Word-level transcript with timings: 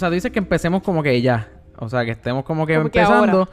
O 0.00 0.02
sea, 0.02 0.08
tú 0.08 0.14
dices 0.14 0.30
que 0.32 0.38
empecemos 0.38 0.82
como 0.82 1.02
que 1.02 1.20
ya. 1.20 1.48
O 1.78 1.88
sea, 1.88 2.04
que 2.06 2.12
estemos 2.12 2.42
como 2.44 2.66
que 2.66 2.76
Como 2.76 2.90
que 2.90 2.98
empezando. 3.00 3.38
ahora. 3.40 3.50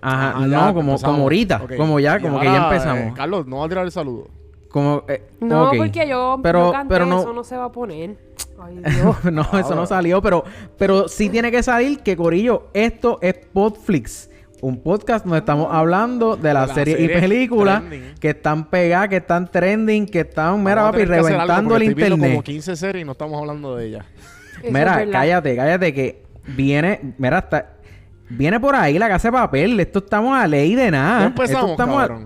Ajá, 0.00 0.32
Ah, 0.36 0.40
ya, 0.40 0.46
no, 0.46 0.74
como, 0.74 0.90
empezamos. 0.92 1.02
como 1.02 1.22
ahorita. 1.22 1.62
Como 1.76 2.00
ya, 2.00 2.18
Y 2.18 2.22
como 2.22 2.38
que 2.40 2.46
ya 2.46 2.64
empezamos. 2.64 3.00
eh, 3.04 3.12
Carlos, 3.16 3.46
no 3.46 3.58
va 3.58 3.64
a 3.66 3.68
tirar 3.68 3.84
el 3.86 3.90
saludo. 3.92 4.28
Como, 4.70 5.04
eh, 5.08 5.26
No, 5.40 5.70
porque 5.76 6.06
yo 6.06 6.38
Pero- 6.42 6.66
no 6.66 6.72
canté, 6.72 6.94
pero 6.94 7.06
no- 7.06 7.20
eso 7.20 7.32
no 7.32 7.42
se 7.44 7.56
va 7.56 7.64
a 7.64 7.72
poner. 7.72 8.18
Ay, 8.60 8.76
Dios. 8.84 9.24
no, 9.32 9.42
eso 9.58 9.74
no 9.74 9.86
salió, 9.86 10.20
pero, 10.20 10.44
pero 10.76 11.08
sí 11.08 11.30
tiene 11.30 11.50
que 11.50 11.62
salir 11.62 12.00
que, 12.00 12.14
Corillo, 12.16 12.68
esto 12.74 13.18
es 13.22 13.34
Podflix. 13.52 14.28
Un 14.60 14.82
podcast 14.82 15.24
donde 15.24 15.38
estamos 15.38 15.68
hablando 15.70 16.36
de 16.36 16.52
las 16.52 16.66
las 16.68 16.74
series 16.74 16.98
y 16.98 17.02
series 17.02 17.20
películas 17.20 17.80
trending. 17.88 18.14
que 18.20 18.30
están 18.30 18.68
pegadas, 18.68 19.08
que 19.08 19.16
están 19.16 19.48
trending, 19.50 20.04
que 20.06 20.20
están, 20.20 20.62
mira, 20.62 20.82
papi, 20.90 21.04
reventando 21.04 21.76
el 21.76 21.84
internet. 21.84 22.30
como 22.30 22.42
15 22.42 22.74
series 22.76 23.02
y 23.02 23.06
no 23.06 23.12
estamos 23.12 23.38
hablando 23.40 23.76
de 23.76 23.86
ellas. 23.86 24.04
Mira, 24.64 25.06
cállate, 25.10 25.56
cállate, 25.56 25.94
que 25.94 26.22
viene, 26.46 27.14
mira, 27.18 27.38
está, 27.38 27.72
viene 28.30 28.58
por 28.60 28.74
ahí 28.74 28.98
la 28.98 29.08
casa 29.08 29.28
de 29.28 29.32
papel. 29.32 29.78
Esto 29.80 30.00
estamos 30.00 30.38
a 30.38 30.46
ley 30.46 30.74
de 30.74 30.90
nada. 30.90 31.20
Ya 31.20 31.26
empezamos, 31.26 31.80
a- 31.80 32.18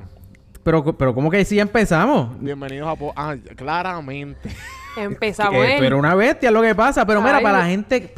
pero, 0.62 0.96
pero, 0.96 1.14
¿cómo 1.14 1.30
que 1.30 1.44
sí 1.44 1.56
ya 1.56 1.62
empezamos? 1.62 2.40
Bienvenidos 2.40 2.88
a... 2.88 2.94
Po- 2.96 3.12
ah, 3.16 3.34
claramente. 3.56 4.48
Empezamos 4.96 5.54
Eh, 5.64 5.76
pero 5.80 5.98
una 5.98 6.14
bestia 6.14 6.50
es 6.50 6.52
lo 6.52 6.60
que 6.62 6.74
pasa. 6.74 7.04
Pero 7.06 7.20
mira, 7.22 7.38
Ay, 7.38 7.42
para 7.42 7.58
la 7.60 7.66
gente, 7.66 8.12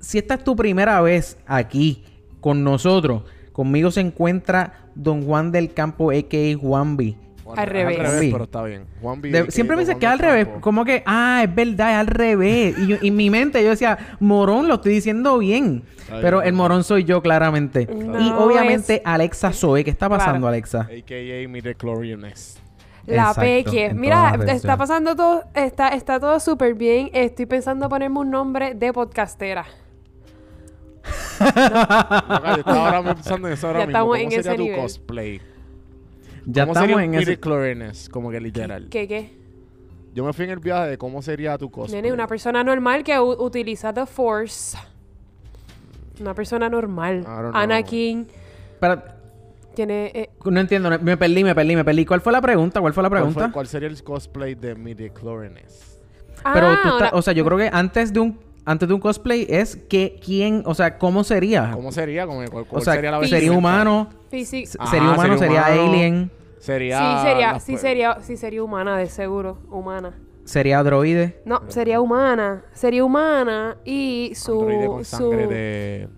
si 0.00 0.18
esta 0.18 0.34
es 0.34 0.44
tu 0.44 0.56
primera 0.56 1.00
vez 1.00 1.38
aquí 1.46 2.04
con 2.40 2.62
nosotros, 2.64 3.22
conmigo 3.52 3.90
se 3.90 4.00
encuentra 4.00 4.74
Don 4.94 5.24
Juan 5.24 5.52
del 5.52 5.72
Campo, 5.72 6.10
a.k.a. 6.10 6.56
Juanvi. 6.58 7.16
Bueno, 7.48 7.62
Al 7.62 7.68
revés. 7.68 7.98
Al 7.98 8.04
revés, 8.04 8.20
Sí. 8.20 8.28
pero 8.30 8.44
está 8.44 8.62
bien. 8.62 8.84
Juan 9.00 9.20
B. 9.22 9.30
De- 9.30 9.44
que 9.46 9.50
siempre 9.50 9.74
me 9.74 9.80
dice 9.82 9.96
que 9.98 10.04
es 10.04 10.12
al 10.12 10.18
revés. 10.18 10.44
Campo. 10.46 10.60
Como 10.60 10.84
que, 10.84 11.02
ah, 11.06 11.40
es 11.44 11.54
verdad, 11.54 11.92
es 11.92 11.96
al 11.96 12.06
revés. 12.06 12.78
Y, 12.78 12.86
yo- 12.88 12.96
y 13.00 13.08
en 13.08 13.16
mi 13.16 13.30
mente 13.30 13.62
yo 13.64 13.70
decía, 13.70 13.96
morón, 14.20 14.68
lo 14.68 14.74
estoy 14.74 14.92
diciendo 14.92 15.38
bien. 15.38 15.82
Pero 16.20 16.42
el 16.42 16.52
morón 16.52 16.84
soy 16.84 17.04
yo, 17.04 17.22
claramente. 17.22 17.86
No, 17.86 18.20
y 18.20 18.30
obviamente 18.32 18.96
es- 18.96 19.02
Alexa 19.04 19.52
Zoe. 19.52 19.82
¿Qué 19.82 19.90
está 19.90 20.10
pasando, 20.10 20.40
Claro. 20.40 20.48
Alexa? 20.48 20.80
A.K.A. 20.82 21.48
Midichlorianess. 21.48 22.58
La 23.06 23.28
Exacto, 23.30 23.40
Peque. 23.40 23.94
Mira, 23.94 24.38
está 24.48 24.76
pasando 24.76 25.16
todo, 25.16 25.44
está, 25.54 25.88
está 25.88 26.20
todo 26.20 26.38
súper 26.40 26.74
bien. 26.74 27.08
Estoy 27.14 27.46
pensando 27.46 27.88
ponerme 27.88 28.18
un 28.18 28.30
nombre 28.30 28.74
de 28.74 28.92
podcastera. 28.92 29.64
Loca, 31.40 32.42
yo 32.54 32.60
estaba 32.60 32.96
ahora 32.96 33.14
pensando 33.14 33.48
en 33.48 33.54
eso 33.54 33.66
ahora 33.68 33.78
Ya 33.80 33.86
mismo. 33.86 33.98
estamos 33.98 34.16
¿Cómo 34.16 34.16
en 34.16 34.30
sería 34.30 34.40
ese 34.40 34.54
tu 34.56 34.62
nivel. 34.62 34.80
cosplay? 34.80 35.40
Ya 36.50 36.62
¿Cómo 36.62 36.72
estamos 36.72 36.88
sería 36.90 37.04
en 37.04 37.14
ese... 37.14 37.26
midichlorianess? 37.26 38.08
Como 38.08 38.30
que 38.30 38.40
literal. 38.40 38.88
¿Qué, 38.90 39.06
qué? 39.06 39.36
Yo 40.14 40.24
me 40.24 40.32
fui 40.32 40.46
en 40.46 40.50
el 40.52 40.58
viaje 40.58 40.88
de 40.90 40.98
cómo 40.98 41.20
sería 41.20 41.58
tu 41.58 41.70
cosplay. 41.70 42.00
Nene, 42.00 42.12
una 42.12 42.26
persona 42.26 42.64
normal 42.64 43.04
que 43.04 43.18
utiliza 43.20 43.92
The 43.92 44.06
Force. 44.06 44.76
Una 46.20 46.34
persona 46.34 46.68
normal. 46.70 47.20
I 47.20 47.22
don't 47.24 47.50
know. 47.50 47.52
Anakin 47.54 48.26
Espera, 48.72 49.16
tiene... 49.74 50.10
eh, 50.14 50.30
no 50.46 50.58
entiendo. 50.58 50.90
Me 51.00 51.16
perdí, 51.18 51.44
me 51.44 51.54
perdí, 51.54 51.76
me 51.76 51.84
perdí. 51.84 52.06
¿Cuál 52.06 52.20
fue 52.22 52.32
la 52.32 52.40
pregunta? 52.40 52.80
¿Cuál 52.80 52.94
fue 52.94 53.02
la 53.02 53.08
¿Cuál, 53.10 53.22
fue- 53.24 53.32
pregunta? 53.34 53.52
cuál 53.52 53.66
sería 53.66 53.88
el 53.88 54.02
cosplay 54.02 54.54
de 54.54 54.74
midichlorianess? 54.74 56.00
Pero 56.54 56.66
ah, 56.68 56.80
tú 56.82 56.88
estás... 56.88 57.10
O 57.12 57.20
sea, 57.22 57.34
yo 57.34 57.44
creo 57.44 57.58
que 57.58 57.68
antes 57.70 58.12
de 58.12 58.20
un... 58.20 58.38
Antes 58.70 58.86
de 58.86 58.94
un 58.94 59.00
cosplay 59.00 59.46
es 59.48 59.76
que 59.76 60.20
quién... 60.22 60.62
O 60.66 60.74
sea, 60.74 60.98
¿cómo 60.98 61.24
sería? 61.24 61.70
¿Cómo 61.72 61.90
sería? 61.90 62.26
¿Cómo, 62.26 62.44
cuál, 62.50 62.66
o 62.70 62.80
sea, 62.82 62.94
sería 62.94 63.10
la 63.12 63.18
sería 63.20 63.36
vestimenta? 63.38 63.58
humano... 63.58 64.08
físic- 64.30 64.66
sería 64.90 65.10
humano, 65.12 65.38
sería 65.38 65.38
sería 65.38 65.62
humano. 65.82 65.90
alien... 65.90 66.30
Sería... 66.58 66.98
sí, 66.98 67.26
sería, 67.28 67.52
las 67.52 67.62
sí, 67.64 67.76
sería, 67.78 68.18
sí, 68.20 68.36
sería 68.36 68.62
humana, 68.62 68.98
de 68.98 69.06
seguro. 69.06 69.58
Humana. 69.70 70.18
Sería 70.44 70.82
droide. 70.82 71.40
No, 71.46 71.62
sería 71.68 72.00
humana. 72.00 72.64
Sería 72.72 73.04
humana 73.04 73.76
y 73.84 74.32
su... 74.34 74.52
androide 74.60 74.86
con 74.88 75.04
sangre 75.04 75.44
su 75.44 75.48
de... 75.50 76.08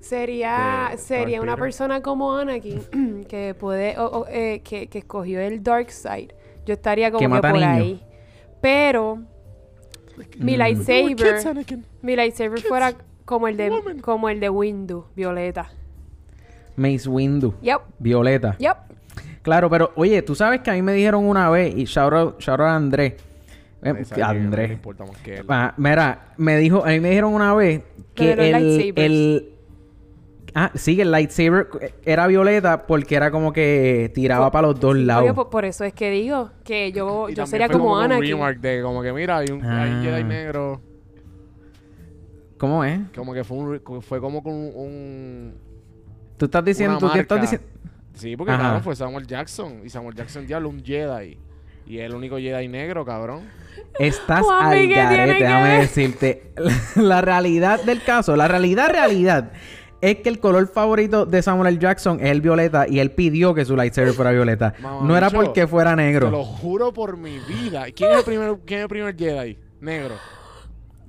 Sería, 0.00 0.88
de 0.92 0.98
sería 0.98 1.40
una 1.40 1.56
persona 1.56 2.00
como 2.02 2.36
Anakin 2.36 3.24
que 3.28 3.54
puede, 3.58 3.98
o- 3.98 4.20
o, 4.20 4.26
eh, 4.28 4.60
que, 4.62 4.86
que 4.88 4.98
escogió 4.98 5.40
el 5.40 5.62
Dark 5.62 5.90
Side. 5.90 6.28
Yo 6.66 6.74
estaría 6.74 7.10
como 7.10 7.20
Que 7.20 7.40
por 7.40 7.52
niños. 7.52 7.68
ahí. 7.68 8.02
Pero 8.60 9.20
mi 10.38 10.56
lightsaber, 10.56 11.16
Kids, 11.64 11.84
mi 12.02 12.16
lightsaber 12.16 12.60
fuera 12.60 12.94
como 13.24 13.48
el 13.48 13.56
de, 13.56 13.70
woman. 13.70 14.00
como 14.00 14.28
el 14.28 14.40
de 14.40 14.48
Windu, 14.48 15.06
Violeta. 15.14 15.70
Mace 16.76 17.08
Windu. 17.08 17.54
Yep, 17.62 17.80
Violeta. 17.98 18.56
yep. 18.58 18.76
Claro, 19.42 19.70
pero 19.70 19.92
oye, 19.96 20.22
tú 20.22 20.34
sabes 20.34 20.60
que 20.60 20.70
a 20.70 20.74
mí 20.74 20.82
me 20.82 20.92
dijeron 20.92 21.24
una 21.24 21.48
vez, 21.50 21.74
y 21.76 21.84
shout 21.84 22.12
out, 22.12 22.40
shout 22.40 22.60
out 22.60 22.68
a 22.68 22.74
Andrés. 22.76 23.14
Eh, 23.82 24.04
no 24.16 24.24
Andrés. 24.26 24.72
importa 24.72 25.04
más 25.04 25.16
que 25.18 25.36
él. 25.36 25.46
Ah, 25.48 25.72
mira, 25.76 26.32
me 26.36 26.56
dijo, 26.56 26.84
a 26.84 26.88
mí 26.88 27.00
me 27.00 27.10
dijeron 27.10 27.32
una 27.32 27.54
vez 27.54 27.82
que 28.14 28.32
el, 28.32 28.92
el 28.96 29.55
Ah, 30.58 30.70
sí, 30.74 30.96
que 30.96 31.02
el 31.02 31.10
lightsaber 31.10 31.68
era 32.02 32.26
violeta 32.26 32.86
porque 32.86 33.14
era 33.14 33.30
como 33.30 33.52
que 33.52 34.10
tiraba 34.14 34.50
para 34.50 34.68
los 34.68 34.80
dos 34.80 34.94
Oye, 34.94 35.04
lados. 35.04 35.32
por, 35.34 35.50
por 35.50 35.66
eso 35.66 35.84
es 35.84 35.92
que 35.92 36.10
digo 36.10 36.50
que 36.64 36.92
yo, 36.92 37.26
Y 37.28 37.32
yo 37.32 37.36
también 37.42 37.46
sería 37.46 37.66
fue 37.66 37.76
como 37.78 37.92
un 37.92 38.02
Anakin. 38.02 38.30
remark 38.30 38.58
de 38.60 38.80
como 38.82 39.02
que 39.02 39.12
mira, 39.12 39.36
hay 39.38 39.48
un, 39.52 39.62
hay 39.62 39.90
un 39.90 39.96
Ah. 39.98 40.02
Jedi 40.02 40.24
negro. 40.24 40.80
¿Cómo 42.58 42.82
es? 42.84 43.00
Como 43.14 43.34
que 43.34 43.44
fue, 43.44 43.56
un, 43.58 43.72
re- 43.72 44.00
fue 44.00 44.20
como 44.20 44.42
con 44.42 44.54
un, 44.54 44.72
un- 44.74 45.54
Tú 46.38 46.46
estás 46.46 46.64
diciendo, 46.64 46.96
una 46.98 47.06
tú 47.06 47.12
qué 47.12 47.20
estás 47.20 47.38
marca. 47.38 47.50
diciendo. 47.52 47.78
Sí, 48.14 48.34
porque 48.36 48.52
Ajá. 48.52 48.62
cabrón 48.62 48.82
fue 48.82 48.96
Samuel 48.96 49.26
Jackson. 49.26 49.82
Y 49.84 49.90
Samuel 49.90 50.14
Jackson 50.14 50.46
diablo 50.46 50.70
un 50.70 50.82
Jedi. 50.82 51.38
Y 51.86 51.98
es 51.98 52.06
el 52.06 52.14
único 52.14 52.38
Jedi 52.38 52.66
negro, 52.68 53.04
cabrón. 53.04 53.42
Estás 53.98 54.40
Juanpi, 54.40 54.64
al 54.64 54.72
¿qué 54.80 54.86
tiene 54.86 55.02
garete, 55.16 55.38
que 55.38 55.44
déjame 55.44 55.68
ver? 55.68 55.80
decirte. 55.82 56.52
La 56.96 57.20
realidad 57.20 57.82
del 57.84 58.02
caso, 58.02 58.34
la 58.36 58.48
realidad, 58.48 58.88
realidad, 58.90 59.52
es 60.00 60.16
que 60.16 60.28
el 60.28 60.38
color 60.40 60.68
favorito 60.68 61.26
de 61.26 61.42
Samuel 61.42 61.68
L. 61.74 61.78
Jackson 61.78 62.18
es 62.20 62.30
el 62.30 62.40
violeta 62.40 62.86
y 62.88 62.98
él 63.00 63.10
pidió 63.12 63.54
que 63.54 63.64
su 63.64 63.76
lightsaber 63.76 64.12
fuera 64.12 64.30
violeta. 64.30 64.74
Mamá, 64.80 65.06
no 65.06 65.16
era 65.16 65.30
porque 65.30 65.66
fuera 65.66 65.90
Te 65.90 65.96
lo 65.96 66.02
negro. 66.02 66.44
juro 66.44 66.92
por 66.92 67.16
mi 67.16 67.38
vida. 67.40 67.86
¿Quién 67.94 68.12
es 68.12 68.18
el 68.18 68.24
primer, 68.24 68.56
quién 68.64 68.80
es 68.80 68.82
el 68.84 68.88
primer 68.88 69.16
Jedi? 69.16 69.58
Negro. 69.80 70.14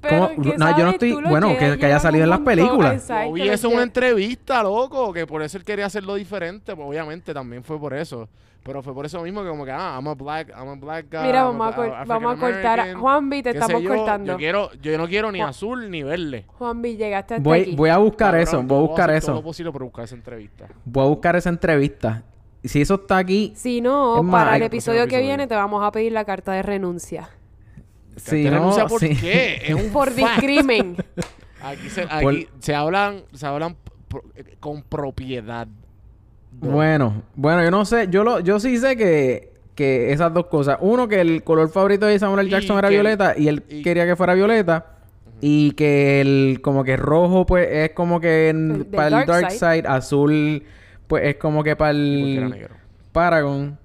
Pero, 0.02 0.30
¿Cómo? 0.36 0.42
¿qué 0.44 0.58
No, 0.58 0.78
yo 0.78 0.84
no 0.86 0.92
estoy- 0.92 1.14
bueno, 1.14 1.58
que- 1.58 1.86
haya 1.86 2.00
salido 2.00 2.24
en 2.24 2.30
las 2.30 2.40
películas. 2.42 3.10
los 3.10 3.40
eso 3.40 3.70
una 3.70 3.84
entrevista, 3.84 4.62
loco. 4.64 5.12
Que 5.14 5.26
por 5.26 5.42
eso 5.42 5.58
él 5.58 5.64
quería 5.64 5.86
hacerlo 5.88 6.16
diferente. 6.16 6.76
Pues 6.76 6.88
obviamente 6.88 7.34
también 7.34 7.64
fue 7.64 7.80
por 7.80 7.94
eso. 7.94 8.30
Pero 8.64 8.84
fue 8.84 8.94
por 8.94 9.06
eso 9.06 9.22
mismo 9.22 9.44
que 9.44 9.48
como 9.50 9.64
que, 9.64 9.72
ah, 9.72 9.96
I'm 9.98 10.08
a 10.10 10.14
black, 10.14 10.50
I'm 10.50 10.68
a 10.68 10.76
black 10.76 11.06
guy. 11.10 11.22
Mira, 11.28 11.44
vamos 11.46 11.74
a, 11.78 12.04
vamos 12.04 12.34
a 12.36 12.40
cortar. 12.40 12.80
American, 12.82 13.02
Juanvi, 13.02 13.42
te 13.44 13.50
estamos 13.52 13.82
yo. 13.82 13.90
cortando. 13.96 14.34
Yo, 14.34 14.38
quiero, 14.38 14.72
yo 14.82 14.98
no 14.98 15.08
quiero 15.08 15.32
ni 15.32 15.40
Juan- 15.40 15.50
azul 15.52 15.90
ni 15.90 16.04
verde. 16.04 16.44
Juanvi, 16.48 16.98
llegaste 16.98 17.36
hasta 17.36 17.44
Voy, 17.44 17.62
aquí. 17.62 17.76
voy 17.78 17.90
a 17.90 17.98
buscar 17.98 18.32
Cabrón, 18.34 18.42
eso, 18.42 18.64
voy 18.64 18.78
a 18.78 18.82
buscar 18.82 19.10
hacer 19.10 19.22
todo 19.22 19.32
lo 19.32 19.38
eso. 19.40 19.44
posible 19.46 19.72
por 19.72 19.84
buscar 19.84 20.04
esa 20.04 20.16
entrevista. 20.16 20.68
Voy 20.84 21.04
a 21.06 21.08
buscar 21.08 21.36
esa 21.38 21.48
entrevista. 21.50 22.24
Y 22.62 22.68
si 22.68 22.82
eso 22.82 22.96
está 22.96 23.20
aquí, 23.20 23.54
Si 23.56 23.80
no, 23.80 24.22
más, 24.22 24.44
para 24.44 24.58
el 24.58 24.64
episodio 24.64 25.02
que 25.02 25.16
episodio. 25.16 25.28
viene 25.28 25.48
te 25.48 25.56
vamos 25.56 25.82
a 25.86 25.92
pedir 25.92 26.12
la 26.12 26.26
carta 26.26 26.52
de 26.52 26.62
renuncia. 26.64 27.30
Si 28.18 28.44
¿Te 28.44 28.52
no, 28.52 28.58
renuncia 28.58 28.86
por 28.88 29.00
sí. 29.00 29.16
qué? 29.16 29.62
Es 29.66 29.74
un 29.74 29.90
Por 29.94 30.12
fact. 30.12 30.42
discrimen. 30.42 30.98
Aquí, 31.64 31.90
se, 31.90 32.06
Por- 32.06 32.34
aquí 32.34 32.48
se 32.60 32.76
hablan, 32.76 33.24
se 33.34 33.46
hablan 33.48 33.76
pro- 34.08 34.24
con 34.60 34.84
propiedad. 34.84 35.68
Bueno, 36.52 37.24
bueno, 37.36 37.64
yo 37.64 37.72
no 37.72 37.84
sé, 37.86 38.08
yo 38.10 38.24
lo, 38.24 38.40
yo 38.40 38.60
sí 38.60 38.78
sé 38.78 38.96
que, 38.96 39.54
que 39.76 40.12
esas 40.12 40.34
dos 40.34 40.48
cosas. 40.48 40.78
Uno, 40.82 41.08
que 41.08 41.20
el 41.22 41.44
color 41.44 41.70
favorito 41.70 42.06
de 42.06 42.18
Samuel. 42.20 42.48
Y 42.48 42.52
Jackson 42.52 42.78
era 42.78 42.90
que- 42.90 42.94
violeta 42.96 43.34
y 43.38 43.48
él 43.48 43.64
y- 43.70 43.82
quería 43.82 44.06
que 44.06 44.16
fuera 44.16 44.34
violeta. 44.34 44.86
Y 45.42 45.72
que 45.74 46.20
el 46.22 46.60
como 46.64 46.84
que 46.84 46.98
rojo, 46.98 47.46
pues, 47.46 47.68
es 47.72 47.92
como 47.92 48.20
que 48.20 48.50
en- 48.50 48.86
para 48.92 49.08
el 49.08 49.12
dark 49.14 49.28
Dark 49.28 49.52
side. 49.52 49.60
Side, 49.76 49.88
azul, 49.88 50.64
pues 51.08 51.26
es 51.26 51.36
como 51.36 51.64
que 51.64 51.76
para 51.76 51.92
el 51.92 52.50
negro. 52.50 52.76
Paragon. 53.12 53.78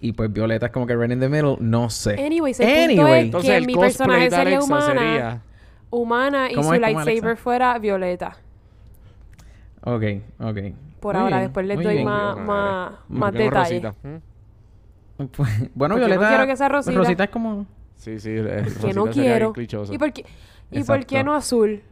Y 0.00 0.12
pues 0.12 0.32
violeta 0.32 0.66
es 0.66 0.72
como 0.72 0.86
que 0.86 0.96
right 0.96 1.10
in 1.12 1.20
the 1.20 1.28
middle, 1.28 1.56
no 1.60 1.90
sé. 1.90 2.14
Anyways, 2.24 2.58
el 2.60 2.66
punto 2.66 3.02
Anyway. 3.02 3.18
es 3.18 3.24
Entonces 3.26 3.50
que 3.50 3.56
el 3.56 3.66
mi 3.66 3.74
cosplay 3.74 3.90
personaje 3.92 4.24
de 4.24 4.30
sería 4.30 4.42
Alexa 4.56 4.64
humana, 4.64 4.86
sería... 5.00 5.42
humana 5.90 6.50
y 6.50 6.54
¿Cómo 6.54 6.68
su 6.68 6.74
es? 6.74 6.80
¿Cómo, 6.80 7.04
lightsaber 7.04 7.36
fuera 7.36 7.78
violeta. 7.78 8.36
Ok, 9.82 10.02
ok. 10.40 10.56
Por 11.00 11.14
Muy 11.14 11.22
ahora, 11.22 11.36
bien, 11.36 11.48
después 11.48 11.66
les 11.66 11.76
doy 11.82 11.94
bien. 11.94 12.04
más, 12.04 12.34
bien, 12.34 12.46
más, 13.08 13.32
detalles. 13.32 13.82
¿Mm? 14.02 14.16
Pues, 15.36 15.50
bueno, 15.74 15.94
Porque 15.96 16.00
no 16.00 16.06
violeta. 16.06 16.28
quiero 16.28 16.46
que 16.46 16.56
sea 16.56 16.68
rosita. 16.70 16.96
Rosita 16.96 17.24
es 17.24 17.30
como. 17.30 17.66
Sí, 17.96 18.18
sí. 18.18 18.30
eh, 18.30 18.42
Que 18.44 18.60
Rosita 18.62 18.92
no 18.94 19.06
quiero. 19.06 19.52
¿Y 19.90 19.98
por 19.98 20.12
qué, 20.12 20.24
y 20.70 20.82
por 20.82 21.04
qué 21.04 21.22
no 21.24 21.34
azul? 21.34 21.82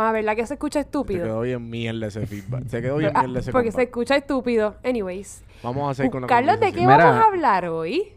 Ah, 0.00 0.12
¿verdad 0.12 0.36
que 0.36 0.46
se 0.46 0.54
escucha 0.54 0.78
Se 0.80 0.84
estúpido? 0.84 1.24
quedó 1.24 1.40
bien 1.40 1.68
mierda 1.68 2.06
ese 2.06 2.26
feedback. 2.26 2.66
Se 2.68 2.80
quedó 2.80 2.96
bien 2.98 3.10
Ah, 3.14 3.22
mierda 3.22 3.40
ese 3.40 3.52
porque 3.52 3.72
se 3.72 3.82
escucha 3.82 4.16
estúpido. 4.16 4.76
Anyways. 4.84 5.42
Vamos 5.62 5.88
a 5.88 5.90
hacer 5.90 6.10
con 6.10 6.22
la 6.22 6.28
Carlos, 6.28 6.60
¿de 6.60 6.72
qué. 6.72 6.80
Mira. 6.80 6.96
vamos 6.98 7.22
a 7.22 7.26
hablar 7.26 7.66
hoy? 7.66 8.12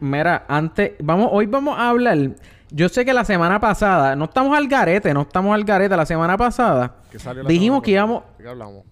Mira, 0.00 0.44
antes, 0.48 0.92
vamos, 1.00 1.28
hoy 1.32 1.46
vamos 1.46 1.78
a 1.78 1.88
hablar. 1.90 2.16
Yo 2.70 2.88
sé 2.90 3.04
que 3.04 3.14
la 3.14 3.24
semana 3.24 3.58
pasada, 3.58 4.14
no 4.14 4.26
estamos 4.26 4.56
al 4.56 4.68
garete, 4.68 5.12
no 5.14 5.22
estamos 5.22 5.54
al 5.54 5.64
garete. 5.64 5.96
La 5.96 6.04
semana 6.04 6.36
pasada 6.36 6.96
¿Qué 7.10 7.18
salió 7.18 7.42
la 7.42 7.48
dijimos 7.48 7.78
semana 7.78 7.84
que 7.84 7.90
íbamos, 7.92 8.22
qué 8.36 8.48
hablamos? 8.48 8.84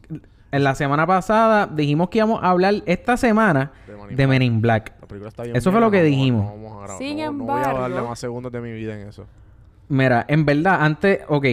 en 0.53 0.65
la 0.65 0.75
semana 0.75 1.07
pasada 1.07 1.67
dijimos 1.67 2.09
que 2.09 2.19
íbamos 2.19 2.43
a 2.43 2.49
hablar 2.51 2.75
esta 2.87 3.17
semana 3.19 3.73
De 4.11 4.27
Men 4.27 4.41
in 4.41 4.63
Black. 4.63 4.95
La 5.03 5.07
película 5.07 5.29
está 5.29 5.43
bien 5.43 5.55
Eso 5.57 5.71
fue 5.71 5.81
lo 5.81 5.91
que 5.91 5.99
no 5.99 6.05
dijimos. 6.05 6.45
no 6.47 6.51
vamos 6.53 6.73
a 6.73 6.81
grabar. 6.87 6.99
Sin 6.99 7.19
no, 7.19 7.33
no 7.33 7.45
voy 7.45 7.61
a 7.61 7.65
darle 7.67 7.85
embargo- 7.87 8.09
más 8.09 8.19
segundos 8.19 8.51
de 8.53 8.61
mi 8.63 8.73
vida 8.73 8.99
en 8.99 9.09
eso. 9.09 9.27
Mira, 9.89 10.25
en 10.27 10.45
verdad, 10.47 10.79
antes, 10.81 11.21
ok, 11.29 11.45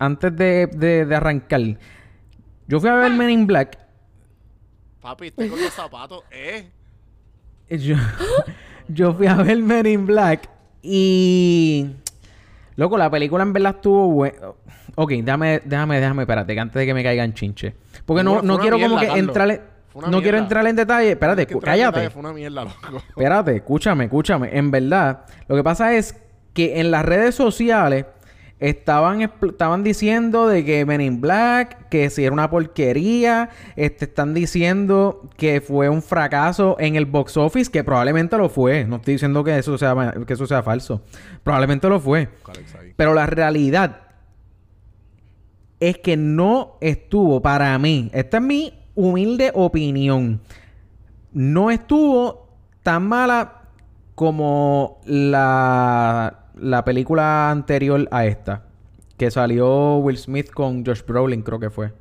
antes 0.00 0.34
de, 0.34 0.66
de, 0.66 1.04
de 1.04 1.14
arrancar, 1.14 1.60
yo 2.66 2.80
fui 2.80 2.88
a 2.88 2.94
ver 2.94 3.12
Men 3.12 3.30
in 3.30 3.46
Black. 3.46 3.78
Papi, 5.00 5.30
tengo 5.30 5.56
los 5.56 5.72
zapatos, 5.72 6.24
¿eh? 6.30 6.70
Yo, 7.68 7.96
yo 8.88 9.14
fui 9.14 9.26
a 9.26 9.34
ver 9.34 9.58
Men 9.58 9.86
in 9.86 10.06
Black 10.06 10.48
y. 10.82 11.86
Loco, 12.76 12.96
la 12.96 13.10
película 13.10 13.42
en 13.42 13.52
verdad 13.52 13.76
estuvo 13.76 14.08
buena. 14.08 14.38
Ok, 14.94 15.12
déjame, 15.12 15.60
déjame, 15.64 16.00
déjame, 16.00 16.22
espérate, 16.22 16.54
que 16.54 16.60
antes 16.60 16.74
de 16.74 16.86
que 16.86 16.94
me 16.94 17.02
caigan 17.02 17.34
chinche. 17.34 17.74
Porque 18.06 18.24
no, 18.24 18.40
no 18.40 18.58
quiero 18.58 18.80
como 18.80 18.98
que 18.98 19.06
entrarle. 19.06 19.60
No 20.08 20.22
quiero 20.22 20.38
entrar 20.38 20.66
en 20.66 20.76
detalle. 20.76 21.10
Espérate, 21.10 21.46
cállate. 21.46 22.00
detalle, 22.00 22.10
Fue 22.10 22.20
una 22.20 22.32
mierda, 22.32 22.64
loco. 22.64 23.02
Espérate, 23.08 23.56
escúchame, 23.56 24.04
escúchame. 24.04 24.56
En 24.56 24.70
verdad, 24.70 25.24
lo 25.46 25.56
que 25.56 25.64
pasa 25.64 25.94
es 25.94 26.16
que 26.54 26.80
en 26.80 26.90
las 26.90 27.04
redes 27.04 27.34
sociales 27.34 28.06
estaban, 28.60 29.22
estaban 29.22 29.82
diciendo 29.82 30.46
de 30.46 30.64
que 30.64 30.84
Men 30.84 31.00
in 31.00 31.20
Black, 31.20 31.88
que 31.88 32.10
si 32.10 32.24
era 32.24 32.32
una 32.32 32.50
porquería, 32.50 33.48
este, 33.74 34.04
están 34.04 34.34
diciendo 34.34 35.28
que 35.36 35.60
fue 35.60 35.88
un 35.88 36.02
fracaso 36.02 36.76
en 36.78 36.94
el 36.94 37.06
box 37.06 37.36
office, 37.36 37.70
que 37.70 37.82
probablemente 37.82 38.36
lo 38.36 38.48
fue. 38.48 38.84
No 38.84 38.96
estoy 38.96 39.14
diciendo 39.14 39.42
que 39.42 39.58
eso 39.58 39.76
sea, 39.78 40.14
que 40.26 40.34
eso 40.34 40.46
sea 40.46 40.62
falso. 40.62 41.02
Probablemente 41.42 41.88
lo 41.88 41.98
fue. 41.98 42.28
Pero 42.96 43.14
la 43.14 43.26
realidad 43.26 44.02
es 45.80 45.98
que 45.98 46.18
no 46.18 46.76
estuvo 46.82 47.40
para 47.40 47.76
mí. 47.78 48.10
Esta 48.12 48.36
es 48.36 48.42
mi 48.42 48.74
humilde 48.94 49.50
opinión. 49.54 50.42
No 51.32 51.70
estuvo 51.70 52.48
tan 52.82 53.08
mala 53.08 53.62
como 54.14 55.00
la, 55.06 56.39
la 56.60 56.84
película 56.84 57.50
anterior 57.50 58.06
a 58.10 58.24
esta. 58.26 58.64
Que 59.16 59.30
salió 59.30 59.96
Will 59.98 60.16
Smith 60.16 60.50
con 60.50 60.84
Josh 60.84 61.02
Brolin, 61.04 61.42
creo 61.42 61.58
que 61.60 61.70
fue. 61.70 61.92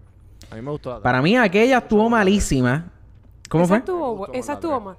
A 0.52 0.56
mí 0.56 0.62
me 0.62 0.72
gustó. 0.72 0.92
la- 0.94 1.02
Para 1.02 1.22
mí 1.22 1.36
aquella 1.38 1.80
estuvo 1.80 2.10
malísima. 2.10 2.92
¿Cómo 3.50 3.64
esa 3.66 3.70
fue? 3.70 3.78
Estuvo, 3.80 4.34
esa 4.34 4.54
estuvo 4.54 4.80
mal. 4.80 4.98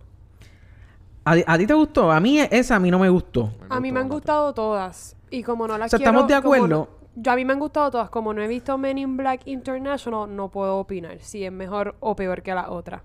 ¿A, 1.24 1.36
a 1.46 1.58
ti 1.58 1.66
te 1.66 1.74
gustó? 1.74 2.10
A 2.10 2.20
mí 2.20 2.40
esa 2.40 2.76
a 2.76 2.80
mí 2.80 2.90
no 2.90 2.98
me 2.98 3.08
gustó. 3.08 3.52
A 3.68 3.80
mí 3.80 3.92
me 3.92 4.00
han 4.00 4.08
gustado 4.08 4.52
todas. 4.52 5.16
Y 5.30 5.42
como 5.42 5.66
no 5.68 5.78
las 5.78 5.86
O 5.86 5.90
sea, 5.90 5.98
quiero... 5.98 6.10
estamos 6.10 6.28
de 6.28 6.34
acuerdo. 6.34 6.66
no- 6.68 6.88
yo 7.16 7.32
a 7.32 7.36
mí 7.36 7.44
me 7.44 7.52
han 7.52 7.58
gustado 7.58 7.90
todas. 7.90 8.10
Como 8.10 8.32
no 8.34 8.42
he 8.42 8.48
visto 8.48 8.76
Men 8.78 8.98
in 8.98 9.16
Black 9.16 9.42
International, 9.46 10.34
no 10.34 10.48
puedo 10.50 10.76
opinar 10.78 11.18
si 11.20 11.44
es 11.44 11.52
mejor 11.52 11.94
o 12.00 12.14
peor 12.16 12.42
que 12.42 12.54
la 12.54 12.70
otra. 12.70 13.02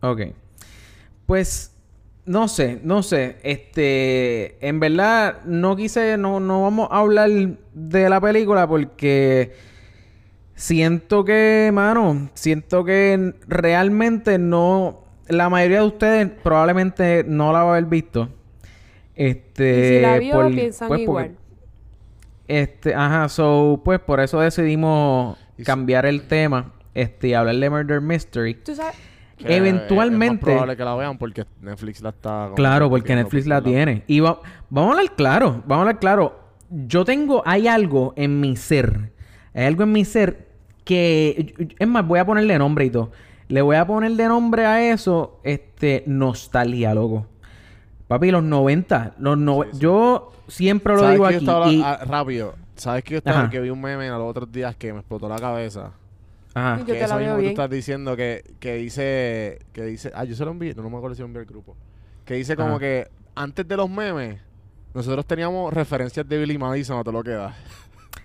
Ok. 0.00 0.20
Pues, 1.26 1.71
no 2.24 2.48
sé, 2.48 2.78
no 2.84 3.02
sé. 3.02 3.36
Este, 3.42 4.56
en 4.66 4.78
verdad, 4.80 5.42
no 5.44 5.74
quise, 5.76 6.16
no, 6.16 6.40
no 6.40 6.62
vamos 6.62 6.88
a 6.90 6.98
hablar 6.98 7.30
de 7.74 8.08
la 8.08 8.20
película 8.20 8.66
porque 8.68 9.52
siento 10.54 11.24
que, 11.24 11.70
mano, 11.72 12.30
siento 12.34 12.84
que 12.84 13.34
realmente 13.48 14.38
no, 14.38 15.04
la 15.28 15.48
mayoría 15.48 15.80
de 15.80 15.86
ustedes 15.86 16.30
probablemente 16.42 17.24
no 17.26 17.52
la 17.52 17.64
va 17.64 17.70
a 17.74 17.76
haber 17.78 17.86
visto. 17.90 18.28
Este, 19.14 19.80
y 19.80 19.96
si 19.96 20.00
la 20.02 20.18
vio, 20.18 20.34
por- 20.34 20.52
piensan 20.54 20.88
pues, 20.88 20.98
porque- 21.00 21.02
igual. 21.02 21.36
Este, 22.48 22.94
ajá, 22.94 23.28
so, 23.28 23.80
pues 23.84 23.98
por 24.00 24.20
eso 24.20 24.40
decidimos 24.40 25.38
cambiar 25.64 26.04
el 26.06 26.22
tema, 26.28 26.72
este, 26.92 27.28
y 27.28 27.34
hablar 27.34 27.56
de 27.56 27.70
Murder 27.70 28.00
Mystery. 28.00 28.54
Tú 28.54 28.74
sabes... 28.74 28.94
Que 29.46 29.56
eventualmente- 29.56 30.34
Es 30.36 30.40
más 30.40 30.44
probable 30.44 30.76
que 30.76 30.84
la 30.84 30.94
vean 30.94 31.18
porque 31.18 31.44
Netflix 31.60 32.00
la 32.02 32.10
está... 32.10 32.50
Claro, 32.54 32.86
que 32.86 32.90
porque 32.90 33.14
Netflix 33.14 33.46
la 33.46 33.62
tiene. 33.62 34.04
Y 34.06 34.20
va- 34.20 34.40
vamos 34.70 34.90
a 34.94 34.98
hablar 34.98 35.14
claro, 35.16 35.50
vamos 35.66 35.70
a 35.70 35.80
hablar 35.80 35.98
claro. 35.98 36.40
Yo 36.70 37.04
tengo, 37.04 37.42
hay 37.44 37.68
algo 37.68 38.14
en 38.16 38.40
mi 38.40 38.56
ser, 38.56 39.12
hay 39.54 39.64
algo 39.66 39.82
en 39.82 39.92
mi 39.92 40.04
ser 40.04 40.48
que, 40.84 41.54
es 41.78 41.88
más, 41.88 42.06
voy 42.06 42.18
a 42.18 42.24
ponerle 42.26 42.58
nombre 42.58 42.84
y 42.86 42.90
todo. 42.90 43.10
Le 43.48 43.60
voy 43.62 43.76
a 43.76 43.86
poner 43.86 44.12
de 44.12 44.26
nombre 44.26 44.64
a 44.64 44.90
eso, 44.92 45.38
este, 45.44 46.02
nostalgia, 46.06 46.94
loco. 46.94 47.26
Papi, 48.08 48.30
los 48.30 48.42
90, 48.42 49.14
los 49.18 49.36
nove- 49.38 49.66
Sí, 49.66 49.70
sí. 49.74 49.78
yo 49.80 50.32
siempre 50.48 50.94
lo 50.94 51.00
¿Sabes 51.00 51.14
digo 51.14 51.26
que 51.26 51.32
yo 51.32 51.36
aquí. 51.36 51.44
estaba 51.44 51.68
y- 51.72 51.82
ah, 51.84 52.04
rápido. 52.06 52.54
¿Sabes 52.74 53.04
que 53.04 53.12
yo 53.12 53.18
estaba 53.18 53.48
que 53.50 53.60
vi 53.60 53.68
un 53.70 53.80
meme 53.80 54.08
los 54.08 54.22
otros 54.22 54.50
días 54.50 54.74
que 54.76 54.92
me 54.92 55.00
explotó 55.00 55.28
la 55.28 55.36
cabeza? 55.36 55.92
Ajá. 56.54 56.78
Yo 56.80 56.84
que 56.86 56.92
te 56.92 57.00
eso 57.04 57.14
la 57.14 57.20
mismo 57.20 57.32
que 57.34 57.36
tú 57.36 57.40
bien. 57.40 57.50
estás 57.52 57.70
diciendo 57.70 58.16
que, 58.16 58.44
que 58.60 58.74
dice 58.74 59.58
que 59.72 59.84
dice 59.84 60.12
ah 60.14 60.24
yo 60.24 60.34
se 60.34 60.44
lo 60.44 60.50
envié 60.50 60.74
no, 60.74 60.82
no 60.82 60.90
me 60.90 60.96
acuerdo 60.98 61.14
si 61.14 61.20
lo 61.22 61.26
envié 61.26 61.40
al 61.40 61.46
grupo 61.46 61.76
que 62.24 62.34
dice 62.34 62.56
como 62.56 62.70
Ajá. 62.70 62.78
que 62.80 63.08
antes 63.34 63.66
de 63.66 63.76
los 63.76 63.88
memes 63.88 64.38
nosotros 64.94 65.24
teníamos 65.26 65.72
referencias 65.72 66.28
de 66.28 66.38
Billy 66.38 66.58
Madison 66.58 66.96
no 66.98 67.04
te 67.04 67.12
lo 67.12 67.22
queda 67.22 67.54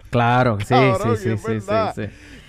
Claro, 0.09 0.57
sí, 0.59 0.67
Cabrón, 0.69 1.17
sí, 1.17 1.37
sí, 1.37 1.37
sí, 1.37 1.59
sí, 1.61 1.67
sí. 1.95 2.01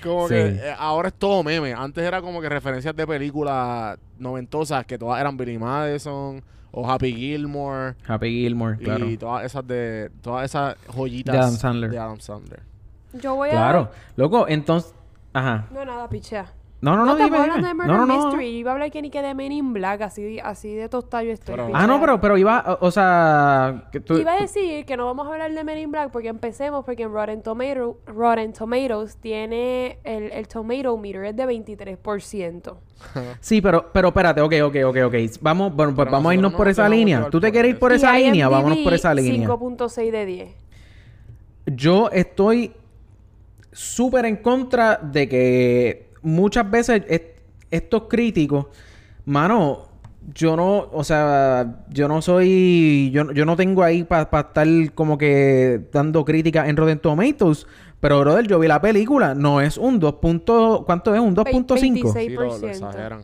como 0.02 0.28
Sí. 0.28 0.34
que 0.34 0.46
eh, 0.48 0.74
ahora 0.78 1.08
es 1.08 1.14
todo 1.14 1.42
meme 1.42 1.72
antes 1.74 2.04
era 2.04 2.20
como 2.22 2.40
que 2.40 2.48
referencias 2.48 2.94
de 2.94 3.06
películas 3.06 3.98
noventosas 4.18 4.86
que 4.86 4.96
todas 4.96 5.20
eran 5.20 5.36
Billy 5.36 5.58
Madison 5.58 6.42
o 6.70 6.88
Happy 6.88 7.12
Gilmore 7.12 7.96
Happy 8.06 8.28
Gilmore, 8.30 8.76
claro. 8.78 9.08
y 9.08 9.16
todas 9.16 9.44
esas 9.44 9.66
de 9.66 10.10
todas 10.22 10.44
esas 10.44 10.76
joyitas 10.94 11.32
De 11.34 11.40
Adam 11.40 11.54
Sandler. 11.56 11.90
de 11.90 11.98
Adam 11.98 12.20
Sandler. 12.20 12.60
Yo 13.14 13.34
voy 13.34 13.48
a... 13.48 13.52
Claro. 13.52 13.90
Loco, 14.16 14.46
entonces... 14.48 14.94
Ajá. 15.38 15.66
No, 15.72 15.84
nada, 15.84 16.08
pichea. 16.08 16.52
No, 16.80 16.94
no, 16.94 17.04
no, 17.06 17.10
estamos 17.14 17.24
dime, 17.32 17.36
hablando 17.38 17.56
dime. 17.56 17.68
de 17.68 17.74
Murder 17.74 17.90
No, 17.92 18.06
no, 18.06 18.06
no. 18.06 18.26
Mystery. 18.26 18.46
Iba 18.58 18.70
a 18.70 18.74
hablar 18.74 18.90
que 18.92 19.02
ni 19.02 19.10
que 19.10 19.20
de 19.20 19.34
Men 19.34 19.50
in 19.50 19.72
Black. 19.72 20.00
Así, 20.02 20.38
así 20.38 20.72
de 20.76 20.88
tostado 20.88 21.24
yo 21.24 21.32
estoy. 21.32 21.56
Pero-. 21.56 21.70
Ah, 21.74 21.88
no, 21.88 21.98
pero, 22.00 22.20
pero 22.20 22.38
iba, 22.38 22.64
o, 22.80 22.86
o 22.86 22.90
sea, 22.92 23.88
que 23.90 23.98
tú- 23.98 24.16
Iba 24.16 24.34
a 24.34 24.40
decir 24.40 24.84
que 24.86 24.96
no 24.96 25.06
vamos 25.06 25.26
a 25.26 25.32
hablar 25.32 25.52
de 25.52 25.64
Men 25.64 25.76
in 25.78 25.90
Black 25.90 26.10
porque 26.12 26.28
empecemos 26.28 26.84
porque 26.84 27.02
en 27.02 27.12
Rotten, 27.12 27.42
Tomato, 27.42 27.98
Rotten 28.06 28.52
Tomatoes 28.52 29.16
tiene 29.16 29.98
el, 30.04 30.30
el 30.30 30.46
tomato 30.46 30.96
meter 30.96 31.24
es 31.24 31.34
de 31.36 31.46
23%. 31.46 32.74
Sí, 33.40 33.60
pero, 33.60 33.90
pero 33.92 34.08
espérate, 34.08 34.40
ok, 34.40 34.54
ok, 34.66 34.76
ok, 34.86 34.96
ok. 35.06 35.14
Vamos, 35.40 35.74
bueno, 35.74 35.92
pues 35.96 36.04
Pero 36.06 36.12
vamos 36.16 36.30
a 36.30 36.34
irnos 36.34 36.52
por 36.54 36.66
no 36.66 36.70
esa 36.70 36.88
línea. 36.88 37.28
¿Tú 37.28 37.40
te 37.40 37.50
quieres 37.50 37.72
ir 37.72 37.78
por 37.80 37.92
esa 37.92 38.12
línea? 38.16 38.48
Vámonos 38.48 38.78
por 38.78 38.94
esa 38.94 39.12
línea. 39.14 39.48
5.6 39.48 40.10
de 40.12 40.26
10. 40.26 40.48
Yo 41.66 42.08
estoy 42.12 42.72
súper 43.78 44.24
en 44.26 44.36
contra 44.38 44.96
de 45.00 45.28
que 45.28 46.10
muchas 46.22 46.68
veces 46.68 47.02
est- 47.08 47.38
estos 47.70 48.02
críticos, 48.08 48.66
mano, 49.24 49.86
yo 50.34 50.56
no, 50.56 50.88
o 50.92 51.04
sea, 51.04 51.84
yo 51.90 52.08
no 52.08 52.20
soy, 52.20 53.10
yo, 53.12 53.30
yo 53.32 53.44
no 53.46 53.54
tengo 53.56 53.84
ahí 53.84 54.02
para 54.02 54.22
estar 54.22 54.66
como 54.94 55.16
que 55.16 55.80
dando 55.92 56.24
críticas 56.24 56.68
en 56.68 56.76
Rotten 56.76 56.98
Tomatoes, 56.98 57.66
pero 58.00 58.18
brother, 58.20 58.46
yo 58.48 58.58
vi 58.58 58.66
la 58.66 58.80
película, 58.80 59.34
no 59.36 59.60
es 59.60 59.78
un 59.78 59.98
2. 60.00 60.14
punto- 60.14 60.82
¿cuánto 60.84 61.14
es? 61.14 61.20
Un 61.20 61.34
2.5. 61.36 61.80
26. 61.80 62.26
Sí, 62.26 62.28
lo, 62.34 62.42
lo 62.44 62.58
6%. 62.58 62.68
exageran. 62.70 63.20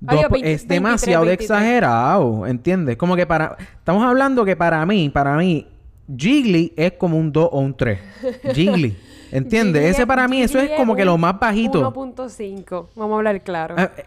Dos 0.00 0.16
Ay, 0.16 0.24
po- 0.28 0.34
20, 0.34 0.52
es 0.52 0.68
demasiado 0.68 1.24
23, 1.24 1.48
23. 1.48 1.50
exagerado, 1.50 2.46
¿entiendes? 2.46 2.96
Como 2.96 3.16
que 3.16 3.26
para... 3.26 3.56
Estamos 3.78 4.04
hablando 4.04 4.44
que 4.44 4.54
para 4.54 4.86
mí, 4.86 5.08
para 5.10 5.36
mí, 5.36 5.66
Jiggly 6.16 6.72
es 6.76 6.92
como 6.92 7.18
un 7.18 7.32
2 7.32 7.48
o 7.50 7.58
un 7.60 7.76
3. 7.76 7.98
Jiggly, 8.54 8.96
¿entiendes? 9.32 9.84
Ese 9.84 10.02
es- 10.02 10.06
para 10.06 10.26
mí, 10.28 10.42
eso 10.42 10.58
es 10.58 10.70
como 10.76 10.94
que 10.96 11.04
lo 11.04 11.16
más 11.18 11.38
bajito. 11.38 11.80
1.5. 11.92 12.88
Vamos 12.94 13.14
a 13.14 13.16
hablar 13.18 13.40
claro. 13.42 13.74
Ah, 13.78 13.90
eh, 13.96 14.04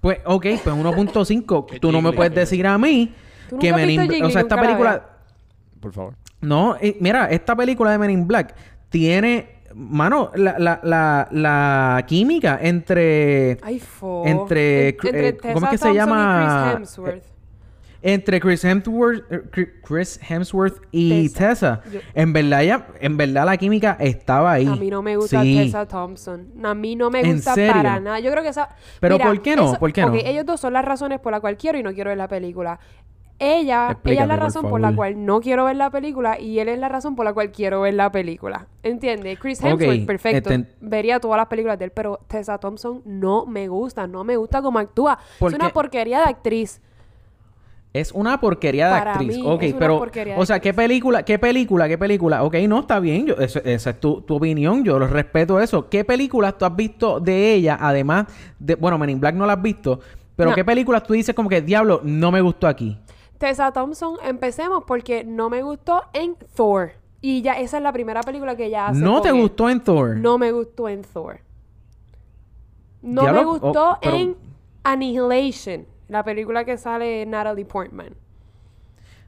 pues, 0.00 0.18
ok, 0.24 0.46
pues 0.62 0.76
1.5. 0.76 1.66
¿Qué 1.70 1.80
Tú 1.80 1.92
no 1.92 2.00
me 2.02 2.12
puedes 2.12 2.34
decir 2.34 2.66
a 2.66 2.78
mí 2.78 3.14
¿Tú 3.48 3.58
que 3.58 3.68
nunca 3.70 3.80
has 3.82 3.86
Men 3.86 3.90
in 3.90 4.00
visto 4.00 4.08
Black... 4.18 4.28
O 4.28 4.30
sea, 4.32 4.40
esta 4.42 4.60
película... 4.60 5.06
Por 5.80 5.92
favor. 5.92 6.14
No, 6.40 6.76
eh, 6.80 6.96
mira, 7.00 7.26
esta 7.26 7.54
película 7.56 7.90
de 7.92 7.98
Men 7.98 8.10
in 8.10 8.26
Black 8.26 8.54
tiene... 8.88 9.60
Mano, 9.72 10.32
la, 10.34 10.58
la, 10.58 10.80
la, 10.82 11.28
la 11.30 12.04
química 12.04 12.58
entre... 12.60 13.56
Ay, 13.62 13.78
fo. 13.78 14.24
entre- 14.26 14.88
En- 14.88 14.96
entre 15.04 15.28
eh, 15.28 15.36
¿cómo 15.54 15.66
es 15.66 15.70
que 15.70 15.78
se 15.78 15.84
Thompson 15.84 15.92
y 15.92 15.94
llama? 15.94 16.72
Chris 16.74 16.88
Hemsworth. 16.98 17.24
Entre 18.02 18.40
Chris 18.40 18.64
Hemsworth, 18.64 19.30
eh, 19.30 19.42
Chri- 19.52 19.70
Chris 19.82 20.18
Hemsworth 20.28 20.80
y 20.90 21.28
Tessa. 21.28 21.82
Tessa. 21.82 21.82
Yo- 21.92 22.00
En 22.14 22.32
verdad, 22.32 22.62
ya, 22.62 22.86
en 23.00 23.16
verdad 23.16 23.44
la 23.44 23.56
química 23.58 23.96
estaba 24.00 24.52
ahí. 24.52 24.66
A 24.66 24.76
mí 24.76 24.88
no 24.90 25.02
me 25.02 25.16
gusta 25.16 25.42
Sí. 25.42 25.56
Tessa 25.64 25.86
Thompson. 25.86 26.48
A 26.64 26.74
mí 26.74 26.96
no 26.96 27.10
me 27.10 27.20
¿En 27.20 27.34
gusta 27.36 27.54
para 27.54 28.00
nada. 28.00 28.18
Yo 28.20 28.30
creo 28.30 28.42
que 28.42 28.48
esa... 28.48 28.70
Pero 29.00 29.16
Mira, 29.16 29.26
¿por 29.26 29.42
qué 29.42 29.54
no? 29.56 29.64
eso- 29.72 29.78
¿Por 29.78 29.92
qué 29.92 30.00
no? 30.06 30.14
ellos 30.14 30.46
dos 30.46 30.60
son 30.60 30.72
las 30.72 30.84
razones 30.84 31.20
por 31.20 31.32
las 31.32 31.40
cuales 31.40 31.58
quiero 31.60 31.76
y 31.78 31.82
no 31.82 31.92
quiero 31.92 32.08
ver 32.08 32.18
la 32.18 32.28
película. 32.28 32.80
Ella, 33.42 33.96
ella 34.04 34.22
es 34.22 34.28
la 34.28 34.36
razón 34.36 34.68
por, 34.68 34.82
la 34.82 34.94
cual 34.94 35.24
no 35.24 35.40
quiero 35.40 35.64
ver 35.64 35.76
la 35.76 35.88
película 35.88 36.38
y 36.38 36.58
él 36.58 36.68
es 36.68 36.78
la 36.78 36.90
razón 36.90 37.16
por 37.16 37.24
la 37.24 37.32
cual 37.32 37.50
quiero 37.50 37.80
ver 37.80 37.94
la 37.94 38.12
película. 38.12 38.66
¿Entiendes? 38.82 39.38
Chris 39.38 39.62
Hemsworth, 39.64 40.04
perfecto. 40.04 40.50
enten- 40.50 40.66
Vería 40.82 41.20
todas 41.20 41.38
las 41.38 41.46
películas 41.46 41.78
de 41.78 41.86
él, 41.86 41.90
pero 41.90 42.20
Tessa 42.28 42.58
Thompson 42.58 43.00
no 43.06 43.46
me 43.46 43.68
gusta. 43.68 44.06
No 44.06 44.24
me 44.24 44.36
gusta 44.36 44.60
cómo 44.60 44.78
actúa. 44.78 45.18
¿Por 45.38 45.52
es 45.52 45.58
una 45.58 45.70
porquería 45.70 46.18
de 46.18 46.24
actriz. 46.24 46.82
Es 47.92 48.12
una 48.12 48.38
porquería 48.40 48.86
de 48.92 48.98
Para 49.00 49.12
actriz. 49.14 49.36
mí 49.36 49.42
ok, 49.44 49.62
es 49.62 49.70
una 49.72 49.78
pero. 49.80 49.98
porquería 49.98 50.34
de 50.36 50.40
O 50.40 50.46
sea, 50.46 50.60
¿qué 50.60 50.72
película? 50.72 51.24
¿Qué 51.24 51.38
película? 51.40 51.88
¿Qué 51.88 51.98
película? 51.98 52.44
Ok, 52.44 52.54
no, 52.68 52.80
está 52.80 53.00
bien. 53.00 53.26
Yo, 53.26 53.34
eso- 53.34 53.60
esa 53.64 53.90
es 53.90 53.98
tu, 54.00 54.20
tu 54.20 54.36
opinión. 54.36 54.84
Yo 54.84 54.96
respeto 55.00 55.58
eso. 55.60 55.88
¿Qué 55.88 56.04
películas 56.04 56.56
tú 56.56 56.64
has 56.64 56.76
visto 56.76 57.18
de 57.18 57.54
ella? 57.54 57.76
Además 57.80 58.26
de. 58.60 58.76
Bueno, 58.76 58.96
Men 58.96 59.10
in 59.10 59.20
Black 59.20 59.34
no 59.34 59.44
la 59.44 59.54
has 59.54 59.62
visto. 59.62 59.98
Pero 60.36 60.50
No. 60.50 60.54
¿qué 60.56 60.64
películas 60.64 61.02
tú 61.02 61.14
dices 61.14 61.34
como 61.34 61.48
que, 61.48 61.60
diablo, 61.62 62.00
no 62.04 62.30
me 62.30 62.40
gustó 62.40 62.68
aquí? 62.68 62.96
Tessa 63.38 63.72
Thompson, 63.72 64.16
empecemos 64.24 64.84
porque 64.86 65.24
no 65.24 65.50
me 65.50 65.62
gustó 65.62 66.02
en 66.12 66.36
Thor. 66.54 66.92
Y 67.20 67.42
ya 67.42 67.54
esa 67.54 67.78
es 67.78 67.82
la 67.82 67.92
primera 67.92 68.22
película 68.22 68.54
que 68.56 68.66
ella 68.66 68.86
hace. 68.88 69.00
¿No 69.00 69.20
te 69.20 69.32
gustó 69.32 69.68
en 69.68 69.80
Thor? 69.80 70.16
No 70.16 70.38
me 70.38 70.52
gustó 70.52 70.88
en 70.88 71.02
Thor. 71.02 71.40
No 73.02 73.22
Diablo, 73.22 73.40
me 73.40 73.46
oh, 73.46 73.58
gustó 73.58 73.98
pero- 74.00 74.16
en 74.16 74.36
Annihilation, 74.84 75.86
la 76.10 76.24
película 76.24 76.64
que 76.64 76.76
sale 76.76 77.24
Natalie 77.24 77.64
Portman. 77.64 78.14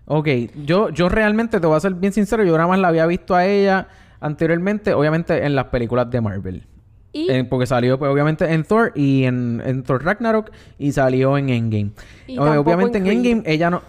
Ok, 0.07 0.29
yo, 0.65 0.91
yo 0.91 1.09
realmente 1.09 1.61
te 1.61 1.67
voy 1.67 1.77
a 1.77 1.81
ser 1.81 1.95
bien 1.95 2.13
sincero, 2.13 2.45
yo 2.45 2.53
nada 2.57 2.67
más 2.69 2.79
la 2.81 2.89
había 2.89 3.07
visto 3.07 3.35
a 3.35 3.47
ella 3.47 3.87
anteriormente, 4.21 4.93
obviamente 4.93 5.47
en 5.47 5.55
las 5.55 5.67
películas 5.67 6.11
de 6.11 6.21
Marvel. 6.21 6.67
Y, 7.13 7.43
porque 7.45 7.67
salió 7.67 7.99
pues, 7.99 8.11
obviamente 8.11 8.51
en 8.53 8.65
Thor 8.65 8.93
y 8.95 9.25
en, 9.25 9.63
en 9.65 9.83
Thor 9.83 10.03
Ragnarok 10.03 10.51
y 10.79 10.93
salió 10.93 11.37
en 11.37 11.51
Endgame. 11.51 11.93
Y 12.27 12.39
obviamente 12.39 12.99
en. 12.99 13.07
Endgame 13.07 13.43
ella 13.47 13.71
no... 13.71 13.83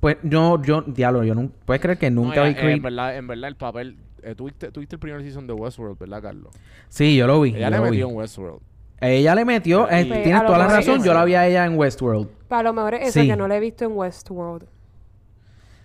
Pues 0.00 0.16
yo, 0.22 0.60
yo, 0.62 0.82
diablo, 0.82 1.22
yo 1.22 1.34
no... 1.34 1.50
¿Puedes 1.64 1.80
creer 1.80 1.98
que 1.98 2.10
nunca 2.10 2.40
No, 2.40 2.44
vi 2.44 2.50
eh, 2.50 2.56
Creed? 2.56 2.76
en, 2.76 2.82
verdad, 2.82 3.16
en 3.16 3.26
verdad, 3.26 3.48
el 3.48 3.56
papel. 3.56 3.96
Eh, 4.22 4.34
¿tuviste, 4.34 4.70
tuviste 4.72 4.96
el 4.96 5.00
primer 5.00 5.22
season 5.22 5.46
de 5.46 5.52
Westworld, 5.52 5.98
¿verdad, 5.98 6.22
Carlos? 6.22 6.52
Sí, 6.88 7.16
yo 7.16 7.26
lo 7.26 7.40
vi. 7.40 7.50
Ella 7.50 7.66
yo 7.66 7.70
le 7.70 7.76
lo 7.76 7.82
vi. 7.84 7.90
metió 7.90 8.08
en 8.08 8.16
Westworld. 8.16 8.60
Ella 9.08 9.34
le 9.34 9.44
metió... 9.44 9.88
eh, 9.90 10.04
Pues, 10.06 10.22
tienes 10.22 10.44
toda 10.46 10.58
la 10.58 10.68
razón, 10.68 11.02
yo 11.04 11.12
la 11.14 11.24
vi 11.24 11.34
a 11.34 11.46
ella 11.46 11.64
en 11.66 11.76
Westworld. 11.78 12.28
para 12.48 12.62
lo 12.64 12.72
mejor 12.72 12.94
es 12.94 13.08
eso 13.08 13.20
Sí. 13.20 13.26
que 13.28 13.36
no 13.36 13.48
la 13.48 13.56
he 13.56 13.60
visto 13.60 13.84
en 13.84 13.92
Westworld. 13.96 14.66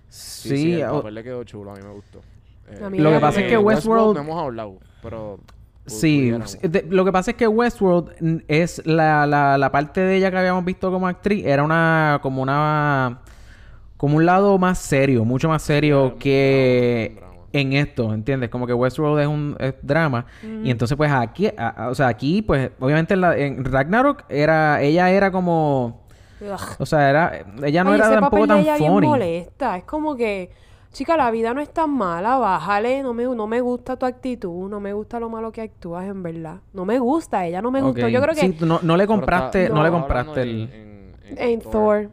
Sí, 0.09 0.49
Sí, 0.49 0.57
sí, 0.57 0.73
el 0.81 0.89
o- 0.89 0.97
papel 0.97 1.15
le 1.15 1.23
quedó 1.23 1.43
chulo, 1.43 1.71
a 1.71 1.75
mí 1.75 1.81
me 1.83 1.93
gustó. 1.93 2.19
Eh, 2.69 2.83
A 2.83 2.89
mí 2.89 2.97
Lo 2.99 3.11
que 3.11 3.19
pasa 3.19 3.41
es 3.41 3.47
que 3.49 3.57
Westworld- 3.57 4.15
no 4.15 4.21
hemos 4.21 4.41
hablado, 4.41 4.77
pero... 5.01 5.37
pu- 5.37 5.89
Sí, 5.91 6.17
pudiéramos. 6.19 6.57
de- 6.61 6.85
lo 6.89 7.05
que 7.05 7.11
pasa 7.11 7.31
es 7.31 7.37
que 7.37 7.47
Westworld 7.47 8.11
mm, 8.19 8.35
es 8.47 8.85
la, 8.85 9.25
la, 9.25 9.57
la 9.57 9.71
parte 9.71 10.01
de 10.01 10.17
ella 10.17 10.29
que 10.31 10.37
habíamos 10.37 10.63
visto 10.65 10.91
como 10.91 11.07
actriz, 11.07 11.45
era 11.45 11.63
una, 11.63 12.19
como 12.21 12.41
una, 12.43 13.21
como 13.97 14.17
un 14.17 14.25
lado 14.25 14.57
más 14.59 14.77
serio, 14.79 15.25
mucho 15.25 15.49
más 15.49 15.61
serio 15.63 16.15
que. 16.19 17.19
En 17.51 17.73
esto, 17.73 18.13
¿entiendes? 18.13 18.49
Como 18.49 18.67
que 18.67 18.73
Westworld 18.73 19.19
es 19.21 19.27
un 19.27 19.55
es 19.59 19.73
drama 19.81 20.25
y 20.63 20.69
entonces 20.71 20.95
pues 20.95 21.11
aquí, 21.11 21.47
a- 21.47 21.69
a- 21.85 21.89
o 21.89 21.95
sea, 21.95 22.07
aquí 22.07 22.41
pues 22.41 22.71
obviamente 22.79 23.13
en, 23.15 23.21
la- 23.21 23.37
en 23.37 23.65
Ragnarok 23.65 24.23
era, 24.29 24.81
ella 24.81 25.09
era 25.09 25.31
como, 25.31 26.01
Ugh. 26.41 26.59
o 26.77 26.85
sea, 26.85 27.09
era, 27.09 27.45
ella 27.63 27.83
no 27.83 27.91
Ay, 27.91 27.97
era 27.99 28.05
ese 28.11 28.19
tampoco 28.19 28.47
tan 28.47 28.59
ella 28.59 28.77
bien 28.77 28.91
funny. 28.91 29.07
molesta. 29.07 29.77
Es 29.77 29.83
como 29.85 30.15
que, 30.15 30.51
chica, 30.93 31.17
la 31.17 31.31
vida 31.31 31.53
no 31.53 31.61
es 31.61 31.69
tan 31.73 31.89
mala, 31.89 32.37
bájale. 32.37 33.01
No 33.03 33.13
me, 33.13 33.23
no 33.23 33.45
me 33.47 33.61
gusta 33.61 33.95
tu 33.97 34.05
actitud, 34.05 34.69
no 34.69 34.79
me 34.79 34.93
gusta 34.93 35.19
lo 35.19 35.29
malo 35.29 35.51
que 35.51 35.61
actúas, 35.61 36.05
en 36.07 36.21
verdad. 36.23 36.57
No 36.73 36.85
me 36.85 36.97
gusta, 36.99 37.45
ella 37.45 37.61
no 37.61 37.71
me 37.71 37.81
gustó. 37.81 38.05
Ok. 38.05 38.11
Yo 38.11 38.21
creo 38.21 38.35
que 38.35 38.41
Sí, 38.41 38.57
no, 38.61 38.79
no 38.83 38.95
le 38.97 39.05
compraste, 39.07 39.63
está- 39.63 39.75
no, 39.75 39.83
le 39.83 39.89
No. 39.89 39.97
compraste 39.97 40.41
el... 40.43 40.69
en, 40.73 41.37
en 41.37 41.59
Thor. 41.61 42.09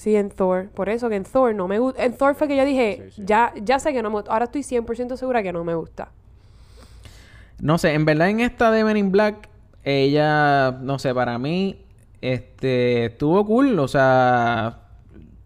Sí, 0.00 0.16
en 0.16 0.30
Thor. 0.30 0.68
Por 0.70 0.88
eso 0.88 1.08
que 1.10 1.16
en 1.16 1.24
Thor 1.24 1.54
no 1.54 1.68
me 1.68 1.78
gusta. 1.78 2.02
En 2.04 2.16
Thor 2.16 2.34
fue 2.34 2.48
que 2.48 2.56
yo 2.56 2.64
dije, 2.64 3.02
Sí, 3.10 3.16
sí. 3.16 3.22
ya 3.26 3.52
ya 3.62 3.78
sé 3.78 3.92
que 3.92 4.02
no 4.02 4.08
me 4.10 4.16
gusta. 4.16 4.32
Ahora 4.32 4.46
estoy 4.46 4.62
100% 4.62 5.16
segura 5.16 5.42
que 5.42 5.52
no 5.52 5.62
me 5.62 5.74
gusta. 5.74 6.08
No 7.60 7.76
sé, 7.76 7.92
en 7.92 8.04
verdad 8.06 8.30
en 8.30 8.40
esta 8.40 8.70
de 8.70 8.84
Men 8.84 8.96
in 8.96 9.12
Black, 9.12 9.48
ella, 9.84 10.72
no 10.80 10.98
sé, 10.98 11.14
para 11.14 11.38
mí, 11.38 11.84
este, 12.22 13.06
estuvo 13.06 13.44
cool, 13.44 13.78
o 13.78 13.88
sea, 13.88 14.78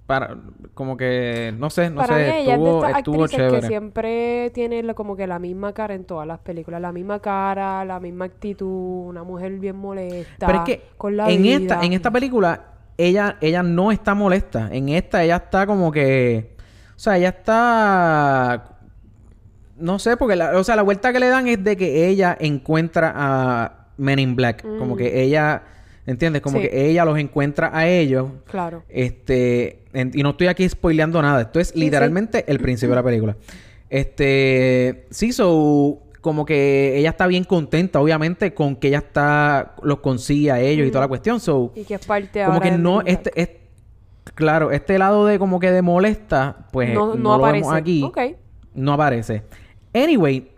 para, 0.07 0.37
como 0.75 0.97
que, 0.97 1.53
no 1.59 1.71
sé, 1.71 1.91
no 1.91 1.97
Para 2.03 2.19
mí 2.19 2.25
sé, 2.25 2.41
ella 2.43 2.55
es 2.55 2.63
de 2.63 2.71
estuvo, 2.71 2.77
estas 2.85 2.99
estuvo 2.99 3.25
actrices 3.25 3.31
que 3.53 3.61
chévere. 3.61 3.67
siempre 3.67 4.51
tiene 4.55 4.83
la- 4.85 4.95
como 4.95 5.17
que 5.17 5.27
la 5.27 5.39
misma 5.41 5.73
cara 5.73 5.95
en 5.95 6.05
todas 6.05 6.27
las 6.29 6.39
películas. 6.39 6.81
La 6.81 6.93
misma 6.93 7.19
cara, 7.21 7.85
la 7.85 7.99
misma 7.99 8.27
actitud, 8.27 9.09
una 9.09 9.25
mujer 9.25 9.59
bien 9.59 9.77
molesta. 9.77 10.47
Pero 10.47 10.59
es 10.61 10.65
que 10.65 10.83
con 10.97 11.17
la 11.17 11.29
en 11.31 11.43
vida. 11.43 11.75
esta, 11.75 11.85
en 11.85 11.93
esta 11.95 12.11
película, 12.13 12.74
ella, 12.99 13.37
ella 13.41 13.63
no 13.63 13.91
está 13.93 14.15
molesta. 14.15 14.69
En 14.73 14.89
esta 14.89 15.23
ella 15.25 15.37
está 15.37 15.67
como 15.67 15.91
que, 15.93 16.55
o 16.97 16.99
sea, 16.99 17.17
ella 17.17 17.29
está 17.31 18.71
no 19.77 19.99
sé, 19.99 20.17
porque 20.17 20.37
la, 20.37 20.57
o 20.57 20.63
sea, 20.63 20.77
la 20.77 20.83
vuelta 20.83 21.13
que 21.13 21.19
le 21.19 21.27
dan 21.29 21.49
es 21.49 21.63
de 21.65 21.77
que 21.77 22.07
ella 22.09 22.37
encuentra 22.39 23.13
a 23.17 23.87
Men 23.97 24.21
in 24.21 24.37
Black. 24.37 24.63
Como 24.63 24.97
que 24.97 25.23
ella, 25.23 25.63
¿entiendes? 26.07 26.43
Como 26.43 26.59
Mm. 26.59 26.63
Sí. 26.63 26.69
que 26.69 26.91
ella 26.91 27.05
los 27.05 27.19
encuentra 27.19 27.71
a 27.77 27.89
ellos. 27.89 28.29
Claro. 28.49 28.85
Este, 28.89 29.83
en- 29.93 30.13
y 30.15 30.23
no 30.23 30.31
estoy 30.31 30.47
aquí 30.47 30.69
spoileando 30.69 31.21
nada. 31.21 31.41
Esto 31.43 31.59
es 31.59 31.69
Sí, 31.71 31.81
literalmente 31.81 32.45
el 32.47 32.61
principio 32.61 32.91
de 32.91 32.97
la 32.97 33.03
película. 33.03 33.37
Este, 33.91 35.07
sí, 35.11 35.33
so, 35.33 36.03
como 36.25 36.47
que 36.47 36.97
ella 36.97 37.11
está 37.11 37.26
bien 37.26 37.45
contenta, 37.45 38.00
obviamente, 38.00 38.54
con 38.54 38.76
que 38.76 38.88
ella 38.88 38.97
está, 38.97 39.75
los 39.83 39.99
consigue 39.99 40.50
a 40.50 40.59
ellos 40.59 40.88
y 40.88 40.90
toda 40.90 41.02
la 41.04 41.09
cuestión. 41.09 41.38
So, 41.38 41.71
Y 41.76 41.85
que 41.85 41.97
es 41.97 42.07
parte 42.07 42.40
como 42.40 42.54
ahora 42.54 42.64
que 42.64 42.71
de 42.73 42.78
no, 42.78 43.02
este, 43.02 43.31
es, 43.37 43.50
claro, 44.35 44.71
este 44.71 44.99
lado 44.99 45.26
de 45.26 45.38
como 45.38 45.61
que 45.61 45.71
de 45.71 45.83
molesta, 45.83 46.66
pues 46.73 46.95
no, 46.95 47.09
no, 47.09 47.14
no 47.16 47.37
lo 47.37 47.45
aparece. 47.45 47.61
vemos 47.66 47.75
aquí. 47.78 48.02
Ok. 48.04 48.19
No 48.73 48.95
aparece. 48.95 49.43
Anyway, 49.93 50.50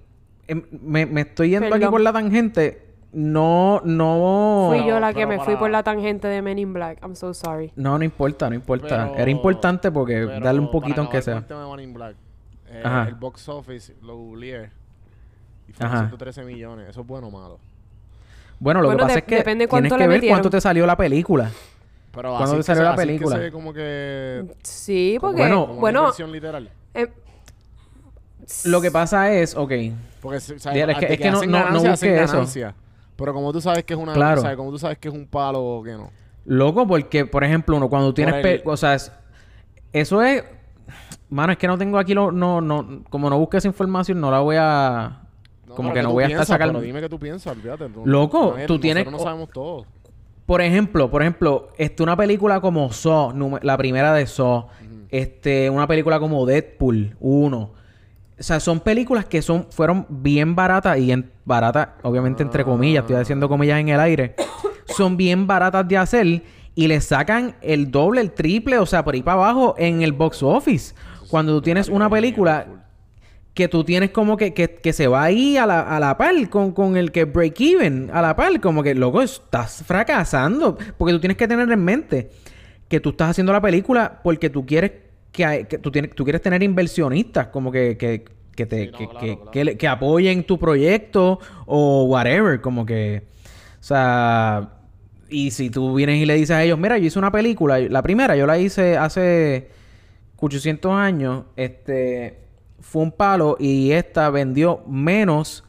em, 0.47 0.63
me, 0.71 1.05
me 1.05 1.23
estoy 1.23 1.51
yendo 1.51 1.75
aquí 1.75 1.87
por 1.87 2.01
la 2.01 2.13
tangente. 2.13 2.87
No, 3.13 3.83
no. 3.85 4.69
Fui 4.71 4.87
yo 4.87 5.01
la 5.01 5.09
que 5.09 5.27
pero 5.27 5.29
me 5.31 5.45
fui 5.45 5.57
por 5.57 5.69
la 5.73 5.83
tangente 5.83 6.29
de 6.29 6.43
Men 6.43 6.61
in 6.61 6.75
Black. 6.75 7.01
I'm 7.03 7.17
so 7.17 7.35
sorry. 7.35 7.73
No, 7.75 7.99
no 7.99 8.05
importa, 8.05 8.49
no 8.49 8.55
importa. 8.55 9.09
Pero- 9.11 9.19
Era 9.21 9.31
importante 9.33 9.91
porque 9.91 10.27
pero 10.29 10.39
darle 10.45 10.61
un 10.61 10.71
poquito 10.71 11.01
aunque 11.01 11.23
sea. 11.23 11.39
el 11.39 11.45
tema 11.45 11.77
de 11.77 11.83
in 11.83 11.93
Black, 11.93 12.15
eh, 12.69 12.83
Ajá. 12.85 13.09
El 13.09 13.17
box 13.17 13.49
office 13.49 13.97
lo 14.01 14.17
googleé. 14.17 14.71
Y 15.69 15.73
fueron 15.73 15.93
Ajá. 15.95 16.03
113 16.05 16.45
millones. 16.45 16.89
¿Eso 16.89 17.01
es 17.01 17.07
bueno 17.07 17.29
o 17.29 17.31
malo? 17.31 17.59
Bueno, 18.59 18.81
lo 18.81 18.89
Bueno, 18.89 18.99
que 18.99 19.03
pasa 19.03 19.15
de- 19.15 19.19
es 19.21 19.25
que 19.27 19.35
depende 19.37 19.67
tienes 19.67 19.71
cuánto 19.71 19.95
que 19.97 19.99
le 19.99 20.07
ver 20.09 20.17
metieron. 20.17 20.37
cuánto 20.39 20.51
te 20.51 20.61
salió 20.61 20.87
la 20.87 20.97
película. 20.97 21.51
Pero 22.13 22.31
¿Cuándo 22.31 22.45
así 22.53 22.57
te 22.57 22.63
salió 22.63 22.83
la 22.85 22.91
así 22.93 23.01
que 23.01 23.07
película? 23.07 23.37
se 23.37 23.43
ve 23.43 23.53
como 23.53 23.73
que... 23.75 24.45
Sí, 24.63 25.17
como 25.21 25.33
porque, 25.33 25.43
Bueno, 25.43 25.67
como 25.67 25.81
bueno, 25.81 26.01
inversión 26.01 26.33
literal. 26.33 26.71
eh, 26.95 27.09
Lo 28.65 28.81
que 28.81 28.91
pasa 28.91 29.33
es, 29.33 29.55
ok. 29.57 29.73
Porque, 30.23 30.41
se- 30.41 30.55
o 30.55 30.59
sea, 30.59 30.73
Mira, 30.73 30.93
es 30.93 30.99
que- 30.99 31.07
de 31.07 31.15
es 31.15 31.21
que 31.21 31.31
no- 31.31 31.45
no- 31.45 31.81
busque 31.83 32.23
eso. 32.23 32.33
ganancia. 32.35 32.75
Pero 33.17 33.35
como 33.35 33.53
tú 33.53 33.61
sabes 33.61 33.85
que 33.85 33.95
es 33.95 33.99
una... 34.01 34.13
Claro. 34.15 34.41
O 34.41 34.45
sea, 34.45 34.57
como 34.57 34.71
tú 34.71 34.79
sabes 34.79 34.99
que 34.99 35.09
es 35.09 35.15
un 35.15 35.27
palo 35.27 35.63
o 35.63 35.83
que 35.83 35.93
no. 35.93 36.11
Loco, 36.47 36.87
porque, 36.87 37.27
por 37.27 37.43
ejemplo, 37.45 37.77
uno 37.77 37.89
cuando 37.91 38.15
tienes... 38.15 38.35
pe- 38.43 38.63
O 38.65 38.77
sea, 38.77 38.95
es- 38.95 39.11
eso 39.93 40.23
es... 40.23 40.45
Mano, 41.29 41.53
es 41.53 41.59
que 41.59 41.67
no 41.67 41.77
tengo 41.77 41.99
aquí 41.99 42.15
lo... 42.15 42.31
No, 42.33 42.61
no... 42.61 43.03
Como 43.11 43.29
no 43.29 43.39
busque 43.39 43.57
esa 43.59 43.69
información, 43.69 44.21
no 44.21 44.31
la 44.31 44.39
voy 44.41 44.57
a... 44.59 45.23
como 45.75 45.93
que 45.93 46.03
no 46.03 46.13
voy 46.13 46.25
a 46.25 46.29
estar 46.29 46.47
sacando... 46.47 46.81
Dime 46.81 47.01
que 47.01 47.09
tú 47.09 47.19
piensas, 47.19 47.57
olvídate. 47.57 47.89
Loco, 48.05 48.57
tú 48.67 48.79
tienes- 48.79 49.11
no 49.11 49.19
sabemos 49.19 49.49
todo. 49.51 49.87
Por 50.47 50.63
ejemplo, 50.63 51.11
por 51.11 51.23
ejemplo, 51.23 51.71
este, 51.77 52.03
una 52.05 52.17
película 52.17 52.61
como 52.61 52.93
Saw, 52.93 53.33
la 53.63 53.77
primera 53.77 54.15
de 54.15 54.27
Saw, 54.27 54.69
este, 55.11 55.69
una 55.71 55.89
película 55.89 56.21
como 56.21 56.47
Deadpool 56.47 57.17
1. 57.19 57.59
O 57.59 58.43
sea, 58.43 58.61
son 58.61 58.81
películas 58.81 59.25
que 59.25 59.43
son, 59.43 59.67
fueron 59.71 60.07
bien 60.09 60.55
baratas 60.55 60.99
y 60.99 61.11
en, 61.11 61.33
baratas, 61.45 61.89
obviamente 62.03 62.43
entre 62.43 62.65
comillas, 62.65 63.03
estoy 63.03 63.17
haciendo 63.17 63.49
comillas 63.49 63.81
en 63.81 63.89
el 63.89 63.99
aire. 63.99 64.37
son 64.87 65.17
bien 65.17 65.47
baratas 65.47 65.89
de 65.89 65.97
hacer 65.97 66.43
y 66.75 66.87
le 66.87 67.01
sacan 67.01 67.57
el 67.61 67.91
doble, 67.91 68.21
el 68.21 68.33
triple, 68.33 68.79
o 68.79 68.87
sea, 68.87 69.03
por 69.05 69.15
ahí 69.15 69.23
para 69.23 69.39
abajo 69.39 69.75
en 69.79 70.03
el 70.03 70.13
box 70.13 70.43
office. 70.43 70.95
Cuando 71.29 71.55
tú 71.55 71.63
tienes 71.63 71.89
una 71.89 72.09
película 72.09 72.86
que 73.57 73.69
tú 73.69 73.85
tienes 73.85 74.11
como 74.11 74.37
que, 74.37 74.53
que, 74.53 74.69
que 74.69 74.93
se 74.93 75.09
va 75.09 75.23
ahí 75.25 75.57
a 75.57 75.65
la, 75.65 75.81
a 75.81 75.99
la 75.99 76.19
par 76.19 76.35
con, 76.51 76.73
con 76.73 76.99
el 76.99 77.11
que 77.11 77.25
break 77.25 77.59
even, 77.63 78.11
a 78.13 78.21
la 78.21 78.37
par, 78.37 78.61
como 78.61 78.83
que, 78.83 78.95
loco, 78.95 79.23
estás 79.23 79.83
fracasando. 79.87 80.77
Porque 80.99 81.15
tú 81.15 81.21
tienes 81.21 81.39
que 81.39 81.49
tener 81.49 81.71
en 81.73 81.83
mente 81.83 82.31
que 82.87 83.01
tú 83.01 83.11
estás 83.11 83.31
haciendo 83.31 83.55
la 83.55 83.63
película 83.63 84.21
porque 84.23 84.51
tú 84.51 84.67
quieres 84.67 84.93
que, 85.33 85.45
hay- 85.47 85.65
que 85.65 85.79
tú, 85.79 85.91
tienes, 85.91 86.11
tú 86.15 86.23
quieres 86.25 86.43
tener 86.43 86.63
inversionistas, 86.63 87.47
como 87.47 87.73
que, 87.73 87.97
que, 87.97 88.27
que 88.55 88.67
te 88.67 88.85
Sí, 88.85 88.91
no, 88.93 88.99
que, 88.99 89.05
claro, 89.09 89.21
que- 89.21 89.35
claro. 89.37 89.51
que 89.51 89.65
le- 89.65 89.77
que 89.79 89.89
apoyen 89.89 90.45
tu 90.45 90.59
proyecto 90.59 91.41
o 91.65 92.05
whatever, 92.05 92.61
como 92.61 92.85
que, 92.85 93.23
o 93.81 93.83
sea, 93.83 94.69
y 95.31 95.51
si 95.51 95.71
tú 95.71 95.95
vienes 95.95 96.19
y 96.23 96.27
le 96.27 96.35
dices 96.35 96.51
a 96.51 96.63
ellos, 96.63 96.79
mira, 96.79 96.99
yo 96.99 97.07
hice 97.07 97.19
una 97.19 97.33
película, 97.33 97.79
la 97.81 98.03
primera 98.03 98.37
yo 98.37 98.47
la 98.47 98.59
hice 98.59 98.99
hace 98.99 99.69
800 100.39 100.93
años, 100.93 101.45
este, 101.57 102.45
fue 102.87 103.03
un 103.03 103.13
palo 103.13 103.57
y 103.59 103.91
esta 103.91 104.31
vendió 104.31 104.83
menos 104.87 105.65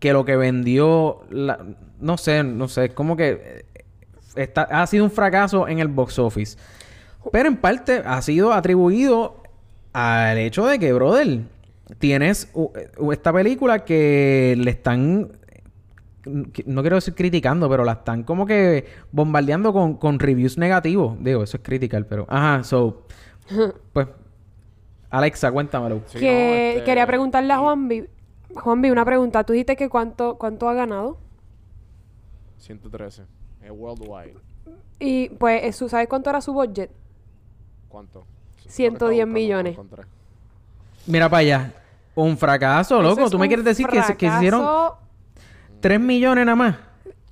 que 0.00 0.12
lo 0.12 0.24
que 0.24 0.36
vendió, 0.36 1.20
la, 1.30 1.64
no 2.00 2.18
sé, 2.18 2.42
no 2.42 2.66
sé, 2.66 2.90
como 2.90 3.16
que 3.16 3.64
eh, 3.74 3.82
está, 4.34 4.62
ha 4.62 4.86
sido 4.86 5.04
un 5.04 5.10
fracaso 5.10 5.68
en 5.68 5.78
el 5.78 5.88
box 5.88 6.18
office. 6.18 6.58
Pero 7.30 7.48
en 7.48 7.56
parte 7.56 8.02
ha 8.04 8.20
sido 8.22 8.52
atribuido 8.52 9.42
al 9.92 10.38
hecho 10.38 10.66
de 10.66 10.78
que, 10.78 10.92
brother, 10.92 11.42
tienes 11.98 12.50
esta 13.12 13.32
película 13.32 13.84
que 13.84 14.56
le 14.58 14.70
están, 14.70 15.30
no 16.24 16.80
quiero 16.80 16.96
decir 16.96 17.14
criticando, 17.14 17.68
pero 17.68 17.84
la 17.84 17.92
están 17.92 18.24
como 18.24 18.44
que 18.44 18.86
bombardeando 19.12 19.72
con, 19.72 19.94
con 19.94 20.18
reviews 20.18 20.58
negativos. 20.58 21.16
Digo, 21.22 21.44
eso 21.44 21.58
es 21.58 21.62
critical, 21.62 22.06
pero... 22.06 22.26
Ajá, 22.28 22.64
so... 22.64 23.06
pues... 23.92 24.08
Alexa, 25.10 25.50
cuéntamelo. 25.50 26.02
Sí, 26.06 26.18
que 26.20 26.26
no, 26.32 26.54
este- 26.78 26.84
quería 26.84 27.06
preguntarle 27.06 27.52
a 27.52 27.58
Juanvi. 27.58 28.06
Juanvi, 28.54 28.90
una 28.90 29.04
pregunta. 29.04 29.44
Tú 29.44 29.52
dijiste 29.52 29.76
que 29.76 29.88
cuánto, 29.88 30.36
cuánto 30.38 30.68
ha 30.68 30.74
ganado. 30.74 31.18
113. 32.58 33.24
Es 33.62 33.70
worldwide. 33.70 34.34
Y 34.98 35.30
pues, 35.30 35.62
eso, 35.64 35.88
¿sabes 35.88 36.08
cuánto 36.08 36.30
era 36.30 36.40
su 36.40 36.52
budget? 36.52 36.90
¿Cuánto? 37.88 38.24
110 38.66 39.26
millones. 39.26 39.76
Mira 41.06 41.28
para 41.28 41.40
allá. 41.40 41.72
Un 42.14 42.36
fracaso, 42.36 43.00
loco. 43.02 43.24
es 43.24 43.30
¿Tú 43.30 43.38
me 43.38 43.48
quieres 43.48 43.64
decir 43.64 43.86
que, 43.86 44.02
se- 44.02 44.16
que 44.16 44.26
hicieron 44.26 44.60
fracaso. 44.60 44.98
3 45.80 46.00
millones 46.00 46.44
nada 46.44 46.56
más? 46.56 46.76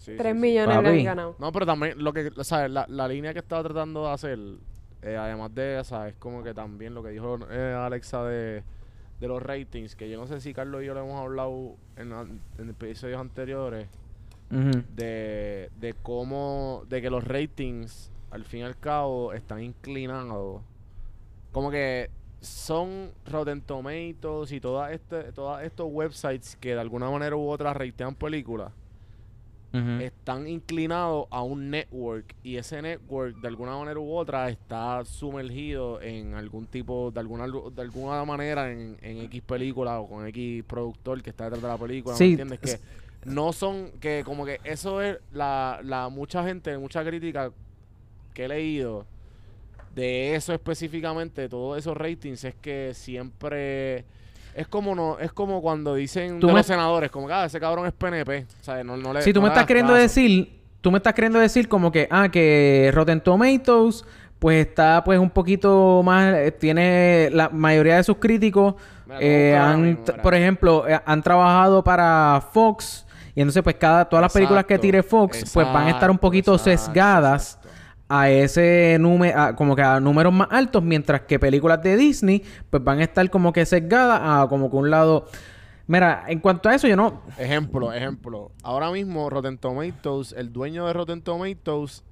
3 0.04 0.34
millones 0.34 0.82
le 0.82 0.88
han 1.00 1.04
ganado. 1.04 1.36
No, 1.38 1.52
pero 1.52 1.66
también 1.66 2.02
lo 2.02 2.12
que, 2.12 2.32
¿sabes? 2.42 2.70
La, 2.70 2.86
la 2.88 3.06
línea 3.06 3.32
que 3.34 3.40
estaba 3.40 3.62
tratando 3.62 4.06
de 4.06 4.12
hacer, 4.12 4.38
eh, 5.02 5.16
además 5.16 5.54
de 5.54 5.80
esa, 5.80 6.08
es 6.08 6.14
como 6.16 6.42
que 6.42 6.54
también 6.54 6.94
lo 6.94 7.02
que 7.02 7.10
dijo 7.10 7.38
eh, 7.50 7.74
Alexa 7.74 8.24
de, 8.24 8.62
de 9.20 9.28
los 9.28 9.42
ratings, 9.42 9.94
que 9.94 10.08
yo 10.10 10.18
no 10.18 10.26
sé 10.26 10.40
si 10.40 10.52
Carlos 10.52 10.82
y 10.82 10.86
yo 10.86 10.94
lo 10.94 11.00
hemos 11.00 11.20
hablado 11.20 11.76
en, 11.96 12.12
en 12.58 12.70
episodios 12.70 13.20
anteriores, 13.20 13.88
de, 14.50 15.70
de 15.78 15.94
cómo, 16.02 16.84
de 16.88 17.02
que 17.02 17.10
los 17.10 17.22
ratings, 17.22 18.10
al 18.30 18.44
fin 18.44 18.60
y 18.60 18.62
al 18.62 18.78
cabo, 18.78 19.34
están 19.34 19.62
inclinados. 19.62 20.62
Como 21.52 21.70
que 21.70 22.10
son 22.40 23.10
Rotten 23.26 23.60
Tomatoes 23.60 24.52
y 24.52 24.60
todas 24.60 24.92
este, 24.92 25.32
todos 25.32 25.60
estos 25.62 25.88
websites 25.90 26.56
que 26.56 26.74
de 26.74 26.80
alguna 26.80 27.10
manera 27.10 27.36
u 27.36 27.48
otra 27.48 27.74
ratean 27.74 28.14
películas 28.14 28.72
Están 30.00 30.48
inclinados 30.48 31.26
a 31.30 31.42
un 31.42 31.70
network 31.70 32.34
y 32.42 32.56
ese 32.56 32.80
network 32.80 33.36
de 33.36 33.48
alguna 33.48 33.76
manera 33.76 34.00
u 34.00 34.16
otra 34.16 34.48
está 34.48 35.04
sumergido 35.04 36.00
en 36.00 36.34
algún 36.34 36.66
tipo 36.66 37.10
de 37.10 37.20
alguna 37.20 37.46
de 37.46 37.82
alguna 37.82 38.24
manera 38.24 38.72
en, 38.72 38.96
en 39.02 39.18
X 39.24 39.42
película 39.42 40.00
o 40.00 40.08
con 40.08 40.26
X 40.28 40.64
productor 40.64 41.22
que 41.22 41.30
está 41.30 41.44
detrás 41.44 41.62
de 41.62 41.68
la 41.68 41.76
película 41.76 42.16
Sí, 42.16 42.24
¿me 42.36 42.42
entiendes? 42.42 42.60
que 42.60 42.80
no 43.30 43.52
son 43.52 43.90
que 44.00 44.22
como 44.24 44.46
que 44.46 44.58
eso 44.64 45.02
es 45.02 45.18
la, 45.32 45.80
la 45.84 46.08
mucha 46.08 46.42
gente 46.44 46.78
mucha 46.78 47.04
crítica 47.04 47.52
que 48.32 48.46
he 48.46 48.48
leído 48.48 49.04
de 49.94 50.34
eso 50.34 50.54
específicamente 50.54 51.42
de 51.42 51.48
todos 51.50 51.76
esos 51.76 51.96
ratings 51.96 52.44
es 52.44 52.54
que 52.54 52.92
siempre 52.94 54.04
es 54.58 54.66
como 54.68 54.94
no 54.94 55.18
es 55.18 55.32
como 55.32 55.62
cuando 55.62 55.94
dicen 55.94 56.40
Tú 56.40 56.48
de 56.48 56.52
me- 56.52 56.58
los 56.60 56.66
senadores 56.66 57.10
como 57.10 57.26
que 57.28 57.32
ah, 57.32 57.44
ese 57.46 57.60
cabrón 57.60 57.86
es 57.86 57.92
PNP 57.92 58.46
o 58.60 58.64
sea, 58.64 58.82
no, 58.84 58.96
no 58.96 59.12
le 59.12 59.22
Si 59.22 59.32
tú 59.32 59.40
no 59.40 59.44
me 59.44 59.48
estás 59.52 59.66
queriendo 59.66 59.92
caso. 59.92 60.02
decir, 60.02 60.60
tú 60.80 60.90
me 60.90 60.98
estás 60.98 61.14
queriendo 61.14 61.38
decir 61.38 61.68
como 61.68 61.90
que, 61.92 62.08
ah, 62.10 62.28
que 62.28 62.90
Rotten 62.92 63.20
Tomatoes, 63.20 64.04
pues 64.38 64.66
está 64.66 65.02
pues 65.04 65.18
un 65.18 65.30
poquito 65.30 66.02
más, 66.04 66.34
eh, 66.34 66.52
tiene 66.52 67.28
la 67.32 67.48
mayoría 67.48 67.96
de 67.96 68.04
sus 68.04 68.16
críticos, 68.18 68.74
eh, 69.20 69.56
han, 69.58 69.98
por 70.22 70.34
ejemplo, 70.34 70.86
eh, 70.88 71.00
han 71.06 71.22
trabajado 71.22 71.82
para 71.82 72.42
Fox 72.52 73.06
y 73.34 73.40
entonces 73.40 73.62
pues 73.62 73.76
cada, 73.76 74.04
todas 74.08 74.22
las 74.22 74.32
películas 74.32 74.64
que 74.64 74.78
tire 74.78 75.02
Fox 75.02 75.50
pues 75.54 75.66
van 75.72 75.86
a 75.86 75.90
estar 75.90 76.10
un 76.10 76.18
poquito 76.18 76.52
exacto, 76.54 76.70
sesgadas. 76.84 77.58
A 78.08 78.30
ese 78.30 78.96
número, 78.98 79.54
como 79.56 79.76
que 79.76 79.82
a 79.82 80.00
números 80.00 80.32
más 80.32 80.48
altos, 80.50 80.82
mientras 80.82 81.22
que 81.22 81.38
películas 81.38 81.82
de 81.82 81.96
Disney 81.96 82.42
pues 82.70 82.82
van 82.82 83.00
a 83.00 83.04
estar 83.04 83.28
como 83.30 83.52
que 83.52 83.66
sesgadas 83.66 84.20
a 84.22 84.48
como 84.48 84.70
que 84.70 84.76
un 84.76 84.90
lado... 84.90 85.26
Mira, 85.86 86.24
en 86.28 86.40
cuanto 86.40 86.68
a 86.68 86.74
eso 86.74 86.86
yo 86.86 86.96
no... 86.96 87.22
Ejemplo, 87.38 87.92
ejemplo. 87.92 88.52
Ahora 88.62 88.90
mismo 88.90 89.30
Rotten 89.30 89.56
Tomatoes, 89.56 90.34
el 90.36 90.52
dueño 90.52 90.86
de 90.86 90.92
Rotten 90.92 91.22
Tomatoes 91.22 92.04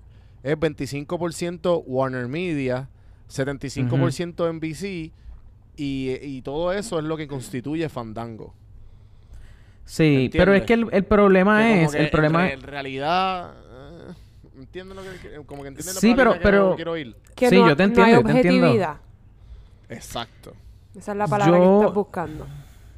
es 0.42 0.56
25% 0.56 1.82
Warner 1.86 2.28
Media, 2.28 2.88
75% 3.28 4.52
NBC 4.54 5.12
y, 5.76 6.10
y 6.22 6.42
todo 6.42 6.72
eso 6.72 6.98
es 6.98 7.04
lo 7.04 7.16
que 7.16 7.26
constituye 7.26 7.88
Fandango. 7.88 8.54
Sí, 9.86 10.24
¿Entiendes? 10.24 10.40
pero 10.40 10.54
es 10.54 10.62
que 10.64 10.72
el, 10.74 10.88
el 10.90 11.04
problema 11.04 11.70
es, 11.80 11.94
el 11.94 12.10
problema 12.10 12.48
es... 12.48 12.54
en 12.54 12.62
realidad 12.62 13.54
¿entiendes 14.56 14.96
lo 14.96 15.02
que 15.02 15.46
como 15.46 15.62
que 15.62 15.70
Sí, 15.82 16.10
la 16.10 16.16
pero- 16.16 16.30
palabra 16.30 16.38
que 16.38 16.42
pero- 16.42 16.76
quiero 16.76 16.92
oír? 16.92 17.16
Que 17.34 17.48
Sí, 17.50 17.58
no, 17.60 17.68
yo 17.68 17.76
te 17.76 17.82
no 17.82 17.88
entiendo, 17.88 18.04
hay 18.04 18.12
yo 18.12 18.22
te 18.22 18.30
entiendo. 18.36 18.66
objetividad. 18.66 18.96
Exacto. 19.88 20.52
Esa 20.96 21.12
es 21.12 21.18
la 21.18 21.26
palabra 21.26 21.58
Yo- 21.58 21.64
que 21.64 21.76
estás 21.80 21.94
buscando. 21.94 22.46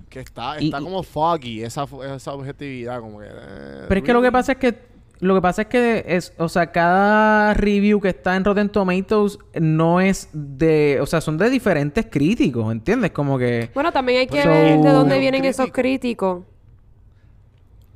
Que 0.08 0.20
está 0.20 0.56
está 0.58 0.80
y- 0.80 0.84
como 0.84 1.02
foggy 1.02 1.62
esa 1.62 1.86
esa 2.14 2.32
objetividad 2.32 3.00
como 3.00 3.18
que 3.20 3.26
eh, 3.28 3.84
Pero 3.88 3.98
es 3.98 4.04
que 4.06 4.12
lo 4.12 4.22
que 4.22 4.32
pasa 4.32 4.52
es 4.52 4.58
que... 4.58 4.88
Lo 5.20 5.34
que 5.34 5.42
pasa 5.42 5.62
es 5.62 5.68
que 5.68 6.04
es... 6.06 6.32
O 6.38 6.48
sea, 6.48 6.70
cada 6.70 7.52
review 7.52 8.00
que 8.00 8.08
está 8.10 8.36
en 8.36 8.44
Rotten 8.44 8.68
Tomatoes 8.68 9.36
no 9.60 10.00
es 10.00 10.28
de... 10.32 11.00
O 11.02 11.06
sea, 11.06 11.20
son 11.20 11.36
de 11.36 11.50
diferentes 11.50 12.06
críticos, 12.08 12.70
¿entiendes? 12.70 13.10
Como 13.10 13.36
que... 13.36 13.68
Bueno, 13.74 13.90
también 13.90 14.20
hay 14.20 14.26
que 14.28 14.40
So- 14.44 14.48
ver 14.48 14.78
de 14.78 14.90
dónde 14.90 15.18
vienen 15.18 15.44
esos 15.44 15.72
crítico. 15.72 16.44
críticos. 16.44 16.57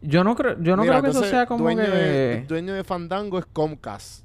Yo 0.02 0.24
no 0.24 0.34
creo... 0.34 0.60
Yo 0.62 0.76
no 0.76 0.82
Mira, 0.82 1.00
creo 1.00 1.12
que 1.12 1.18
eso 1.18 1.28
sea 1.28 1.46
como 1.46 1.64
dueño 1.64 1.82
que... 1.84 1.90
De, 1.90 2.38
el 2.38 2.46
dueño 2.46 2.74
de 2.74 2.84
Fandango 2.84 3.38
es 3.38 3.46
Comcast. 3.46 4.24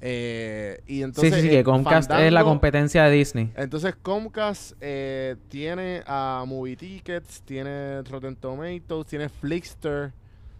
Eh, 0.00 0.80
y 0.86 0.96
Sí, 0.96 1.02
entonces 1.02 1.34
sí, 1.34 1.40
sí, 1.42 1.48
que 1.48 1.58
eh, 1.60 1.64
Comcast 1.64 2.10
es 2.12 2.32
la 2.32 2.44
competencia 2.44 3.04
de 3.04 3.10
Disney. 3.10 3.52
Entonces 3.56 3.96
Comcast 4.00 4.72
eh, 4.80 5.36
tiene 5.48 6.02
a 6.06 6.44
Movie 6.46 6.76
Tickets, 6.76 7.42
tiene 7.42 8.02
Rotten 8.02 8.36
Tomatoes, 8.36 9.06
tiene 9.06 9.28
Flixster. 9.28 10.12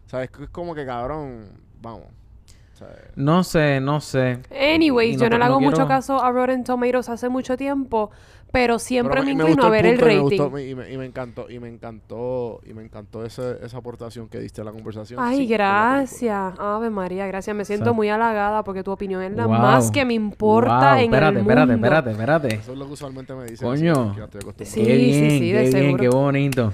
¿Sabes? 0.06 0.30
Es 0.40 0.48
como 0.48 0.74
que 0.74 0.84
cabrón, 0.86 1.50
vamos. 1.80 2.06
¿sabes? 2.74 2.96
No 3.16 3.44
sé, 3.44 3.80
no 3.80 4.00
sé. 4.00 4.40
Anyways, 4.50 5.20
yo 5.20 5.28
no, 5.28 5.38
le 5.38 5.44
hago 5.44 5.60
mucho 5.60 5.76
quiero- 5.76 5.88
caso 5.88 6.22
a 6.22 6.30
Rotten 6.30 6.64
Tomatoes 6.64 7.08
hace 7.08 7.28
mucho 7.28 7.56
tiempo, 7.56 8.10
pero 8.50 8.78
siempre 8.78 9.12
Pero 9.20 9.24
me, 9.26 9.34
me 9.34 9.42
inclino 9.42 9.64
a 9.64 9.70
ver 9.70 9.84
el 9.86 9.98
punto 9.98 10.06
y 10.06 10.08
me 10.08 10.14
rating. 10.22 10.38
gustó- 10.38 10.58
y, 10.58 10.74
me, 10.74 10.92
y 10.92 10.96
me 10.96 11.04
encantó, 11.04 11.50
y 11.50 11.58
me 11.58 11.68
encantó, 11.68 12.60
y 12.66 12.72
me 12.72 12.82
encantó 12.82 13.24
ese- 13.24 13.58
esa 13.62 13.76
aportación 13.78 14.28
que 14.28 14.38
diste 14.40 14.60
a 14.60 14.64
la 14.64 14.72
conversación. 14.72 15.20
Ay, 15.22 15.38
Sí, 15.38 15.46
gracias. 15.46 16.54
Ave 16.58 16.90
María, 16.90 17.26
gracias. 17.26 17.54
Me 17.54 17.64
siento 17.64 17.92
muy 17.94 18.08
halagada 18.08 18.64
porque 18.64 18.82
tu 18.82 18.90
opinión 18.90 19.22
es 19.22 19.32
la 19.32 19.46
Wow. 19.46 19.58
más 19.58 19.90
que 19.90 20.04
me 20.04 20.14
importa 20.14 20.92
Wow, 20.94 20.98
en 20.98 21.04
espérate, 21.04 21.32
el 21.34 21.40
espérate, 21.42 21.72
mundo. 21.72 21.86
espérate, 21.86 22.10
espérate. 22.10 22.54
Eso 22.54 22.72
es 22.72 22.78
lo 22.78 22.86
que 22.86 22.92
usualmente 22.92 23.34
me 23.34 23.44
dicen. 23.44 23.68
Coño. 23.68 23.92
así 23.92 24.10
que 24.12 24.18
ya 24.18 24.24
estoy 24.24 24.40
acostumbrado. 24.40 24.70
Sí, 24.74 24.82
qué 24.84 24.96
bien, 24.96 25.30
sí, 25.30 25.38
sí, 25.38 25.52
de 25.52 25.52
qué 25.52 25.60
bien, 25.70 25.72
seguro. 25.72 26.02
qué 26.02 26.08
bonito. 26.08 26.72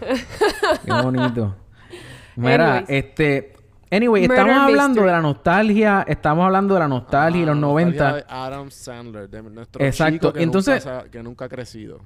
qué 0.85 0.93
bonito. 0.93 1.55
Mira, 2.37 2.79
Anyways. 2.79 2.91
este... 2.91 3.54
Anyway, 3.95 4.23
Murder 4.23 4.39
estamos 4.39 4.63
hablando 4.63 4.89
mystery. 4.89 5.07
de 5.07 5.13
la 5.13 5.21
nostalgia, 5.23 6.05
estamos 6.09 6.45
hablando 6.47 6.75
de 6.75 6.81
la 6.81 6.89
nostalgia 6.89 7.41
y 7.41 7.43
Ah, 7.43 7.47
los 7.47 7.55
la 7.57 7.61
nostalgia 7.61 7.93
90. 8.03 8.15
de 8.17 8.25
Adam 8.29 8.71
Sandler, 8.71 9.29
de 9.31 9.43
nuestro 9.43 9.85
Exacto, 9.85 10.13
chico 10.15 10.33
que, 10.33 10.43
entonces- 10.43 10.85
nunca, 10.87 11.05
que 11.11 11.23
nunca 11.23 11.45
ha 11.45 11.49
crecido. 11.49 12.01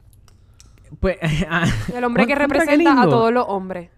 Pues, 1.01 1.17
ah, 1.51 1.65
El 1.95 2.05
hombre 2.05 2.27
que 2.27 2.35
representa 2.35 3.01
a 3.03 3.05
todos 3.09 3.33
los 3.33 3.45
hombres. 3.49 3.91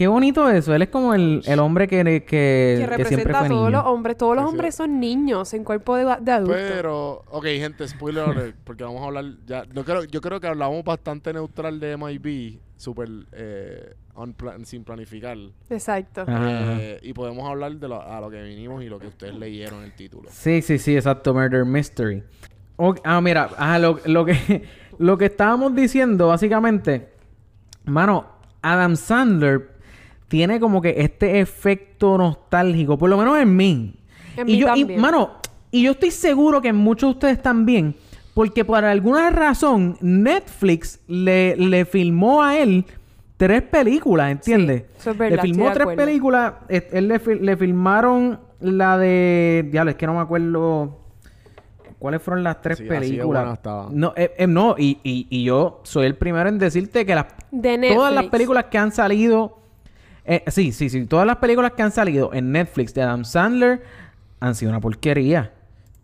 Qué 0.00 0.08
bonito 0.08 0.48
eso. 0.48 0.74
Él 0.74 0.80
es 0.80 0.88
como 0.88 1.12
el, 1.12 1.42
el 1.44 1.58
hombre 1.58 1.86
que, 1.86 1.98
que, 2.02 2.22
Que 2.24 2.26
que 2.26 2.76
siempre 2.78 2.96
representa 2.96 3.38
fue 3.40 3.46
a 3.46 3.48
todos 3.50 3.66
niño. 3.68 3.70
los 3.82 3.86
hombres. 3.86 4.16
Todos 4.16 4.34
los 4.34 4.44
Sí, 4.44 4.46
sí. 4.48 4.50
hombres 4.54 4.74
son 4.74 4.98
niños 4.98 5.52
en 5.52 5.62
cuerpo 5.62 5.94
de, 5.96 6.04
de 6.22 6.32
adulto. 6.32 6.54
Pero, 6.54 7.22
ok, 7.30 7.44
gente, 7.44 7.86
spoiler 7.86 8.24
alert, 8.24 8.56
porque 8.64 8.82
vamos 8.82 9.02
a 9.02 9.04
hablar 9.08 9.26
ya. 9.44 9.64
Yo 9.74 9.84
creo, 9.84 10.04
yo 10.04 10.22
creo 10.22 10.40
que 10.40 10.46
hablamos 10.46 10.82
bastante 10.84 11.34
neutral 11.34 11.78
de 11.80 11.98
MIB, 11.98 12.58
súper 12.78 13.10
eh, 13.32 13.92
unplan- 14.14 14.64
sin 14.64 14.84
planificar. 14.84 15.36
Exacto. 15.68 16.22
Ajá, 16.22 16.32
ajá. 16.60 16.76
Eh, 16.80 17.00
y 17.02 17.12
podemos 17.12 17.46
hablar 17.46 17.72
de 17.76 17.86
lo, 17.86 18.00
a 18.00 18.22
lo 18.22 18.30
que 18.30 18.40
vinimos 18.42 18.82
y 18.82 18.88
lo 18.88 18.98
que 18.98 19.08
ustedes 19.08 19.34
leyeron 19.34 19.80
en 19.80 19.84
el 19.84 19.92
título. 19.92 20.30
Sí, 20.32 20.62
sí, 20.62 20.78
sí, 20.78 20.96
exacto. 20.96 21.34
Murder 21.34 21.66
Mystery. 21.66 22.22
Ok, 22.76 23.00
ah, 23.04 23.20
mira, 23.20 23.50
ajá, 23.54 23.78
lo, 23.78 24.00
lo 24.06 24.24
que, 24.24 24.64
lo 24.98 25.18
que 25.18 25.26
estábamos 25.26 25.74
diciendo, 25.74 26.28
básicamente, 26.28 27.10
mano, 27.84 28.24
Adam 28.62 28.96
Sandler 28.96 29.78
tiene 30.30 30.60
como 30.60 30.80
que 30.80 30.94
este 30.96 31.40
efecto 31.40 32.16
nostálgico, 32.16 32.96
por 32.96 33.10
lo 33.10 33.18
menos 33.18 33.36
en 33.36 33.56
mí. 33.56 33.94
En 34.36 34.48
y 34.48 34.52
mí 34.52 34.58
yo, 34.58 34.68
y, 34.68 34.80
también. 34.80 35.00
mano, 35.00 35.32
y 35.72 35.82
yo 35.82 35.90
estoy 35.90 36.12
seguro 36.12 36.62
que 36.62 36.68
en 36.68 36.76
muchos 36.76 37.08
de 37.08 37.12
ustedes 37.14 37.42
también, 37.42 37.96
porque 38.32 38.64
por 38.64 38.84
alguna 38.84 39.30
razón 39.30 39.98
Netflix 40.00 41.00
le, 41.08 41.56
le 41.56 41.84
filmó 41.84 42.44
a 42.44 42.56
él 42.56 42.84
tres 43.36 43.62
películas, 43.62 44.30
¿entiendes? 44.30 44.82
Sí, 44.82 44.98
eso 45.00 45.10
es 45.10 45.18
verdad, 45.18 45.36
le 45.36 45.42
filmó 45.42 45.64
tres 45.72 45.80
acuerdo. 45.80 46.04
películas. 46.04 46.52
Él 46.68 47.08
le, 47.08 47.18
le 47.40 47.56
filmaron 47.56 48.38
la 48.60 48.98
de. 48.98 49.68
Diablo, 49.72 49.90
es 49.90 49.96
que 49.96 50.06
no 50.06 50.14
me 50.14 50.20
acuerdo. 50.20 50.96
¿Cuáles 51.98 52.22
fueron 52.22 52.44
las 52.44 52.62
tres 52.62 52.78
Sí, 52.78 52.84
así 52.84 52.94
de 52.94 53.00
películas? 53.00 53.58
No, 53.90 54.14
eh, 54.16 54.32
eh, 54.38 54.46
no 54.46 54.74
y, 54.78 54.98
y, 55.02 55.26
y 55.28 55.42
yo 55.44 55.80
soy 55.82 56.06
el 56.06 56.14
primero 56.14 56.48
en 56.48 56.58
decirte 56.58 57.04
que 57.04 57.14
las, 57.14 57.26
De 57.50 57.92
todas 57.92 58.14
las 58.14 58.26
películas 58.26 58.66
que 58.70 58.78
han 58.78 58.92
salido. 58.92 59.59
Eh, 60.30 60.44
sí, 60.48 60.72
sí, 60.72 60.88
sí. 60.88 61.06
Todas 61.06 61.26
las 61.26 61.36
películas 61.36 61.72
que 61.72 61.82
han 61.82 61.90
salido 61.92 62.32
en 62.32 62.52
Netflix 62.52 62.94
de 62.94 63.02
Adam 63.02 63.24
Sandler 63.24 63.82
han 64.40 64.54
sido 64.54 64.70
una 64.70 64.80
porquería. 64.80 65.52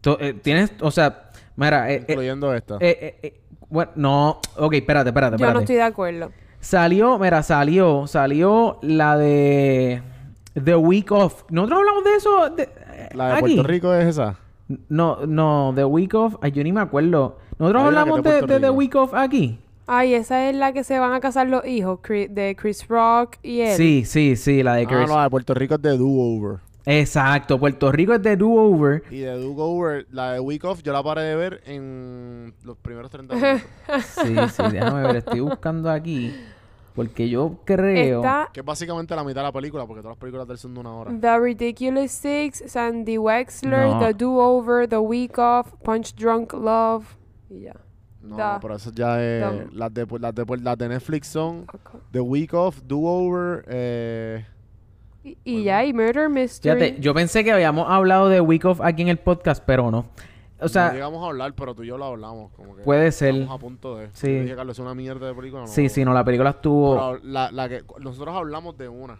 To- 0.00 0.18
eh, 0.20 0.34
tienes, 0.34 0.72
o 0.80 0.90
sea, 0.90 1.30
mira, 1.56 1.90
eh, 1.90 1.96
eh, 1.96 2.04
Incluyendo 2.08 2.52
esta. 2.54 2.74
eh, 2.76 2.98
eh, 3.00 3.18
eh, 3.22 3.40
bueno, 3.68 3.92
no, 3.96 4.40
ok, 4.56 4.74
espérate, 4.74 5.08
espérate, 5.10 5.32
Yo 5.32 5.36
espérate. 5.36 5.54
no 5.54 5.60
estoy 5.60 5.76
de 5.76 5.82
acuerdo. 5.82 6.30
Salió, 6.60 7.18
mira, 7.18 7.42
salió, 7.42 8.06
salió 8.06 8.78
la 8.82 9.16
de 9.16 10.02
The 10.62 10.76
Week 10.76 11.10
of. 11.12 11.44
¿Nosotros 11.50 11.78
hablamos 11.80 12.04
de 12.04 12.14
eso? 12.14 12.50
de- 12.50 12.68
¿La 13.14 13.26
de 13.28 13.32
aquí? 13.34 13.40
Puerto 13.54 13.62
Rico 13.62 13.94
es 13.94 14.06
esa? 14.06 14.36
No, 14.88 15.24
no, 15.26 15.72
The 15.74 15.84
Week 15.84 16.12
of. 16.14 16.36
Ay, 16.42 16.50
yo 16.52 16.62
ni 16.64 16.72
me 16.72 16.80
acuerdo. 16.80 17.38
¿Nosotros 17.58 17.84
hablamos 17.84 18.22
de 18.22 18.42
de, 18.42 18.60
The. 18.60 18.70
Week 18.70 18.94
of 18.96 19.14
aquí? 19.14 19.58
Ay, 19.86 20.14
esa 20.14 20.48
es 20.48 20.56
la 20.56 20.72
que 20.72 20.82
se 20.84 20.98
van 20.98 21.12
a 21.12 21.20
casar 21.20 21.46
los 21.48 21.64
hijos 21.66 22.00
Chri- 22.00 22.28
de 22.28 22.56
Chris 22.56 22.86
Rock 22.88 23.36
y 23.42 23.60
él. 23.60 23.76
Sí, 23.76 24.04
sí, 24.04 24.34
sí, 24.36 24.62
la 24.62 24.74
de 24.74 24.82
Ah, 24.82 24.86
Chris. 24.88 25.08
no, 25.08 25.16
la 25.16 25.24
de 25.24 25.30
Puerto 25.30 25.54
Rico 25.54 25.74
es 25.76 25.82
de 25.82 25.96
Do 25.96 26.06
Over. 26.08 26.58
Exacto, 26.88 27.58
Puerto 27.58 27.90
Rico 27.90 28.14
es 28.14 28.22
de 28.22 28.36
Do 28.36 28.48
Over. 28.48 29.02
Y 29.10 29.18
de 29.20 29.32
Do 29.40 29.54
Over, 29.56 30.06
la 30.10 30.32
de 30.34 30.40
Week 30.40 30.62
Off, 30.64 30.82
yo 30.82 30.92
la 30.92 31.02
paré 31.02 31.22
de 31.22 31.34
ver 31.36 31.60
en 31.66 32.54
los 32.64 32.76
primeros 32.78 33.10
30 33.10 33.34
minutos. 33.34 33.62
Sí, 34.22 34.34
sí, 34.50 34.62
déjame 34.72 35.02
ver, 35.02 35.16
estoy 35.16 35.40
buscando 35.40 35.90
aquí. 35.90 36.34
Porque 36.94 37.28
yo 37.28 37.58
creo. 37.66 38.20
Está 38.20 38.48
que 38.52 38.60
es 38.60 38.66
básicamente 38.66 39.14
la 39.14 39.22
mitad 39.22 39.42
de 39.42 39.46
la 39.48 39.52
película, 39.52 39.84
porque 39.86 40.00
todas 40.00 40.16
las 40.16 40.18
películas 40.20 40.48
del 40.48 40.56
son 40.56 40.72
de 40.74 40.80
una 40.80 40.94
hora. 40.94 41.12
The 41.20 41.38
Ridiculous 41.38 42.10
Six, 42.10 42.64
Sandy 42.66 43.18
Wexler, 43.18 43.86
No. 43.88 43.98
The 44.00 44.14
Do-Over, 44.14 44.88
The 44.88 44.96
Week 44.98 45.36
Off, 45.38 45.74
Punch 45.82 46.14
Drunk 46.14 46.54
Love. 46.54 47.04
Y 47.50 47.60
ya. 47.64 47.74
No, 48.26 48.36
Da. 48.36 48.58
pero 48.60 48.76
eso 48.76 48.90
ya 48.94 49.22
es. 49.22 49.72
Las 49.72 49.92
de, 49.94 50.06
las, 50.18 50.34
de, 50.34 50.44
las 50.62 50.78
de 50.78 50.88
Netflix 50.88 51.28
son. 51.28 51.66
The 52.10 52.20
Week 52.20 52.52
Off, 52.54 52.82
Do 52.84 52.98
Over, 52.98 53.64
eh. 53.68 54.44
Y, 55.24 55.38
y 55.44 55.64
ya, 55.64 55.84
y 55.84 55.92
Murder 55.92 56.28
Mystery. 56.28 56.78
Fíjate, 56.80 57.00
yo 57.00 57.12
pensé 57.14 57.42
que 57.42 57.50
habíamos 57.52 57.88
hablado 57.90 58.28
de 58.28 58.40
Week 58.40 58.64
Off 58.64 58.80
aquí 58.80 59.02
en 59.02 59.08
el 59.08 59.18
podcast, 59.18 59.62
pero 59.66 59.90
no. 59.90 59.98
O 60.58 60.62
no 60.62 60.68
sea, 60.68 60.92
llegamos 60.92 61.22
a 61.22 61.26
hablar, 61.26 61.52
pero 61.54 61.74
tú 61.74 61.82
y 61.82 61.88
yo 61.88 61.98
lo 61.98 62.06
hablamos. 62.06 62.50
Como 62.52 62.76
que 62.76 62.82
Puede 62.82 63.12
ser. 63.12 63.34
Estamos 63.34 63.54
a 63.54 63.58
punto 63.60 63.96
de. 63.98 64.08
Sí. 64.12 64.34
Yo 64.34 64.42
dije, 64.42 64.56
Carlos, 64.56 64.76
es 64.78 64.82
una 64.82 64.94
mierda 64.94 65.26
de 65.26 65.34
película. 65.34 65.62
No, 65.62 65.68
sí, 65.68 65.88
sí, 65.88 66.04
no, 66.04 66.14
la 66.14 66.24
película 66.24 66.50
estuvo. 66.50 66.94
Pero 66.94 67.20
la, 67.24 67.50
la 67.50 67.68
que, 67.68 67.82
nosotros 68.00 68.34
hablamos 68.34 68.78
de 68.78 68.88
una, 68.88 69.18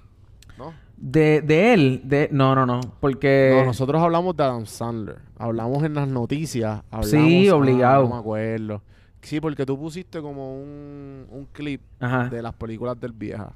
¿no? 0.57 0.73
De, 0.97 1.43
de 1.43 1.75
él, 1.75 2.01
de. 2.05 2.29
No, 2.33 2.55
no, 2.55 2.65
no. 2.65 2.81
Porque. 3.01 3.55
No, 3.59 3.67
nosotros 3.67 4.01
hablamos 4.01 4.35
de 4.37 4.45
Adam 4.45 4.65
Sandler. 4.65 5.19
Hablamos 5.39 5.83
en 5.85 5.95
las 5.95 6.09
noticias. 6.09 6.83
Hablamos, 6.91 7.11
Sí, 7.11 7.49
ah, 7.49 7.55
obligado. 7.57 8.05
no 8.05 8.15
me 8.15 8.21
acuerdo. 8.21 8.81
Sí, 9.23 9.41
porque 9.41 9.67
tú 9.67 9.79
pusiste 9.79 10.21
como 10.21 10.57
un, 10.61 11.27
un 11.31 11.47
clip 11.53 11.81
Ajá. 12.01 12.29
de 12.29 12.43
las 12.43 12.55
películas 12.55 12.99
del 13.01 13.13
vieja. 13.13 13.53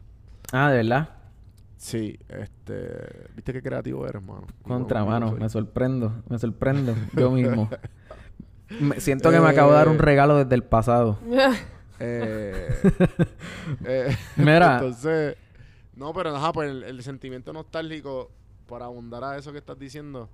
Ah, 0.53 0.71
de 0.71 0.79
verdad. 0.79 1.09
Sí, 1.77 2.19
este... 2.29 3.29
¿Viste 3.35 3.53
qué 3.53 3.63
creativo 3.63 4.07
eres, 4.07 4.23
mano? 4.23 4.47
Contra, 4.63 5.03
bueno, 5.03 5.27
mano. 5.27 5.39
Me 5.39 5.49
sorprendo. 5.49 6.23
Me 6.29 6.39
sorprendo. 6.39 6.95
yo 7.15 7.31
mismo. 7.31 7.71
Me- 8.81 9.01
siento 9.01 9.31
que 9.31 9.41
me 9.41 9.49
acabo 9.49 9.71
de 9.71 9.77
dar 9.79 9.89
un 9.89 9.95
Eh. 9.97 9.99
regalo 10.03 10.37
desde 10.37 10.55
el 10.55 10.63
pasado. 10.65 11.19
Eh, 12.03 12.69
eh, 13.85 14.17
Mira. 14.37 14.77
Entonces... 14.77 15.37
No, 15.95 16.15
pero 16.15 16.35
ajá, 16.35 16.51
pues 16.51 16.71
el, 16.71 16.83
el 16.85 17.03
sentimiento 17.03 17.53
nostálgico, 17.53 18.31
para 18.67 18.87
abundar 18.87 19.23
a 19.23 19.37
eso 19.37 19.53
que 19.53 19.59
estás 19.59 19.79
diciendo... 19.79 20.31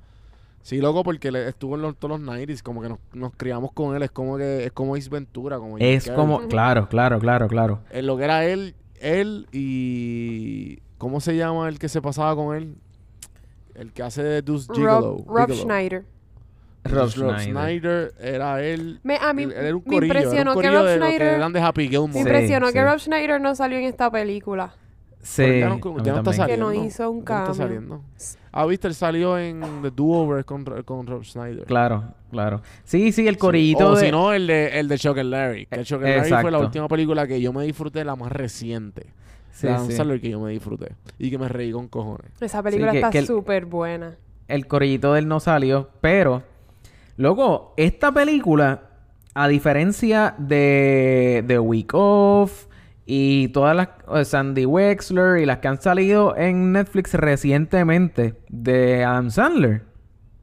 Sí, 0.66 0.80
loco, 0.80 1.04
porque 1.04 1.30
le- 1.30 1.46
estuvo 1.48 1.76
en 1.76 1.82
los, 1.82 1.96
todos 1.96 2.18
los 2.18 2.28
90s, 2.28 2.60
como 2.60 2.82
que 2.82 2.88
nos, 2.88 2.98
nos 3.12 3.32
criamos 3.36 3.70
con 3.70 3.94
él, 3.94 4.02
es 4.02 4.10
como 4.10 4.36
que 4.36 4.64
es 4.64 4.72
como 4.72 4.96
Ace 4.96 5.08
Ventura, 5.08 5.58
como 5.58 5.78
Es 5.78 6.10
como. 6.10 6.48
Claro, 6.48 6.88
claro, 6.88 7.20
claro, 7.20 7.46
claro. 7.46 7.82
En 7.92 8.04
lo 8.04 8.16
que 8.16 8.24
era 8.24 8.44
él, 8.44 8.74
él 9.00 9.46
y... 9.52 10.80
¿Cómo 10.98 11.20
se 11.20 11.36
llama 11.36 11.68
el 11.68 11.78
que 11.78 11.88
se 11.88 12.02
pasaba 12.02 12.34
con 12.34 12.56
él? 12.56 12.74
El 13.76 13.92
que 13.92 14.02
hace 14.02 14.24
de 14.24 14.42
Deuce 14.42 14.66
Gigolo. 14.74 15.18
Rob, 15.24 15.48
Rob. 15.48 15.52
Schneider. 15.52 16.04
Rob 16.82 16.94
Rob 16.94 17.10
Schneider. 17.10 17.40
Schneider 17.42 18.14
era 18.18 18.60
él. 18.64 18.98
Me, 19.04 19.18
a 19.18 19.32
mí 19.32 19.44
él, 19.44 19.52
él 19.52 19.66
era 19.66 19.76
un 19.76 19.84
me 19.86 19.94
corillo, 19.94 20.14
era 20.14 20.20
un 20.20 20.26
impresionó 20.26 20.60
que 20.60 20.68
Rob 20.68 20.74
de 20.74 20.82
los 20.82 20.90
que 20.90 20.96
Schneider... 20.96 21.34
eran 21.34 21.52
de 21.52 21.60
Happy 21.60 21.82
Me 21.84 21.88
Gilmore. 21.90 22.18
Impresionó 22.18 22.66
sí. 22.66 22.72
que 22.72 22.84
Rob 22.84 22.98
Schneider 22.98 23.40
no 23.40 23.54
salió 23.54 23.78
en 23.78 23.84
esta 23.84 24.10
película. 24.10 24.74
Sí. 25.26 25.42
Pero 25.42 25.58
ya 25.58 25.68
no, 25.68 25.74
a 25.74 25.76
mí 25.76 25.82
ya 25.82 26.12
no 26.12 26.18
está 26.18 26.22
también. 26.22 26.36
saliendo. 26.36 26.68
Que 26.70 26.76
no 26.78 26.84
hizo 26.84 27.10
un 27.10 27.16
no 27.16 27.20
está 27.20 27.34
cambio. 27.34 27.54
saliendo. 27.54 28.02
Ah, 28.52 28.64
viste, 28.64 28.86
él 28.88 28.94
salió 28.94 29.36
en 29.38 29.60
The 29.82 29.90
Do-Over 29.90 30.44
con, 30.44 30.64
con 30.84 31.06
Rob 31.06 31.24
Schneider. 31.24 31.64
Claro, 31.64 32.04
claro. 32.30 32.62
Sí, 32.84 33.10
sí, 33.12 33.26
el 33.26 33.34
Sí. 33.34 33.38
corillito 33.40 33.90
O 33.90 33.96
de... 33.96 34.06
si 34.06 34.12
no, 34.12 34.32
el 34.32 34.46
de, 34.46 34.78
el 34.78 34.88
de 34.88 34.98
Chuck 34.98 35.18
and 35.18 35.30
Larry. 35.30 35.66
Que 35.66 35.80
Eh, 35.80 35.84
Chuck 35.84 36.02
and 36.04 36.16
Larry 36.30 36.42
fue 36.42 36.50
la 36.52 36.58
última 36.60 36.86
película 36.88 37.26
que 37.26 37.40
yo 37.40 37.52
me 37.52 37.64
disfruté, 37.64 38.04
la 38.04 38.14
más 38.16 38.30
reciente. 38.30 39.06
Sí, 39.50 39.66
Adam 39.66 39.88
sí. 39.90 40.20
Que 40.20 40.30
yo 40.30 40.38
me 40.40 40.52
disfruté. 40.52 40.92
Y 41.18 41.30
que 41.30 41.38
me 41.38 41.48
reí 41.48 41.72
con 41.72 41.88
cojones. 41.88 42.30
Esa 42.40 42.62
película 42.62 42.92
que- 42.92 43.00
está 43.00 43.22
súper 43.26 43.66
buena. 43.66 44.14
el 44.48 44.66
corillito 44.68 45.12
de 45.14 45.18
él 45.20 45.28
no 45.28 45.40
salió, 45.40 45.90
pero 46.00 46.42
loco, 47.16 47.74
esta 47.76 48.12
película 48.12 48.82
a 49.34 49.48
diferencia 49.48 50.34
de 50.38 51.42
de 51.46 51.58
Week 51.58 51.90
Off 51.94 52.66
y 53.06 53.48
todas 53.48 53.76
las 53.76 54.28
Sandy 54.28 54.66
Wexler 54.66 55.38
y 55.40 55.46
las 55.46 55.58
que 55.58 55.68
han 55.68 55.80
salido 55.80 56.36
en 56.36 56.72
Netflix 56.72 57.14
recientemente 57.14 58.34
de 58.48 59.04
Adam 59.04 59.30
Sandler, 59.30 59.82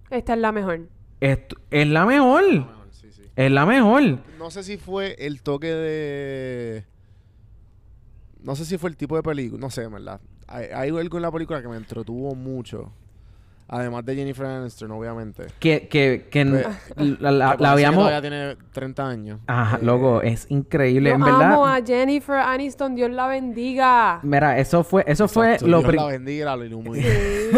Esta 0.09 0.33
es 0.33 0.39
la 0.39 0.51
mejor. 0.51 0.81
esto- 1.19 1.57
es 1.71 1.87
la 1.87 2.05
mejor, 2.05 2.43
Sí, 2.91 3.11
sí. 3.11 3.23
es 3.35 3.51
la 3.51 3.65
mejor. 3.65 4.19
No 4.39 4.49
sé 4.51 4.63
si 4.63 4.77
fue 4.77 5.15
el 5.19 5.41
toque 5.41 5.67
de. 5.67 6.85
No 8.41 8.55
sé 8.55 8.65
si 8.65 8.77
fue 8.77 8.89
el 8.89 8.97
tipo 8.97 9.15
de 9.15 9.23
película. 9.23 9.59
No 9.59 9.69
sé, 9.69 9.83
en 9.83 9.93
verdad. 9.93 10.19
Hay, 10.47 10.65
hay 10.73 10.89
algo 10.89 11.17
en 11.17 11.21
la 11.21 11.31
película 11.31 11.61
que 11.61 11.67
me 11.69 11.77
entretuvo 11.77 12.35
mucho. 12.35 12.91
Además 13.67 14.05
de 14.05 14.15
Jennifer 14.15 14.45
Aniston, 14.45 14.91
obviamente. 14.91 15.45
Que 15.59 15.87
que 15.87 16.27
que 16.29 16.45
Pues, 16.45 17.19
la, 17.21 17.31
la- 17.31 17.47
la 17.47 17.57
que 17.57 17.65
habíamos 17.65 17.99
Todavía 18.07 18.21
tiene 18.21 18.55
30 18.71 19.07
años. 19.07 19.39
Ajá, 19.47 19.77
Eh, 19.77 19.85
loco, 19.85 20.21
es 20.21 20.45
increíble, 20.49 21.11
en 21.11 21.21
verdad. 21.21 21.53
amo 21.53 21.65
a 21.65 21.81
Jennifer 21.83 22.35
Aniston. 22.35 22.95
Dios 22.95 23.09
la 23.11 23.27
bendiga. 23.27 24.19
Mira, 24.23 24.57
eso 24.59 24.83
fue 24.83 25.03
eso 25.07 25.27
fue 25.27 25.53
exacto, 25.53 25.67
lo 25.67 25.79
Dios 25.79 25.89
pri- 25.89 25.97
la 25.97 26.05
bendiga, 26.05 26.55
la. 26.55 26.65
Sí, 26.65 27.01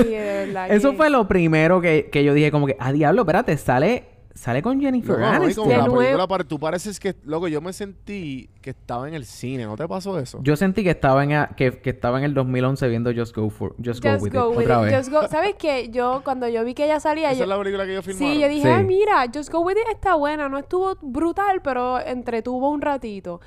de 0.10 0.46
verdad. 0.46 0.72
Eso 0.72 0.92
que- 0.92 0.98
fue 0.98 1.10
lo 1.10 1.28
primero 1.28 1.82
que, 1.82 2.10
que 2.12 2.24
yo 2.24 2.34
dije, 2.34 2.52
como 2.52 2.68
que, 2.68 2.76
ah, 2.80 2.92
diablo, 2.92 3.24
espérate, 3.24 3.58
sale, 3.58 4.06
sale 4.36 4.62
con 4.62 4.80
Jennifer 4.80 5.18
No, 5.18 5.26
Aniston. 5.26 5.64
como 5.64 5.72
De 5.72 5.78
la 6.18 6.28
película, 6.28 6.44
tú 6.44 6.60
pareces 6.60 7.00
que, 7.00 7.16
loco, 7.24 7.48
yo 7.48 7.62
me 7.62 7.72
sentí 7.74 8.50
que 8.62 8.72
estaba 8.72 9.08
en 9.08 9.14
el 9.16 9.26
cine, 9.26 9.64
¿no 9.66 9.76
te 9.78 9.88
pasó 9.88 10.20
eso? 10.20 10.40
Yo 10.44 10.56
sentí 10.56 10.84
que 10.84 10.90
estaba 10.92 11.24
en 11.24 11.32
a- 11.34 11.48
que, 11.56 11.80
que 11.80 11.90
estaba 11.92 12.20
en 12.20 12.26
el 12.26 12.34
2011 12.34 12.88
viendo 12.90 13.12
Just 13.16 13.36
Go 13.36 13.50
for 13.50 13.74
Just, 13.84 14.04
Go 14.04 14.12
Just 14.12 14.24
With 14.24 14.34
go 14.34 14.52
It 14.52 14.58
with 14.58 14.66
otra 14.66 14.80
it. 14.82 14.86
vez. 14.92 14.98
Just 14.98 15.10
go. 15.12 15.28
¿Sabes 15.30 15.56
qué? 15.58 15.90
Yo, 15.90 16.22
cuando 16.24 16.48
yo 16.50 16.64
vi 16.66 16.74
que 16.74 16.84
ella 16.86 17.00
salía, 17.00 17.30
Esa 17.32 17.38
yo... 17.40 17.44
es 17.46 17.50
la 17.50 17.58
película 17.58 17.86
que 17.86 17.94
yo 17.96 18.02
filmaron. 18.04 18.34
Sí, 18.36 18.40
yo 18.42 18.48
dije, 18.50 18.62
Sí. 18.64 18.68
ay, 18.68 18.84
mira, 18.84 19.26
Just 19.34 19.50
Go 19.52 19.62
With 19.62 19.78
It 19.78 19.88
está 19.96 20.16
buena. 20.16 20.50
No 20.50 20.58
estuvo 20.60 20.96
brutal, 21.02 21.62
pero 21.64 22.00
entretuvo 22.00 22.70
un 22.70 22.82
ratito. 22.82 23.40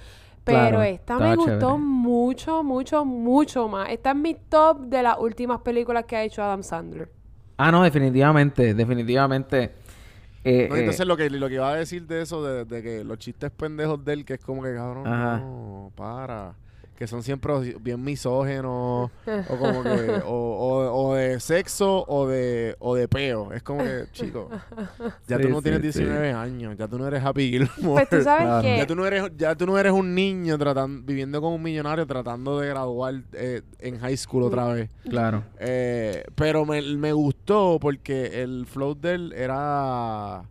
Pero 0.45 0.59
Claro, 0.61 0.83
esta 0.83 1.19
me 1.19 1.37
gustó 1.37 1.51
chévere. 1.59 1.77
mucho, 1.77 2.63
mucho, 2.65 3.05
mucho 3.05 3.69
más. 3.69 3.91
Esta 3.91 4.11
es 4.13 4.17
mi 4.17 4.35
top 4.35 4.81
de 4.87 5.03
las 5.03 5.19
últimas 5.19 5.61
películas 5.61 6.07
que 6.07 6.17
ha 6.17 6.23
hecho 6.25 6.43
Adam 6.43 6.63
Sandler. 6.63 7.11
Ah, 7.59 7.71
no, 7.71 7.83
definitivamente, 7.83 8.73
definitivamente. 8.73 9.75
Eh, 10.45 10.67
No, 10.71 10.77
eh, 10.77 10.81
entonces 10.81 11.07
lo 11.07 11.17
que, 11.17 11.29
lo 11.31 11.49
que 11.49 11.55
iba 11.55 11.71
a 11.71 11.77
decir 11.77 12.07
de 12.07 12.23
eso, 12.23 12.43
de, 12.45 12.65
de 12.65 12.83
que 12.83 13.05
los 13.05 13.19
chistes 13.19 13.51
pendejos 13.51 14.05
de 14.05 14.13
él, 14.13 14.25
que 14.25 14.35
es 14.35 14.41
como 14.41 14.63
que 14.63 14.75
cabrón, 14.75 15.07
Ajá. 15.07 15.39
no, 15.39 15.93
para. 15.97 16.55
Que 16.99 17.07
son 17.07 17.23
siempre 17.23 17.53
bien 17.81 18.03
misógenos, 18.03 19.13
o 19.49 19.57
como 19.57 19.85
que, 19.85 20.21
o, 20.27 20.33
o, 20.33 21.07
o 21.11 21.15
de 21.15 21.39
sexo, 21.39 22.05
o 22.09 22.27
de, 22.27 22.75
o 22.81 22.97
de 22.97 23.07
peo. 23.07 23.53
Es 23.53 23.63
como 23.63 23.85
que, 23.85 24.07
chico, 24.13 24.49
ya 25.29 25.37
Sí, 25.37 25.43
tú 25.45 25.49
no 25.49 25.59
sí, 25.59 25.63
tienes 25.63 25.81
sí. 25.95 26.01
19 26.01 26.33
años, 26.33 26.77
ya 26.77 26.89
tú 26.89 26.99
no 26.99 27.07
eres 27.07 27.23
Happy 27.25 27.51
Gilmore. 27.51 28.05
Pues 28.05 28.09
tú 28.09 28.21
sabes 28.23 28.43
Claro. 28.47 28.63
que... 28.63 28.77
Ya 28.79 28.87
tú 28.89 28.97
no 28.97 29.07
eres, 29.07 29.23
ya 29.37 29.55
tú 29.55 29.67
no 29.67 29.79
eres 29.79 29.93
un 29.93 30.13
niño 30.13 30.59
tratando, 30.59 31.01
viviendo 31.07 31.41
como 31.41 31.55
un 31.55 31.63
millonario 31.63 32.05
tratando 32.05 32.59
de 32.59 32.69
graduar 32.69 33.15
eh, 33.33 33.63
en 33.79 34.01
high 34.01 34.17
school 34.17 34.43
otra 34.43 34.67
vez. 34.67 34.91
Claro. 35.09 35.45
Eh, 35.61 36.25
pero 36.35 36.65
me, 36.67 36.83
me 36.83 37.13
gustó 37.13 37.79
porque 37.81 38.43
el 38.43 38.67
flow 38.67 38.97
de 38.97 39.15
él 39.15 39.33
era 39.37 40.43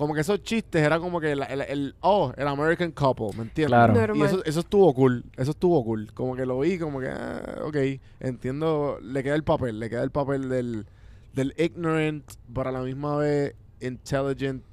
como 0.00 0.14
que 0.14 0.22
esos 0.22 0.42
chistes 0.42 0.82
era 0.82 0.98
como 0.98 1.20
que 1.20 1.32
el, 1.32 1.42
el, 1.42 1.60
el- 1.60 1.94
oh, 2.00 2.32
el 2.36 2.48
American 2.48 2.90
couple, 2.92 3.28
¿me 3.36 3.42
entiendes? 3.42 3.68
Claro. 3.68 3.92
Y 4.16 4.18
eso, 4.26 4.44
eso 4.46 4.60
estuvo 4.60 4.92
cool, 4.94 5.24
eso 5.36 5.50
estuvo 5.50 5.84
cool. 5.84 6.10
Como 6.14 6.34
que 6.34 6.46
lo 6.46 6.58
vi, 6.58 6.78
como 6.78 7.00
que, 7.00 7.08
ah, 7.08 7.60
ok, 7.64 7.76
entiendo, 8.20 8.98
le 9.02 9.22
queda 9.22 9.34
el 9.34 9.44
papel, 9.44 9.78
le 9.78 9.90
queda 9.90 10.02
el 10.02 10.10
papel 10.10 10.48
del, 10.48 10.86
del 11.34 11.54
ignorant, 11.58 12.24
pero 12.54 12.70
a 12.70 12.72
la 12.72 12.80
misma 12.80 13.16
vez 13.18 13.54
intelligent 13.80 14.64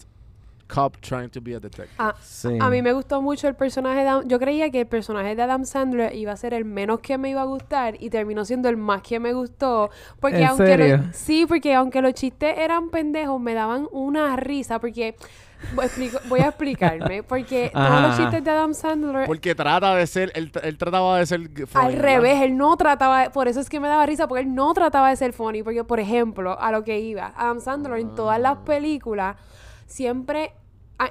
cop 0.67 0.97
trying 1.01 1.29
to 1.29 1.39
be 1.41 1.55
a 1.55 1.59
detective. 1.59 1.89
Ah, 1.97 2.13
Sí. 2.21 2.49
A 2.59 2.69
mí 2.69 2.81
me 2.81 2.91
gustó 2.93 3.21
mucho 3.21 3.47
el 3.47 3.55
personaje 3.55 4.01
de 4.01 4.07
Adam. 4.09 4.27
Yo 4.27 4.37
creía 4.39 4.69
que 4.69 4.81
el 4.81 4.87
personaje 4.87 5.35
de 5.35 5.41
Adam 5.41 5.65
Sandler 5.65 6.13
iba 6.15 6.31
a 6.33 6.37
ser 6.37 6.53
el 6.53 6.65
menos 6.65 6.99
que 6.99 7.17
me 7.17 7.29
iba 7.29 7.41
a 7.41 7.45
gustar 7.45 7.95
y 7.99 8.09
terminó 8.09 8.43
siendo 8.45 8.67
el 8.69 8.77
más 8.77 9.01
que 9.01 9.19
me 9.19 9.33
gustó. 9.33 9.89
Porque 10.19 10.37
¿En 10.39 10.47
aunque 10.47 10.77
lo- 10.77 10.83
serio? 10.85 11.03
sí, 11.13 11.45
porque 11.47 11.73
aunque 11.73 12.01
los 12.01 12.13
chistes 12.13 12.57
eran 12.57 12.89
pendejos, 12.89 13.39
me 13.39 13.53
daban 13.53 13.87
una 13.91 14.35
risa. 14.35 14.79
Porque 14.79 15.15
voy 15.73 15.85
a, 15.85 15.87
explico- 15.87 16.19
voy 16.27 16.39
a 16.41 16.47
explicarme. 16.49 17.23
Porque 17.27 17.69
todos 17.73 17.85
Ajá, 17.87 18.01
los 18.01 18.11
ajá. 18.11 18.23
chistes 18.23 18.43
de 18.43 18.51
Adam 18.51 18.73
Sandler. 18.73 19.25
Porque 19.25 19.55
trata 19.55 19.95
de 19.95 20.05
ser, 20.05 20.31
él, 20.35 20.51
él 20.61 20.77
trataba 20.77 21.17
de 21.17 21.25
ser 21.25 21.39
funny, 21.67 21.85
Al 21.85 21.93
¿verdad? 21.95 22.03
revés, 22.03 22.41
él 22.43 22.57
no 22.57 22.75
trataba, 22.77 23.31
por 23.31 23.47
eso 23.47 23.59
es 23.59 23.69
que 23.69 23.79
me 23.79 23.87
daba 23.87 24.05
risa, 24.05 24.27
porque 24.27 24.43
él 24.43 24.53
no 24.53 24.73
trataba 24.73 25.09
de 25.09 25.15
ser 25.15 25.33
funny, 25.33 25.63
porque 25.63 25.83
por 25.83 25.99
ejemplo, 25.99 26.59
a 26.59 26.71
lo 26.71 26.83
que 26.83 26.99
iba, 26.99 27.33
Adam 27.35 27.59
Sandler 27.61 27.99
en 27.99 28.13
todas 28.15 28.39
las 28.39 28.57
películas 28.59 29.35
siempre 29.87 30.53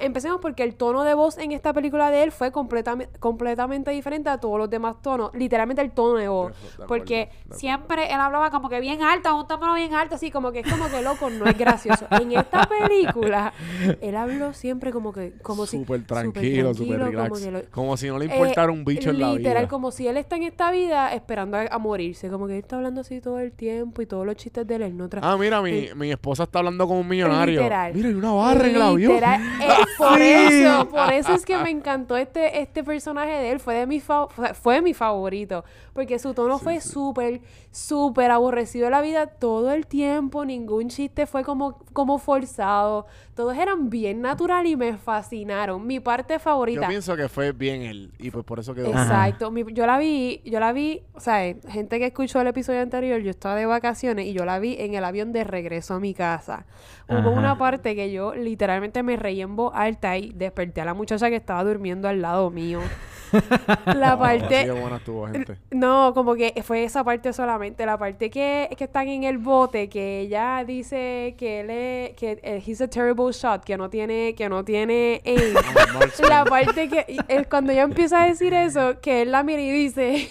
empecemos 0.01 0.39
porque 0.41 0.63
el 0.63 0.75
tono 0.75 1.03
de 1.03 1.13
voz 1.13 1.37
en 1.37 1.51
esta 1.51 1.71
película 1.73 2.11
de 2.11 2.23
él 2.23 2.31
fue 2.31 2.51
completamente, 2.51 3.17
completamente 3.19 3.91
diferente 3.91 4.29
a 4.29 4.37
todos 4.39 4.57
los 4.59 4.69
demás 4.69 5.01
tonos. 5.01 5.31
Literalmente 5.33 5.81
el 5.81 5.91
tono 5.91 6.17
de 6.17 6.27
voz. 6.27 6.51
De 6.77 6.85
porque 6.85 7.29
acuerdo. 7.31 7.59
siempre 7.59 8.05
él 8.13 8.19
hablaba 8.19 8.51
como 8.51 8.69
que 8.69 8.79
bien 8.79 9.01
alto, 9.01 9.35
un 9.35 9.47
tono 9.47 9.73
bien 9.75 9.93
alto, 9.93 10.15
así 10.15 10.29
como 10.31 10.51
que 10.51 10.59
es 10.59 10.69
como 10.71 10.89
que 10.89 11.01
loco, 11.01 11.29
no 11.29 11.45
es 11.45 11.57
gracioso. 11.57 12.05
en 12.11 12.31
esta 12.33 12.67
película, 12.67 13.53
él 14.01 14.15
habló 14.15 14.53
siempre 14.53 14.91
como 14.91 15.11
que, 15.13 15.33
como 15.41 15.65
si. 15.65 15.77
Súper 15.77 16.01
súper 16.01 16.05
tranquilo, 16.31 16.73
súper 16.73 16.99
como 16.99 17.11
relax. 17.11 17.41
lo- 17.47 17.61
Como 17.71 17.97
si 17.97 18.07
no 18.07 18.19
le 18.19 18.25
eh, 18.25 18.29
importara 18.31 18.71
un 18.71 18.83
bicho 18.85 19.09
en 19.09 19.19
la 19.19 19.27
vida. 19.29 19.37
Literal, 19.37 19.67
como 19.67 19.91
si 19.91 20.07
él 20.07 20.17
está 20.17 20.35
en 20.35 20.43
esta 20.43 20.71
vida 20.71 21.13
esperando 21.13 21.57
a, 21.57 21.61
a 21.71 21.77
morirse. 21.77 22.29
Como 22.29 22.47
que 22.47 22.53
él 22.53 22.59
está 22.59 22.75
hablando 22.75 23.01
así 23.01 23.21
todo 23.21 23.39
el 23.39 23.51
tiempo 23.53 24.01
y 24.01 24.05
todos 24.05 24.25
los 24.25 24.35
chistes 24.35 24.67
de 24.67 24.75
él, 24.75 24.95
no 24.97 25.07
Ah, 25.21 25.37
mira, 25.39 25.61
mi, 25.61 25.87
mi 25.95 26.11
esposa 26.11 26.43
está 26.43 26.59
hablando 26.59 26.87
como 26.87 26.99
un 26.99 27.07
millonario. 27.07 27.61
Literal. 27.61 27.93
Mira, 27.93 28.07
hay 28.09 28.13
una 28.13 28.31
barra 28.33 28.67
en 28.67 28.75
el 28.75 28.81
avión. 28.81 29.13
Literal, 29.13 29.41
eh, 29.61 29.67
por 29.97 30.17
Sí. 30.17 30.23
eso, 30.23 30.87
por 30.89 31.11
eso 31.13 31.33
es 31.33 31.45
que 31.45 31.57
me 31.57 31.69
encantó 31.69 32.17
este, 32.17 32.61
este 32.61 32.83
personaje 32.83 33.31
de 33.31 33.51
él. 33.51 33.59
Fue 33.59 33.75
de 33.75 33.87
mi 33.87 33.99
fa- 33.99 34.27
fue- 34.27 34.81
mi 34.81 34.93
favorito. 34.93 35.63
Porque 35.93 36.19
su 36.19 36.33
tono 36.33 36.59
fue 36.59 36.79
súper, 36.81 37.41
súper 37.71 38.31
aborrecido 38.31 38.85
de 38.85 38.91
la 38.91 39.01
vida 39.01 39.27
todo 39.27 39.71
el 39.71 39.87
tiempo. 39.87 40.45
Ningún 40.45 40.89
chiste 40.89 41.25
fue 41.25 41.43
como, 41.43 41.79
como 41.93 42.17
forzado. 42.19 43.05
Todos 43.35 43.55
eran 43.57 43.89
bien 43.89 44.21
natural 44.21 44.65
y 44.67 44.75
me 44.75 44.97
fascinaron. 44.97 45.85
Mi 45.85 45.99
parte 45.99 46.35
Yo 46.35 46.39
favorita. 46.39 46.87
pienso 46.87 47.15
que 47.15 47.29
fue 47.29 47.51
bien 47.51 47.81
él. 47.81 48.11
Y 48.19 48.31
pues 48.31 48.45
por 48.45 48.59
eso 48.59 48.73
quedó. 48.75 48.87
Exacto. 48.89 49.51
Mi- 49.51 49.65
yo 49.73 49.85
la 49.85 49.97
vi, 49.97 50.41
yo 50.45 50.59
la 50.59 50.71
vi, 50.73 51.01
o 51.13 51.19
sea, 51.19 51.39
gente 51.69 51.99
que 51.99 52.05
escuchó 52.07 52.41
el 52.41 52.47
episodio 52.47 52.81
anterior, 52.81 53.19
yo 53.21 53.29
estaba 53.31 53.55
de 53.55 53.65
vacaciones 53.65 54.25
y 54.27 54.33
yo 54.33 54.45
la 54.45 54.59
vi 54.59 54.75
en 54.79 54.93
el 54.95 55.03
avión 55.03 55.33
de 55.33 55.43
regreso 55.43 55.95
a 55.95 55.99
mi 55.99 56.13
casa. 56.13 56.65
Hubo 57.09 57.17
Ajá. 57.19 57.29
una 57.29 57.57
parte 57.57 57.95
que 57.95 58.11
yo 58.11 58.35
literalmente 58.35 59.01
me 59.03 59.15
reí 59.15 59.41
en 59.41 59.55
voz 59.55 59.66
alta 59.73 60.17
y 60.17 60.31
desperté 60.33 60.81
a 60.81 60.85
la 60.85 60.93
muchacha 60.93 61.29
que 61.29 61.35
estaba 61.35 61.63
durmiendo 61.63 62.07
al 62.07 62.21
lado 62.21 62.49
mío. 62.49 62.81
la 63.85 64.13
así 64.13 64.39
parte... 64.39 64.65
de 64.65 64.71
buena 64.71 64.97
estuvo, 64.97 65.27
gente. 65.27 65.57
No, 65.71 66.13
como 66.13 66.35
que 66.35 66.53
fue 66.63 66.83
esa 66.83 67.03
parte 67.03 67.33
solamente, 67.33 67.85
la 67.85 67.97
parte 67.97 68.29
que, 68.29 68.69
que 68.77 68.83
están 68.85 69.07
en 69.07 69.23
el 69.23 69.37
bote, 69.37 69.89
que 69.89 70.21
ella 70.21 70.63
dice 70.65 71.35
que 71.37 71.61
él 71.61 71.69
es, 71.69 72.15
que 72.15 72.39
eh, 72.41 72.63
he's 72.65 72.81
a 72.81 72.87
terrible 72.87 73.31
shot, 73.31 73.63
que 73.63 73.77
no 73.77 73.89
tiene, 73.89 74.33
que 74.35 74.49
no 74.49 74.63
tiene 74.63 75.21
aim. 75.25 75.55
No, 75.93 75.99
no, 75.99 76.29
La 76.29 76.45
parte 76.45 76.89
que 76.89 77.17
es 77.27 77.47
cuando 77.47 77.71
ella 77.71 77.83
empieza 77.83 78.23
a 78.23 78.27
decir 78.27 78.53
eso, 78.53 78.99
que 79.01 79.23
él 79.23 79.31
la 79.31 79.43
mira 79.43 79.61
y 79.61 79.71
dice 79.71 80.29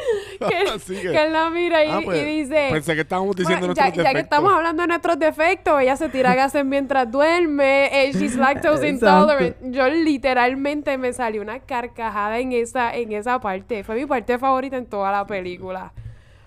que, 0.88 1.22
él 1.24 1.32
la 1.32 1.50
mira 1.50 1.84
y, 1.84 1.88
Ah, 1.90 2.00
pues, 2.04 2.22
y 2.22 2.24
dice 2.24 2.68
Pensé 2.72 2.94
que 2.94 3.00
estábamos 3.02 3.36
diciendo 3.36 3.66
"Bueno, 3.66 3.74
ya, 3.74 3.82
nuestros 3.84 4.04
ya 4.04 4.10
que 4.10 4.16
defectos. 4.16 4.38
estamos 4.38 4.52
hablando 4.54 4.82
de 4.82 4.88
nuestros 4.88 5.18
defectos, 5.18 5.80
ella 5.80 5.96
se 5.96 6.08
tira 6.08 6.34
gases 6.34 6.64
mientras 6.64 7.10
duerme, 7.10 7.86
eh, 8.06 8.12
she's 8.12 8.36
lactose 8.36 8.88
intolerant. 8.88 9.56
Yo 9.70 9.88
literalmente 9.88 10.96
me 10.98 11.12
salió 11.12 11.42
una 11.42 11.58
carcajada 11.60 12.38
en 12.38 12.52
esa, 12.52 12.94
en 12.96 13.12
esa 13.12 13.40
parte. 13.40 13.84
Fue 13.84 13.94
mi 13.96 14.06
parte 14.06 14.38
favorita 14.38 14.76
en 14.76 14.86
toda 14.86 15.12
la 15.12 15.26
película. 15.26 15.92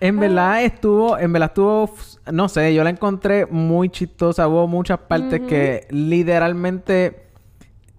En 0.00 0.18
verdad 0.20 0.62
estuvo, 0.62 1.16
en 1.16 1.32
verdad 1.32 1.48
estuvo, 1.50 1.94
no 2.30 2.48
sé, 2.48 2.74
yo 2.74 2.84
la 2.84 2.90
encontré 2.90 3.46
muy 3.46 3.88
chistosa. 3.88 4.46
Hubo 4.48 4.66
muchas 4.66 4.98
partes 4.98 5.40
que 5.48 5.86
literalmente 5.88 7.22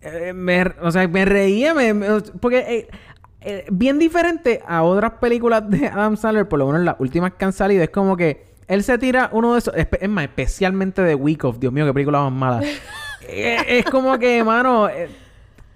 eh, 0.02 0.34
me, 0.34 0.62
o 0.82 0.92
sea, 0.92 1.08
me 1.08 1.26
reía, 1.26 1.74
me, 1.74 1.94
me- 1.94 2.22
porque 2.40 2.60
eh, 2.60 2.88
eh, 3.46 3.66
bien 3.72 4.00
diferente 4.00 4.62
a 4.68 4.82
otras 4.84 5.14
películas 5.22 5.70
de 5.70 5.88
Adam 5.88 6.18
Sandler, 6.18 6.48
por 6.48 6.60
lo 6.60 6.66
menos 6.68 6.82
las 6.82 6.96
últimas 7.00 7.34
que 7.34 7.46
han 7.46 7.54
salido, 7.54 7.84
es 7.84 7.92
como 7.92 8.18
que 8.18 8.48
él 8.68 8.84
se 8.84 8.98
tira 8.98 9.30
uno 9.32 9.54
de 9.54 9.60
esos, 9.60 9.74
es 9.76 10.10
más, 10.10 10.24
especialmente 10.24 11.04
de 11.04 11.14
Week 11.14 11.44
of, 11.44 11.60
Dios 11.60 11.72
mío, 11.72 11.86
qué 11.86 11.94
película 11.94 12.22
más 12.22 12.34
mala. 12.34 12.62
Eh, 13.28 13.80
es 13.80 13.86
como 13.86 14.20
que, 14.20 14.44
mano, 14.44 14.88
eh, 14.88 15.10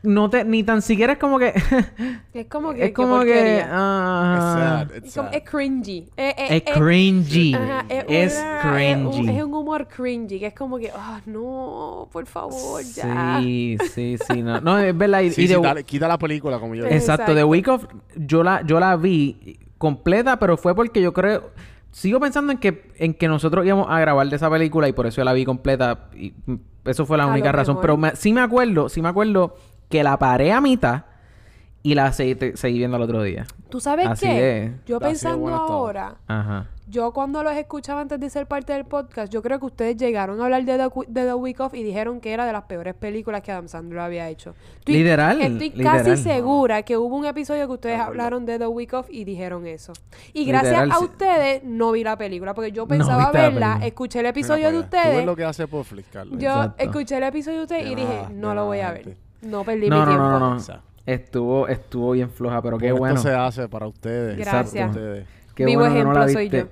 no 0.04 0.30
te, 0.30 0.46
ni 0.46 0.64
tan 0.64 0.82
siquiera 0.82 1.14
es 1.14 1.20
como 1.20 1.38
que, 1.40 1.54
Es 2.34 2.46
como 2.48 2.74
que, 2.74 2.86
es 2.86 2.94
como 2.94 3.22
que. 3.22 3.58
It's 3.58 3.68
ah, 3.70 4.86
sad, 4.88 4.96
it's 4.98 5.08
Es, 5.08 5.16
como- 5.16 5.30
sad. 5.30 5.36
es 5.38 5.44
cringy. 5.50 5.98
Eh, 6.16 6.36
eh, 6.38 6.46
es 6.50 6.62
eh, 6.62 6.64
cringy. 6.74 7.54
Ajá, 7.54 7.86
es, 7.90 8.38
una- 8.38 8.60
cringy. 8.62 9.10
Es 9.10 9.20
un, 9.20 9.30
es 9.30 9.44
un 9.44 9.54
humor 9.54 9.88
cringy, 9.88 10.40
que 10.40 10.48
es 10.48 10.54
como 10.54 10.78
que, 10.78 10.92
ah, 10.96 11.20
no, 11.26 12.08
por 12.12 12.26
favor, 12.26 12.82
ya. 12.84 13.40
Sí, 13.42 13.78
sí, 13.94 14.18
sí, 14.28 14.42
no. 14.42 14.62
No, 14.62 14.80
es 14.80 14.98
verdad. 14.98 15.22
Y, 15.22 15.32
Sí, 15.32 15.44
y 15.44 15.48
sí, 15.48 15.54
de- 15.56 15.62
dale, 15.62 15.84
quita 15.84 16.08
la 16.08 16.18
película 16.18 16.60
como 16.60 16.76
yo 16.76 16.84
dije. 16.84 16.96
exacto, 16.96 17.26
The 17.34 17.42
Exacto. 17.42 17.48
Week 17.48 17.68
of, 17.68 17.86
yo 18.16 18.44
la, 18.44 18.62
yo 18.66 18.80
la 18.80 18.96
vi 18.96 19.58
completa, 19.78 20.38
pero 20.40 20.58
fue 20.58 20.76
porque 20.76 21.02
yo 21.02 21.14
creo, 21.14 21.52
sigo 21.92 22.20
pensando 22.20 22.52
en 22.52 22.58
que, 22.58 22.92
en 22.98 23.14
que 23.14 23.28
nosotros 23.28 23.66
íbamos 23.66 23.88
a 23.90 24.00
grabar 24.00 24.28
de 24.30 24.36
esa 24.36 24.50
película 24.50 24.88
y 24.88 24.94
por 24.94 25.08
eso 25.08 25.18
yo 25.18 25.26
la 25.26 25.34
vi 25.34 25.46
completa. 25.46 26.10
Y 26.16 26.34
mm, 26.46 26.56
eso 26.86 27.06
fue 27.06 27.18
la 27.18 27.24
A 27.26 27.28
única 27.28 27.52
razón. 27.52 27.76
mejor. 27.76 27.82
Pero 27.82 27.98
me- 27.98 28.16
sí 28.16 28.34
me 28.34 28.42
acuerdo, 28.42 28.90
sí 28.90 29.02
me 29.02 29.10
acuerdo 29.10 29.56
que 29.89 30.04
la 30.04 30.17
paré 30.17 30.52
a 30.52 30.62
mitad 30.62 31.04
y 31.82 31.95
la 31.95 32.12
seguí, 32.12 32.36
te- 32.36 32.58
seguí 32.58 32.78
viendo 32.78 32.97
al 32.97 33.04
otro 33.04 33.23
día. 33.23 33.45
¿Tú 33.69 33.80
sabes 33.80 34.08
Así 34.08 34.25
qué? 34.25 34.63
es. 34.65 34.71
Yo 34.86 34.99
pensando 34.99 35.47
ahora, 35.56 36.15
Ajá. 36.28 36.67
yo 36.88 37.13
cuando 37.13 37.41
los 37.43 37.54
escuchaba 37.54 38.02
antes 38.02 38.19
de 38.19 38.30
ser 38.30 38.47
parte 38.47 38.73
del 38.73 38.84
podcast, 38.84 39.32
yo 39.32 39.41
creo 39.41 39.60
que 39.60 39.65
ustedes 39.67 39.95
llegaron 39.95 40.41
a 40.41 40.45
hablar 40.45 40.65
de 40.65 40.78
The, 40.78 40.89
Cu- 40.89 41.06
de 41.08 41.23
The 41.23 41.34
Week 41.36 41.58
Off 41.62 41.73
y 41.75 41.84
dijeron 41.84 42.19
que 42.19 42.34
era 42.34 42.45
de 42.45 42.52
las 42.52 42.63
peores 42.63 42.95
películas 42.95 43.41
que 43.43 43.52
Adam 43.54 43.67
Sandler 43.69 43.99
había 43.99 44.28
hecho. 44.28 44.56
Estoy- 44.80 44.95
Literal, 44.95 45.39
Estoy 45.41 45.69
literal. 45.69 46.04
casi 46.04 46.17
segura 46.21 46.82
que 46.84 46.97
hubo 46.97 47.15
un 47.15 47.25
episodio 47.25 47.65
que 47.67 47.73
ustedes 47.73 47.99
hablaron 47.99 48.45
de 48.45 48.60
The 48.60 48.67
Week 48.67 48.91
Off 48.93 49.08
y 49.10 49.23
dijeron 49.23 49.65
eso. 49.65 49.93
Y 50.34 50.43
gracias 50.45 50.73
Literal, 50.73 50.91
a 50.91 50.95
sí. 50.97 51.04
ustedes 51.06 51.63
no 51.63 51.91
vi 51.93 52.04
la 52.04 52.17
película, 52.17 52.54
porque 52.54 52.71
yo 52.73 52.88
pensaba 52.88 53.32
verla, 53.32 53.80
escuché 53.84 54.19
el 54.19 54.25
episodio 54.25 54.63
de 54.63 54.78
allá. 54.78 54.78
Tú 54.80 54.84
ustedes. 54.97 55.15
ves 55.17 55.25
lo 55.25 55.36
que 55.36 55.45
hace 55.45 55.65
por 55.67 55.86
Carlos. 56.12 56.38
Yo 56.39 56.49
Exacto. 56.49 56.84
escuché 56.84 57.17
el 57.17 57.23
episodio 57.23 57.58
de 57.60 57.63
ustedes 57.63 57.86
y 57.89 57.95
dije, 57.95 58.15
nada, 58.15 58.30
no 58.34 58.54
lo 58.54 58.65
voy 58.65 58.80
a 58.82 58.91
ver. 58.91 59.29
No 59.41 59.63
perdí 59.63 59.89
No, 59.89 59.99
mi 59.99 60.02
no, 60.02 60.08
tiempo. 60.08 60.23
no, 60.23 60.39
no, 60.39 60.56
no. 60.56 60.62
Estuvo, 61.06 61.67
estuvo 61.67 62.12
bien 62.12 62.30
floja, 62.30 62.62
pero 62.62 62.78
qué 62.78 62.91
bueno. 62.91 63.15
Esto 63.15 63.30
se 63.30 63.36
hace 63.36 63.67
para 63.67 63.88
ustedes. 63.88 64.38
Gracias. 64.38 64.73
Para 64.73 64.89
ustedes. 64.89 65.28
Qué 65.56 65.65
Vivo 65.65 65.82
bueno 65.82 65.95
que 65.95 66.04
no 66.04 66.13
la 66.13 66.25
ejemplo 66.25 66.34
soy 66.34 66.49
yo. 66.49 66.67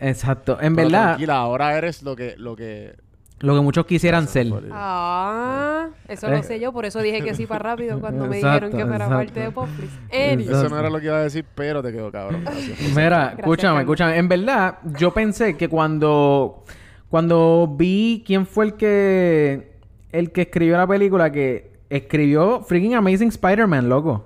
Exacto. 0.00 0.58
En 0.60 0.74
Pero 0.74 0.88
verdad, 0.88 1.04
Tranquila, 1.10 1.36
ahora 1.36 1.76
eres 1.76 2.02
lo 2.02 2.16
que, 2.16 2.34
lo 2.36 2.56
que. 2.56 2.94
lo 3.40 3.54
que 3.54 3.60
muchos 3.60 3.84
quisieran 3.86 4.26
ser. 4.26 4.46
Ah, 4.72 5.88
eso 6.08 6.28
Eh. 6.28 6.36
lo 6.36 6.42
sé 6.42 6.58
yo, 6.60 6.72
por 6.72 6.84
eso 6.86 7.00
dije 7.00 7.22
que 7.22 7.34
sí 7.34 7.46
para 7.46 7.70
rápido 7.70 8.00
cuando 8.00 8.26
me 8.26 8.36
Exacto, 8.38 8.66
dijeron 8.66 8.70
que 8.80 8.86
fuera 8.88 9.04
exacto. 9.06 9.34
parte 9.52 9.66
de. 10.10 10.32
Anyway. 10.32 10.48
Eso 10.54 10.68
no 10.68 10.78
era 10.78 10.88
lo 10.90 10.98
que 10.98 11.06
iba 11.06 11.16
a 11.18 11.22
decir, 11.22 11.44
pero 11.54 11.82
te 11.82 11.92
quedó 11.92 12.10
cabrón. 12.10 12.42
Gracias. 12.44 12.78
Mira, 12.96 13.34
escúchame, 13.36 13.80
escúchame. 13.80 14.16
En 14.16 14.28
verdad, 14.28 14.78
yo 14.98 15.12
pensé 15.12 15.56
que 15.56 15.68
cuando, 15.68 16.64
cuando 17.10 17.72
vi 17.76 18.24
quién 18.26 18.46
fue 18.46 18.64
el 18.66 18.74
que 18.74 19.74
el 20.10 20.30
que 20.32 20.42
escribió 20.42 20.76
la 20.76 20.86
película, 20.86 21.30
que 21.30 21.73
escribió 21.96 22.60
freaking 22.62 22.94
Amazing 22.94 23.28
Spider-Man, 23.28 23.88
loco. 23.88 24.24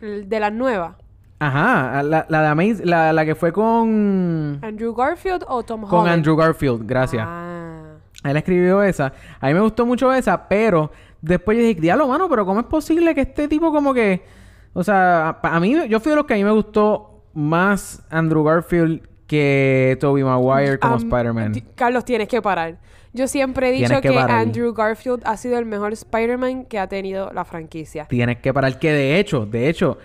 De 0.00 0.38
las 0.40 0.52
nuevas. 0.52 0.96
Ajá, 1.38 2.02
la, 2.02 2.26
la 2.28 2.42
de 2.42 2.48
Amaz- 2.48 2.84
la, 2.84 3.12
la 3.12 3.24
que 3.24 3.34
fue 3.34 3.52
con 3.52 4.58
¿Andrew 4.62 4.94
Garfield 4.94 5.44
o 5.48 5.62
Tom 5.62 5.84
Holland? 5.84 5.90
con 5.90 6.08
Andrew 6.08 6.36
Garfield, 6.36 6.82
gracias. 6.86 7.24
Ah. 7.26 7.82
Él 8.22 8.36
escribió 8.36 8.82
esa. 8.82 9.12
A 9.40 9.48
mí 9.48 9.54
me 9.54 9.60
gustó 9.60 9.84
mucho 9.84 10.12
esa, 10.12 10.48
pero 10.48 10.90
después 11.20 11.58
yo 11.58 11.64
dije, 11.64 11.80
diablo, 11.80 12.08
mano, 12.08 12.28
pero 12.28 12.46
¿cómo 12.46 12.60
es 12.60 12.66
posible 12.66 13.14
que 13.14 13.22
este 13.22 13.48
tipo 13.48 13.72
como 13.72 13.92
que... 13.92 14.24
O 14.72 14.82
sea, 14.82 15.28
a, 15.42 15.56
a 15.56 15.60
mí, 15.60 15.76
yo 15.88 16.00
fui 16.00 16.10
de 16.10 16.16
los 16.16 16.24
que 16.24 16.34
a 16.34 16.36
mí 16.36 16.44
me 16.44 16.50
gustó 16.52 17.22
más 17.34 18.02
Andrew 18.10 18.42
Garfield 18.44 19.02
que 19.26 19.96
Tobey 20.00 20.24
Maguire 20.24 20.78
como 20.78 20.94
Am- 20.94 21.00
Spider-Man. 21.00 21.52
Carlos, 21.74 22.04
tienes 22.04 22.28
que 22.28 22.40
parar. 22.40 22.78
Yo 23.14 23.26
siempre 23.28 23.68
he 23.70 23.72
dicho 23.72 24.00
que. 24.02 24.18
Andrew 24.18 24.74
Garfield 24.74 25.22
ha 25.24 25.36
sido 25.36 25.56
el 25.58 25.64
mejor 25.64 25.92
Spider-Man 25.92 26.66
que 26.66 26.78
ha 26.78 26.88
tenido 26.88 27.30
la 27.32 27.44
franquicia. 27.46 28.04
Tienes 28.06 28.38
que 28.38 28.52
parar. 28.52 28.78
Que 28.78 28.92
de 28.92 29.18
hecho, 29.18 29.46
de 29.46 29.68
hecho, 29.68 29.96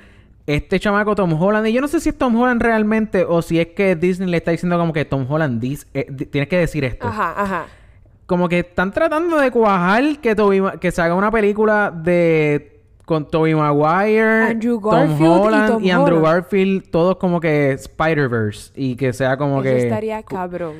este 0.46 0.80
chamaco 0.80 1.16
Tom 1.16 1.34
Holland, 1.42 1.68
y 1.68 1.74
yo 1.74 1.82
no 1.82 1.88
sé 1.88 2.00
si 2.00 2.10
es 2.10 2.18
Tom 2.18 2.36
Holland 2.40 2.62
realmente 2.62 3.26
o 3.28 3.42
si 3.42 3.60
es 3.60 3.68
que 3.68 3.96
Disney 3.96 4.30
le 4.30 4.38
está 4.38 4.52
diciendo 4.52 4.78
como 4.78 4.94
que 4.94 5.06
Tom 5.06 5.26
Holland, 5.30 5.62
dis- 5.62 5.86
eh, 5.94 6.06
tienes 6.32 6.48
que 6.50 6.58
decir 6.58 6.84
esto. 6.86 7.08
Ajá, 7.08 7.34
ajá. 7.36 7.66
como 8.26 8.48
que 8.48 8.60
están 8.60 8.92
tratando 8.92 9.38
de 9.40 9.50
cuajar 9.50 10.20
que 10.20 10.36
que 10.80 10.92
se 10.92 11.02
haga 11.02 11.16
una 11.16 11.32
película 11.32 11.92
de 11.92 12.76
con 13.06 13.28
Tobey 13.28 13.56
Maguire, 13.56 14.44
Andrew 14.52 14.80
Tom 14.80 14.92
Garfield 14.92 15.20
y 15.20 15.26
Holland 15.26 15.68
Tom 15.74 15.84
y 15.84 15.90
Andrew 15.90 16.18
Holland. 16.20 16.26
Garfield, 16.36 16.90
todos 16.92 17.16
como 17.18 17.40
que 17.40 17.72
Spider-Verse 17.72 18.72
y 18.76 18.96
que 18.96 19.14
sea 19.14 19.36
como 19.36 19.56
Eso 19.56 19.64
que 19.64 19.78
estaría 19.80 20.22
cabrón. 20.22 20.76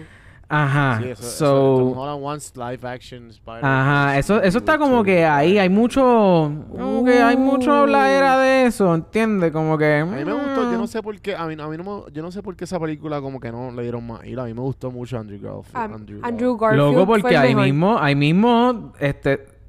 Ajá. 0.50 1.00
Sí, 1.02 1.10
eso, 1.10 1.22
eso, 1.22 1.32
so 1.32 1.78
Tom 1.78 1.98
Holland 1.98 2.24
wants 2.24 2.58
live 2.58 2.80
action 2.88 3.30
Spider-Man. 3.30 3.72
Ajá, 3.72 4.18
eso, 4.18 4.42
eso 4.42 4.58
está 4.58 4.78
como 4.78 5.04
que 5.04 5.26
ahí 5.26 5.58
hay 5.58 5.70
mucho, 5.70 6.02
como 6.02 7.06
que 7.06 7.22
hay 7.22 7.38
mucho 7.38 7.72
habladera 7.72 8.40
de 8.40 8.66
eso, 8.66 8.94
¿entiendes? 8.94 9.52
Como 9.52 9.78
que... 9.78 10.00
A 10.00 10.06
mí 10.06 10.26
me 10.26 10.34
gustó, 10.34 10.64
yo 10.72 10.78
no 10.78 10.84
mm. 10.84 10.88
sé 10.88 11.02
por 11.02 11.20
qué, 11.22 11.36
a 11.36 11.46
mí, 11.46 11.56
a 11.60 11.68
mí 11.68 11.78
no 11.78 11.84
me- 11.84 12.12
yo 12.12 12.22
no 12.22 12.32
sé 12.32 12.42
por 12.42 12.56
qué 12.56 12.66
esa 12.66 12.80
película 12.80 13.22
como 13.22 13.40
que 13.40 13.52
no 13.52 13.72
le 13.72 13.84
dieron 13.84 14.06
más 14.06 14.26
hilo. 14.26 14.42
A 14.42 14.46
mí 14.46 14.54
me 14.54 14.62
gustó 14.62 14.92
mucho 14.92 15.18
Andrew 15.18 15.40
Garfield. 15.40 15.76
Am- 15.78 15.94
Andrew, 15.94 16.20
Andrew 16.24 16.58
Garfield. 16.58 16.94
Loco, 16.94 17.06
porque 17.08 17.38
ahí 17.38 17.50
mejor. 17.50 17.66
mismo, 17.66 17.98
ahí 18.00 18.16
mismo, 18.16 18.94
este... 19.00 19.60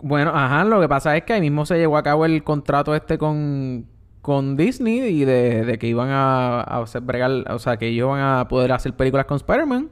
Bueno, 0.00 0.30
ajá, 0.32 0.62
lo 0.64 0.80
que 0.80 0.88
pasa 0.88 1.16
es 1.16 1.24
que 1.24 1.32
ahí 1.32 1.40
mismo 1.40 1.66
se 1.66 1.76
llevó 1.76 1.96
a 1.96 2.04
cabo 2.04 2.24
el 2.24 2.44
contrato 2.44 2.94
este 2.94 3.18
con, 3.18 3.86
con 4.28 4.56
Disney 4.58 4.98
y 5.00 5.24
de, 5.24 5.64
de 5.64 5.78
que 5.78 5.86
iban 5.86 6.10
a, 6.10 6.60
a 6.60 6.82
hacer 6.82 7.00
bregar, 7.00 7.30
o 7.50 7.58
sea, 7.58 7.78
que 7.78 7.86
ellos 7.88 8.10
van 8.10 8.20
a 8.20 8.46
poder 8.46 8.72
hacer 8.72 8.92
películas 8.92 9.24
con 9.24 9.36
Spider-Man. 9.38 9.88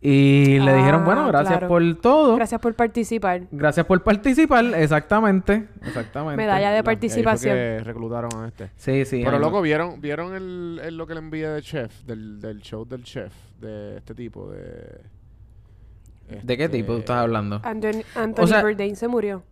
Y 0.00 0.60
le 0.60 0.72
dijeron, 0.74 1.00
Ah, 1.00 1.04
bueno, 1.04 1.26
gracias 1.26 1.58
claro. 1.58 1.68
por 1.68 1.94
todo. 1.96 2.36
Gracias 2.36 2.60
por 2.60 2.74
participar. 2.74 3.42
Gracias 3.50 3.84
por 3.86 4.02
participar. 4.04 4.64
Exactamente. 4.76 5.66
Exactamente. 5.84 6.36
Medalla 6.36 6.70
de 6.70 6.76
La- 6.76 6.82
participación. 6.84 7.54
que 7.56 7.80
reclutaron 7.82 8.30
a 8.44 8.46
este. 8.46 8.70
Sí, 8.76 9.04
sí. 9.04 9.22
Pero 9.24 9.40
loco, 9.40 9.60
¿vieron, 9.62 10.00
vieron 10.00 10.34
el, 10.34 10.80
el- 10.84 10.96
lo 10.96 11.06
que 11.08 11.14
le 11.14 11.20
envié 11.20 11.48
de 11.48 11.60
chef? 11.62 12.02
Del, 12.04 12.40
del 12.40 12.60
show 12.60 12.84
del 12.86 13.02
chef. 13.02 13.32
De 13.60 13.96
este 13.96 14.14
tipo, 14.14 14.48
de... 14.50 15.00
¿De 16.42 16.56
qué 16.56 16.64
este- 16.64 16.76
tipo 16.78 16.92
tú 16.92 16.98
estás 17.00 17.16
hablando? 17.16 17.60
Anthony, 17.64 18.02
Anthony 18.14 18.44
O 18.44 18.46
sea- 18.46 18.60
Bourdain 18.62 18.94
se 18.94 19.08
murió. 19.08 19.42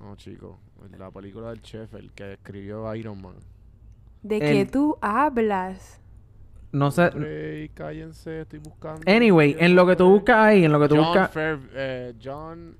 No, 0.00 0.16
chico. 0.16 0.58
La 0.98 1.10
película 1.10 1.50
del 1.50 1.62
chef, 1.62 1.94
el 1.94 2.12
que 2.12 2.34
escribió 2.34 2.94
Iron 2.94 3.20
Man. 3.20 3.34
¿De 4.22 4.36
El- 4.36 4.40
qué 4.52 4.66
tú 4.70 4.96
hablas? 5.00 6.00
No 6.70 6.90
sé. 6.90 7.08
Hombre, 7.08 7.70
cállense, 7.74 8.42
estoy 8.42 8.58
buscando. 8.60 9.02
Anyway, 9.10 9.56
en 9.58 9.74
lo 9.74 9.86
que 9.86 9.94
tú 9.96 10.08
buscas 10.08 10.36
ahí, 10.38 10.64
en 10.64 10.72
lo 10.72 10.80
que 10.80 10.88
tú 10.88 10.96
John, 10.96 11.04
buscas. 11.06 11.30
Eh, 11.36 12.14
John 12.22 12.74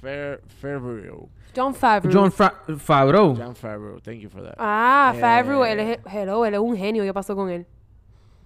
Favreau. 0.00 1.28
John 1.54 1.74
Favreau. 1.74 2.12
John 2.12 2.30
Fra- 2.32 2.54
Favreau. 2.78 3.34
John 3.36 3.54
Favreau, 3.56 4.00
thank 4.00 4.20
you 4.20 4.28
for 4.28 4.42
that. 4.42 4.54
Ah, 4.58 5.12
Eh, 5.16 5.20
Favreau. 5.20 5.64
Él 5.64 5.80
es, 5.80 5.98
hello, 6.12 6.44
él 6.44 6.54
es 6.54 6.60
un 6.60 6.76
genio. 6.76 7.02
¿Qué 7.02 7.14
pasó 7.14 7.34
con 7.34 7.50
él? 7.50 7.66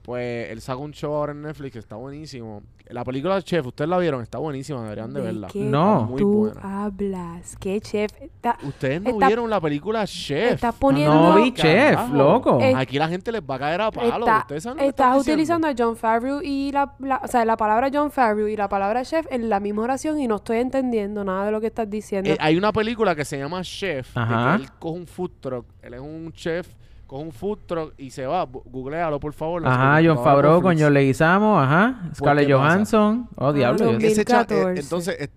Pues 0.03 0.51
él 0.51 0.61
saca 0.63 0.79
un 0.79 0.93
show 0.93 1.13
ahora 1.15 1.33
en 1.33 1.43
Netflix 1.43 1.73
que 1.75 1.79
está 1.79 1.95
buenísimo. 1.97 2.63
La 2.89 3.05
película 3.05 3.41
chef, 3.43 3.65
ustedes 3.67 3.89
la 3.89 3.99
vieron, 3.99 4.23
está 4.23 4.39
buenísima, 4.39 4.83
deberían 4.83 5.13
de, 5.13 5.21
verla. 5.21 5.47
qué 5.53 5.61
No. 5.61 6.05
Muy 6.07 6.19
tú 6.21 6.51
buena. 6.53 6.87
hablas? 6.87 7.57
¿Qué 7.61 7.81
chef? 7.81 8.11
Está, 8.21 8.57
Ustedes 8.65 9.01
no 9.03 9.11
Está- 9.11 9.27
vieron 9.29 9.49
la 9.49 9.61
película 9.61 10.05
Chef. 10.07 10.55
estás 10.55 10.75
poniendo... 10.75 11.15
No 11.15 11.37
vi 11.37 11.53
chef, 11.53 11.95
Carajo. 11.95 12.15
loco. 12.17 12.61
Eh, 12.61 12.75
Aquí 12.75 12.99
la 12.99 13.07
gente 13.09 13.31
les 13.31 13.43
va 13.43 13.55
a 13.57 13.59
caer 13.61 13.81
a 13.83 13.91
palo. 13.93 14.09
Está- 14.27 14.39
Ustedes 14.39 14.63
saben 14.65 14.85
estás 14.85 15.21
utilizando 15.21 15.69
a 15.69 15.75
John 15.79 15.97
Favreau 15.97 16.41
y 16.43 16.73
la, 16.73 16.95
la- 16.99 17.21
o 17.23 17.29
sea, 17.29 17.45
la 17.45 17.57
palabra 17.57 17.91
John 17.93 18.11
Favreau 18.11 18.49
y 18.49 18.57
la 18.57 18.69
palabra 18.69 19.05
chef 19.05 19.27
en 19.31 19.49
la 19.49 19.61
misma 19.61 19.83
oración 19.83 20.19
y 20.21 20.27
no 20.27 20.37
estoy 20.37 20.57
entendiendo 20.59 21.23
nada 21.23 21.45
de 21.45 21.53
lo 21.53 21.61
que 21.61 21.69
estás 21.69 21.89
diciendo. 21.89 22.29
Eh, 22.31 22.37
hay 22.41 22.57
una 22.57 22.73
película 22.73 23.15
que 23.15 23.25
se 23.25 23.39
llama 23.39 23.63
Chef. 23.63 24.13
de 24.15 24.21
que 24.57 24.63
él 24.65 24.69
coge 24.81 24.99
un 24.99 25.07
food 25.07 25.31
truck. 25.41 25.67
Él 25.83 25.95
es 25.95 26.01
un 26.01 26.33
chef, 26.33 26.67
coge 27.11 27.25
un 27.25 27.33
food 27.33 27.59
truck 27.67 27.95
y 27.99 28.11
se 28.13 28.25
va. 28.25 28.45
Googlealo, 28.47 29.19
por 29.19 29.33
favor. 29.33 29.67
Ajá, 29.67 30.01
John 30.05 30.23
Favreau 30.23 30.63
con. 30.63 30.79
John 30.79 30.95
Leguizamo, 30.95 31.59
ajá. 31.61 32.09
Scarlett. 32.15 32.49
Johansson. 32.53 33.29
Oh, 33.35 33.53
diablo. 33.53 33.79
yo- 33.79 33.85
2000. 33.93 34.07
Ese 34.07 34.25
cha- 34.25 34.43
eh, 34.43 34.47
2014. 34.49 34.81
entonces, 34.81 35.17
est- 35.19 35.33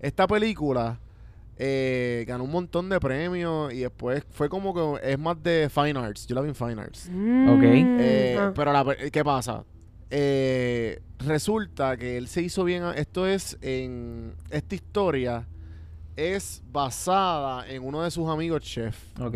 esta 0.00 0.26
película 0.26 0.98
eh, 1.58 2.24
ganó 2.26 2.44
un 2.44 2.50
montón 2.52 2.88
de 2.88 2.98
premios 3.00 3.74
y 3.74 3.80
después 3.80 4.24
fue 4.30 4.48
como 4.48 4.72
que 4.72 5.10
es 5.12 5.18
más 5.18 5.42
de 5.42 5.68
Fine 5.68 5.98
Arts. 5.98 6.26
Yo 6.26 6.34
la 6.36 6.40
vi 6.40 6.48
en 6.48 6.54
Fine 6.54 6.80
Arts. 6.80 7.10
Mm, 7.12 7.48
Ok. 7.50 7.62
Eh, 7.64 8.38
ah. 8.40 8.52
Pero 8.54 8.72
la 8.72 8.86
¿qué 9.12 9.22
pasa? 9.24 9.64
Eh, 10.10 11.00
resulta 11.18 11.96
que 11.98 12.16
él 12.16 12.28
se 12.28 12.40
hizo 12.42 12.64
bien. 12.64 12.84
a- 12.84 12.92
Esto 12.92 13.26
es 13.26 13.58
en. 13.60 14.32
Esta 14.50 14.74
historia 14.76 15.46
es 16.16 16.62
basada 16.72 17.68
en 17.68 17.84
uno 17.84 18.02
de 18.02 18.10
sus 18.10 18.28
amigos 18.30 18.62
chef. 18.62 18.96
Ok. 19.20 19.34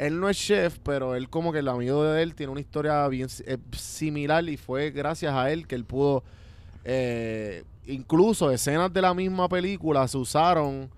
Él 0.00 0.18
no 0.18 0.30
es 0.30 0.38
chef, 0.38 0.78
pero 0.82 1.14
él 1.14 1.28
como 1.28 1.52
que 1.52 1.58
el 1.58 1.68
amigo 1.68 2.02
de 2.02 2.22
él 2.22 2.34
tiene 2.34 2.52
una 2.52 2.60
historia 2.62 3.06
bien 3.08 3.28
eh, 3.44 3.58
similar 3.72 4.42
y 4.48 4.56
fue 4.56 4.92
gracias 4.92 5.34
a 5.34 5.52
él 5.52 5.66
que 5.66 5.74
él 5.74 5.84
pudo, 5.84 6.24
eh, 6.86 7.64
incluso 7.84 8.50
escenas 8.50 8.90
de 8.94 9.02
la 9.02 9.12
misma 9.12 9.46
película 9.46 10.08
se 10.08 10.16
usaron 10.16 10.88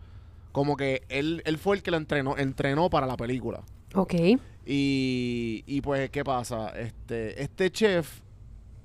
como 0.52 0.76
que 0.76 1.02
él, 1.08 1.42
él 1.46 1.58
fue 1.58 1.74
el 1.74 1.82
que 1.82 1.90
lo 1.90 1.96
entrenó, 1.96 2.38
entrenó 2.38 2.88
para 2.90 3.08
la 3.08 3.16
película. 3.16 3.62
Ok. 3.96 4.14
Y, 4.64 5.64
y 5.66 5.80
pues, 5.80 6.08
¿qué 6.10 6.22
pasa? 6.22 6.68
Este, 6.68 7.42
este 7.42 7.72
chef 7.72 8.20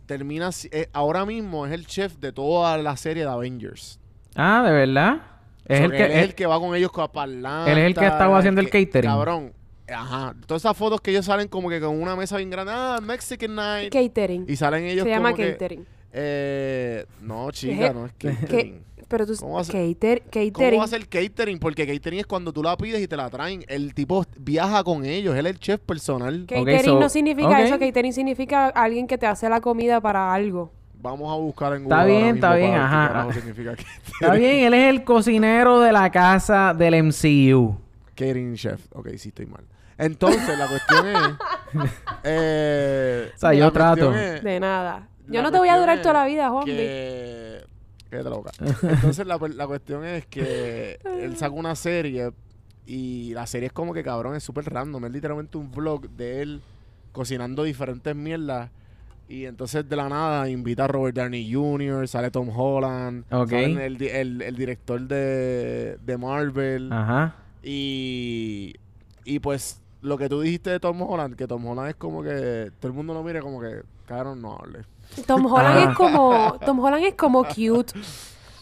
termina, 0.07 0.49
eh, 0.71 0.89
ahora 0.93 1.27
mismo 1.27 1.67
es 1.67 1.73
el 1.73 1.85
chef 1.85 2.17
de 2.17 2.31
toda 2.31 2.75
la 2.79 2.97
serie 2.97 3.21
de 3.21 3.29
Avengers. 3.29 3.99
Ah, 4.35 4.63
¿de 4.65 4.71
verdad? 4.71 5.21
Es 5.67 5.77
So 5.77 5.85
el 5.85 5.91
que 5.91 6.05
él 6.05 6.11
es 6.11 6.23
el 6.23 6.33
que 6.33 6.47
va 6.47 6.59
con 6.59 6.75
ellos 6.75 6.91
con 6.91 7.07
Él 7.13 7.45
es 7.45 7.85
el 7.85 7.93
que 7.93 8.07
estaba 8.07 8.39
haciendo 8.39 8.61
el 8.61 8.69
catering. 8.71 9.11
Cabrón. 9.11 9.53
Ajá. 9.93 10.35
Todas 10.45 10.61
esas 10.63 10.75
fotos 10.75 10.99
que 11.01 11.11
ellos 11.11 11.25
salen 11.25 11.47
como 11.47 11.69
que 11.69 11.79
con 11.79 11.99
una 12.01 12.15
mesa 12.15 12.37
bien 12.37 12.49
grande. 12.49 12.71
Ah, 12.75 12.99
Mexican 13.01 13.55
Night. 13.55 13.91
Catering. 13.93 14.45
Y 14.47 14.55
salen 14.55 14.83
ellos 14.85 15.03
Se 15.05 15.09
llama 15.09 15.31
como 15.31 15.37
que, 15.43 15.51
catering. 15.53 15.85
eh, 16.13 17.05
no, 17.21 17.51
chica, 17.51 17.87
¿Qué? 17.89 17.93
no 17.93 18.05
es 18.05 18.13
catering. 18.13 18.87
Pero 19.07 19.25
tú... 19.25 19.35
¿Cómo 19.39 19.53
va 19.53 19.61
a 19.61 19.63
ser- 19.63 19.75
Cater, 19.93 20.21
¿Cómo 20.23 20.51
catering. 20.51 20.79
va 20.81 20.83
a 20.83 20.87
ser 20.87 21.07
catering? 21.07 21.59
Porque 21.59 21.87
catering 21.87 22.19
es 22.19 22.25
cuando 22.25 22.51
tú 22.51 22.61
la 22.61 22.75
pides 22.75 23.01
y 23.01 23.07
te 23.07 23.15
la 23.15 23.29
traen. 23.29 23.63
El 23.69 23.93
tipo 23.93 24.25
viaja 24.37 24.83
con 24.83 25.05
ellos. 25.05 25.33
Él 25.37 25.45
es 25.45 25.53
el 25.53 25.59
chef 25.59 25.79
personal. 25.79 26.45
Catering 26.45 26.83
so- 26.83 26.99
no 26.99 27.07
significa 27.07 27.61
eso. 27.63 27.79
Catering 27.79 28.11
significa 28.11 28.67
alguien 28.67 29.07
que 29.07 29.17
te 29.17 29.25
hace 29.25 29.47
la 29.47 29.61
comida 29.61 30.01
para 30.01 30.33
algo. 30.33 30.73
Vamos 30.99 31.31
a 31.31 31.37
buscar 31.39 31.73
en 31.75 31.83
Google. 31.85 31.95
Está 31.95 32.05
bien, 32.05 32.35
está 32.35 32.55
bien, 32.55 32.71
qué 32.71 32.75
ajá. 32.77 33.27
catering. 33.29 33.77
Está 34.19 34.33
bien, 34.33 34.65
él 34.65 34.73
es 34.73 34.89
el 34.89 35.03
cocinero 35.05 35.79
de 35.79 35.93
la 35.93 36.11
casa 36.11 36.73
del 36.73 36.95
MCU. 37.03 37.77
Catering 38.15 38.55
chef. 38.55 38.81
Ok, 38.93 39.09
sí, 39.15 39.29
estoy 39.29 39.45
mal. 39.45 39.63
Entonces, 39.97 40.57
la 40.57 40.67
cuestión 40.67 41.07
es. 41.07 41.91
eh, 42.23 43.31
O 43.35 43.37
sea, 43.37 43.53
yo 43.53 43.71
trato. 43.71 44.13
es- 44.13 44.43
De 44.43 44.59
nada. 44.59 45.07
Yo 45.27 45.41
no 45.41 45.51
te 45.51 45.57
voy 45.57 45.69
a 45.69 45.77
durar 45.77 46.01
toda 46.01 46.13
la 46.13 46.25
vida, 46.25 46.49
Juan. 46.49 46.65
que... 46.65 47.61
Cállate 48.09 48.29
la 48.29 48.35
boca. 48.37 48.51
Entonces 48.83 49.27
la, 49.27 49.37
la 49.37 49.67
cuestión 49.67 50.05
es 50.05 50.25
que 50.27 50.97
él 51.03 51.35
saca 51.35 51.51
una 51.51 51.75
serie 51.75 52.31
y 52.85 53.33
la 53.33 53.45
serie 53.45 53.67
es 53.67 53.73
como 53.73 53.93
que 53.93 54.01
cabrón, 54.03 54.35
es 54.35 54.43
súper 54.43 54.63
random. 54.65 55.03
Es 55.05 55.11
literalmente 55.11 55.57
un 55.57 55.69
vlog 55.69 56.07
de 56.11 56.41
él 56.41 56.61
cocinando 57.11 57.63
diferentes 57.63 58.15
mierdas. 58.15 58.69
Y 59.27 59.43
entonces 59.43 59.89
de 59.89 59.95
la 59.97 60.07
nada 60.07 60.47
invita 60.49 60.85
a 60.85 60.87
Robert 60.87 61.17
Downey 61.17 61.51
Jr., 61.53 62.07
sale 62.07 62.31
Tom 62.31 62.47
Holland, 62.47 63.25
Ok. 63.29 63.49
sale 63.49 63.85
el, 63.85 63.97
di- 63.97 64.07
el- 64.07 64.41
el 64.41 64.55
director 64.55 65.01
de, 65.01 65.97
de 66.01 66.17
Marvel. 66.17 66.89
Ajá. 66.93 67.35
Y, 67.61 68.73
y 69.25 69.39
pues 69.39 69.81
lo 70.01 70.17
que 70.17 70.29
tú 70.29 70.41
dijiste 70.41 70.69
de 70.69 70.79
Tom 70.79 71.01
Holland, 71.01 71.35
que 71.35 71.47
Tom 71.47 71.65
Holland 71.65 71.89
es 71.89 71.95
como 71.95 72.21
que 72.23 72.71
todo 72.79 72.87
el 72.89 72.93
mundo 72.93 73.13
lo 73.13 73.23
mire 73.23 73.41
como 73.41 73.59
que, 73.59 73.81
cabrón, 74.05 74.41
no 74.41 74.57
hable. 74.57 74.85
Tom 75.25 75.45
Holland 75.45 75.89
es 75.89 75.95
como... 75.95 76.57
Tom 76.65 76.79
Holland 76.79 77.05
es 77.05 77.15
como 77.15 77.43
cute. 77.45 77.93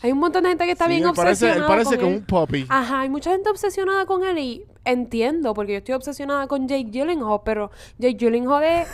Hay 0.02 0.12
un 0.12 0.20
montón 0.20 0.44
de 0.44 0.50
gente 0.50 0.66
que 0.66 0.72
está 0.72 0.88
Sí, 0.88 0.92
bien 0.92 1.04
él 1.04 1.12
parece, 1.16 1.46
él 1.54 1.64
obsesionada 1.64 1.68
parece 1.68 1.98
con 1.98 2.00
como 2.00 2.12
él. 2.12 2.18
un 2.18 2.26
puppy. 2.26 2.66
Ajá, 2.70 3.02
hay 3.02 3.10
mucha 3.10 3.32
gente 3.32 3.50
obsesionada 3.50 4.06
con 4.06 4.24
él 4.24 4.38
y 4.38 4.66
entiendo, 4.84 5.54
porque 5.54 5.74
yo 5.74 5.78
estoy 5.80 5.96
obsesionada 5.96 6.48
con 6.48 6.68
Jake 6.68 6.90
Gyllenhaal, 6.92 7.42
pero 7.44 7.72
Jake 7.98 8.18
Gyllenhaal 8.18 8.64
es, 8.64 8.88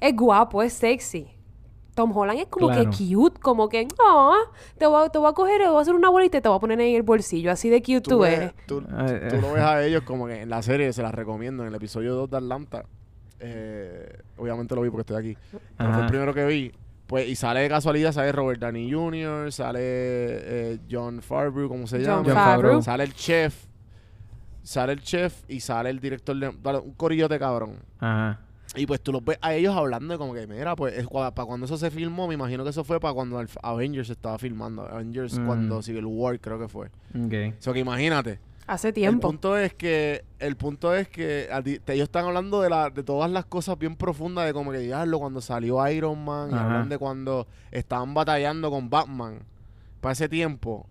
es 0.00 0.14
guapo, 0.16 0.62
es 0.62 0.72
sexy. 0.74 1.28
Tom 1.98 2.16
Holland 2.16 2.38
es 2.38 2.46
como 2.46 2.68
Claro. 2.68 2.90
que 2.90 2.96
cute, 3.14 3.40
como 3.40 3.68
que, 3.68 3.88
ah, 4.06 4.36
te, 4.78 4.86
voy 4.86 5.04
a, 5.04 5.08
te 5.08 5.18
voy 5.18 5.28
a 5.28 5.32
coger, 5.32 5.60
te 5.60 5.66
voy 5.68 5.78
a 5.78 5.80
hacer 5.82 5.94
una 5.94 6.10
bolita 6.10 6.38
y 6.38 6.40
te 6.40 6.48
voy 6.48 6.56
a 6.56 6.60
poner 6.60 6.80
en 6.80 6.94
el 6.94 7.02
bolsillo, 7.02 7.50
así 7.50 7.68
de 7.68 7.80
cute 7.82 8.02
tú, 8.02 8.20
ves- 8.20 8.34
eres. 8.38 8.52
tú- 8.66 8.78
Eh, 8.80 9.26
tú 9.30 9.36
eh. 9.36 9.40
lo 9.42 9.52
ves 9.52 9.62
a 9.62 9.84
ellos 9.84 10.02
como 10.02 10.26
que 10.28 10.42
en 10.42 10.48
la 10.48 10.62
serie, 10.62 10.92
se 10.92 11.02
las 11.02 11.12
recomiendo, 11.12 11.64
en 11.64 11.68
el 11.70 11.74
episodio 11.74 12.14
2 12.14 12.30
de 12.30 12.36
Atlanta. 12.36 12.84
eh, 13.40 14.18
obviamente 14.36 14.74
lo 14.74 14.82
vi 14.82 14.90
porque 14.90 15.02
estoy 15.12 15.16
aquí. 15.32 15.38
Pero 15.76 15.92
fue 15.92 16.02
el 16.02 16.08
primero 16.08 16.34
que 16.34 16.44
vi. 16.46 16.72
Pues, 17.06 17.28
y 17.28 17.34
sale 17.36 17.60
de 17.60 17.68
casualidad, 17.68 18.12
sale 18.12 18.32
Robert 18.32 18.60
Downey 18.60 18.92
Jr., 18.92 19.50
sale 19.52 19.78
eh, 19.82 20.78
John 20.90 21.22
Favreau, 21.22 21.68
¿cómo 21.68 21.86
se 21.86 21.98
llama? 22.00 22.16
John 22.24 22.34
Favreau. 22.34 22.52
Favreau. 22.62 22.82
Sale 22.82 23.04
el 23.04 23.14
chef. 23.14 23.64
Sale 24.62 24.92
el 24.92 25.00
chef 25.02 25.42
y 25.48 25.60
sale 25.60 25.88
el 25.90 25.98
director 26.00 26.36
de... 26.36 26.52
vale, 26.62 26.78
Un 26.80 26.92
corillote 26.92 27.38
cabrón. 27.38 27.76
Ajá. 27.98 28.40
Y 28.76 28.86
pues 28.86 29.00
tú 29.00 29.12
los 29.12 29.24
ves 29.24 29.38
a 29.40 29.54
ellos 29.54 29.74
hablando 29.74 30.12
de 30.14 30.18
como 30.18 30.34
que, 30.34 30.46
mira, 30.46 30.76
pues 30.76 31.06
para 31.10 31.46
cuando 31.46 31.66
eso 31.66 31.76
se 31.78 31.90
filmó, 31.90 32.28
me 32.28 32.34
imagino 32.34 32.64
que 32.64 32.70
eso 32.70 32.84
fue 32.84 33.00
para 33.00 33.14
cuando 33.14 33.40
el 33.40 33.48
Avengers 33.62 34.10
estaba 34.10 34.38
filmando. 34.38 34.82
Avengers 34.82 35.38
Mm. 35.38 35.46
cuando 35.46 35.82
Civil 35.82 36.04
War 36.06 36.38
creo 36.38 36.58
que 36.58 36.68
fue. 36.68 36.88
Ok. 37.18 37.32
Eso 37.58 37.72
que 37.72 37.78
imagínate. 37.80 38.38
Hace 38.66 38.88
El 38.88 38.94
tiempo. 38.94 39.28
punto 39.28 39.56
es 39.56 39.72
que, 39.72 40.22
el 40.38 40.54
punto 40.56 40.94
es 40.94 41.08
que 41.08 41.48
a 41.50 41.62
ti- 41.62 41.78
te- 41.78 41.94
ellos 41.94 42.04
están 42.04 42.26
hablando 42.26 42.60
de, 42.60 42.68
la, 42.68 42.90
de 42.90 43.02
todas 43.02 43.30
las 43.30 43.46
cosas 43.46 43.78
bien 43.78 43.96
profundas, 43.96 44.44
de 44.44 44.52
como 44.52 44.70
que 44.72 44.78
diablo 44.80 45.18
cuando 45.18 45.40
salió 45.40 45.88
Iron 45.88 46.22
Man, 46.22 46.50
y 46.50 46.54
hablan 46.54 46.90
de 46.90 46.98
cuando 46.98 47.46
estaban 47.70 48.12
batallando 48.12 48.70
con 48.70 48.90
Batman. 48.90 49.38
Para 50.02 50.12
ese 50.12 50.28
tiempo, 50.28 50.84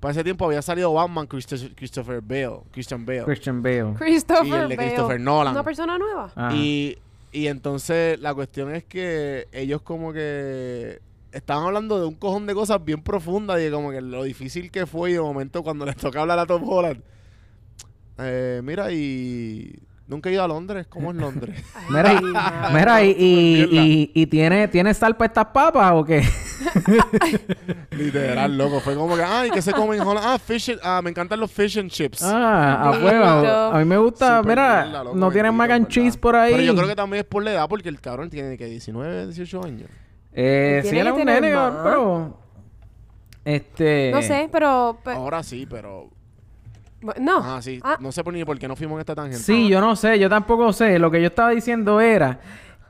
para 0.00 0.10
ese 0.10 0.24
tiempo 0.24 0.44
había 0.44 0.60
salido 0.60 0.92
Batman 0.92 1.28
Christo- 1.28 1.54
Christopher 1.76 2.20
Bale, 2.20 2.58
Christian 2.72 3.06
Bale. 3.06 3.22
Christian 3.24 3.62
Bale. 3.62 3.94
Christopher 3.94 4.46
y 4.46 4.50
el 4.50 4.68
de 4.70 4.76
Bale. 4.76 4.88
Christopher 4.88 5.20
Nolan. 5.20 5.52
Una 5.54 5.62
persona 5.62 5.96
nueva. 5.96 6.32
Ajá. 6.34 6.52
Y, 6.52 6.98
y 7.34 7.48
entonces 7.48 8.20
la 8.20 8.32
cuestión 8.32 8.72
es 8.72 8.84
que 8.84 9.48
ellos 9.50 9.82
como 9.82 10.12
que 10.12 11.00
estaban 11.32 11.64
hablando 11.66 11.98
de 11.98 12.06
un 12.06 12.14
cojón 12.14 12.46
de 12.46 12.54
cosas 12.54 12.84
bien 12.84 13.02
profundas 13.02 13.60
y 13.60 13.72
como 13.72 13.90
que 13.90 14.00
lo 14.00 14.22
difícil 14.22 14.70
que 14.70 14.86
fue 14.86 15.10
y 15.10 15.14
de 15.14 15.20
momento 15.20 15.64
cuando 15.64 15.84
les 15.84 15.96
toca 15.96 16.20
hablar 16.20 16.38
a 16.38 16.46
Tom 16.46 16.62
Holland. 16.64 17.02
Eh, 18.18 18.60
mira, 18.62 18.92
y 18.92 19.80
nunca 20.06 20.28
he 20.28 20.32
ido 20.32 20.44
a 20.44 20.48
Londres. 20.48 20.86
¿Cómo 20.88 21.10
es 21.10 21.16
Londres? 21.16 21.62
Mira, 21.88 22.12
y, 22.14 22.20
mira, 22.74 23.02
y, 23.02 23.10
y, 23.10 23.68
y, 23.78 24.12
y 24.22 24.26
tiene, 24.26 24.68
¿tiene 24.68 24.92
sal 24.94 25.16
para 25.16 25.26
estas 25.28 25.46
papas 25.46 25.92
o 25.94 26.04
qué? 26.04 26.22
Literal, 27.90 28.56
loco. 28.56 28.80
Fue 28.80 28.94
como 28.94 29.16
que, 29.16 29.22
ay, 29.22 29.50
¿qué 29.50 29.62
se 29.62 29.72
come 29.72 29.96
en 29.96 30.02
Holland? 30.02 30.26
Ah, 30.26 30.38
fish 30.38 30.70
and- 30.70 30.80
ah, 30.82 31.00
me 31.02 31.10
encantan 31.10 31.38
los 31.40 31.50
fish 31.50 31.78
and 31.78 31.90
chips. 31.90 32.22
Ah, 32.22 32.88
a 32.88 32.90
huevo. 32.92 33.24
A 33.74 33.78
mí 33.78 33.84
me 33.84 33.96
gusta, 33.98 34.42
mira, 34.42 34.82
mierda, 34.84 35.04
loco, 35.04 35.16
no 35.16 35.30
tienen 35.30 35.54
mac 35.54 35.70
and 35.70 35.88
cheese 35.88 36.16
por 36.16 36.36
ahí. 36.36 36.52
Pero 36.52 36.64
yo 36.64 36.74
creo 36.74 36.88
que 36.88 36.96
también 36.96 37.20
es 37.20 37.26
por 37.26 37.42
la 37.42 37.52
edad, 37.52 37.68
porque 37.68 37.88
el 37.88 38.00
cabrón 38.00 38.30
tiene 38.30 38.56
que 38.56 38.66
19, 38.66 39.26
18 39.26 39.64
años. 39.64 39.88
Eh, 40.32 40.80
sí, 40.82 40.90
tiene 40.90 41.00
él 41.00 41.14
que 41.14 41.20
es 41.22 41.26
un 41.26 41.26
tener 41.26 41.42
nene, 41.42 41.76
pero... 41.84 42.38
Este... 43.44 44.10
No 44.12 44.22
sé, 44.22 44.48
pero... 44.50 44.98
pe- 45.04 45.12
Ahora 45.12 45.42
sí, 45.42 45.66
pero. 45.68 46.08
No. 47.20 47.38
Ah, 47.42 47.60
sí. 47.62 47.80
Ah. 47.82 47.96
No 48.00 48.12
sé 48.12 48.22
por 48.24 48.32
ni 48.34 48.44
por 48.44 48.58
qué 48.58 48.68
no 48.68 48.76
fuimos 48.76 48.96
en 48.96 49.00
esta 49.00 49.14
tangente. 49.14 49.38
Sí, 49.42 49.68
yo 49.68 49.80
no 49.80 49.96
sé, 49.96 50.18
yo 50.18 50.28
tampoco 50.28 50.72
sé. 50.72 50.98
Lo 50.98 51.10
que 51.10 51.20
yo 51.20 51.26
estaba 51.28 51.50
diciendo 51.50 52.00
era 52.00 52.40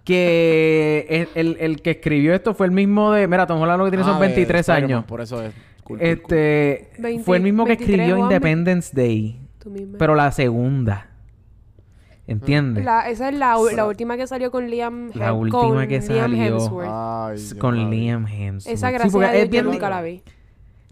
que 0.05 1.07
el, 1.35 1.47
el- 1.49 1.57
el 1.61 1.83
que 1.83 1.93
escribió 1.93 2.35
esto 2.35 2.55
fue 2.55 2.67
el 2.67 2.73
mismo 2.73 3.13
de... 3.13 3.27
Mira, 3.27 3.47
Tom 3.47 3.61
Holland 3.61 3.79
lo 3.79 3.85
que 3.87 3.91
tiene 3.91 4.03
Ah, 4.05 4.09
son 4.09 4.21
de 4.21 4.27
23 4.27 4.61
Spider-Man, 4.61 4.91
años. 4.91 5.05
Por 5.07 5.21
eso 5.21 5.43
es. 5.43 5.53
Cool, 5.83 5.99
cool, 5.99 5.99
cool. 5.99 6.07
Este... 6.07 6.91
20 6.99 7.25
fue 7.25 7.37
el 7.39 7.43
mismo 7.43 7.65
que 7.65 7.71
23 7.77 7.99
escribió. 8.01 8.19
Independence 8.25 8.91
Day. 8.95 9.41
Tú 9.59 9.71
misma. 9.71 9.99
Pero 9.99 10.15
la 10.15 10.31
segunda. 10.33 11.09
¿Entiendes? 12.27 12.85
La- 12.85 13.09
esa 13.11 13.29
es 13.29 13.35
la, 13.37 13.57
la 13.75 13.87
última 13.87 14.17
que 14.17 14.27
salió 14.27 14.51
con 14.51 14.71
Liam 14.71 15.11
La 15.15 15.31
Hem- 15.33 15.39
última 15.41 15.61
con 15.63 15.87
que 15.89 16.01
Liam 16.01 16.03
salió. 16.31 16.43
Hemsworth. 16.57 16.89
Ay, 16.91 17.59
Con 17.59 17.77
la. 17.85 17.91
Liam 17.91 18.27
Hemsworth. 18.27 18.75
Esa 18.75 18.87
Sí, 18.89 18.93
gracias 18.95 19.13
porque 19.13 19.27
a 19.29 19.33
Dios 19.33 19.43
es 19.45 19.49
yo 19.49 19.51
bien- 19.51 19.65
nunca 19.67 19.91
la 19.91 20.01
vi. 20.01 20.23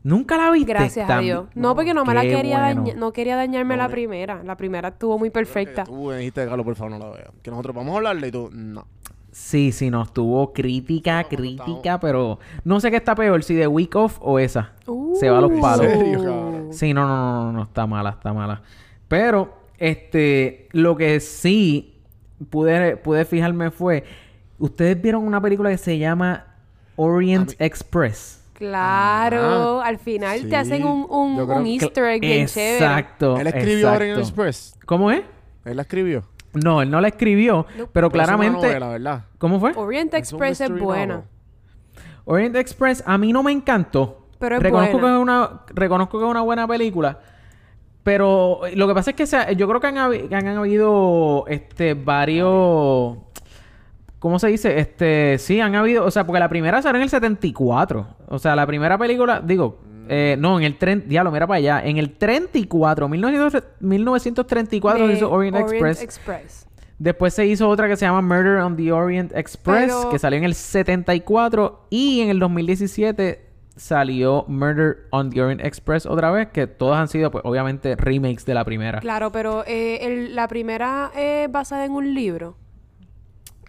¿Nunca 0.05 0.37
la 0.37 0.51
viste? 0.51 0.73
Gracias 0.73 1.09
a 1.09 1.19
Dios. 1.19 1.47
No, 1.55 1.75
porque 1.77 1.95
no 1.95 2.05
me 2.05 2.13
la 2.15 2.23
quería 2.23 2.59
bueno. 2.65 2.81
dañar, 2.83 2.97
no 2.97 3.13
quería 3.13 3.37
dañarme 3.37 3.77
No, 3.77 3.83
la 3.83 3.89
primera. 3.89 4.43
La 4.43 4.57
primera 4.57 4.89
estuvo 4.89 5.19
muy 5.19 5.31
perfecta. 5.31 5.85
Que 5.85 5.91
Tú 5.91 6.07
me 6.07 6.17
dijiste, 6.17 6.45
Carlos, 6.47 6.65
por 6.65 6.75
favor, 6.75 6.93
no 6.93 6.99
la 6.99 7.11
veas. 7.11 7.31
Que 7.43 7.51
nosotros 7.51 7.77
vamos 7.77 7.95
a 7.95 7.97
hablarle 7.99 8.29
y 8.29 8.31
tú, 8.33 8.51
no. 8.53 8.87
Sí, 9.31 9.73
sí, 9.73 9.89
nos 9.91 10.13
tuvo 10.13 10.53
crítica, 10.53 11.23
No, 11.23 11.29
crítica, 11.29 11.99
pero 12.01 12.39
no 12.65 12.81
sé 12.81 12.91
qué 12.91 12.97
está 12.99 13.15
peor, 13.15 13.43
si 13.43 13.55
de 13.55 13.67
Week 13.67 13.95
Off 13.97 14.19
o 14.21 14.39
esa. 14.39 14.73
Se 15.19 15.31
va 15.31 15.39
a 15.39 15.41
los 15.41 15.53
Uh. 15.53 15.61
palos. 15.61 15.87
¿En 15.87 15.99
serio, 15.99 16.19
cabrón? 16.25 16.69
Sí, 16.73 16.93
no, 16.93 17.07
no, 17.07 17.17
no, 17.17 17.45
no, 17.45 17.53
no, 17.53 17.63
está 17.63 17.87
mala, 17.87 18.11
está 18.11 18.33
mala. 18.35 18.61
Pero, 19.09 19.55
este, 19.79 20.69
lo 20.73 20.97
que 20.97 21.19
sí 21.21 21.95
pude, 22.51 22.97
pude 22.99 23.25
fijarme 23.25 23.71
fue, 23.71 24.05
ustedes 24.59 25.01
vieron 25.01 25.27
una 25.27 25.41
película 25.41 25.71
que 25.71 25.79
se 25.79 25.97
llama 25.97 26.45
Orient 26.97 27.51
mí- 27.51 27.57
Express. 27.59 28.42
Claro, 28.69 29.81
Ah, 29.81 29.87
al 29.89 29.99
final 29.99 30.39
sí. 30.41 30.49
te 30.49 30.57
hacen 30.57 30.85
un, 30.85 31.07
un, 31.11 31.67
easter 31.67 32.05
egg 32.05 32.21
bien 32.21 32.47
chévere. 32.47 32.75
Exacto. 32.77 33.37
Él 33.39 33.47
escribió. 33.49 33.93
Orient 33.93 34.19
Express. 34.21 34.79
¿Cómo 34.87 35.11
es? 35.11 35.23
Él 35.65 35.77
la 35.77 35.83
escribió. 35.83 36.25
No, 36.55 36.81
él 36.83 36.91
no 36.91 37.01
la 37.01 37.09
escribió, 37.09 37.67
pero 37.77 37.89
Pero 37.93 38.07
es 38.07 38.13
una 38.13 38.25
claramente... 38.25 38.67
novela, 38.67 38.89
¿verdad? 38.89 39.25
¿Cómo 39.39 39.59
fue? 39.59 39.73
Orient 39.75 40.15
Es 40.15 40.21
Express 40.21 40.61
es 40.61 40.71
mystery 40.71 40.85
buena. 40.85 41.15
novel. 41.15 41.29
Orient 42.25 42.57
Express 42.57 43.03
a 43.07 43.19
mí 43.19 43.33
no 43.33 43.43
me 43.43 43.51
encantó. 43.53 44.29
Pero 44.39 44.57
es 44.57 44.63
reconozco 44.63 44.99
buena. 44.99 45.09
que 45.09 45.15
es 45.17 45.23
una 45.23 45.61
reconozco 45.75 46.19
que 46.19 46.25
es 46.25 46.31
una 46.31 46.43
buena 46.43 46.69
película. 46.69 47.19
Pero 48.03 48.61
lo 48.75 48.87
que 48.89 48.95
pasa 48.95 49.11
es 49.11 49.17
que 49.17 49.27
se 49.27 49.57
yo 49.57 49.67
creo 49.69 49.81
que 49.81 49.87
han, 49.89 49.97
han 49.99 50.47
habido 50.49 51.45
este 51.49 51.95
varios 51.95 53.17
¿Cómo 54.23 54.39
se 54.39 54.47
dice? 54.47 54.79
Este, 54.79 55.37
sí, 55.39 55.59
han 55.61 55.75
habido, 55.75 56.05
o 56.05 56.11
sea, 56.13 56.25
porque 56.25 56.39
la 56.39 56.49
primera 56.49 56.81
salió 56.81 56.99
en 56.99 57.03
el 57.03 57.11
74. 57.11 58.07
O 58.29 58.39
sea, 58.39 58.55
la 58.55 58.65
primera 58.69 58.97
película, 58.97 59.41
digo, 59.45 59.81
eh, 60.09 60.37
no, 60.39 60.59
en 60.61 60.65
el 60.65 60.79
tren, 60.79 61.05
diablo, 61.09 61.33
mira 61.33 61.45
para 61.49 61.59
allá, 61.59 61.83
en 61.85 61.99
el 61.99 62.13
34, 62.17 63.09
1900 63.09 63.65
1934 63.81 65.07
se 65.09 65.13
hizo 65.15 65.29
Orient, 65.29 65.57
Express. 65.57 66.03
Express. 66.03 66.67
Después 66.99 67.35
se 67.35 67.47
hizo 67.47 67.69
otra 67.69 67.89
que 67.89 67.97
se 67.97 68.05
llama 68.05 68.23
Murder 68.23 68.59
on 68.59 68.77
the 68.77 68.93
Orient 68.93 69.33
Express, 69.35 69.87
Pero- 69.93 70.11
que 70.11 70.21
salió 70.21 70.39
en 70.39 70.45
el 70.45 70.55
74 70.55 71.87
y 71.91 72.21
en 72.21 72.29
el 72.31 72.39
2017 72.39 73.49
salió 73.75 74.45
Murder 74.47 74.99
on 75.11 75.31
the 75.31 75.43
Orient 75.43 75.65
Express 75.65 76.07
otra 76.07 76.31
vez, 76.31 76.49
que 76.49 76.69
todas 76.69 77.01
han 77.01 77.09
sido 77.09 77.33
pues 77.33 77.43
obviamente 77.45 77.97
remakes 77.97 78.45
de 78.45 78.55
la 78.55 78.65
primera. 78.65 79.01
Claro, 79.01 79.33
pero 79.33 79.65
eh, 79.67 79.99
el- 80.03 80.37
la 80.37 80.47
primera 80.47 81.11
es 81.17 81.51
basada 81.51 81.85
en 81.85 81.91
un 81.93 82.15
libro. 82.15 82.57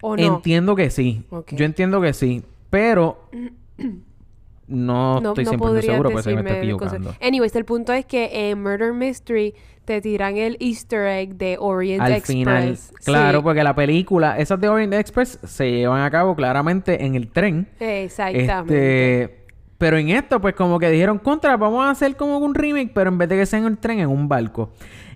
¿O 0.06 0.16
no? 0.18 0.22
Entiendo 0.22 0.76
que 0.76 0.90
sí. 0.90 1.24
Yo 1.52 1.64
entiendo 1.64 1.98
que 2.02 2.12
sí, 2.12 2.42
pero 2.68 3.30
no, 4.66 5.20
no, 5.20 5.30
estoy 5.30 5.44
no 5.46 5.52
100% 5.52 5.58
podrías 5.58 5.84
seguro 5.86 6.10
porque 6.10 6.22
se 6.22 6.34
me 6.34 6.40
está 6.42 6.54
decirme 6.54 6.72
cosas. 6.78 6.94
equivocando. 6.94 7.26
Anyways, 7.26 7.56
el 7.56 7.64
punto 7.64 7.92
es 7.94 8.04
que 8.04 8.50
en 8.50 8.62
Murder 8.62 8.92
Mystery 8.92 9.54
te 9.86 10.02
tiran 10.02 10.36
el 10.36 10.58
easter 10.60 11.06
egg 11.06 11.36
de 11.36 11.56
Orient 11.58 12.02
Al 12.02 12.12
Express. 12.12 12.36
final, 12.36 12.78
claro, 13.04 13.38
pues, 13.38 13.44
porque 13.44 13.64
la 13.64 13.74
película, 13.74 14.38
esas 14.38 14.60
de 14.60 14.68
Orient 14.68 14.92
Express 14.92 15.38
se 15.42 15.70
llevan 15.70 16.02
a 16.02 16.10
cabo 16.10 16.36
claramente 16.36 17.04
en 17.04 17.14
el 17.14 17.28
tren. 17.28 17.66
Exactamente. 17.80 19.22
Este, 19.22 19.44
pero 19.78 19.96
en 19.96 20.10
esto, 20.10 20.38
pues 20.38 20.54
como 20.54 20.78
que 20.78 20.90
dijeron, 20.90 21.18
contra, 21.18 21.56
vamos 21.56 21.84
a 21.84 21.90
hacer 21.90 22.14
como 22.16 22.38
un 22.38 22.54
remake, 22.54 22.92
pero 22.94 23.08
en 23.08 23.16
vez 23.16 23.28
de 23.30 23.36
que 23.36 23.46
sea 23.46 23.58
en 23.58 23.66
el 23.66 23.78
tren, 23.78 24.00
en 24.00 24.08
un 24.08 24.28
barco. 24.28 24.70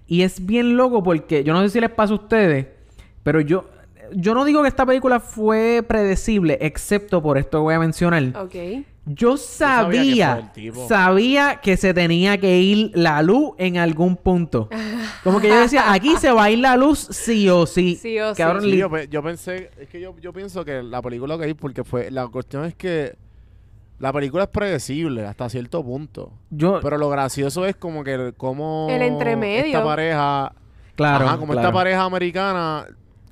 Y 0.06 0.22
es 0.22 0.44
bien 0.44 0.76
loco 0.78 1.02
porque 1.02 1.44
yo 1.44 1.52
no 1.52 1.60
sé 1.62 1.68
si 1.68 1.80
les 1.80 1.90
pasa 1.90 2.14
a 2.14 2.16
ustedes, 2.16 2.66
pero 3.22 3.40
yo, 3.42 3.64
yo 4.14 4.34
no 4.34 4.44
digo 4.44 4.62
que 4.62 4.68
esta 4.68 4.84
película 4.86 5.20
fue 5.20 5.84
predecible, 5.86 6.58
excepto 6.60 7.22
por 7.22 7.38
esto 7.38 7.58
que 7.58 7.62
voy 7.62 7.74
a 7.74 7.78
mencionar. 7.78 8.22
Ok. 8.36 8.54
Yo 9.10 9.38
sabía 9.38 10.50
que 10.54 10.70
sabía, 10.86 11.60
que 11.62 11.78
se 11.78 11.94
tenía 11.94 12.36
que 12.38 12.58
ir 12.58 12.90
la 12.94 13.22
luz 13.22 13.52
en 13.56 13.78
algún 13.78 14.16
punto. 14.16 14.68
Como 15.24 15.40
que 15.40 15.48
yo 15.48 15.58
decía, 15.60 15.92
aquí 15.92 16.16
se 16.16 16.30
va 16.30 16.44
a 16.44 16.50
ir 16.50 16.58
la 16.58 16.76
luz 16.76 17.08
sí 17.10 17.48
o 17.48 17.64
sí. 17.64 17.96
Sí 18.02 18.18
o 18.20 18.34
sí. 18.34 18.42
Cabrón, 18.42 18.64
Sí, 18.64 18.76
yo, 18.76 18.90
yo 19.04 19.22
pensé, 19.22 19.70
es 19.80 19.88
que 19.88 20.00
yo, 20.00 20.14
yo 20.20 20.32
pienso 20.34 20.62
que 20.64 20.82
la 20.82 21.00
película 21.00 21.38
que 21.38 21.44
hay, 21.44 21.54
porque 21.54 21.84
fue, 21.84 22.10
la 22.10 22.26
cuestión 22.28 22.66
es 22.66 22.74
que 22.74 23.16
la 23.98 24.12
película 24.12 24.44
es 24.44 24.50
predecible 24.50 25.24
hasta 25.24 25.48
cierto 25.48 25.82
punto. 25.82 26.30
yo- 26.50 26.78
Pero 26.82 26.98
lo 26.98 27.08
gracioso 27.08 27.64
es 27.64 27.76
como 27.76 28.04
que 28.04 28.34
como 28.36 28.88
El 28.90 29.00
entremedio. 29.00 29.64
esta 29.78 29.84
pareja, 29.84 30.52
claro, 30.96 31.26
ajá, 31.26 31.38
como 31.38 31.54
claro. 31.54 31.66
esta 31.68 31.72
pareja 31.74 32.04
americana, 32.04 32.86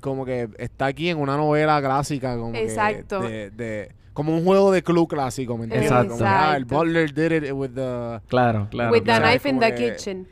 como 0.07 0.25
que 0.25 0.49
está 0.57 0.87
aquí 0.87 1.09
en 1.09 1.17
una 1.19 1.37
novela 1.37 1.81
clásica, 1.81 2.37
como 2.37 2.51
que 2.53 2.63
Exacto. 2.63 3.19
de, 3.21 3.49
de- 3.51 3.91
como 4.13 4.35
un 4.35 4.43
juego 4.43 4.71
de 4.71 4.81
club 4.81 5.07
clásico, 5.07 5.57
¿me 5.57 5.65
entiendes? 5.65 5.91
Exacto. 5.91 6.13
Como 6.13 6.23
que, 6.23 6.29
ah, 6.29 6.55
el. 6.57 6.65
Butler 6.65 7.13
did 7.13 7.31
it 7.43 7.51
with 7.51 7.69
the 7.75 8.19
Claro, 8.27 8.67
claro. 8.71 8.91
With 8.91 9.03
the 9.03 9.19
knife 9.19 9.47
in 9.47 9.59
the 9.59 9.75
que- 9.75 9.91
kitchen. 9.95 10.27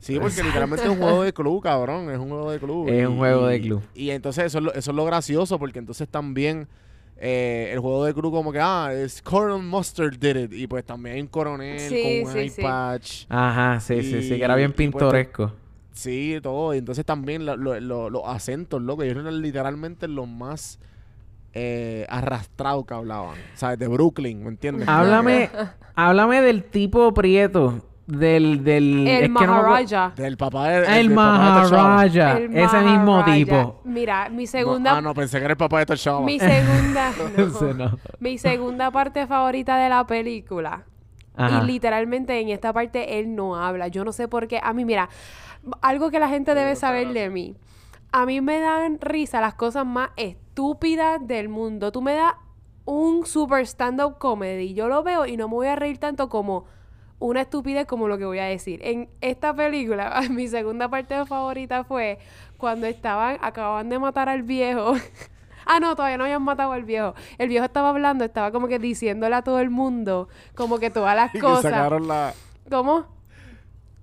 Sí, 0.00 0.20
porque 0.20 0.42
literalmente 0.42 0.84
es 0.84 0.90
un 0.90 0.98
juego 0.98 1.22
de 1.22 1.32
club, 1.32 1.62
cabrón. 1.62 2.10
Es 2.10 2.18
un 2.18 2.28
juego 2.28 2.50
de 2.52 2.58
club. 2.58 2.88
Es 2.90 3.06
un 3.08 3.16
juego 3.16 3.46
de 3.46 3.56
y- 3.56 3.60
club. 3.62 3.82
Y 3.94 4.10
entonces 4.10 4.44
eso 4.44 4.58
es 4.58 4.64
lo, 4.64 4.74
eso 4.74 4.90
es 4.90 4.94
lo 4.94 5.04
gracioso, 5.06 5.58
porque 5.58 5.78
entonces 5.78 6.06
también 6.10 6.68
eh, 7.16 7.70
el 7.72 7.78
juego 7.78 8.04
de 8.04 8.12
club 8.12 8.30
como 8.30 8.52
que, 8.52 8.58
ah, 8.60 8.90
es 8.92 9.22
Colonel 9.22 9.66
Mustard 9.66 10.18
did 10.18 10.36
it. 10.36 10.52
Y 10.52 10.66
pues 10.66 10.84
también 10.84 11.14
hay 11.16 11.22
un 11.22 11.28
coronel 11.28 11.80
Sí, 11.80 12.02
con 12.02 12.26
un 12.28 12.32
sí, 12.34 12.38
eye 12.38 12.50
sí. 12.50 12.60
patch. 12.60 13.24
Ajá, 13.30 13.80
sí, 13.80 14.02
sí, 14.02 14.22
sí, 14.24 14.36
que 14.36 14.44
era 14.44 14.54
Y- 14.54 14.58
bien 14.58 14.70
y 14.70 14.74
pues, 14.74 14.90
pintoresco. 14.92 15.52
Sí, 15.94 16.38
todo. 16.42 16.74
Y 16.74 16.78
entonces 16.78 17.04
también 17.06 17.46
lo- 17.46 17.56
lo- 17.56 17.80
lo- 17.80 18.10
los 18.10 18.22
acentos, 18.26 18.82
loco. 18.82 19.02
Ellos 19.02 19.16
eran 19.16 19.40
literalmente 19.40 20.08
los 20.08 20.28
más 20.28 20.78
eh, 21.54 22.04
arrastrados 22.08 22.84
que 22.84 22.94
hablaban. 22.94 23.36
¿Sabes? 23.54 23.78
De 23.78 23.86
Brooklyn, 23.88 24.42
¿me 24.42 24.48
entiendes? 24.50 24.88
Háblame, 24.88 25.50
háblame 25.94 26.40
del 26.42 26.64
tipo 26.64 27.14
prieto, 27.14 27.80
del, 28.08 28.64
del... 28.64 29.06
es 29.06 29.22
El 29.22 29.34
que 29.34 29.46
no 29.46 29.62
Maharaja. 29.62 30.12
Del 30.16 30.36
papá 30.36 30.68
de... 30.68 31.00
El 31.00 31.06
del 31.08 31.14
papá 31.16 31.60
de 31.62 31.68
T'Challa. 31.68 31.82
Maharaja, 31.84 32.38
El 32.38 32.56
ese 32.58 32.80
mismo 32.80 33.24
tipo. 33.24 33.80
Mira, 33.84 34.28
mi 34.30 34.44
No, 34.44 34.50
segunda... 34.50 34.96
ah, 34.96 35.00
no, 35.00 35.14
pensé 35.14 35.38
que 35.38 35.44
era 35.44 35.52
el 35.52 35.56
papá 35.58 35.78
de 35.78 35.86
T'Challa. 35.86 36.20
Mi 36.26 36.40
segunda... 36.40 37.12
no. 37.36 37.42
Ese 37.46 37.74
no. 37.74 37.98
Mi 38.18 38.36
segunda 38.36 38.90
parte 38.90 39.26
favorita 39.28 39.76
de 39.78 39.88
la 39.88 40.04
película. 40.08 40.82
Ajá. 41.36 41.62
Y 41.62 41.66
literalmente 41.66 42.40
en 42.40 42.48
esta 42.48 42.72
parte 42.72 43.20
él 43.20 43.34
no 43.36 43.54
habla. 43.56 43.86
Yo 43.88 44.04
no 44.04 44.10
sé 44.12 44.26
por 44.28 44.48
qué. 44.48 44.60
A 44.62 44.72
mí, 44.72 44.84
mira, 44.84 45.08
algo 45.80 46.10
que 46.10 46.18
la 46.18 46.28
gente 46.28 46.54
debe 46.54 46.76
saber 46.76 47.12
de 47.12 47.30
mí. 47.30 47.56
A 48.12 48.26
mí 48.26 48.40
me 48.40 48.60
dan 48.60 49.00
risa 49.00 49.40
las 49.40 49.54
cosas 49.54 49.84
más 49.84 50.10
estúpidas 50.16 51.26
del 51.26 51.48
mundo. 51.48 51.90
Tú 51.90 52.00
me 52.00 52.14
das 52.14 52.34
un 52.84 53.26
super 53.26 53.66
stand-up 53.66 54.18
comedy. 54.18 54.74
Yo 54.74 54.88
lo 54.88 55.02
veo 55.02 55.26
y 55.26 55.36
no 55.36 55.48
me 55.48 55.54
voy 55.54 55.66
a 55.66 55.76
reír 55.76 55.98
tanto 55.98 56.28
como 56.28 56.64
una 57.18 57.40
estupidez 57.40 57.86
como 57.86 58.08
lo 58.08 58.18
que 58.18 58.24
voy 58.24 58.38
a 58.38 58.44
decir. 58.44 58.80
En 58.84 59.08
esta 59.20 59.54
película, 59.54 60.22
mi 60.30 60.48
segunda 60.48 60.88
parte 60.88 61.24
favorita 61.26 61.84
fue 61.84 62.18
cuando 62.56 62.86
estaban, 62.86 63.38
acababan 63.40 63.88
de 63.88 63.98
matar 63.98 64.28
al 64.28 64.42
viejo. 64.42 64.94
ah, 65.66 65.80
no, 65.80 65.96
todavía 65.96 66.18
no 66.18 66.24
habían 66.24 66.42
matado 66.42 66.72
al 66.72 66.84
viejo. 66.84 67.14
El 67.38 67.48
viejo 67.48 67.64
estaba 67.64 67.90
hablando, 67.90 68.24
estaba 68.24 68.52
como 68.52 68.68
que 68.68 68.78
diciéndole 68.78 69.34
a 69.34 69.42
todo 69.42 69.60
el 69.60 69.70
mundo, 69.70 70.28
como 70.54 70.78
que 70.78 70.90
todas 70.90 71.16
las 71.16 71.30
Y 71.34 71.38
que 71.38 71.40
cosas. 71.40 71.72
sacaron 71.72 72.06
la... 72.08 72.34
¿Cómo? 72.70 73.13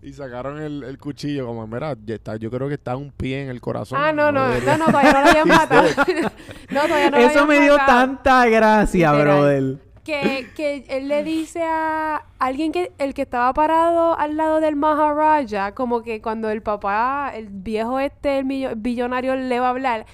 Y 0.04 0.14
sacaron 0.14 0.60
el, 0.60 0.84
el 0.84 0.97
cuchillo, 0.97 1.45
como, 1.45 1.68
mira, 1.68 1.95
ya 2.06 2.16
está, 2.16 2.36
yo 2.36 2.49
creo 2.49 2.68
que 2.68 2.74
está 2.74 2.95
un 2.97 3.12
pie 3.12 3.43
en 3.43 3.49
el 3.49 3.62
corazón. 3.62 3.99
Ah, 4.02 4.12
no, 4.12 4.32
no, 4.32 4.47
no, 4.47 4.78
no, 4.78 4.86
todavía 4.86 5.14
no 5.14 5.22
lo 5.22 5.30
habían 5.30 5.47
matado. 5.47 5.84
no, 6.72 6.82
todavía 6.82 7.12
no 7.12 7.18
lo 7.20 7.24
Eso 7.28 7.45
me 7.45 7.60
dio 7.60 7.78
matado. 7.78 7.99
tanta 8.08 8.45
gracia, 8.47 9.12
Literal. 9.12 9.38
brother. 9.38 9.91
Que, 10.04 10.49
que 10.56 10.84
él 10.89 11.08
le 11.08 11.24
dice 11.24 11.62
a 11.64 12.24
alguien 12.39 12.72
que 12.72 12.91
el 12.97 13.14
que 13.14 13.22
estaba 13.22 13.54
parado 13.54 14.18
al 14.18 14.36
lado 14.36 14.60
del 14.60 14.76
Maharaja, 14.76 15.74
como 15.76 16.02
que 16.02 16.24
cuando 16.24 16.49
el 16.49 16.64
papá, 16.64 17.32
el 17.36 17.49
viejo 17.49 17.99
este, 17.99 18.39
el 18.39 18.45
millo- 18.45 18.74
billonario 18.76 19.36
le 19.36 19.60
va 19.60 19.68
a 19.68 19.70
hablar, 19.70 20.08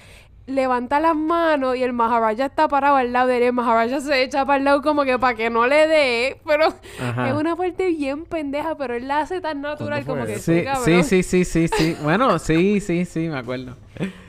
levanta 0.48 0.98
las 0.98 1.14
manos 1.14 1.76
y 1.76 1.82
el 1.82 1.92
Maharaja 1.92 2.46
está 2.46 2.66
parado 2.68 2.96
al 2.96 3.12
lado 3.12 3.28
de 3.28 3.36
él. 3.36 3.42
El 3.44 3.52
Maharaja 3.52 4.00
se 4.00 4.22
echa 4.22 4.44
para 4.44 4.58
el 4.58 4.64
lado 4.64 4.82
como 4.82 5.04
que 5.04 5.18
para 5.18 5.36
que 5.36 5.50
no 5.50 5.66
le 5.66 5.86
dé, 5.86 6.40
pero 6.46 6.74
Ajá. 7.00 7.28
es 7.28 7.34
una 7.34 7.54
parte 7.54 7.88
bien 7.90 8.24
pendeja, 8.24 8.74
pero 8.76 8.94
él 8.94 9.06
la 9.06 9.20
hace 9.20 9.40
tan 9.40 9.60
natural 9.60 10.04
¿Cuándo 10.04 10.24
como 10.24 10.26
que? 10.34 10.38
Sí, 10.40 10.64
sí, 10.84 11.02
sí, 11.02 11.22
sí, 11.22 11.44
sí, 11.44 11.68
sí. 11.68 11.96
Bueno, 12.02 12.38
sí, 12.38 12.80
sí, 12.80 13.04
sí, 13.04 13.28
me 13.28 13.38
acuerdo. 13.38 13.76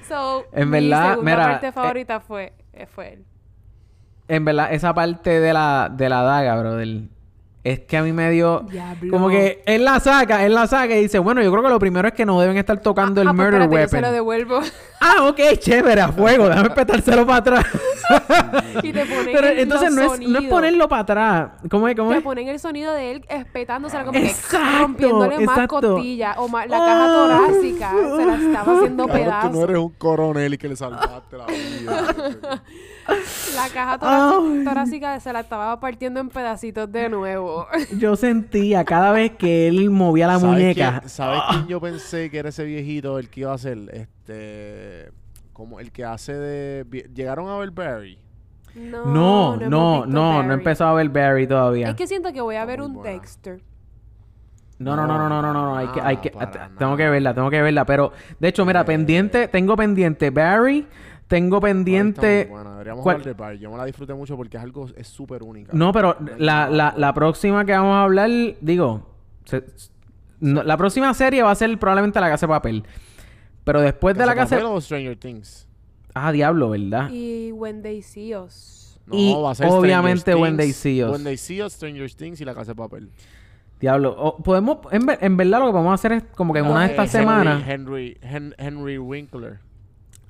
So, 0.07 0.45
En 0.53 0.69
mi 0.69 0.79
verdad, 0.89 1.11
segunda 1.11 1.31
mira, 1.31 1.43
parte 1.45 1.67
eh, 1.67 1.71
favorita 1.71 2.19
fue, 2.19 2.53
eh, 2.73 2.85
fue 2.87 3.13
él. 3.13 3.25
en 4.27 4.45
verdad, 4.45 4.73
esa 4.73 4.93
parte 4.93 5.39
de 5.39 5.53
la, 5.53 5.89
de 5.91 6.09
la 6.09 6.21
daga, 6.23 6.59
brother, 6.59 6.87
es 7.71 7.79
que 7.81 7.97
a 7.97 8.03
mí 8.03 8.11
me 8.13 8.29
dio... 8.31 8.61
Diablo. 8.69 9.11
Como 9.11 9.29
que 9.29 9.61
él 9.65 9.83
la 9.85 9.99
saca, 9.99 10.45
él 10.45 10.53
la 10.53 10.67
saca 10.67 10.95
y 10.95 11.01
dice, 11.01 11.19
bueno, 11.19 11.41
yo 11.41 11.51
creo 11.51 11.63
que 11.63 11.69
lo 11.69 11.79
primero 11.79 12.07
es 12.07 12.13
que 12.13 12.25
no 12.25 12.39
deben 12.39 12.57
estar 12.57 12.79
tocando 12.81 13.21
el 13.21 13.27
Ah, 13.27 13.33
pues 13.35 13.45
murder 13.45 13.61
yo 13.63 13.69
weapon. 13.69 13.89
se 13.89 14.01
lo 14.01 14.11
devuelvo. 14.11 14.59
Ah, 15.01 15.29
ok, 15.29 15.39
chévere, 15.59 16.01
a 16.01 16.09
fuego, 16.11 16.49
déjame 16.49 16.71
petárselo 16.71 17.25
para 17.25 17.37
atrás. 17.37 17.65
y 18.83 18.91
te 18.91 19.05
ponen 19.05 19.29
Pero 19.31 19.47
el- 19.47 19.59
entonces 19.59 19.93
los 19.93 20.07
no 20.09 20.13
es, 20.15 20.19
no 20.29 20.39
es 20.39 20.47
ponerlo 20.49 20.89
para 20.89 21.01
atrás. 21.03 21.49
¿Cómo 21.71 21.87
es? 21.87 21.95
¿Cómo 21.95 22.11
Te 22.11 22.17
es? 22.17 22.23
ponen 22.23 22.49
el 22.49 22.59
sonido 22.59 22.91
de 22.93 23.11
él 23.11 23.25
espetándosela 23.29 24.03
como 24.03 24.19
Exacto, 24.19 24.57
que 24.67 24.79
rompiéndole 24.81 25.39
más 25.45 25.55
exacto. 25.57 25.93
costillas 25.93 26.35
o 26.37 26.49
más 26.49 26.67
la 26.67 26.79
caja 26.79 27.05
Oh. 27.07 27.27
torácica 27.27 27.91
se 28.17 28.25
la 28.25 28.35
estaba 28.35 28.73
haciendo 28.77 29.03
tú 29.03 29.07
no 29.07 29.13
pedazos. 29.13 29.55
eres 29.63 29.77
un 29.77 29.89
coronel 29.91 30.53
y 30.53 30.57
que 30.57 30.67
le 30.67 30.75
salvaste 30.75 31.37
la 31.37 31.45
vida. 31.45 32.61
La 33.55 33.67
caja 33.73 33.97
torácica, 33.99 34.63
torácica 34.69 35.19
se 35.19 35.33
la 35.33 35.39
estaba 35.41 35.79
partiendo 35.79 36.19
en 36.19 36.29
pedacitos 36.29 36.91
de 36.91 37.09
nuevo. 37.09 37.67
Yo 37.97 38.15
sentía 38.15 38.83
cada 38.85 39.11
vez 39.11 39.31
que 39.31 39.67
él 39.67 39.89
movía 39.89 40.27
la 40.27 40.39
¿Sabes 40.39 40.53
muñeca. 40.55 40.99
quién- 40.99 41.09
¿Sabes 41.09 41.41
quién 41.49 41.67
yo 41.67 41.81
pensé 41.81 42.29
que 42.29 42.37
era 42.39 42.49
ese 42.49 42.63
viejito 42.63 43.19
el 43.19 43.29
que 43.29 43.41
iba 43.41 43.53
a 43.53 43.57
ser? 43.57 43.77
Este. 43.93 45.11
Como 45.53 45.79
el 45.79 45.91
que 45.91 46.05
hace 46.05 46.33
de. 46.33 47.09
¿Llegaron 47.13 47.49
a 47.49 47.57
ver 47.57 47.71
Barry? 47.71 48.17
No, 48.75 49.05
No, 49.05 49.55
no, 49.57 49.57
visto 49.57 49.69
no, 50.07 50.43
no 50.43 50.51
he 50.51 50.53
empezado 50.55 50.91
a 50.91 50.93
ver 50.93 51.09
Barry 51.09 51.47
todavía. 51.47 51.89
Es 51.89 51.95
que 51.95 52.07
siento 52.07 52.31
que 52.31 52.39
voy 52.39 52.55
a 52.55 52.59
Está 52.59 52.65
ver 52.67 52.79
muy 52.79 52.87
un 52.87 52.93
buena. 52.93 53.11
Dexter. 53.11 53.61
No, 54.77 54.95
no, 54.95 55.05
no, 55.05 55.17
no, 55.17 55.27
no, 55.27 55.41
no, 55.41 55.51
no, 55.53 55.65
no, 55.65 55.75
hay 55.77 55.87
que, 55.87 55.99
hay 56.01 56.17
que, 56.17 56.29
t- 56.29 56.37
nada. 56.37 56.71
tengo 56.77 56.95
que 56.95 57.09
verla, 57.09 57.33
tengo 57.33 57.49
que 57.49 57.61
verla, 57.61 57.83
pero 57.83 58.13
de 58.39 58.47
hecho, 58.47 58.65
mira, 58.65 58.79
Eh. 58.81 58.85
pendiente, 58.85 59.49
tengo 59.49 59.75
pendiente 59.75 60.29
Barry, 60.29 60.87
tengo 61.29 61.61
pendiente, 61.61 62.47
Bueno, 62.49 62.71
deberíamos 62.71 63.03
¿Cuál? 63.03 63.15
hablar 63.17 63.27
de 63.27 63.33
Barry. 63.41 63.59
Yo 63.59 63.71
me 63.71 63.77
la 63.77 63.85
disfruté 63.85 64.13
mucho 64.13 64.35
porque 64.35 64.57
es 64.57 64.63
algo. 64.63 64.87
Es 64.97 65.07
súper 65.07 65.43
única. 65.43 65.71
no, 65.73 65.93
pero 65.93 66.17
la, 66.37 66.69
la, 66.69 66.93
la 66.97 67.13
próxima 67.13 67.63
que 67.63 67.71
vamos 67.71 67.93
a 67.95 68.03
hablar, 68.03 68.29
digo, 68.59 69.07
se- 69.45 69.63
no, 70.41 70.63
la 70.63 70.75
próxima 70.75 71.13
serie 71.13 71.41
va 71.43 71.51
a 71.51 71.55
ser 71.55 71.77
probablemente 71.79 72.19
La 72.19 72.29
Casa 72.29 72.45
de 72.47 72.51
Papel, 72.51 72.83
pero 73.63 73.79
después 73.79 74.17
de 74.17 74.25
La 74.25 74.35
Casa 74.35 74.55
Papel 74.57 74.67
de... 74.69 74.73
o 74.75 74.81
Stranger 74.81 75.15
Things? 75.17 75.67
Ah, 76.13 76.31
diablo, 76.31 76.71
¿verdad? 76.71 77.09
Y 77.11 77.51
When 77.51 77.81
They 77.83 78.01
See 78.01 78.35
Us. 78.35 78.99
No, 79.05 79.15
Y 79.15 79.33
va 79.33 79.51
a 79.51 79.55
ser 79.55 79.67
obviamente 79.69 80.33
When 80.35 80.57
They 80.57 80.73
See 80.73 81.03
Us. 81.03 81.11
When 81.11 81.23
They 81.23 81.37
See 81.37 81.61
Us, 81.63 81.73
Stranger 81.73 82.11
Things 82.13 82.41
y 82.41 82.45
La 82.45 82.53
Casa 82.55 82.71
de 82.71 82.75
Papel. 82.75 83.09
Diablo, 83.79 84.13
o 84.17 84.37
podemos, 84.43 84.79
en, 84.91 85.05
ver- 85.05 85.19
en 85.21 85.37
verdad 85.37 85.59
lo 85.59 85.67
que 85.67 85.71
podemos 85.73 85.93
hacer 85.93 86.11
es 86.11 86.23
como 86.35 86.53
que 86.53 86.59
en 86.59 86.65
una 86.65 86.81
de 86.81 86.87
Eh, 86.87 86.89
estas 86.89 87.13
Henry- 87.13 87.19
semanas, 87.19 87.63
Henry, 87.67 88.17
Hen- 88.21 88.55
Henry 88.57 88.97
Winkler. 88.97 89.59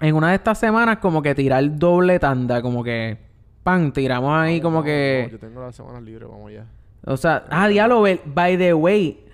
En 0.01 0.15
una 0.15 0.29
de 0.29 0.35
estas 0.35 0.57
semanas 0.59 0.97
como 0.99 1.21
que 1.21 1.35
tirar 1.35 1.77
doble 1.77 2.19
tanda, 2.19 2.61
como 2.61 2.83
que, 2.83 3.17
pan, 3.63 3.91
tiramos 3.91 4.31
ahí 4.37 4.57
No, 4.57 4.63
como 4.63 4.77
no, 4.79 4.83
que... 4.85 5.23
no, 5.27 5.31
yo 5.31 5.39
tengo 5.39 5.61
las 5.61 5.75
semanas 5.75 6.03
libres, 6.03 6.27
vamos 6.29 6.51
ya. 6.51 6.65
O 7.05 7.17
sea, 7.17 7.45
ah, 7.49 7.67
diablo, 7.67 8.01
ve- 8.01 8.21
by 8.25 8.57
the 8.57 8.73
way, 8.73 9.25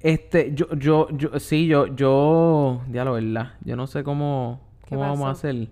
este, 0.00 0.52
yo, 0.54 0.68
yo, 0.76 1.08
yo, 1.10 1.38
sí, 1.40 1.66
yo, 1.66 1.86
yo, 1.94 2.82
diablo, 2.88 3.14
¿verdad? 3.14 3.52
Yo 3.64 3.76
no 3.76 3.86
sé 3.86 4.02
cómo, 4.04 4.60
¿Qué 4.84 4.90
cómo 4.90 5.00
vamos 5.02 5.26
a 5.28 5.30
hacer. 5.32 5.68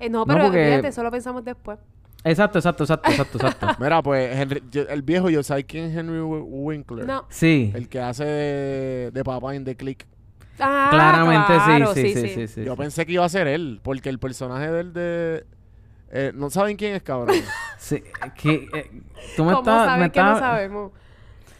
Eh, 0.00 0.08
no, 0.08 0.20
No, 0.20 0.26
pero 0.26 0.44
porque- 0.44 0.66
fíjate, 0.66 0.88
eso 0.88 1.02
lo 1.02 1.10
pensamos 1.10 1.44
después. 1.44 1.78
Exacto, 2.26 2.58
exacto, 2.58 2.84
exacto, 2.84 3.10
exacto, 3.10 3.38
exacto. 3.38 3.66
Mira, 3.82 4.02
pues 4.02 4.34
Henry- 4.36 4.62
yo- 4.70 4.88
el 4.88 5.02
viejo, 5.02 5.28
yo 5.30 5.42
sabes 5.42 5.64
quién 5.66 5.84
es 5.86 5.96
Henry 5.96 6.20
Wi- 6.20 6.44
Winkler. 6.46 7.06
No. 7.06 7.24
Sí, 7.28 7.70
El 7.74 7.88
que 7.88 8.00
hace 8.00 8.24
de, 8.24 9.10
de 9.12 9.24
papá 9.24 9.54
en 9.54 9.64
The 9.64 9.76
Click. 9.76 10.06
Ah, 10.60 10.88
claramente 10.92 11.52
claro, 11.54 11.94
sí, 11.94 12.02
sí, 12.02 12.14
sí, 12.14 12.28
sí, 12.28 12.48
sí, 12.48 12.64
yo 12.64 12.72
sí. 12.72 12.78
pensé 12.78 13.04
que 13.06 13.12
iba 13.12 13.24
a 13.24 13.28
ser 13.28 13.46
él, 13.48 13.80
porque 13.82 14.08
el 14.08 14.18
personaje 14.18 14.70
del 14.70 14.92
de... 14.92 15.44
eh, 16.12 16.32
no 16.34 16.48
saben 16.50 16.76
quién 16.76 16.94
es, 16.94 17.02
cabrón. 17.02 17.36
Sí, 17.78 18.02
que, 18.36 18.66
eh, 18.72 18.90
tú 19.36 19.44
me 19.44 19.52
¿Cómo 19.52 19.58
estás, 19.58 19.86
saben 19.86 20.00
me 20.04 20.10
que 20.12 20.22
no 20.22 20.38
sabemos? 20.38 20.92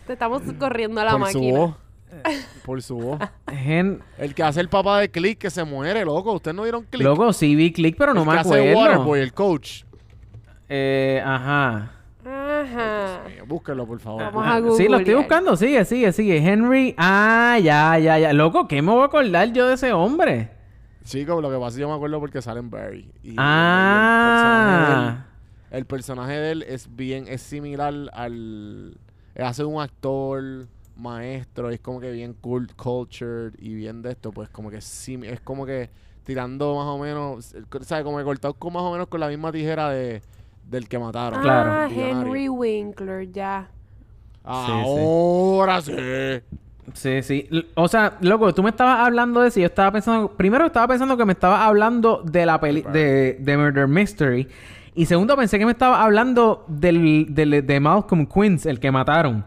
Te 0.06 0.12
estamos 0.14 0.42
corriendo 0.58 1.00
a 1.00 1.04
la 1.04 1.10
por 1.12 1.20
máquina. 1.20 1.50
su 1.50 1.56
voz. 1.56 1.76
Por 2.64 2.82
su 2.82 2.96
voz. 2.96 3.20
Gen- 3.50 4.00
El 4.16 4.34
que 4.34 4.42
hace 4.44 4.60
el 4.60 4.68
papá 4.68 5.00
de 5.00 5.10
Click 5.10 5.36
que 5.38 5.50
se 5.50 5.64
muere, 5.64 6.04
loco. 6.04 6.32
¿Ustedes 6.32 6.54
no 6.54 6.62
vieron 6.62 6.84
Click? 6.84 7.02
loco, 7.04 7.32
sí 7.32 7.54
vi 7.56 7.72
click, 7.72 7.96
pero 7.98 8.14
no 8.14 8.20
el 8.20 8.26
me 8.28 8.32
que 8.34 8.38
hace 8.38 8.54
de 8.54 8.70
acuerdo. 8.70 8.92
Waterboy, 8.92 9.20
el 9.20 9.32
coach. 9.34 9.82
Eh, 10.68 11.20
ajá. 11.24 11.90
Ajá. 12.64 13.20
Búsquenlo, 13.46 13.86
por 13.86 14.00
favor. 14.00 14.22
Vamos 14.22 14.44
a 14.46 14.56
Ah, 14.56 14.60
Sí, 14.76 14.88
lo 14.88 14.98
estoy 14.98 15.14
buscando, 15.14 15.56
sigue, 15.56 15.84
sigue, 15.84 16.12
sigue. 16.12 16.36
Henry, 16.38 16.94
ah, 16.98 17.58
ya, 17.62 17.98
ya, 17.98 18.18
ya. 18.18 18.32
Loco, 18.32 18.66
¿qué 18.68 18.80
me 18.82 18.90
voy 18.92 19.02
a 19.02 19.06
acordar 19.06 19.52
yo 19.52 19.66
de 19.68 19.74
ese 19.74 19.92
hombre? 19.92 20.50
Chico, 21.04 21.40
lo 21.40 21.50
que 21.50 21.56
pasa 21.56 21.68
es 21.68 21.74
que 21.76 21.80
yo 21.82 21.88
me 21.88 21.94
acuerdo 21.94 22.18
porque 22.20 22.40
sale 22.40 22.60
en 22.60 22.70
Barry. 22.70 23.10
Y- 23.22 23.28
y 23.28 23.30
el 23.30 23.36
personaje 23.36 24.86
de 24.86 24.92
él- 24.92 25.08
Ah. 25.08 25.26
El 25.70 25.84
personaje 25.86 26.32
de 26.32 26.50
él 26.52 26.62
es 26.62 26.94
bien, 26.96 27.26
es 27.28 27.42
similar 27.42 27.92
al. 28.12 28.96
Hace 29.36 29.64
un 29.64 29.82
actor, 29.82 30.66
maestro, 30.96 31.70
es 31.70 31.80
como 31.80 31.98
que 32.00 32.12
bien 32.12 32.34
cult, 32.34 32.72
cultured 32.76 33.52
y 33.58 33.74
bien 33.74 34.00
de 34.00 34.12
esto, 34.12 34.30
pues 34.30 34.48
como 34.48 34.70
que 34.70 34.80
sim- 34.80 35.24
es 35.24 35.40
como 35.40 35.66
que 35.66 35.90
tirando 36.22 36.76
más 36.76 36.86
o 36.86 36.98
menos, 36.98 37.54
¿sabes? 37.82 38.04
Como 38.04 38.18
que 38.18 38.24
cortado 38.24 38.54
con 38.54 38.72
más 38.72 38.82
o 38.84 38.92
menos 38.92 39.08
con 39.08 39.18
la 39.18 39.26
misma 39.28 39.50
tijera 39.50 39.90
de 39.90 40.22
del 40.68 40.88
que 40.88 40.98
mataron. 40.98 41.40
Claro. 41.42 41.72
Ah. 41.72 41.88
Henry 41.94 42.48
Winkler, 42.48 43.30
ya. 43.32 43.68
Ahora 44.42 45.80
sí. 45.80 45.92
Sí, 46.92 47.22
sí. 47.22 47.48
L- 47.50 47.66
O 47.74 47.88
sea, 47.88 48.18
loco, 48.20 48.52
tú 48.54 48.62
me 48.62 48.70
estabas 48.70 49.00
hablando 49.00 49.40
de 49.40 49.48
eso 49.48 49.58
y 49.58 49.62
yo 49.62 49.66
estaba 49.66 49.90
pensando... 49.92 50.28
Primero 50.36 50.66
estaba 50.66 50.86
pensando 50.88 51.16
que 51.16 51.24
me 51.24 51.32
estabas 51.32 51.60
hablando 51.62 52.22
de 52.24 52.44
la 52.46 52.60
peli... 52.60 52.82
De, 52.82 53.38
de 53.40 53.56
Murder 53.56 53.88
Mystery. 53.88 54.46
Y 54.94 55.06
segundo 55.06 55.36
pensé 55.36 55.58
que 55.58 55.64
me 55.64 55.72
estabas 55.72 56.00
hablando 56.00 56.64
del, 56.68 57.26
del- 57.34 57.66
de 57.66 57.80
Malcolm 57.80 58.26
Quince, 58.26 58.68
el 58.70 58.78
que 58.80 58.90
mataron. 58.90 59.44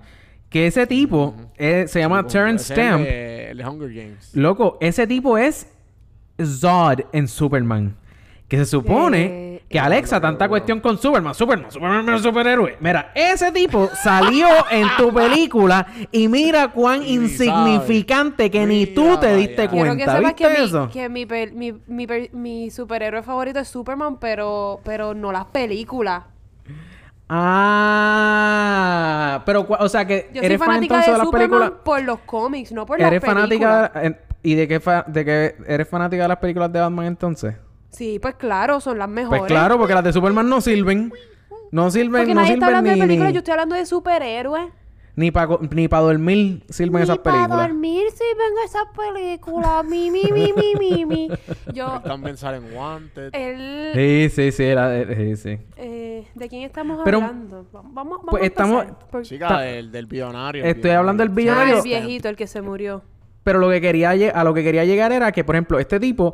Que 0.50 0.66
ese 0.68 0.88
tipo 0.88 1.36
eh, 1.58 1.86
se 1.88 2.00
llama 2.00 2.26
Terrence 2.26 2.74
ese 2.74 2.74
es 2.74 2.80
el 2.80 2.86
Stamp. 2.86 3.04
de- 3.06 3.52
El 3.52 3.58
de 3.58 3.68
Hunger 3.68 3.94
Games. 3.94 4.36
Loco, 4.36 4.78
ese 4.82 5.06
tipo 5.06 5.38
es 5.38 5.68
Zod 6.44 7.02
en 7.12 7.28
Superman. 7.28 7.96
Que 8.48 8.58
se 8.58 8.66
supone 8.66 9.26
Eh, 9.26 9.47
que 9.70 9.80
Alexa, 9.80 10.22
tanta 10.22 10.48
cuestión 10.48 10.80
con 10.80 10.98
Superman, 10.98 11.34
Superman, 11.36 11.70
Superman 11.72 12.08
es 12.08 12.16
un 12.16 12.24
superhéroe. 12.24 12.78
Mira, 12.80 13.12
ese 13.14 13.52
tipo 13.52 13.90
salió 14.04 14.48
en 14.72 14.88
tu 14.98 15.14
película 15.14 15.86
y 16.12 16.30
mira 16.30 16.70
cuán 16.72 17.04
insignificante 17.04 18.50
que 18.50 18.66
ni 18.66 18.88
tú 18.88 19.18
te 19.20 19.36
diste 19.36 19.68
vaya. 19.68 19.70
Quiero 19.72 19.96
que 19.98 20.06
cuenta. 20.06 20.16
sepas 20.18 20.34
¿Viste 20.36 20.56
que, 20.56 20.64
eso? 20.64 20.86
mi, 20.88 20.92
que 20.94 21.10
mi, 21.10 21.26
per- 21.26 21.52
mi, 21.54 21.74
mi, 21.88 22.08
per- 22.08 22.34
mi 22.34 22.72
superhéroe 22.72 23.22
favorito 23.24 23.60
es 23.60 23.68
Superman, 23.68 24.18
pero, 24.18 24.80
pero 24.86 25.14
no 25.14 25.32
las 25.34 25.46
películas. 25.46 26.24
Ah, 28.10 29.42
pero, 29.46 29.66
o 29.68 29.90
sea 29.90 30.06
que 30.06 30.30
Yo 30.34 30.38
soy 30.40 30.46
eres 30.46 30.60
fan 30.60 30.68
fanática 30.68 30.96
entonces 30.96 31.08
de, 31.08 31.12
de 31.12 31.18
las 31.18 31.26
Superman 31.26 31.50
películas. 31.50 31.80
por 31.84 32.02
los 32.04 32.20
cómics, 32.20 32.72
no 32.72 32.86
por 32.86 33.00
las 33.00 33.08
¿Eres 33.08 33.20
películas. 33.22 33.50
fanática 33.92 34.22
y 34.44 34.56
de 34.56 34.68
qué, 34.68 34.80
fa- 34.80 35.04
de 35.08 35.26
qué 35.26 35.56
eres 35.68 35.88
fanática 35.90 36.22
de 36.24 36.30
las 36.30 36.38
películas 36.38 36.72
de 36.72 36.80
Batman 36.80 37.06
entonces? 37.08 37.56
Sí, 37.98 38.20
pues 38.22 38.36
claro, 38.36 38.80
son 38.80 39.00
las 39.00 39.10
mejores. 39.10 39.40
Pues 39.42 39.50
claro, 39.52 39.78
porque 39.78 39.94
las 39.96 40.04
de 40.04 40.14
Superman 40.14 40.48
no 40.48 40.62
sirven. 40.62 41.12
No 41.72 41.90
sirven, 41.92 42.22
Porque 42.22 42.34
no 42.36 42.42
nadie 42.42 42.54
está 42.54 42.68
sirven 42.68 42.76
hablando 42.78 42.92
ni, 42.94 43.00
de 43.00 43.06
películas, 43.08 43.28
ni, 43.30 43.34
yo 43.34 43.38
estoy 43.40 43.52
hablando 43.52 43.76
de 43.76 43.86
superhéroes. 43.86 44.66
ni 45.16 45.32
para 45.32 45.58
ni 45.72 45.88
pa 45.88 46.00
dormir 46.00 46.64
sirven 46.70 47.02
esas 47.04 47.18
para 47.18 47.38
películas. 47.38 47.68
dormir 47.68 48.04
sirven 48.12 48.54
esas 48.64 48.84
películas. 48.96 49.84
Mi, 49.86 50.12
mi, 50.12 50.24
mi, 50.32 50.54
mi, 50.54 50.76
mi, 50.80 51.06
mi. 51.06 51.28
Yo, 51.74 52.00
También 52.06 52.38
salen 52.38 52.64
Wanted. 52.74 53.32
él... 53.34 53.92
Sí, 53.96 54.30
sí, 54.34 54.52
sí, 54.52 54.64
era 54.64 54.90
de- 54.90 55.36
sí, 55.36 55.58
sí. 55.58 55.66
eh, 55.76 56.28
¿De 56.36 56.48
quién 56.48 56.62
estamos 56.64 57.02
Pero- 57.04 57.18
hablando? 57.18 57.66
Vamos, 57.74 57.94
vamos 57.94 58.20
Pues 58.30 58.44
a 58.44 58.46
estamos- 58.46 58.86
por- 59.12 59.24
Chica, 59.24 59.60
del, 59.62 59.92
del 59.92 60.06
billonario. 60.06 60.64
el 60.64 60.70
Estoy 60.70 60.92
hablando 60.92 61.24
del 61.24 61.32
Ah, 61.32 61.36
billonario. 61.36 61.78
el 61.78 61.84
viejito, 61.84 62.30
el 62.30 62.36
que 62.36 62.46
se 62.48 62.62
murió. 62.62 63.02
Pero 63.44 63.60
lo 63.60 63.70
que 63.70 63.82
quería 63.82 64.12
a 64.12 64.44
lo 64.44 64.54
que 64.54 64.64
quería 64.64 64.86
llegar 64.86 65.12
era 65.12 65.32
que, 65.32 65.44
por 65.44 65.56
ejemplo, 65.56 65.80
este 65.80 66.00
tipo 66.00 66.34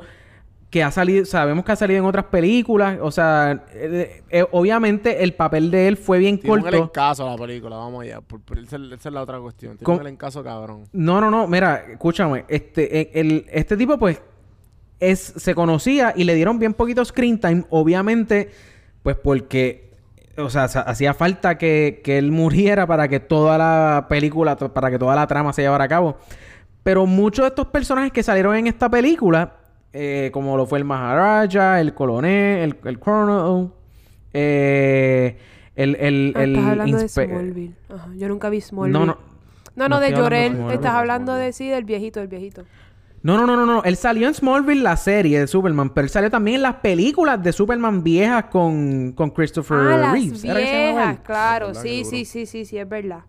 que 0.73 0.81
ha 0.81 0.89
salido, 0.89 1.23
sabemos 1.25 1.63
que 1.63 1.71
ha 1.71 1.75
salido 1.75 1.99
en 1.99 2.05
otras 2.05 2.25
películas, 2.25 2.97
o 2.99 3.11
sea, 3.11 3.63
eh, 3.75 4.23
eh, 4.31 4.43
obviamente 4.53 5.23
el 5.23 5.33
papel 5.35 5.69
de 5.69 5.87
él 5.87 5.97
fue 5.97 6.17
bien 6.17 6.39
Tiene 6.39 6.63
corto. 6.63 6.91
caso 6.91 7.27
a 7.27 7.33
la 7.33 7.37
película, 7.37 7.75
vamos 7.77 8.01
allá. 8.01 8.21
Por- 8.21 8.41
por- 8.41 8.57
esa, 8.57 8.77
es- 8.77 8.91
esa 8.93 9.09
es 9.09 9.13
la 9.13 9.21
otra 9.21 9.39
cuestión. 9.39 9.77
Tiene 9.77 9.99
un 10.01 10.07
encaso 10.07 10.43
cabrón. 10.43 10.85
No, 10.91 11.21
no, 11.21 11.29
no, 11.29 11.45
mira, 11.47 11.83
escúchame, 11.91 12.45
este, 12.47 13.01
eh, 13.01 13.11
el, 13.13 13.45
este 13.51 13.77
tipo 13.77 13.99
pues 13.99 14.19
es, 14.99 15.19
se 15.37 15.53
conocía 15.53 16.11
y 16.15 16.23
le 16.23 16.33
dieron 16.33 16.57
bien 16.57 16.73
poquito 16.73 17.05
screen 17.05 17.39
time, 17.39 17.65
obviamente, 17.69 18.49
pues 19.03 19.15
porque, 19.15 19.91
o 20.39 20.49
sea, 20.49 20.63
hacía 20.63 21.13
falta 21.13 21.59
que, 21.59 22.01
que 22.03 22.17
él 22.17 22.31
muriera 22.31 22.87
para 22.87 23.07
que 23.07 23.19
toda 23.19 23.59
la 23.59 24.07
película, 24.09 24.55
para 24.57 24.89
que 24.89 24.97
toda 24.97 25.13
la 25.15 25.27
trama 25.27 25.53
se 25.53 25.61
llevara 25.61 25.83
a 25.83 25.87
cabo. 25.87 26.17
Pero 26.81 27.05
muchos 27.05 27.43
de 27.43 27.49
estos 27.49 27.67
personajes 27.67 28.11
que 28.11 28.23
salieron 28.23 28.55
en 28.55 28.65
esta 28.65 28.89
película, 28.89 29.57
eh, 29.93 30.29
como 30.33 30.57
lo 30.57 30.65
fue 30.65 30.79
el 30.79 30.85
Maharaja, 30.85 31.79
el 31.79 31.93
coronel, 31.93 32.59
el, 32.59 32.77
el 32.83 32.99
colonel, 32.99 33.69
eh, 34.33 35.37
el, 35.75 35.95
el, 35.95 36.33
Ah, 36.35 36.43
el 36.43 36.55
estás 36.55 36.69
hablando 36.71 36.97
de 36.97 37.07
Smallville. 37.07 37.75
Ajá, 37.89 38.07
yo 38.15 38.27
nunca 38.27 38.49
vi 38.49 38.61
Smallville. 38.61 38.99
No, 38.99 39.05
no. 39.05 39.17
No, 39.75 39.89
no, 39.89 39.95
no 39.95 39.99
de 40.01 40.11
Llorel. 40.11 40.71
Estás 40.71 40.93
hablando 40.93 41.33
de 41.33 41.51
sí, 41.51 41.67
del 41.67 41.83
viejito, 41.83 42.19
del 42.19 42.27
viejito. 42.29 42.63
No, 43.23 43.37
no, 43.37 43.47
no, 43.47 43.55
no, 43.55 43.65
no. 43.65 43.83
Él 43.83 43.95
salió 43.95 44.27
en 44.27 44.33
Smallville, 44.33 44.83
la 44.83 44.97
serie 44.97 45.39
de 45.39 45.47
Superman, 45.47 45.89
pero 45.91 46.05
él 46.05 46.09
salió 46.11 46.29
también 46.29 46.55
en 46.57 46.61
las 46.63 46.75
películas 46.75 47.41
de 47.41 47.53
Superman 47.53 48.03
viejas 48.03 48.45
con, 48.51 49.13
con 49.13 49.29
Christopher 49.31 49.77
Ah, 49.77 49.97
las 49.97 50.11
Reeves. 50.11 50.43
¿Era 50.43 50.59
que 50.59 50.65
se 50.67 50.73
llamaba 50.87 51.05
viejas, 51.07 51.19
claro. 51.25 51.73
Sí, 51.73 52.03
sí, 52.05 52.25
sí, 52.25 52.45
sí, 52.45 52.65
sí, 52.65 52.77
es 52.77 52.87
verdad. 52.87 53.21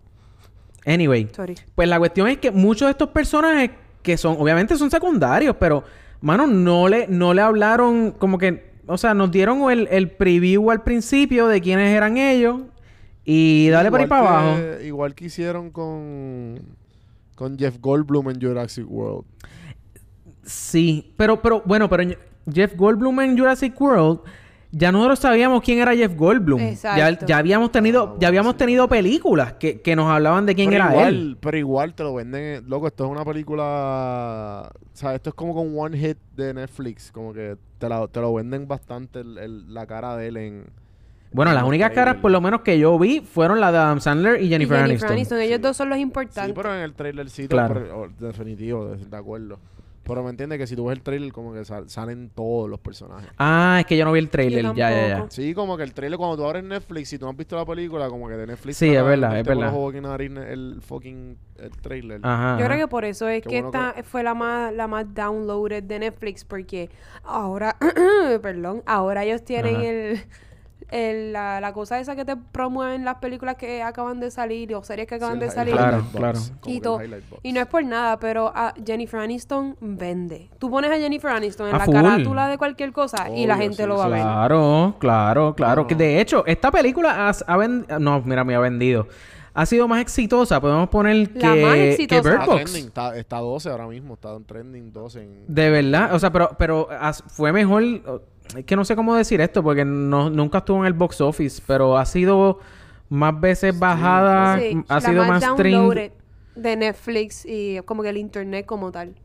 Anyway, 0.85 1.29
Sorry. 1.33 1.55
pues 1.73 1.87
la 1.87 1.97
cuestión 1.97 2.27
es 2.27 2.37
que 2.37 2.51
muchos 2.51 2.87
de 2.87 2.91
estos 2.91 3.09
personajes 3.09 3.71
que 4.03 4.17
son, 4.17 4.35
obviamente 4.37 4.75
son 4.75 4.91
secundarios, 4.91 5.55
pero, 5.59 5.83
mano, 6.25 6.47
no 6.47 6.87
le, 6.87 7.07
no 7.07 7.35
le 7.35 7.41
hablaron 7.41 8.11
como 8.11 8.39
que, 8.39 8.71
o 8.87 8.97
sea, 8.97 9.13
nos 9.13 9.29
dieron 9.29 9.69
el, 9.69 9.87
el 9.91 10.09
preview 10.09 10.71
al 10.71 10.81
principio 10.81 11.47
de 11.47 11.61
quiénes 11.61 11.95
eran 11.95 12.17
ellos 12.17 12.61
y 13.23 13.69
dale 13.69 13.91
por 13.91 14.01
ahí 14.01 14.07
para 14.07 14.21
abajo. 14.21 14.81
Igual 14.83 15.13
que 15.13 15.25
hicieron 15.25 15.69
con, 15.69 16.59
con 17.35 17.59
Jeff 17.59 17.77
Goldblum 17.79 18.31
en 18.31 18.41
Jurassic 18.41 18.89
World. 18.89 19.23
Sí, 20.43 21.13
pero, 21.15 21.41
pero, 21.43 21.61
bueno, 21.63 21.87
pero 21.89 22.11
Jeff 22.51 22.75
Goldblum 22.75 23.19
en 23.21 23.37
Jurassic 23.37 23.79
World, 23.79 24.21
ya 24.71 24.91
nosotros 24.91 25.19
sabíamos 25.19 25.61
quién 25.61 25.79
era 25.79 25.95
Jeff 25.95 26.15
Goldblum. 26.15 26.59
Ya, 26.59 26.69
Exacto. 26.69 27.25
ya 27.27 27.37
habíamos 27.37 27.71
tenido, 27.71 28.01
Ah, 28.01 28.05
bueno, 28.05 28.19
ya 28.21 28.27
habíamos 28.27 28.53
sí. 28.53 28.57
tenido 28.57 28.87
películas 28.87 29.53
que, 29.53 29.81
que 29.81 29.95
nos 29.95 30.09
hablaban 30.09 30.45
de 30.45 30.55
quién 30.55 30.69
pero 30.69 30.83
era 30.85 30.93
igual, 30.93 31.07
él. 31.15 31.37
Pero 31.39 31.57
igual 31.57 31.93
te 31.95 32.03
lo 32.03 32.13
venden. 32.15 32.67
Loco, 32.69 32.87
esto 32.87 33.05
es 33.05 33.11
una 33.11 33.23
película. 33.25 34.69
O 34.71 34.97
sea, 34.97 35.15
esto 35.15 35.29
es 35.29 35.33
como 35.35 35.53
con 35.53 35.77
One 35.77 35.97
Hit 35.97 36.17
de 36.35 36.53
Netflix. 36.53 37.11
Como 37.11 37.33
que 37.33 37.57
te, 37.77 37.89
la- 37.89 38.07
te 38.07 38.19
lo 38.21 38.33
venden 38.33 38.67
bastante 38.67 39.19
el- 39.21 39.37
el- 39.37 39.73
la 39.73 39.85
cara 39.85 40.15
de 40.15 40.27
él 40.27 40.37
en. 40.37 40.65
Bueno, 41.31 41.51
en 41.51 41.55
las 41.55 41.65
únicas 41.65 41.91
caras, 41.91 42.15
por 42.17 42.31
lo 42.31 42.39
menos 42.39 42.61
que 42.61 42.79
yo 42.79 42.97
vi, 42.97 43.19
fueron 43.19 43.59
las 43.59 43.73
de 43.73 43.77
Adam 43.79 43.99
Sandler 43.99 44.41
y 44.41 44.45
Y 44.45 44.49
Jennifer, 44.49 44.77
Aniston. 44.77 45.11
Ellos 45.17 45.57
Sí. 45.57 45.61
dos 45.61 45.75
son 45.75 45.89
los 45.89 45.97
Sí, 45.97 46.01
importantes. 46.01 46.53
pero 46.55 46.73
en 46.73 46.79
el 46.81 46.93
trailercito, 46.93 47.49
Claro. 47.49 47.73
pero- 47.73 48.01
oh, 48.03 48.07
definitivo, 48.25 48.85
de, 48.87 49.03
de 49.05 49.17
acuerdo. 49.17 49.59
Pero 50.05 50.23
me 50.23 50.29
entiendes 50.29 50.57
que 50.59 50.67
si 50.67 50.75
tú 50.75 50.85
ves 50.85 50.97
el 50.97 51.03
trailer, 51.03 51.31
como 51.33 51.51
que 51.53 51.65
sal- 51.65 51.89
salen 51.89 52.29
todos 52.29 52.69
los 52.69 52.79
personajes. 52.79 53.29
Ah, 53.37 53.77
es 53.79 53.85
que 53.85 53.97
yo 53.97 54.05
no 54.05 54.11
vi 54.11 54.19
el 54.19 54.29
trailer. 54.29 54.63
Ya, 54.75 54.91
ya, 54.91 55.07
ya. 55.07 55.25
Sí, 55.29 55.53
como 55.53 55.75
que 55.77 55.83
el 55.83 55.93
trailer, 55.93 56.17
cuando 56.17 56.37
tú 56.37 56.45
abres 56.45 56.63
Netflix, 56.63 57.09
si 57.09 57.17
tú 57.17 57.25
no 57.25 57.31
has 57.31 57.37
visto 57.37 57.55
la 57.55 57.65
película, 57.65 58.07
como 58.09 58.27
que 58.27 58.35
de 58.35 58.47
Netflix. 58.47 58.77
Sí, 58.77 58.93
es 58.93 59.03
verdad, 59.03 59.37
es 59.37 59.43
por 59.43 59.57
verdad. 59.57 59.69
el 60.51 60.81
fucking 60.81 61.37
el 61.57 61.71
trailer. 61.81 62.19
Ajá. 62.23 62.57
Yo 62.59 62.65
creo 62.65 62.77
que 62.77 62.87
por 62.87 63.05
eso 63.05 63.27
es 63.27 63.41
Qué 63.41 63.49
que 63.49 63.61
bueno 63.61 63.85
esta 63.89 64.03
fue 64.03 64.23
la 64.23 64.33
más, 64.33 64.73
la 64.73 64.87
más 64.87 65.13
downloaded 65.13 65.83
de 65.83 65.99
Netflix, 65.99 66.43
porque 66.45 66.89
ahora, 67.23 67.77
perdón, 68.41 68.83
ahora 68.85 69.23
ellos 69.23 69.43
tienen 69.43 69.75
Ajá. 69.75 69.85
el, 69.85 70.19
el- 70.89 71.33
la, 71.33 71.59
la 71.61 71.73
cosa 71.73 71.99
esa 71.99 72.15
que 72.15 72.25
te 72.25 72.35
promueven 72.35 73.03
las 73.05 73.15
películas 73.15 73.55
que 73.55 73.81
acaban 73.83 74.19
de 74.19 74.31
salir 74.31 74.73
o 74.75 74.83
series 74.83 75.07
que 75.07 75.15
acaban 75.15 75.35
Sí, 75.39 75.45
de 75.45 75.51
salir. 75.51 75.73
Claro, 75.75 75.97
box, 75.97 76.11
claro. 76.15 76.39
que 76.63 76.71
Y, 77.43 77.53
no 77.53 77.59
es 77.61 77.67
por 77.67 77.83
nada, 77.83 78.17
pero 78.19 78.51
a 78.55 78.73
Jennifer 78.85 79.19
Aniston 79.19 79.75
vende. 79.81 80.49
Tú 80.59 80.69
pones 80.69 80.91
a 80.91 80.95
Jennifer 80.97 81.31
Aniston 81.31 81.69
en 81.69 81.75
A 81.75 81.77
la 81.79 81.85
full. 81.85 81.93
carátula 81.95 82.47
de 82.47 82.57
cualquier 82.57 82.91
cosa 82.91 83.29
y 83.29 83.45
la 83.47 83.57
gente 83.57 83.83
sí, 83.83 83.87
lo 83.87 83.97
va 83.97 84.05
a 84.05 84.09
ver. 84.09 84.21
Claro, 84.21 84.95
claro, 84.99 85.55
claro. 85.55 85.87
Que 85.87 85.95
de 85.95 86.21
hecho, 86.21 86.45
esta 86.45 86.71
película 86.71 87.27
has- 87.29 87.43
ha 87.47 87.57
vendido... 87.57 87.99
No, 87.99 88.21
mira, 88.23 88.43
me 88.43 88.55
ha 88.55 88.59
vendido. 88.59 89.07
Ha 89.57 89.65
sido 89.65 89.87
más 89.87 90.01
exitosa. 90.01 90.59
Podemos 90.59 90.89
poner 90.89 91.31
que... 91.31 91.39
La 91.39 91.55
más 91.55 91.73
que 91.75 91.91
exitosa. 91.93 92.21
Bird 92.29 92.41
Está 92.41 92.55
trending, 92.55 92.85
está, 92.87 93.17
está 93.17 93.37
12 93.37 93.69
ahora 93.69 93.87
mismo, 93.87 94.15
está 94.15 94.33
en 94.35 94.43
trending 94.43 94.91
12 94.91 95.21
en... 95.23 95.43
De 95.47 95.69
verdad, 95.69 96.13
o 96.13 96.19
sea, 96.19 96.29
pero, 96.31 96.49
pero 96.57 96.89
as- 96.91 97.23
fue 97.27 97.53
mejor. 97.53 97.83
Es 98.57 98.65
que 98.65 98.75
no 98.75 98.85
sé 98.85 98.95
cómo 98.95 99.15
decir 99.15 99.41
esto 99.41 99.63
porque 99.63 99.83
no, 99.85 100.29
nunca 100.29 100.59
estuvo 100.59 100.79
en 100.79 100.85
el 100.85 100.93
box 100.93 101.21
office, 101.21 101.61
pero 101.65 101.97
ha 101.97 102.05
sido 102.05 102.59
más 103.09 103.39
veces 103.39 103.77
bajada, 103.77 104.59
Sí, 104.59 104.83
ha 104.87 104.93
la 104.95 105.01
sido 105.01 105.25
más, 105.25 105.43
stream. 105.43 105.73
downloaded 105.81 106.11
de 106.55 106.75
Netflix 106.75 107.45
y 107.45 107.79
como 107.85 108.01
que 108.03 108.09
el 108.09 108.17
internet 108.17 108.65
como 108.65 108.91
tal. 108.91 109.15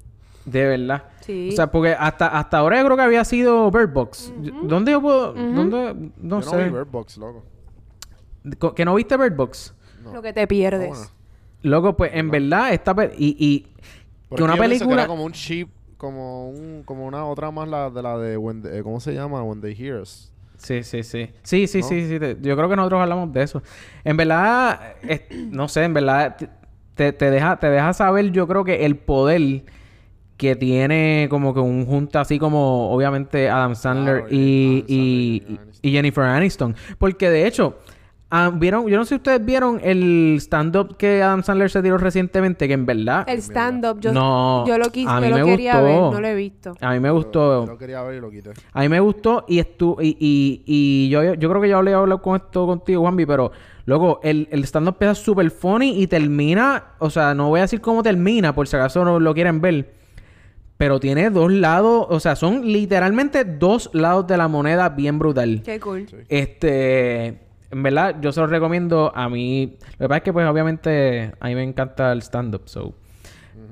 De 0.46 0.66
verdad. 0.66 1.04
Sí. 1.20 1.50
O 1.52 1.56
sea, 1.56 1.70
porque 1.70 1.92
hasta, 1.92 2.26
hasta 2.28 2.58
ahora 2.58 2.78
yo 2.78 2.84
creo 2.86 2.96
que 2.96 3.02
había 3.02 3.24
sido 3.24 3.70
Bird 3.70 3.92
Box. 3.92 4.32
¿Dónde 4.64 4.92
yo 4.92 5.00
puedo.? 5.02 5.32
¿Dónde.? 5.34 6.10
No 6.16 6.40
Yo 6.40 6.50
sé. 6.50 6.56
no 6.56 6.64
vi 6.64 6.70
Bird 6.70 6.88
Box, 6.90 7.18
loco. 7.18 7.44
Co- 8.58 8.74
¿Que 8.74 8.84
no 8.84 8.94
viste 8.94 9.16
Bird 9.16 9.36
Box? 9.36 9.74
No. 10.02 10.14
Lo 10.14 10.22
que 10.22 10.32
te 10.32 10.46
pierdes. 10.46 10.88
Bueno. 10.88 11.04
Loco, 11.62 11.96
pues 11.96 12.12
en 12.14 12.30
verdad, 12.30 12.72
esta. 12.72 12.96
Y. 13.16 13.36
y 13.38 13.66
que 14.34 14.42
una 14.42 14.54
que 14.54 14.60
película. 14.60 14.94
era 14.94 15.06
como 15.06 15.24
un 15.24 15.32
cheap, 15.32 15.68
como 16.00 16.48
un, 16.48 16.82
como 16.84 17.04
una 17.06 17.26
otra 17.26 17.50
más 17.50 17.68
la 17.68 17.90
de 17.90 18.02
la 18.02 18.16
de 18.16 18.36
When 18.38 18.62
They- 18.62 18.78
eh, 18.78 18.82
¿cómo 18.82 19.00
se 19.00 19.12
llama? 19.12 19.42
When 19.42 19.60
They 19.60 19.74
Hear 19.78 20.00
Us. 20.00 20.32
Sí, 20.56 20.82
sí, 20.82 21.02
sí. 21.02 21.28
Sí, 21.42 21.66
sí, 21.66 21.80
¿No? 21.80 21.86
sí, 21.88 22.08
sí. 22.08 22.18
te- 22.18 22.38
Yo 22.40 22.56
creo 22.56 22.68
que 22.70 22.76
nosotros 22.76 23.00
hablamos 23.02 23.30
de 23.34 23.42
eso. 23.42 23.62
En 24.02 24.16
verdad, 24.16 24.94
es- 25.02 25.22
no 25.50 25.68
sé, 25.68 25.84
en 25.84 25.92
verdad, 25.94 26.36
te, 26.94 27.12
te 27.12 27.30
deja, 27.30 27.58
te 27.58 27.68
deja 27.68 27.92
saber, 27.92 28.30
yo 28.32 28.46
creo 28.48 28.64
que 28.64 28.86
el 28.86 28.96
poder 28.96 29.62
que 30.38 30.56
tiene 30.56 31.26
como 31.28 31.52
que 31.52 31.60
un 31.60 31.84
junta 31.84 32.22
así 32.22 32.38
como, 32.38 32.90
obviamente, 32.90 33.50
Adam 33.50 33.74
Sandler 33.74 34.20
Claro, 34.20 34.28
y, 34.34 34.84
y 34.88 35.42
Adam 35.46 35.58
Sandler 35.58 35.74
y 35.82 35.92
Jennifer 35.92 36.24
Aniston. 36.24 36.74
Porque 36.98 37.28
de 37.28 37.46
hecho, 37.46 37.78
ah, 38.30 38.50
vieron, 38.54 38.86
yo 38.88 38.96
no 38.96 39.04
sé 39.04 39.10
si 39.10 39.14
ustedes 39.16 39.44
vieron 39.44 39.80
el 39.82 40.36
stand-up 40.40 40.96
que 40.96 41.22
Adam 41.22 41.42
Sandler 41.42 41.68
se 41.70 41.82
tiró 41.82 41.98
recientemente, 41.98 42.66
que 42.68 42.74
en 42.74 42.86
verdad, 42.86 43.24
El 43.28 43.38
stand-up, 43.38 44.00
yo, 44.00 44.12
No, 44.12 44.66
yo 44.66 44.78
lo 44.78 44.90
quise, 44.90 45.10
a 45.10 45.20
mí 45.20 45.28
yo 45.28 45.38
lo 45.38 45.44
me 45.46 45.50
quería 45.52 45.72
gustó. 45.80 45.84
ver, 45.84 46.12
no 46.14 46.20
lo 46.20 46.26
he 46.28 46.34
visto. 46.34 46.74
a 46.80 46.92
mí 46.92 47.00
me 47.00 47.08
Yo- 47.08 47.14
gustó. 47.14 47.66
Yo 47.66 47.72
lo 47.72 47.78
quería 47.78 48.02
ver 48.02 48.14
y 48.16 48.20
lo 48.20 48.30
quité. 48.30 48.50
A 48.72 48.80
mí 48.82 48.88
me 48.88 49.00
gustó 49.00 49.44
y 49.48 49.58
estuvo 49.58 50.00
y, 50.00 50.16
y, 50.20 50.62
y 50.66 51.08
yo, 51.10 51.34
yo 51.34 51.48
creo 51.50 51.60
que 51.60 51.68
ya 51.68 51.76
hablé 51.76 51.92
hablado 51.92 52.22
con 52.22 52.36
esto 52.36 52.66
contigo, 52.66 53.02
Juanvi, 53.02 53.26
pero 53.26 53.52
luego 53.84 54.20
el, 54.22 54.48
el 54.50 54.64
stand-up 54.64 54.94
empieza 54.94 55.14
súper 55.16 55.50
funny 55.50 56.00
y 56.02 56.06
termina, 56.06 56.84
o 56.98 57.10
sea, 57.10 57.34
no 57.34 57.48
voy 57.48 57.58
a 57.58 57.62
decir 57.62 57.80
cómo 57.80 58.02
termina, 58.02 58.54
por 58.54 58.68
si 58.68 58.76
acaso 58.76 59.04
no 59.04 59.18
lo 59.20 59.34
quieren 59.34 59.60
ver. 59.60 59.98
Pero 60.76 60.98
tiene 60.98 61.28
dos 61.28 61.52
lados, 61.52 62.06
o 62.08 62.20
sea, 62.20 62.36
son 62.36 62.64
literalmente 62.72 63.44
dos 63.44 63.90
lados 63.92 64.26
de 64.26 64.38
la 64.38 64.48
moneda 64.48 64.88
bien 64.88 65.18
brutal. 65.18 65.60
Qué 65.62 65.78
cool. 65.78 66.06
Sí. 66.08 66.16
Este, 66.30 67.38
en 67.70 67.82
verdad, 67.82 68.16
yo 68.20 68.32
se 68.32 68.40
lo 68.40 68.46
recomiendo 68.46 69.12
a 69.14 69.28
mí. 69.28 69.76
Lo 69.98 70.04
que 70.04 70.08
pasa 70.08 70.16
es 70.18 70.22
que, 70.24 70.32
pues, 70.32 70.46
obviamente, 70.48 71.32
a 71.38 71.46
mí 71.48 71.54
me 71.54 71.62
encanta 71.62 72.12
el 72.12 72.20
stand-up, 72.22 72.62
so. 72.66 72.94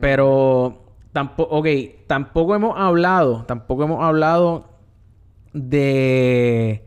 Pero 0.01 0.82
tampoco, 1.12 1.57
ok, 1.57 1.66
tampoco 2.07 2.55
hemos 2.55 2.78
hablado, 2.78 3.44
tampoco 3.46 3.84
hemos 3.84 4.03
hablado 4.05 4.68
de, 5.53 6.84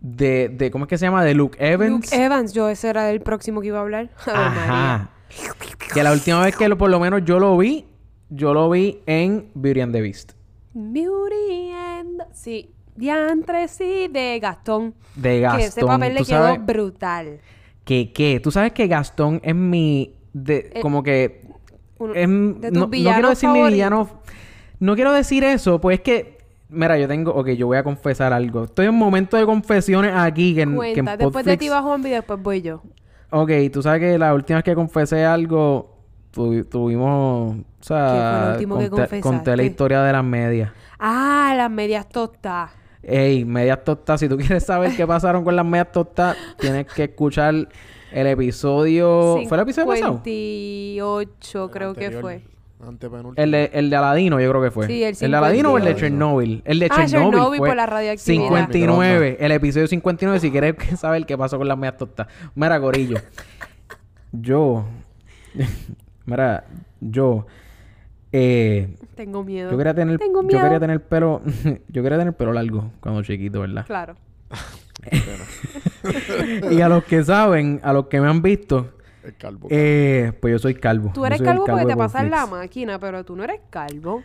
de, 0.00 0.48
de, 0.48 0.70
¿cómo 0.70 0.84
es 0.84 0.88
que 0.88 0.98
se 0.98 1.06
llama? 1.06 1.24
De 1.24 1.34
Luke 1.34 1.56
Evans. 1.60 1.90
Luke 2.12 2.24
Evans, 2.24 2.52
yo 2.52 2.68
ese 2.68 2.88
era 2.90 3.10
el 3.10 3.20
próximo 3.20 3.60
que 3.60 3.68
iba 3.68 3.78
a 3.78 3.82
hablar. 3.82 4.10
Ajá. 4.26 5.10
Que 5.94 6.02
la 6.02 6.12
última 6.12 6.42
vez 6.44 6.56
que 6.56 6.68
lo- 6.68 6.76
por 6.76 6.90
lo 6.90 7.00
menos 7.00 7.24
yo 7.24 7.38
lo 7.38 7.56
vi, 7.56 7.86
yo 8.28 8.52
lo 8.52 8.68
vi 8.70 9.00
en 9.06 9.50
Beauty 9.54 9.80
and 9.80 9.92
the 9.94 10.00
Beast. 10.02 10.32
Beauty 10.74 11.70
and... 11.74 12.22
Sí. 12.32 12.74
Diantre, 12.96 13.68
sí, 13.68 14.08
de 14.10 14.38
Gastón. 14.40 14.94
De 15.16 15.40
Gastón. 15.40 15.60
Que 15.60 15.66
ese 15.66 15.80
papel 15.84 16.14
le 16.14 16.20
¿tú 16.20 16.26
quedó 16.26 16.56
brutal. 16.58 17.40
que 17.84 18.12
qué 18.12 18.38
tú 18.40 18.50
sabes 18.50 18.72
que 18.72 18.86
Gastón 18.86 19.40
es 19.42 19.54
mi 19.54 20.14
de 20.32 20.70
Eh, 20.74 20.80
como 20.80 21.02
que 21.02 21.42
Uno- 21.98 22.14
es- 22.14 22.28
de 22.60 22.68
tus 22.70 22.78
no, 22.78 22.90
quiero 22.90 23.28
decir 23.30 23.48
mi 23.48 23.62
villano 23.64 24.08
no 24.80 24.94
quiero 24.94 25.12
decir 25.12 25.42
eso 25.44 25.80
pues 25.80 25.98
es 25.98 26.00
que 26.02 26.38
mira 26.68 26.98
yo 26.98 27.06
tengo 27.08 27.32
ok 27.32 27.48
yo 27.50 27.66
voy 27.66 27.76
a 27.76 27.82
confesar 27.84 28.32
algo 28.32 28.64
estoy 28.64 28.86
en 28.86 28.92
un 28.92 28.98
momento 28.98 29.36
de 29.36 29.44
confesiones 29.46 30.12
aquí 30.14 30.54
que 30.54 30.64
que 30.94 31.00
en 31.00 31.04
después 31.18 31.44
de 31.44 31.56
ti 31.56 31.68
va 31.68 31.82
Juanvi 31.82 32.08
y 32.08 32.12
después 32.12 32.40
voy 32.42 32.62
yo. 32.62 32.82
ok 33.30 33.50
tú 33.72 33.82
sabes 33.82 34.00
que 34.00 34.18
la 34.18 34.32
última 34.34 34.58
vez 34.58 34.64
que 34.64 34.74
confesé 34.74 35.24
algo 35.24 35.98
tu- 36.30 36.64
tuvimos 36.64 37.56
o 37.56 37.82
sea 37.82 38.06
¿Qué 38.06 38.20
fue 38.20 38.46
lo 38.46 38.52
último 38.54 38.78
que 38.78 38.90
conté, 38.90 39.20
conté 39.20 39.56
la 39.56 39.62
historia 39.64 40.02
de 40.02 40.12
las 40.12 40.24
medias 40.24 40.70
Ah, 41.04 41.52
las 41.56 41.68
medias 41.70 42.08
tostadas. 42.08 42.70
Ey, 43.02 43.44
medias 43.44 43.82
tostadas. 43.84 44.20
Si 44.20 44.28
tú 44.28 44.36
quieres 44.38 44.64
saber 44.64 44.94
qué 44.96 45.06
pasaron 45.06 45.44
con 45.44 45.56
las 45.56 45.64
medias 45.64 45.90
tostadas, 45.92 46.36
tienes 46.58 46.86
que 46.86 47.04
escuchar 47.04 47.54
el 48.12 48.26
episodio. 48.26 49.40
¿Fue 49.48 49.56
el 49.56 49.62
episodio 49.62 49.88
pasado? 49.88 50.20
58 50.24 51.70
creo 51.70 51.94
que 51.94 52.10
fue. 52.12 52.42
El 53.36 53.52
de, 53.52 53.70
el 53.74 53.90
de 53.90 53.96
Aladino, 53.96 54.40
yo 54.40 54.50
creo 54.50 54.60
que 54.62 54.70
fue. 54.72 54.86
Sí, 54.88 55.04
el 55.04 55.14
de 55.16 55.36
Aladino 55.36 55.72
o 55.72 55.78
el 55.78 55.84
de 55.84 55.90
58. 55.94 56.00
Chernobyl. 56.00 56.62
El 56.64 56.78
de 56.80 56.86
Ah, 56.90 56.96
Chernobyl. 57.06 57.30
Chernobyl 57.32 57.58
fue 57.58 57.68
por 57.68 57.76
la 57.76 57.86
radioactividad. 57.86 58.42
59. 58.42 59.36
El 59.38 59.52
episodio 59.52 59.86
59, 59.86 60.40
si 60.40 60.50
quieres 60.50 60.74
saber 60.98 61.24
qué 61.24 61.38
pasó 61.38 61.58
con 61.58 61.68
las 61.68 61.78
medias 61.78 61.96
tostadas. 61.96 62.32
Mira, 62.56 62.78
Gorillo. 62.78 63.18
yo. 64.32 64.84
Mira, 66.26 66.64
yo. 67.00 67.46
Eh, 68.32 68.96
Tengo 69.14 69.44
miedo. 69.44 69.70
yo 69.70 69.78
quería 69.78 69.94
tener. 69.94 70.18
Tengo 70.18 70.42
Yo 70.42 70.48
miedo. 70.48 70.62
quería 70.62 70.80
tener 70.80 71.00
pelo. 71.02 71.40
yo 71.88 72.02
quería 72.02 72.18
tener 72.18 72.34
pelo 72.34 72.52
largo 72.52 72.90
cuando 73.00 73.22
chiquito, 73.22 73.60
¿verdad? 73.60 73.86
Claro. 73.86 74.16
y 76.70 76.80
a 76.80 76.88
los 76.88 77.04
que 77.04 77.24
saben, 77.24 77.80
a 77.82 77.92
los 77.92 78.06
que 78.06 78.20
me 78.20 78.28
han 78.28 78.42
visto, 78.42 78.90
El 79.24 79.36
calvo. 79.36 79.68
eh, 79.70 80.32
pues 80.40 80.52
yo 80.52 80.58
soy 80.58 80.74
calvo. 80.74 81.10
Tú 81.14 81.20
Yo 81.20 81.26
eres 81.26 81.42
calvo 81.42 81.64
porque 81.66 81.86
te 81.86 81.96
pasa 81.96 82.20
en 82.22 82.30
la 82.30 82.46
máquina, 82.46 82.98
pero 82.98 83.24
tú 83.24 83.36
no 83.36 83.44
eres 83.44 83.60
calvo. 83.70 84.22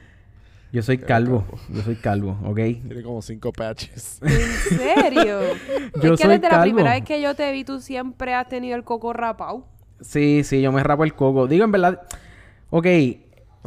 Yo 0.71 0.83
soy 0.83 0.97
calvo. 0.97 1.45
Yo 1.69 1.81
soy 1.81 1.95
calvo, 1.95 2.37
¿ok? 2.45 2.55
Tiene 2.55 3.01
como 3.01 3.21
cinco 3.21 3.53
patches. 3.53 4.19
¿En 4.21 4.77
serio? 4.77 5.39
Yo 6.01 6.13
es 6.13 6.19
que 6.19 6.25
soy 6.25 6.35
desde 6.35 6.43
la 6.43 6.49
calvo. 6.49 6.63
primera 6.63 6.91
vez 6.91 7.03
que 7.05 7.21
yo 7.21 7.33
te 7.35 7.49
vi, 7.53 7.63
tú 7.63 7.79
siempre 7.79 8.33
has 8.33 8.47
tenido 8.49 8.75
el 8.75 8.83
coco 8.83 9.13
rapado. 9.13 9.65
Sí, 10.01 10.43
sí, 10.43 10.61
yo 10.61 10.71
me 10.71 10.83
rapo 10.83 11.03
el 11.05 11.15
coco. 11.15 11.47
Digo, 11.47 11.63
en 11.63 11.71
verdad, 11.71 12.01
ok, 12.69 12.85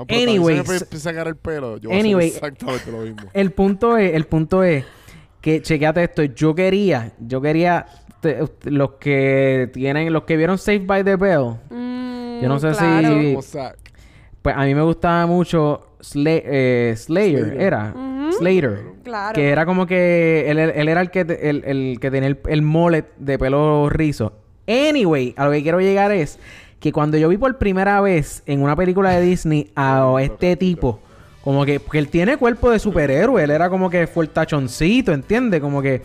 No, 0.01 0.07
pero 0.07 0.20
Anyways. 0.22 0.57
también 0.59 0.78
se 0.78 0.84
me 0.84 0.88
puede 0.88 1.01
sacar 1.03 1.28
el 1.28 1.36
pelo. 1.36 1.76
Yo 1.78 1.88
voy 1.90 1.98
a 1.98 2.01
Anyway. 2.01 2.28
hacer 2.28 2.36
exactamente 2.53 2.90
lo 2.92 2.98
mismo. 2.98 3.30
El 3.32 3.51
punto 3.53 3.96
es, 3.96 4.14
el 4.14 4.24
punto 4.26 4.62
es 4.64 4.84
que 5.40 5.61
chequeate 5.62 6.05
esto, 6.05 6.22
yo 6.24 6.55
quería, 6.55 7.12
yo 7.18 7.40
quería 7.40 7.86
te- 8.20 8.38
los 8.64 8.92
que 8.92 9.70
tienen, 9.72 10.12
los 10.12 10.24
que 10.24 10.36
vieron 10.36 10.59
Saved 10.59 10.86
by 10.86 11.05
the 11.05 11.16
Bell, 11.16 11.57
Mm, 11.70 12.40
Yo 12.42 12.48
no 12.48 12.59
sé 12.59 12.72
si- 12.74 12.78
claro. 12.80 13.42
Zack. 13.42 13.76
pues 14.42 14.57
a 14.57 14.64
mí 14.64 14.74
me 14.74 14.82
gustaba 14.82 15.26
mucho 15.26 15.86
Sla- 16.01 16.42
eh, 16.44 16.94
Slayer, 16.96 17.40
Slater. 17.44 17.61
era 17.61 17.92
Ujú. 17.94 18.32
Slater. 18.38 18.80
Claro. 19.05 19.34
Que 19.34 19.51
era 19.51 19.66
como 19.66 19.86
que 19.86 20.51
él, 20.51 20.59
él 20.59 20.88
era 20.88 21.01
el 21.03 21.11
que, 21.11 21.24
te- 21.26 21.48
el, 21.51 21.62
el 21.66 21.98
que 22.01 22.11
tenía 22.11 22.28
el, 22.28 22.38
el 22.48 22.62
mullet 22.62 23.05
de 23.18 23.38
pelo 23.38 23.88
rizo. 23.90 24.32
Anyway, 24.66 25.34
a 25.36 25.44
lo 25.46 25.51
que 25.53 25.62
quiero 25.62 25.80
llegar 25.80 26.12
es 26.12 26.38
que 26.81 26.93
cuando 26.93 27.16
yo 27.18 27.28
vi 27.28 27.37
por 27.37 27.57
primera 27.59 28.01
vez 28.01 28.43
en 28.47 28.62
una 28.62 28.74
película 28.74 29.11
de 29.11 29.20
Disney 29.20 29.70
a 29.76 30.12
este 30.20 30.57
tipo, 30.57 30.99
como 31.45 31.64
que, 31.64 31.78
porque 31.81 31.99
él 31.99 32.09
tiene 32.09 32.37
cuerpo 32.37 32.70
de 32.70 32.78
superhéroe, 32.78 33.43
él 33.45 33.51
era 33.51 33.70
como 33.70 33.89
que 33.91 34.07
fue 34.07 34.24
el 34.24 34.31
tachoncito, 34.31 35.12
¿entiendes? 35.12 35.61
Como 35.61 35.81
que, 35.83 36.03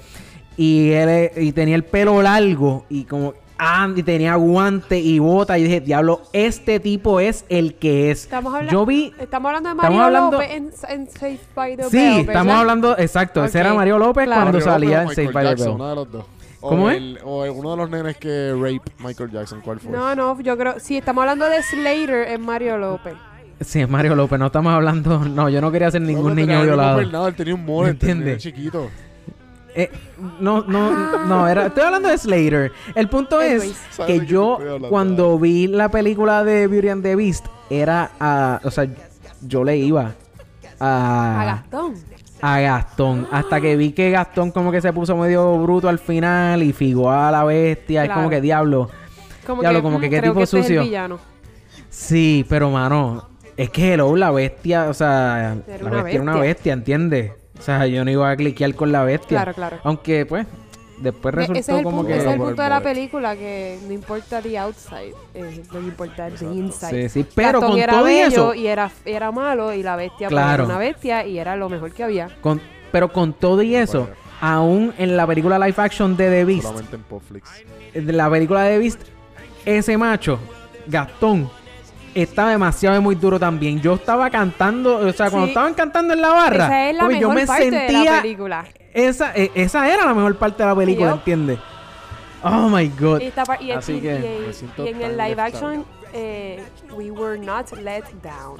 y 0.58 0.92
él 0.92 1.32
y 1.38 1.52
tenía 1.52 1.76
el 1.76 1.84
pelo 1.84 2.22
largo 2.22 2.86
y 2.90 3.04
como, 3.04 3.34
ah, 3.58 3.90
y 3.94 4.02
tenía 4.04 4.36
guante 4.36 4.98
y 5.00 5.20
bota 5.20 5.58
y 5.58 5.64
dije, 5.64 5.82
diablo, 5.82 6.22
este 6.32 6.80
tipo 6.80 7.20
es 7.20 7.44
el 7.50 7.76
que 7.76 8.12
es. 8.12 8.24
Estamos, 8.24 8.54
habla- 8.54 8.72
Yo 8.72 8.86
vi 8.86 9.12
estamos 9.20 9.50
hablando 9.50 9.70
de 9.70 9.76
estamos 9.76 9.98
Mario 9.98 10.06
hablando- 10.18 10.38
López 10.38 10.52
en, 10.90 11.00
en 11.02 11.10
Saved 11.10 11.40
by 11.54 11.76
the 11.78 11.84
Sí, 11.90 11.98
Bell, 11.98 12.20
estamos 12.22 12.56
hablando, 12.56 12.98
exacto, 12.98 13.44
ese 13.44 13.60
era 13.60 13.74
Mario 13.74 13.98
López 13.98 14.26
claro. 14.26 14.42
cuando 14.44 14.60
Mario 14.60 14.72
salía 14.74 14.98
en 15.02 15.04
López 15.04 15.18
o 15.18 15.22
Saved 15.22 15.34
by 15.34 15.56
the 15.56 15.64
Bell. 15.64 15.72
uno 15.74 15.90
de 15.90 15.96
los 15.96 16.12
dos. 16.12 16.26
¿Cómo 16.70 16.90
es? 16.90 17.02
O 17.24 17.44
uno 17.52 17.72
de 17.72 17.78
los 17.78 17.90
nenes 17.90 18.18
que 18.18 18.54
rape 18.54 18.92
Michael 19.00 19.32
Jackson. 19.32 19.62
¿Cuál 19.62 19.80
fue? 19.80 19.92
No, 19.92 20.16
no, 20.16 20.40
yo 20.42 20.58
creo... 20.58 20.80
Sí, 20.80 20.98
estamos 20.98 21.22
hablando 21.22 21.46
de 21.50 21.62
Slater 21.62 22.30
en 22.30 22.42
Mario 22.42 22.78
López. 22.78 23.14
Sí, 23.62 23.82
es 23.82 23.90
Mario 23.90 24.16
López, 24.16 24.38
no 24.38 24.48
estamos 24.48 24.74
hablando, 24.74 25.20
no, 25.20 25.48
yo 25.48 25.62
no 25.62 25.72
quería 25.72 25.90
ser 25.90 26.02
ningún 26.02 26.30
No, 26.30 26.36
niño 26.36 26.62
violado. 26.64 26.98
peinado, 26.98 27.28
Él 27.30 27.36
tenía 27.36 27.56
un 27.56 27.98
tenía 27.98 28.38
chiquito. 28.38 28.90
Eh, 29.78 29.92
no, 30.40 30.62
no, 30.62 31.26
no, 31.26 31.48
era, 31.48 31.66
estoy 31.68 31.84
hablando 31.84 32.08
de 32.10 32.18
Slater. 32.18 32.72
El 32.96 33.10
punto 33.10 33.42
es 33.42 33.62
Anyways. 33.62 33.82
¿Sabes 33.92 34.14
de 34.14 34.20
que 34.22 34.26
yo, 34.26 34.58
cuando 34.90 35.38
vi 35.38 35.68
la 35.68 35.90
película 35.90 36.44
de 36.44 36.68
Beauty 36.68 36.90
and 36.90 37.04
the 37.04 37.16
Beast, 37.16 37.46
era 37.70 38.12
a, 38.20 38.60
o 38.64 38.72
sea, 38.72 38.88
yo 39.42 39.64
le 39.64 39.78
iba 39.78 40.14
A 40.80 41.42
a, 41.42 41.46
Gastón. 41.46 41.96
A 42.54 42.60
Gastón. 42.60 43.28
Hasta 43.32 43.60
que 43.60 43.76
vi 43.76 43.92
que 43.92 44.12
Gastón 44.12 44.52
como 44.52 44.72
que 44.72 44.82
se 44.82 44.94
puso 44.94 45.16
medio 45.18 45.58
bruto 45.58 45.90
al 45.90 46.00
final 46.00 46.62
y 46.64 46.74
figó 46.74 47.12
a 47.12 47.32
la 47.32 47.44
bestia. 47.44 48.06
Es 48.06 48.12
como 48.12 48.30
que 48.30 48.42
diablo. 48.42 48.90
Como 49.46 49.62
Diablo, 49.62 49.80
que, 49.80 49.84
como 49.84 49.98
mm, 49.98 50.02
que 50.02 50.10
qué 50.10 50.18
creo 50.20 50.32
tipo 50.32 50.40
que 50.40 50.44
este 50.44 50.60
es 50.60 50.66
sucio. 50.66 50.82
villano. 50.84 51.20
Sí, 51.90 52.46
pero 52.50 52.70
mano, 52.72 53.30
es 53.56 53.70
que 53.70 53.94
Hello, 53.94 54.16
la 54.16 54.32
bestia, 54.32 54.90
o 54.90 54.94
sea, 54.94 55.56
Era 55.68 55.84
la 55.84 55.90
una 55.90 56.04
bestia 56.04 56.14
era 56.16 56.24
una 56.24 56.32
bestia. 56.34 56.48
bestia, 56.54 56.74
¿entiendes? 56.74 57.32
O 57.58 57.62
sea, 57.62 57.88
yo 57.88 58.04
no 58.04 58.12
iba 58.12 58.30
a 58.30 58.36
cliquear 58.36 58.74
con 58.76 58.92
la 58.92 59.04
bestia. 59.04 59.38
Claro, 59.38 59.54
claro. 59.54 59.78
Aunque, 59.84 60.26
pues, 60.26 60.46
después 60.98 61.34
resultó 61.36 61.60
ese 61.60 61.72
es 61.72 61.78
el 61.78 61.84
como 61.84 61.98
punto, 61.98 62.08
que... 62.08 62.18
ese 62.18 62.28
es 62.28 62.34
el 62.34 62.40
punto 62.40 62.62
de 62.62 62.70
la 62.70 62.82
película 62.82 63.36
que 63.36 63.80
no 63.88 63.94
importa 63.94 64.42
the 64.42 64.58
outside, 64.58 65.14
eh, 65.34 65.64
lo 65.72 65.80
que 65.80 65.86
importa 65.86 66.28
es 66.28 66.40
the 66.40 66.46
inside. 66.46 67.10
Sí, 67.10 67.24
sí, 67.24 67.28
pero 67.36 67.60
Gastón 67.60 67.72
con 67.72 67.80
era 67.80 67.94
todo 67.94 68.10
y 68.10 68.14
bello 68.14 68.28
eso, 68.28 68.54
y 68.54 68.68
era, 68.68 68.92
era 69.06 69.32
malo 69.32 69.74
y 69.74 69.84
la 69.84 69.96
bestia 69.96 70.28
pues, 70.28 70.40
Claro. 70.40 70.64
era 70.64 70.74
una 70.74 70.78
bestia 70.78 71.26
y 71.26 71.38
era 71.40 71.56
lo 71.56 71.70
mejor 71.70 71.92
que 71.92 72.04
había. 72.04 72.30
con, 72.42 72.62
pero 72.92 73.12
con 73.12 73.34
todo 73.34 73.62
y 73.62 73.76
eso, 73.76 74.02
Bueno. 74.02 74.16
aún 74.42 74.94
en 74.98 75.18
la 75.18 75.28
película 75.28 75.60
live 75.60 75.76
action 75.78 76.16
de 76.16 76.30
The 76.30 76.46
Beast, 76.46 76.64
Solamente 76.64 76.96
en 76.96 77.04
de 78.08 78.14
la 78.14 78.30
película 78.30 78.64
de 78.64 78.74
The 78.76 78.80
Beast, 78.80 79.02
ese 79.66 79.98
macho, 79.98 80.40
Gastón, 80.88 81.50
estaba 82.16 82.52
demasiado 82.52 83.02
muy 83.02 83.16
duro 83.16 83.40
también. 83.40 83.80
Yo 83.82 83.96
estaba 83.96 84.30
cantando, 84.30 84.98
o 84.98 85.12
sea, 85.14 85.30
cuando 85.30 85.48
Sí. 85.48 85.52
estaban 85.52 85.74
cantando 85.74 86.14
en 86.14 86.22
la 86.22 86.30
barra, 86.30 86.66
Esa 86.66 86.90
es 86.90 86.96
la 86.96 87.02
porque 87.04 87.20
yo 87.20 87.30
mejor 87.30 87.42
me 87.42 87.48
parte 87.48 87.66
de 87.66 87.72
la 87.72 87.88
sentía 87.88 88.22
película. 88.22 88.66
esa, 88.94 89.36
e- 89.36 89.52
esa 89.56 89.88
era 89.94 90.06
la 90.06 90.14
mejor 90.14 90.36
parte 90.38 90.64
de 90.64 90.70
la 90.70 90.76
película. 90.76 91.12
¿entiendes? 91.12 91.60
Oh 92.44 92.70
my 92.70 92.88
god. 93.00 93.22
Y, 93.22 93.26
y- 93.66 93.72
Así 93.72 93.94
y- 93.94 94.02
que 94.02 94.54
y- 94.80 94.82
y 94.84 94.88
en 94.88 95.02
el 95.02 95.18
live 95.18 95.42
action, 95.42 95.86
eh, 96.14 96.64
we 96.96 97.12
were 97.12 97.38
not 97.40 97.72
let 97.82 98.04
down. 98.24 98.58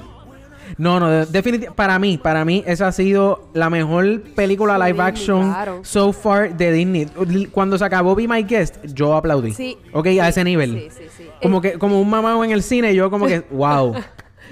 No, 0.78 0.98
no, 1.00 1.08
definitivamente 1.26 1.70
para 1.76 1.98
mí, 1.98 2.18
para 2.18 2.44
mí 2.44 2.62
esa 2.66 2.88
ha 2.88 2.92
sido 2.92 3.48
la 3.54 3.70
mejor 3.70 4.22
película 4.34 4.78
De 4.78 4.86
live 4.92 5.02
action 5.02 5.50
claro. 5.52 5.80
so 5.82 6.12
far 6.12 6.56
de 6.56 6.72
Disney. 6.72 7.06
Cuando 7.52 7.78
se 7.78 7.84
acabó 7.84 8.14
Be 8.14 8.26
My 8.28 8.42
Guest, 8.42 8.84
yo 8.86 9.14
aplaudí. 9.14 9.52
Sí. 9.52 9.78
Ok, 9.92 10.06
a 10.20 10.28
ese 10.28 10.42
nivel. 10.44 10.90
Sí, 10.90 11.02
sí, 11.04 11.04
sí. 11.16 11.28
Como 11.42 11.60
que 11.60 11.78
como 11.78 12.00
un 12.00 12.08
mamado 12.10 12.42
en 12.44 12.50
el 12.50 12.62
cine, 12.62 12.94
yo 12.94 13.10
como 13.10 13.26
que 13.26 13.40
wow. 13.50 13.94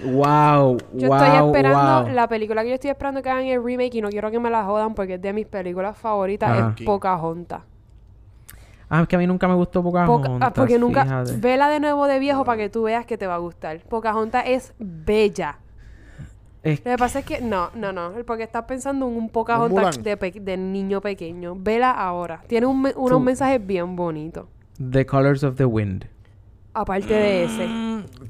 wow, 0.04 0.78
Yo 0.92 1.08
wow, 1.08 1.16
estoy 1.22 1.46
esperando, 1.46 2.02
wow. 2.04 2.12
la 2.14 2.28
película 2.28 2.62
que 2.62 2.68
yo 2.68 2.74
estoy 2.74 2.90
esperando 2.90 3.22
que 3.22 3.30
hagan 3.30 3.46
el 3.46 3.62
remake 3.64 3.94
y 3.96 4.00
no 4.02 4.08
quiero 4.10 4.30
que 4.30 4.38
me 4.38 4.50
la 4.50 4.64
jodan 4.64 4.94
porque 4.94 5.14
es 5.14 5.22
de 5.22 5.32
mis 5.32 5.46
películas 5.46 5.96
favoritas, 5.96 6.50
Ajá. 6.50 6.74
es 6.78 6.84
Pocahontas. 6.84 7.62
Ah, 8.88 9.02
es 9.02 9.08
que 9.08 9.16
a 9.16 9.18
mí 9.18 9.26
nunca 9.26 9.48
me 9.48 9.54
gustó 9.54 9.82
Poca- 9.82 10.04
Pocahontas. 10.06 10.48
ah, 10.50 10.52
porque 10.52 10.78
nunca. 10.78 11.04
fíjate. 11.04 11.36
Vela 11.38 11.68
de 11.68 11.80
nuevo 11.80 12.06
de 12.06 12.18
viejo 12.18 12.44
para 12.44 12.58
que 12.58 12.68
tú 12.68 12.82
veas 12.84 13.06
que 13.06 13.16
te 13.16 13.26
va 13.26 13.34
a 13.36 13.38
gustar. 13.38 13.80
Pocahontas 13.88 14.44
es 14.46 14.74
bella. 14.78 15.58
Es- 16.64 16.78
Lo 16.84 16.90
que 16.92 16.98
pasa 16.98 17.18
es 17.20 17.24
que. 17.26 17.40
No, 17.40 17.70
no, 17.74 17.92
no. 17.92 18.12
Porque 18.26 18.42
estás 18.42 18.64
pensando 18.64 19.06
en 19.06 19.16
un 19.16 19.28
Pocahontas 19.28 20.02
de, 20.02 20.16
pe- 20.16 20.32
de 20.40 20.56
niño 20.56 21.00
pequeño. 21.00 21.54
Vela 21.56 21.90
ahora. 21.92 22.42
Tiene 22.48 22.66
un 22.66 22.82
me- 22.82 22.94
unos 22.96 23.20
mensajes 23.20 23.64
bien 23.64 23.94
bonitos. 23.94 24.46
The 24.90 25.04
Colors 25.06 25.44
of 25.44 25.56
the 25.56 25.66
Wind. 25.66 26.06
Aparte 26.76 27.14
de 27.14 27.44
ese. 27.44 27.68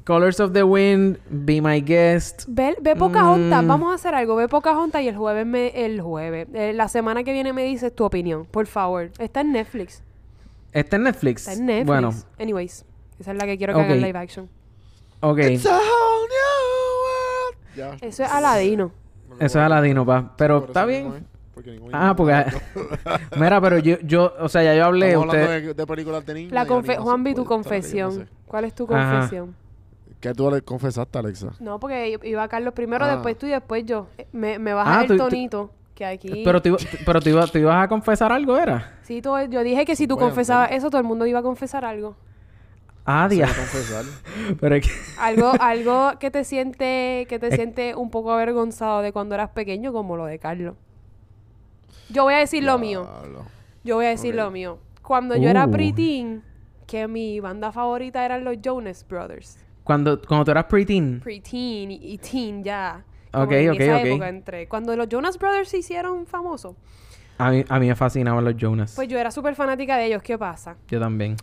Colors 0.03 0.39
of 0.39 0.51
the 0.53 0.61
Wind, 0.63 1.17
Be 1.31 1.61
My 1.61 1.81
Guest. 1.81 2.43
Ve, 2.47 2.75
ve 2.79 2.95
Pocahontas. 2.95 3.63
Mm. 3.63 3.67
Vamos 3.67 3.91
a 3.91 3.95
hacer 3.95 4.13
algo. 4.13 4.35
Ve 4.35 4.47
Pocahontas 4.47 5.01
y 5.01 5.07
el 5.07 5.17
jueves. 5.17 5.45
Me, 5.47 5.69
el 5.85 5.99
jueves. 6.01 6.47
eh, 6.53 6.71
la 6.73 6.87
semana 6.87 7.23
que 7.23 7.33
viene 7.33 7.53
me 7.53 7.63
dices 7.63 7.95
tu 7.95 8.03
opinión. 8.05 8.45
Por 8.45 8.67
favor. 8.67 9.09
Está 9.17 9.41
en 9.41 9.53
Netflix. 9.53 10.03
Está 10.73 10.97
en 10.97 11.03
Netflix. 11.03 11.47
Está 11.47 11.53
en 11.59 11.65
Netflix. 11.65 11.87
Bueno, 11.87 12.11
Anyways. 12.39 12.85
Esa 13.19 13.31
es 13.31 13.37
la 13.37 13.45
que 13.45 13.57
quiero 13.57 13.73
que 13.73 13.79
hagan 13.79 13.97
Ok. 13.97 14.03
live 14.05 14.19
action. 14.19 14.49
ok. 15.21 15.39
It's 15.39 15.65
a 15.65 15.69
whole 15.71 16.27
new. 16.27 16.84
Ya. 17.75 17.95
Eso 18.01 18.23
es 18.23 18.31
Aladino. 18.31 18.91
Eso 19.39 19.59
es 19.59 19.65
Aladino, 19.65 20.05
pa. 20.05 20.33
Pero 20.37 20.61
Por 20.61 20.69
está 20.69 20.85
bien. 20.85 21.05
mismo. 21.11 21.19
Porque 21.53 21.71
ningún 21.71 21.89
Ah, 21.93 22.13
porque... 22.15 22.45
Mira, 23.37 23.61
pero 23.61 23.77
yo, 23.79 23.97
yo, 24.03 24.33
o 24.39 24.49
sea, 24.49 24.63
ya 24.63 24.75
yo 24.75 24.85
hablé, 24.85 25.07
Estamos 25.09 25.29
hablando 25.29 25.51
usted... 25.55 25.67
de, 25.67 25.73
de 25.73 25.87
películas 25.87 26.25
de 26.25 26.33
niños. 26.33 26.51
La 26.51 26.65
confe 26.65 26.91
animación, 26.93 27.03
Juanvi, 27.03 27.33
tu 27.35 27.45
confesión. 27.45 28.19
no 28.19 28.25
sé. 28.25 28.31
¿Cuál 28.47 28.65
es 28.65 28.75
tu 28.75 28.83
Ajá. 28.93 29.11
confesión? 29.11 29.55
¿Qué 30.19 30.33
tú 30.33 30.49
le 30.51 30.61
confesaste, 30.61 31.17
Alexa? 31.19 31.51
No, 31.59 31.79
porque 31.79 32.19
iba 32.23 32.47
Carlos 32.47 32.73
primero, 32.73 33.05
Ah. 33.05 33.11
después 33.13 33.37
tú 33.37 33.45
y 33.45 33.49
después 33.51 33.85
yo. 33.85 34.07
Me, 34.31 34.59
me 34.59 34.73
baja 34.73 34.99
Ah, 34.99 35.01
el 35.03 35.07
tú- 35.07 35.13
tú- 35.17 35.23
tonito 35.25 35.71
que 35.93 36.05
aquí. 36.05 36.41
Pero, 36.43 36.61
te, 36.61 36.69
iba- 36.69 36.77
pero 37.05 37.21
te, 37.21 37.29
iba- 37.29 37.47
te 37.47 37.59
ibas 37.59 37.83
a 37.83 37.87
confesar 37.87 38.31
algo, 38.31 38.57
¿era? 38.57 38.97
Sí, 39.03 39.21
tú- 39.21 39.37
yo 39.49 39.63
dije 39.63 39.85
que 39.85 39.95
si 39.95 40.07
tú 40.07 40.15
Bueno, 40.15 40.29
confesabas 40.29 40.67
bueno. 40.69 40.77
eso, 40.77 40.89
todo 40.89 40.99
el 40.99 41.07
mundo 41.07 41.25
iba 41.25 41.39
a 41.39 41.43
confesar 41.43 41.85
algo. 41.85 42.15
Ah. 43.05 43.29
Pero 44.59 44.75
es 44.75 44.87
que... 44.87 44.91
Algo, 45.19 45.51
algo 45.59 46.13
que 46.19 46.31
te 46.31 46.43
siente, 46.43 47.25
que 47.29 47.37
te 47.39 47.55
siente 47.55 47.95
un 47.95 48.09
poco 48.09 48.31
avergonzado 48.31 49.01
de 49.01 49.11
cuando 49.11 49.35
eras 49.35 49.49
pequeño, 49.51 49.93
como 49.93 50.17
lo 50.17 50.25
de 50.25 50.39
Carlos. 50.39 50.75
Yo 52.09 52.23
voy 52.23 52.33
a 52.33 52.37
decir 52.37 52.63
lo 52.63 52.77
mío. 52.77 53.07
Yo 53.83 53.95
voy 53.95 54.05
a 54.05 54.09
decir 54.09 54.35
lo 54.35 54.49
mío. 54.51 54.79
Cuando 55.01 55.35
yo 55.35 55.49
era 55.49 55.65
Uh. 55.67 55.71
preteen, 55.71 56.43
que 56.87 57.07
mi 57.07 57.39
banda 57.39 57.71
favorita 57.71 58.25
eran 58.25 58.43
los 58.43 58.57
Jonas 58.61 59.05
Brothers. 59.07 59.57
Cuando, 59.83 60.19
cuando 60.21 60.45
tú 60.45 60.51
eras 60.51 60.65
preteen... 60.65 61.19
preteen 61.19 61.91
y, 61.91 61.95
y 62.13 62.17
teen 62.17 62.63
ya. 62.63 63.03
Como 63.31 63.45
Ok, 63.45 63.51
en 63.51 63.69
ok, 63.71 63.79
esa 63.79 63.97
ok. 63.97 64.05
época 64.05 64.29
entre 64.29 64.67
cuando 64.67 64.95
los 64.95 65.07
Jonas 65.09 65.37
Brothers 65.37 65.69
se 65.69 65.77
hicieron 65.79 66.25
famosos. 66.25 66.75
A 67.37 67.51
mí, 67.51 67.65
a 67.67 67.79
mí 67.79 67.87
me 67.87 67.95
fascinaban 67.95 68.43
los 68.45 68.55
Jonas. 68.55 68.93
Pues 68.95 69.07
yo 69.07 69.19
era 69.19 69.29
súper 69.29 69.55
fanática 69.55 69.97
de 69.97 70.05
ellos. 70.05 70.23
¿Qué 70.23 70.37
pasa? 70.37 70.77
Yo 70.87 70.99
también. 70.99 71.35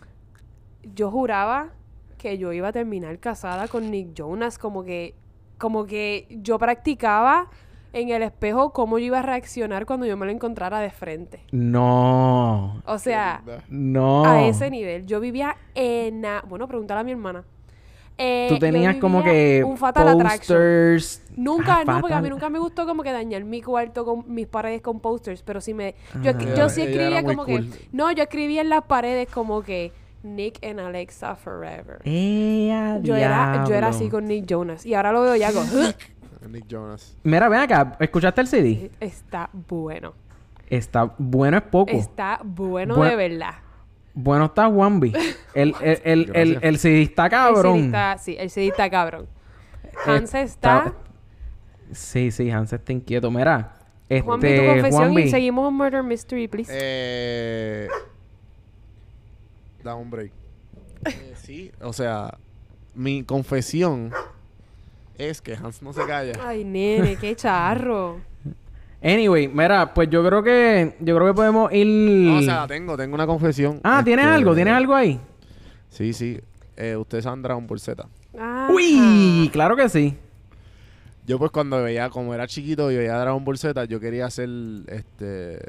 Yo 0.95 1.09
juraba 1.11 1.69
que 2.17 2.37
yo 2.37 2.53
iba 2.53 2.69
a 2.69 2.71
terminar 2.71 3.19
casada 3.19 3.67
con 3.67 3.91
Nick 3.91 4.13
Jonas, 4.13 4.57
como 4.57 4.83
que, 4.83 5.13
como 5.57 5.85
que 5.85 6.27
yo 6.29 6.57
practicaba 6.59 7.47
en 7.91 8.09
el 8.09 8.23
espejo 8.23 8.71
cómo 8.73 8.97
yo 8.97 9.05
iba 9.07 9.19
a 9.19 9.21
reaccionar 9.21 9.85
cuando 9.85 10.05
yo 10.05 10.17
me 10.17 10.25
lo 10.25 10.31
encontrara 10.31 10.79
de 10.79 10.89
frente. 10.89 11.41
No. 11.51 12.81
O 12.85 12.97
sea. 12.97 13.41
No. 13.69 14.25
a 14.25 14.43
ese 14.47 14.69
nivel. 14.71 15.05
Yo 15.05 15.19
vivía 15.19 15.55
en... 15.75 16.23
Bueno, 16.47 16.67
pregúntale 16.67 17.01
a 17.01 17.03
mi 17.03 17.11
hermana. 17.11 17.43
Eh, 18.17 18.45
Tú 18.49 18.59
tenías 18.59 18.95
como 18.97 19.23
que 19.23 19.63
un 19.65 19.75
fatal 19.77 20.07
attraction. 20.07 20.37
posters. 20.57 21.23
Nunca, 21.35 21.79
Ah, 21.79 21.83
no, 21.83 21.99
porque 22.01 22.13
a 22.13 22.21
mí 22.21 22.29
nunca 22.29 22.47
me 22.49 22.59
gustó 22.59 22.85
como 22.85 23.01
que 23.03 23.11
dañar 23.11 23.43
mi 23.43 23.61
cuarto 23.61 24.05
con 24.05 24.23
mis 24.31 24.47
paredes 24.47 24.81
con 24.81 24.99
posters, 24.99 25.41
pero 25.41 25.59
sí 25.61 25.73
me... 25.73 25.95
Yo, 26.21 26.31
Ah. 26.31 26.55
yo 26.55 26.69
sí 26.69 26.81
escribía 26.83 27.23
como 27.23 27.43
cool. 27.45 27.69
que... 27.71 27.87
No, 27.91 28.11
yo 28.11 28.23
escribía 28.23 28.61
en 28.61 28.69
las 28.69 28.83
paredes 28.83 29.27
como 29.29 29.63
que 29.63 29.91
Nick 30.23 30.63
and 30.65 30.79
Alexa 30.79 31.35
forever. 31.35 31.99
¡Eh, 32.05 32.99
Yo 33.03 33.15
era, 33.15 33.65
yo 33.67 33.73
era 33.75 33.89
así 33.89 34.09
con 34.09 34.25
Nick 34.25 34.45
Jonas. 34.45 34.85
Y 34.85 34.93
ahora 34.93 35.11
lo 35.11 35.21
veo 35.21 35.35
y 35.35 35.43
hago... 35.43 35.61
Nick 36.49 36.65
Jonas. 36.67 37.15
Mira, 37.23 37.47
ven 37.49 37.59
acá. 37.61 37.95
¿Escuchaste 37.99 38.41
el 38.41 38.47
CD? 38.47 38.91
Está 38.99 39.49
bueno. 39.53 40.13
Está 40.69 41.13
bueno, 41.17 41.57
es 41.57 41.63
poco. 41.63 41.91
Está 41.91 42.39
bueno 42.43 42.95
Buen- 42.95 43.09
de 43.11 43.15
verdad. 43.15 43.53
Bueno 44.15 44.45
está 44.45 44.67
Wambi. 44.67 45.13
El, 45.53 45.75
el, 45.81 46.01
el, 46.03 46.31
el, 46.35 46.59
el 46.61 46.77
CD 46.79 47.01
está 47.03 47.25
El 47.25 47.29
CD 47.31 47.37
cabrón. 47.37 47.79
está, 47.85 48.17
sí, 48.17 48.35
el 48.39 48.49
CD 48.49 48.67
está 48.67 48.89
cabrón. 48.89 49.27
Hans 50.05 50.33
está. 50.33 50.93
Sí, 51.91 52.31
sí, 52.31 52.49
Hans 52.49 52.73
está 52.73 52.91
inquieto. 52.91 53.29
Mira, 53.29 53.73
este, 54.09 54.21
Juan, 54.21 54.39
vi 54.39 54.55
tu 54.57 54.65
confesión 54.65 54.91
Juanvi, 55.03 55.21
y 55.23 55.29
seguimos 55.29 55.67
un 55.69 55.77
Murder 55.77 56.03
Mystery, 56.03 56.47
please. 56.47 56.71
Eh, 56.73 57.87
da 59.83 59.95
un 59.95 60.09
break. 60.09 60.31
Eh, 61.05 61.33
sí, 61.41 61.71
o 61.81 61.91
sea, 61.93 62.37
mi 62.95 63.23
confesión 63.23 64.11
es 65.17 65.41
que 65.41 65.55
Hans 65.55 65.81
no 65.81 65.93
se 65.93 66.05
calla. 66.05 66.33
Ay, 66.45 66.63
nene, 66.63 67.17
qué 67.17 67.35
charro. 67.35 68.19
Anyway, 69.01 69.49
mira, 69.49 69.93
pues 69.93 70.09
yo 70.09 70.25
creo 70.25 70.41
que 70.41 70.95
yo 71.01 71.15
creo 71.15 71.27
que 71.27 71.33
podemos 71.33 71.73
ir. 71.73 71.85
No, 71.87 72.37
o 72.37 72.41
sea, 72.41 72.65
tengo, 72.67 72.95
tengo 72.95 73.15
una 73.15 73.27
confesión. 73.27 73.81
ah, 73.83 74.01
¿tienes 74.03 74.23
Este, 74.25 74.35
algo? 74.35 74.55
¿Tienes 74.55 74.73
algo 74.73 74.95
ahí? 74.95 75.19
Sí, 75.89 76.13
sí. 76.13 76.39
Eh, 76.77 76.95
ustedes 76.95 77.25
saben 77.25 77.41
Dragon 77.41 77.67
Ball 77.67 77.79
Z. 77.79 78.07
Ah. 78.39 78.69
Uy, 78.73 79.49
claro 79.51 79.75
que 79.75 79.89
sí. 79.89 80.17
Yo 81.27 81.37
pues 81.37 81.51
cuando 81.51 81.81
veía, 81.83 82.09
como 82.09 82.33
era 82.33 82.47
chiquito 82.47 82.89
y 82.91 82.97
veía 82.97 83.17
Dragon 83.17 83.43
Ball 83.43 83.57
Z, 83.57 83.85
yo 83.85 83.99
quería 83.99 84.29
ser, 84.29 84.49
este, 84.87 85.59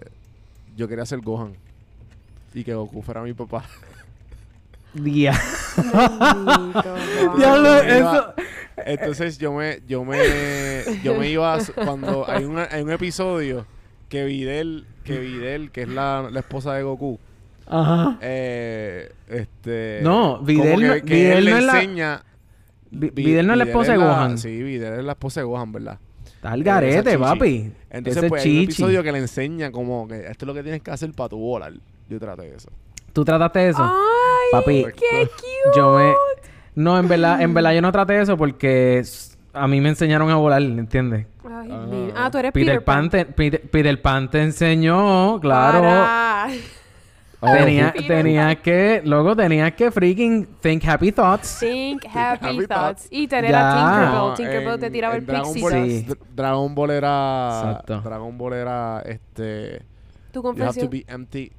yo 0.77 0.87
quería 0.89 1.05
ser 1.05 1.21
Gohan. 1.21 1.55
Y 2.55 2.63
que 2.63 2.73
Goku 2.75 3.03
fuera 3.03 3.21
mi 3.23 3.33
papá. 3.35 3.65
Diablo, 4.95 5.43
eso. 7.83 8.35
Entonces 8.77 9.39
yo 9.39 9.53
me, 9.53 9.81
yo 9.87 10.05
me, 10.05 10.19
yo 11.03 11.15
me 11.15 11.31
iba 11.31 11.55
a 11.55 11.59
cuando 11.85 12.29
hay 12.29 12.45
un, 12.45 12.59
hay 12.59 12.83
un 12.83 12.91
episodio 12.91 13.67
que 14.09 14.25
Videl, 14.25 14.87
que 15.05 15.19
Videl, 15.19 15.71
que 15.71 15.83
es 15.83 15.89
la, 15.89 16.29
la 16.31 16.41
esposa 16.41 16.75
de 16.75 16.83
Goku, 16.83 17.19
Ajá. 17.67 18.19
eh, 18.21 19.13
este, 19.29 20.01
No, 20.03 20.39
Videl 20.41 21.03
que, 21.03 21.15
Videl 21.15 21.39
él 21.39 21.45
no 21.45 21.51
le 21.51 21.59
es 21.59 21.65
la- 21.65 21.73
enseña. 21.81 22.23
Vi- 22.91 23.11
Vi- 23.11 23.25
Videl 23.25 23.47
no 23.47 23.53
es 23.55 23.59
la 23.59 23.65
esposa 23.65 23.93
de 23.93 23.99
la- 23.99 24.05
Gohan. 24.05 24.39
Sí, 24.39 24.63
Videl 24.63 24.99
es 25.01 25.05
la 25.05 25.13
esposa 25.13 25.41
de 25.41 25.45
Gohan, 25.45 25.73
¿verdad? 25.73 25.99
Está 26.27 26.53
al 26.53 26.63
garete, 26.63 27.19
papi. 27.19 27.73
Entonces, 27.91 28.23
Ese 28.23 28.29
pues, 28.29 28.45
hay 28.45 28.59
un 28.59 28.65
episodio 28.65 29.03
que 29.03 29.13
le 29.13 29.19
enseña 29.19 29.73
como 29.73 30.07
que 30.07 30.27
esto 30.27 30.45
es 30.45 30.47
lo 30.47 30.55
que 30.55 30.63
tienes 30.63 30.83
que 30.83 30.91
hacer 30.91 31.11
para 31.13 31.31
tu 31.31 31.39
volar. 31.39 31.73
Yo 32.09 32.21
traté 32.21 32.43
de 32.43 32.57
eso. 32.57 32.71
¿Tú 33.13 33.25
trataste 33.25 33.61
de 33.61 33.69
eso? 33.71 33.83
Ay, 33.83 33.91
Papi, 34.53 34.85
qué 34.97 35.27
cute. 35.27 35.77
Yo 35.77 35.97
me... 35.99 36.13
No, 36.75 36.99
en 36.99 37.09
verdad, 37.09 37.41
en 37.41 37.55
verdad 37.55 37.73
yo 37.73 37.83
no 37.83 37.93
traté 37.93 38.21
eso 38.21 38.37
porque 38.37 39.03
a 39.53 39.69
mí 39.69 39.81
me 39.81 39.91
enseñaron 39.91 40.29
a 40.31 40.37
volar, 40.37 40.61
¿entiendes? 40.63 41.27
Ay, 41.49 41.71
Ah. 41.71 42.25
ah, 42.27 42.31
tú 42.31 42.39
eres 42.39 42.53
Peter, 42.53 42.67
Peter, 42.81 42.85
Pan. 42.85 43.03
Pan 43.03 43.11
te, 43.11 43.25
Peter, 43.27 43.61
Peter 43.71 44.03
Pan 44.03 44.31
te 44.31 44.43
enseñó, 44.43 45.39
claro. 45.41 45.81
Para. 45.81 46.49
Tenía, 47.41 47.93
Peter 47.93 48.07
tenía 48.09 48.55
que, 48.57 49.03
luego 49.05 49.37
tenías 49.37 49.73
que 49.75 49.91
freaking 49.91 50.47
think 50.63 50.83
happy 50.87 51.13
thoughts. 51.13 51.59
Think 51.61 52.03
happy, 52.07 52.47
happy 52.47 52.67
thoughts. 52.67 53.07
Y 53.11 53.29
tener 53.29 53.51
Ya. 53.51 53.71
a 53.71 53.75
Tinkerbell. 53.77 54.15
No, 54.15 54.35
Tinkerbell 54.35 54.81
te 54.81 54.87
en- 54.87 54.93
tiraba 54.93 55.17
el 55.17 55.27
Dragon 55.27 55.53
pixie 55.53 55.63
Ball. 55.63 55.91
Sí. 55.91 56.07
Dragon 56.35 56.75
Ball 56.75 56.91
era 56.93 57.61
Exacto. 57.63 58.01
Dragon 58.01 58.39
Ball 58.39 58.53
era 58.55 59.03
este 59.05 59.83
Tu 60.33 60.41
you 60.43 60.49
have 60.49 60.57
to 60.57 60.65
confesión. 60.65 60.91
be 60.91 61.05
empty 61.07 61.53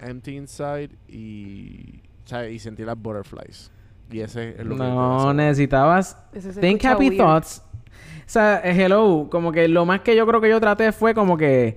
empty 0.00 0.36
inside 0.36 0.90
y 1.08 2.00
y 2.50 2.58
sentir 2.58 2.86
las 2.86 2.96
butterflies. 3.00 3.70
Y 4.10 4.20
ese 4.20 4.50
es 4.58 4.64
lo 4.64 4.74
que 4.76 4.82
No, 4.82 5.34
necesitabas 5.34 6.16
think 6.60 6.84
happy 6.84 7.08
weird. 7.10 7.18
thoughts. 7.18 7.62
O 8.20 8.30
sea, 8.30 8.60
eh, 8.64 8.72
hello, 8.84 9.28
como 9.30 9.52
que 9.52 9.68
lo 9.68 9.84
más 9.86 10.00
que 10.00 10.14
yo 10.16 10.26
creo 10.26 10.40
que 10.40 10.48
yo 10.50 10.60
traté 10.60 10.92
fue 10.92 11.14
como 11.14 11.36
que 11.36 11.76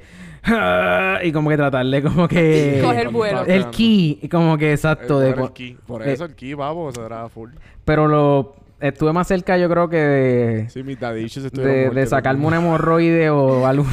y 1.24 1.32
como 1.32 1.50
que 1.50 1.58
tratarle 1.58 2.02
como 2.02 2.28
que 2.28 2.82
Coger 2.84 3.10
vuelo. 3.10 3.46
el 3.46 3.70
ki, 3.70 4.20
y 4.24 4.28
como 4.28 4.58
que 4.58 4.72
exacto 4.74 5.20
de 5.20 5.32
el, 5.32 5.40
el 5.40 5.52
ki. 5.52 5.78
Por 5.86 6.02
eh, 6.06 6.14
eso 6.14 6.26
el 6.26 6.36
ki, 6.36 6.54
vamos, 6.56 6.98
era 6.98 7.30
full. 7.30 7.52
pero 7.86 8.08
lo 8.08 8.56
estuve 8.82 9.14
más 9.14 9.28
cerca 9.28 9.58
yo 9.58 9.70
creo 9.70 9.88
que 9.90 9.98
de 9.98 10.70
Sí, 10.70 10.82
dadiches 10.96 11.44
de, 11.52 11.62
de 11.64 11.86
muertos 11.92 12.10
sacarme 12.10 12.46
un 12.48 12.54
hemorroide 12.54 13.30
o 13.30 13.66
algo 13.68 13.86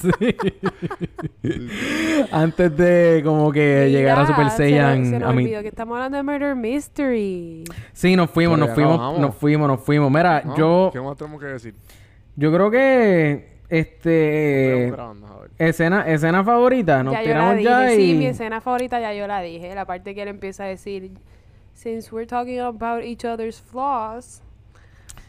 Sí. 0.00 0.36
antes 2.30 2.76
de 2.76 3.22
como 3.24 3.50
que 3.52 3.88
llegar 3.90 4.18
a 4.18 4.22
Mira, 4.22 4.34
Super 4.36 4.50
Saiyan 4.50 5.04
Se 5.06 5.18
nos 5.18 5.28
a 5.28 5.32
mí 5.32 5.44
olvidó 5.44 5.62
que 5.62 5.68
estamos 5.68 5.94
hablando 5.96 6.16
de 6.18 6.22
Murder 6.22 6.54
Mystery. 6.56 7.64
sí 7.92 8.16
nos 8.16 8.30
fuimos 8.30 8.56
Pero 8.56 8.66
nos 8.66 8.74
fuimos 8.74 9.18
nos 9.20 9.34
fuimos 9.36 9.68
nos 9.68 9.80
fuimos 9.80 10.10
mira 10.10 10.42
¿No? 10.44 10.56
yo 10.56 10.90
¿Qué 10.92 11.00
más 11.00 11.16
tenemos 11.16 11.40
que 11.40 11.46
decir? 11.46 11.74
yo 12.36 12.52
creo 12.52 12.70
que 12.70 13.52
este 13.68 14.92
a 14.98 15.12
ver. 15.40 15.50
escena 15.58 16.02
escena 16.06 16.44
favorita 16.44 17.02
nos 17.02 17.14
ya 17.14 17.22
yo 17.22 17.28
la 17.28 17.32
tiramos 17.34 17.56
dije. 17.56 17.68
ya 17.70 17.94
y 17.94 17.96
Sí, 17.96 18.14
mi 18.14 18.26
escena 18.26 18.60
favorita 18.60 19.00
ya 19.00 19.14
yo 19.14 19.26
la 19.26 19.40
dije. 19.40 19.74
La 19.74 19.86
parte 19.86 20.14
que 20.14 20.22
él 20.22 20.28
empieza 20.28 20.64
a 20.64 20.66
decir... 20.66 21.12
Since 21.74 22.12
we're 22.12 22.26
talking 22.26 22.60
about 22.60 23.02
each 23.04 23.24
other's 23.24 23.58
flaws, 23.58 24.40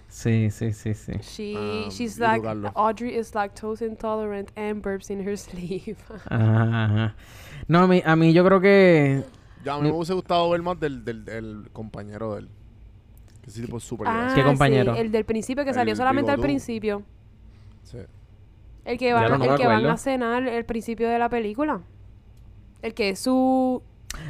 sí 0.09 0.51
sí 0.51 0.71
sí 0.73 0.93
sí 0.93 1.13
she 1.21 1.55
Ah, 1.57 1.89
she's 1.89 2.19
like. 2.19 2.43
Audrey 2.75 3.15
is 3.15 3.33
lactose 3.33 3.81
intolerant 3.81 4.51
and 4.55 4.81
burps 4.83 5.09
in 5.09 5.25
her 5.25 5.35
sleep. 5.47 5.97
Ajá, 6.29 6.85
ajá. 6.85 7.15
no 7.67 7.79
a 7.79 7.87
mí 7.87 8.01
a 8.05 8.15
mí 8.15 8.33
yo 8.33 8.43
creo 8.43 8.59
que 8.61 9.23
Ya, 9.63 9.75
a 9.75 9.77
mí 9.79 9.83
me 9.89 9.91
hubiese 9.95 10.13
gustado 10.13 10.49
ver 10.49 10.61
más 10.61 10.79
del, 10.79 11.05
del, 11.05 11.23
del 11.23 11.69
compañero 11.71 12.33
de 12.33 12.41
él. 12.41 12.49
Que 13.43 13.51
tipo 13.51 13.77
ah. 14.05 14.31
¿Qué 14.35 14.43
compañero? 14.43 14.93
sí, 14.93 15.01
el 15.01 15.11
del 15.11 15.25
principio 15.25 15.63
que 15.63 15.69
El 15.71 15.75
salió 15.75 15.95
solamente 15.95 16.31
al 16.31 16.39
principio. 16.39 17.03
Sí. 17.83 17.97
El 18.85 18.97
que 18.97 19.13
van, 19.13 19.39
no 19.39 19.43
el 19.45 19.57
que 19.57 19.67
van 19.67 19.85
a 19.85 19.97
cenar 19.97 20.47
el 20.47 20.65
principio 20.65 21.09
de 21.09 21.19
la 21.19 21.29
película. 21.29 21.81
El 22.81 22.93
que 22.93 23.09
es 23.09 23.19
su 23.19 23.81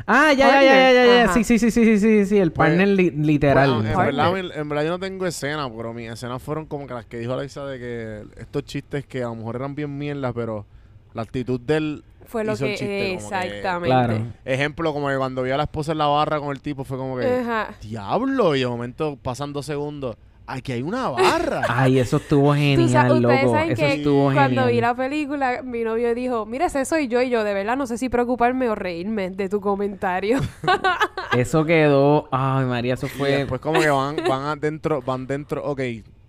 ah 0.08 0.34
ya 0.34 0.62
ya 0.62 0.64
ya 0.64 0.92
ya 0.94 1.26
ya, 1.26 1.34
sí 1.34 1.44
sí 1.44 1.60
sí 1.60 1.72
sí 1.72 1.86
sí 1.86 1.98
sí 2.00 2.26
sí 2.26 2.38
el 2.38 2.52
Pues, 2.52 2.70
partner 2.70 2.88
li- 2.88 3.12
literal 3.12 3.70
Bueno, 3.76 3.90
en, 3.90 3.94
Partner. 3.96 4.16
verdad, 4.16 4.58
en 4.62 4.70
verdad 4.70 4.84
yo 4.86 4.90
no 4.92 5.00
tengo 5.00 5.26
escena, 5.26 5.70
pero 5.76 5.94
mis 5.94 6.10
escenas 6.12 6.42
fueron 6.42 6.66
como 6.66 6.88
que 6.88 6.94
las 6.94 7.06
que 7.06 7.18
dijo 7.20 7.34
Alexa 7.34 7.66
de 7.66 7.80
que 7.80 8.24
estos 8.42 8.64
chistes 8.66 9.06
que 9.06 9.24
a 9.24 9.28
lo 9.28 9.36
mejor 9.36 9.56
eran 9.58 9.76
bien 9.76 9.98
mierdas, 9.98 10.34
pero 10.34 10.66
la 11.14 11.22
actitud 11.22 11.60
del 11.60 12.04
fue 12.26 12.44
lo 12.44 12.54
hizo 12.54 12.66
el 12.66 12.72
que 12.72 12.78
chiste, 12.78 13.16
como 13.18 13.30
que- 13.30 13.46
exactamente. 13.48 13.88
Claro. 13.88 14.26
ejemplo, 14.46 14.94
como 14.94 15.10
que 15.10 15.18
cuando 15.18 15.44
vio 15.44 15.54
a 15.54 15.58
la 15.58 15.64
esposa 15.64 15.92
en 15.92 15.98
la 16.00 16.08
barra 16.08 16.40
con 16.40 16.50
el 16.52 16.62
tipo, 16.62 16.84
fue 16.84 16.98
como 16.98 17.18
que 17.18 17.26
Ajá. 17.28 17.76
diablo, 17.82 18.56
y 18.56 18.62
de 18.62 18.68
momento 18.68 19.18
pasan 19.22 19.54
dos 19.54 19.66
segundos, 19.66 20.16
aquí 20.48 20.72
hay 20.74 20.82
una 20.82 21.10
barra. 21.10 21.62
Ay, 21.70 22.00
eso 22.00 22.18
estuvo 22.18 22.54
Tú 22.54 22.60
genial, 22.60 23.12
ustedes 23.12 23.22
loco. 23.44 23.54
saben 23.54 23.72
Eso 23.72 23.82
que 23.82 23.94
estuvo 23.94 24.24
cuando 24.26 24.48
genial. 24.62 24.70
vi 24.72 24.82
la 24.82 24.96
película, 24.96 25.62
mi 25.64 25.84
novio 25.84 26.14
dijo, 26.16 26.46
mira, 26.46 26.66
ese 26.68 26.86
soy 26.86 27.08
yo 27.08 27.22
y 27.22 27.30
yo, 27.30 27.44
de 27.44 27.54
verdad, 27.54 27.78
no 27.78 27.88
sé 27.88 27.98
si 27.98 28.10
preocuparme 28.10 28.70
o 28.70 28.76
reírme 28.76 29.30
de 29.30 29.50
tu 29.50 29.62
comentario. 29.62 30.40
Eso 31.38 31.66
quedó. 31.66 32.28
Ay, 32.32 32.66
María, 32.66 32.94
eso 32.94 33.08
Y 33.08 33.10
fue. 33.10 33.30
después 33.38 33.60
como 33.60 33.80
que 33.80 33.90
van, 33.90 34.18
van 34.30 34.44
adentro, 34.44 35.02
van 35.02 35.26
dentro, 35.26 35.64
ok, 35.66 35.82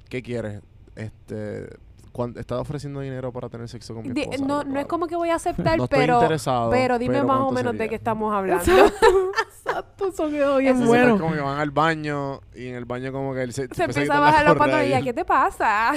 ¿qué 0.09 0.23
quieres? 0.23 0.61
Este, 0.97 1.69
cuan- 2.15 2.33
¿estás 2.39 2.59
ofreciendo 2.59 3.01
dinero 3.01 3.31
para 3.33 3.49
tener 3.51 3.69
sexo 3.69 3.95
con 3.95 4.05
mi 4.11 4.19
esposa? 4.21 4.45
no, 4.47 4.65
no 4.65 4.81
es 4.81 4.87
como 4.87 5.07
que 5.07 5.17
voy 5.17 5.29
a 5.29 5.35
aceptar, 5.35 5.77
No 5.77 5.85
estoy 5.85 5.99
pero, 5.99 6.21
interesado, 6.21 6.71
pero 6.71 6.99
dime 6.99 7.17
pero 7.17 7.27
más 7.27 7.37
o 7.41 7.41
¿cuánto 7.49 7.55
menos 7.57 7.79
de 7.79 7.89
qué 7.91 7.95
estamos 7.97 8.33
hablando. 8.37 8.65
Exacto, 8.65 10.09
eso 10.09 10.29
quedó 10.31 10.57
bien 10.59 10.77
Eso 10.77 10.83
Entonces, 10.85 11.03
bueno. 11.09 11.19
como 11.21 11.35
que 11.35 11.41
van 11.41 11.59
al 11.59 11.71
baño 11.71 12.41
y 12.55 12.69
en 12.69 12.77
el 12.77 12.85
baño 12.85 13.13
como 13.13 13.35
que 13.35 13.43
él 13.43 13.53
se, 13.53 13.63
Se 13.63 13.63
empieza 13.63 13.85
empieza 13.85 14.17
a 14.17 14.21
bajar 14.21 14.57
la 14.57 14.83
ella, 14.85 15.03
¿qué 15.03 15.13
te 15.13 15.25
pasa? 15.25 15.93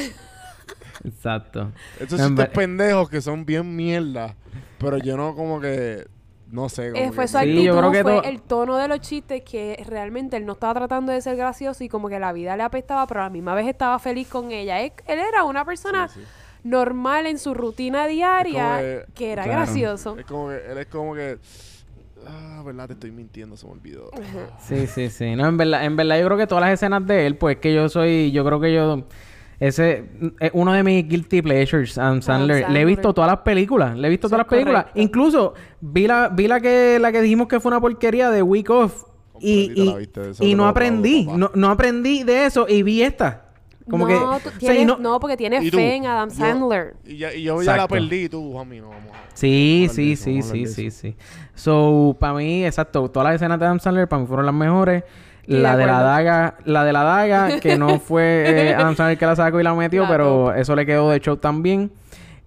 Exacto. 1.03 1.71
Esos 1.99 2.19
En 2.19 2.27
chistes 2.29 2.35
ver- 2.35 2.51
pendejos 2.51 3.09
que 3.09 3.21
son 3.21 3.45
bien 3.45 3.75
mierda. 3.75 4.35
Pero 4.79 4.97
yo 4.97 5.15
no 5.17 5.35
como 5.35 5.59
que... 5.61 6.07
No 6.51 6.69
sé. 6.69 6.91
Como 6.91 7.03
Eh, 7.03 7.11
fue 7.11 7.27
su 7.27 7.33
Sí, 7.37 7.43
actitud, 7.43 7.61
yo 7.63 7.77
creo 7.77 7.91
que 7.91 8.03
fue 8.03 8.29
el 8.29 8.41
tono 8.41 8.77
de 8.77 8.87
los 8.87 9.01
chistes 9.01 9.41
que 9.43 9.83
realmente 9.87 10.37
él 10.37 10.45
no 10.45 10.53
estaba 10.53 10.73
tratando 10.75 11.11
de 11.11 11.21
ser 11.21 11.35
gracioso 11.35 11.83
y 11.83 11.89
como 11.89 12.07
que 12.09 12.19
la 12.19 12.31
vida 12.33 12.55
le 12.55 12.63
apestaba, 12.63 13.05
pero 13.07 13.19
a 13.21 13.23
la 13.25 13.29
misma 13.29 13.53
vez 13.53 13.67
estaba 13.67 13.99
feliz 13.99 14.27
con 14.29 14.51
ella. 14.51 14.79
Él, 14.81 14.93
él 15.07 15.19
era 15.19 15.43
una 15.43 15.65
persona 15.65 16.07
Sí, 16.07 16.21
sí. 16.21 16.25
normal 16.63 17.27
en 17.27 17.37
su 17.37 17.53
rutina 17.53 18.07
diaria 18.07 18.77
que- 18.79 19.05
que 19.13 19.31
era 19.33 19.43
claro. 19.43 19.59
gracioso. 19.61 20.17
Es 20.17 20.25
como 20.25 20.49
que... 20.49 20.55
Él 20.71 20.77
es 20.77 20.85
como 20.87 21.13
que... 21.13 21.37
Ah, 22.25 22.61
verdad, 22.65 22.87
te 22.87 22.93
estoy 22.93 23.11
mintiendo, 23.11 23.55
se 23.57 23.65
me 23.67 23.73
olvidó. 23.73 24.09
Sí, 24.59 24.87
sí, 24.87 25.09
sí. 25.09 25.35
No, 25.35 25.47
en 25.47 25.55
verdad, 25.57 25.85
en 25.85 25.95
verdad 25.95 26.19
yo 26.19 26.25
creo 26.25 26.37
que 26.37 26.47
todas 26.47 26.63
las 26.63 26.71
escenas 26.73 27.05
de 27.05 27.25
él, 27.27 27.35
pues 27.37 27.57
que 27.57 27.73
yo 27.73 27.87
soy, 27.89 28.31
yo 28.31 28.43
creo 28.43 28.59
que 28.59 28.73
yo 28.73 29.03
ese 29.59 30.05
es 30.39 30.51
uno 30.53 30.71
de 30.73 30.83
mis 30.83 31.07
guilty 31.07 31.41
pleasures, 31.41 31.97
Adam 31.97 32.21
Sandler. 32.21 32.69
Le 32.69 32.81
he 32.81 32.85
visto 32.85 33.13
todas 33.13 33.29
las 33.31 33.39
películas, 33.41 33.97
le 33.97 34.07
he 34.07 34.09
visto 34.11 34.27
Eso 34.27 34.35
todas 34.35 34.45
las 34.45 34.49
películas. 34.49 34.83
correcto. 34.83 35.01
Incluso 35.01 35.53
vi 35.81 36.05
la 36.07 36.29
vi 36.29 36.47
la 36.47 36.59
que 36.59 36.99
la 36.99 37.11
que 37.11 37.21
dijimos 37.21 37.47
que 37.47 37.59
fue 37.59 37.69
una 37.71 37.81
porquería 37.81 38.29
de 38.29 38.41
Week 38.43 38.69
Off 38.69 39.03
y, 39.39 39.71
y, 40.41 40.55
no 40.55 40.67
aprendí, 40.67 41.25
no, 41.25 41.51
no 41.53 41.69
aprendí 41.69 42.23
de 42.23 42.45
eso 42.45 42.65
y 42.67 42.81
vi 42.83 43.01
esta. 43.03 43.43
Como 43.89 44.05
no, 44.05 44.09
que 44.09 44.15
tú 44.43 44.49
o 44.49 44.59
sea, 44.59 44.73
y 44.73 44.77
tienes- 44.77 44.85
no- 44.87 44.97
no, 44.97 45.19
porque 45.19 45.37
tienes 45.37 45.71
fe 45.71 45.95
en 45.95 46.05
Adam 46.07 46.27
Yo- 46.29 46.35
Sandler. 46.35 46.95
Y, 47.05 47.17
ya, 47.17 47.33
y 47.33 47.43
yo 47.43 47.61
ya 47.61 47.77
la 47.77 47.87
perdí 47.87 48.23
y 48.25 48.29
tú, 48.29 48.51
Juanmi, 48.51 48.81
no 48.81 48.89
vamos 48.89 49.11
a... 49.13 49.29
Sí, 49.33 49.85
Vamos 49.87 49.91
a 49.91 49.95
sí, 49.95 50.11
eso, 50.11 50.23
sí, 50.25 50.39
a 50.39 50.41
sí, 50.41 50.65
sí, 50.67 50.91
sí. 50.91 51.15
So, 51.55 52.17
para 52.19 52.33
mí, 52.33 52.65
exacto, 52.65 53.09
todas 53.09 53.27
las 53.27 53.35
escenas 53.35 53.57
de 53.59 53.65
Adam 53.65 53.79
Sandler 53.79 54.09
para 54.09 54.21
mí 54.21 54.27
fueron 54.27 54.45
las 54.45 54.55
mejores. 54.55 55.03
La 55.47 55.77
de 55.77 55.83
de 55.83 55.85
la 55.87 56.01
daga, 56.01 56.55
la 56.65 56.83
de 56.83 56.93
la 56.93 57.03
daga, 57.03 57.59
que 57.59 57.77
no 57.77 57.99
fue 57.99 58.69
eh, 58.69 58.75
Adam 58.75 58.95
Sandler 58.95 59.17
que 59.17 59.25
la 59.25 59.35
sacó 59.35 59.59
y 59.59 59.63
la 59.63 59.73
metió, 59.73 60.03
La 60.03 60.09
pero 60.09 60.53
eso 60.53 60.75
le 60.75 60.85
quedó 60.85 61.09
de 61.09 61.19
show 61.19 61.37
también. 61.37 61.91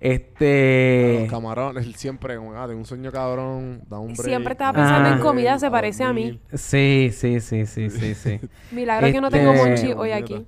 Este... 0.01 1.19
Los 1.21 1.31
camarones, 1.31 1.85
él 1.85 1.95
siempre 1.95 2.37
como, 2.37 2.55
ah, 2.55 2.67
tengo 2.67 2.79
un 2.79 2.87
sueño 2.87 3.13
cabrón, 3.13 3.83
da 3.89 3.99
un 3.99 4.15
break. 4.15 4.23
Siempre 4.23 4.53
estaba 4.53 4.73
pensando 4.73 5.09
en 5.09 5.15
break, 5.15 5.27
comida, 5.27 5.59
se 5.59 5.67
a 5.67 5.71
parece 5.71 6.05
a 6.05 6.13
mí. 6.13 6.41
Sí, 6.55 7.11
sí, 7.13 7.41
sí, 7.41 7.67
sí, 7.67 7.91
sí, 7.91 8.15
sí. 8.15 8.41
Milagro 8.71 9.13
que 9.13 9.21
no 9.21 9.27
Este- 9.29 9.39
tengo 9.39 9.55
monchi 9.55 9.93
hoy 9.93 10.13
aquí. 10.13 10.47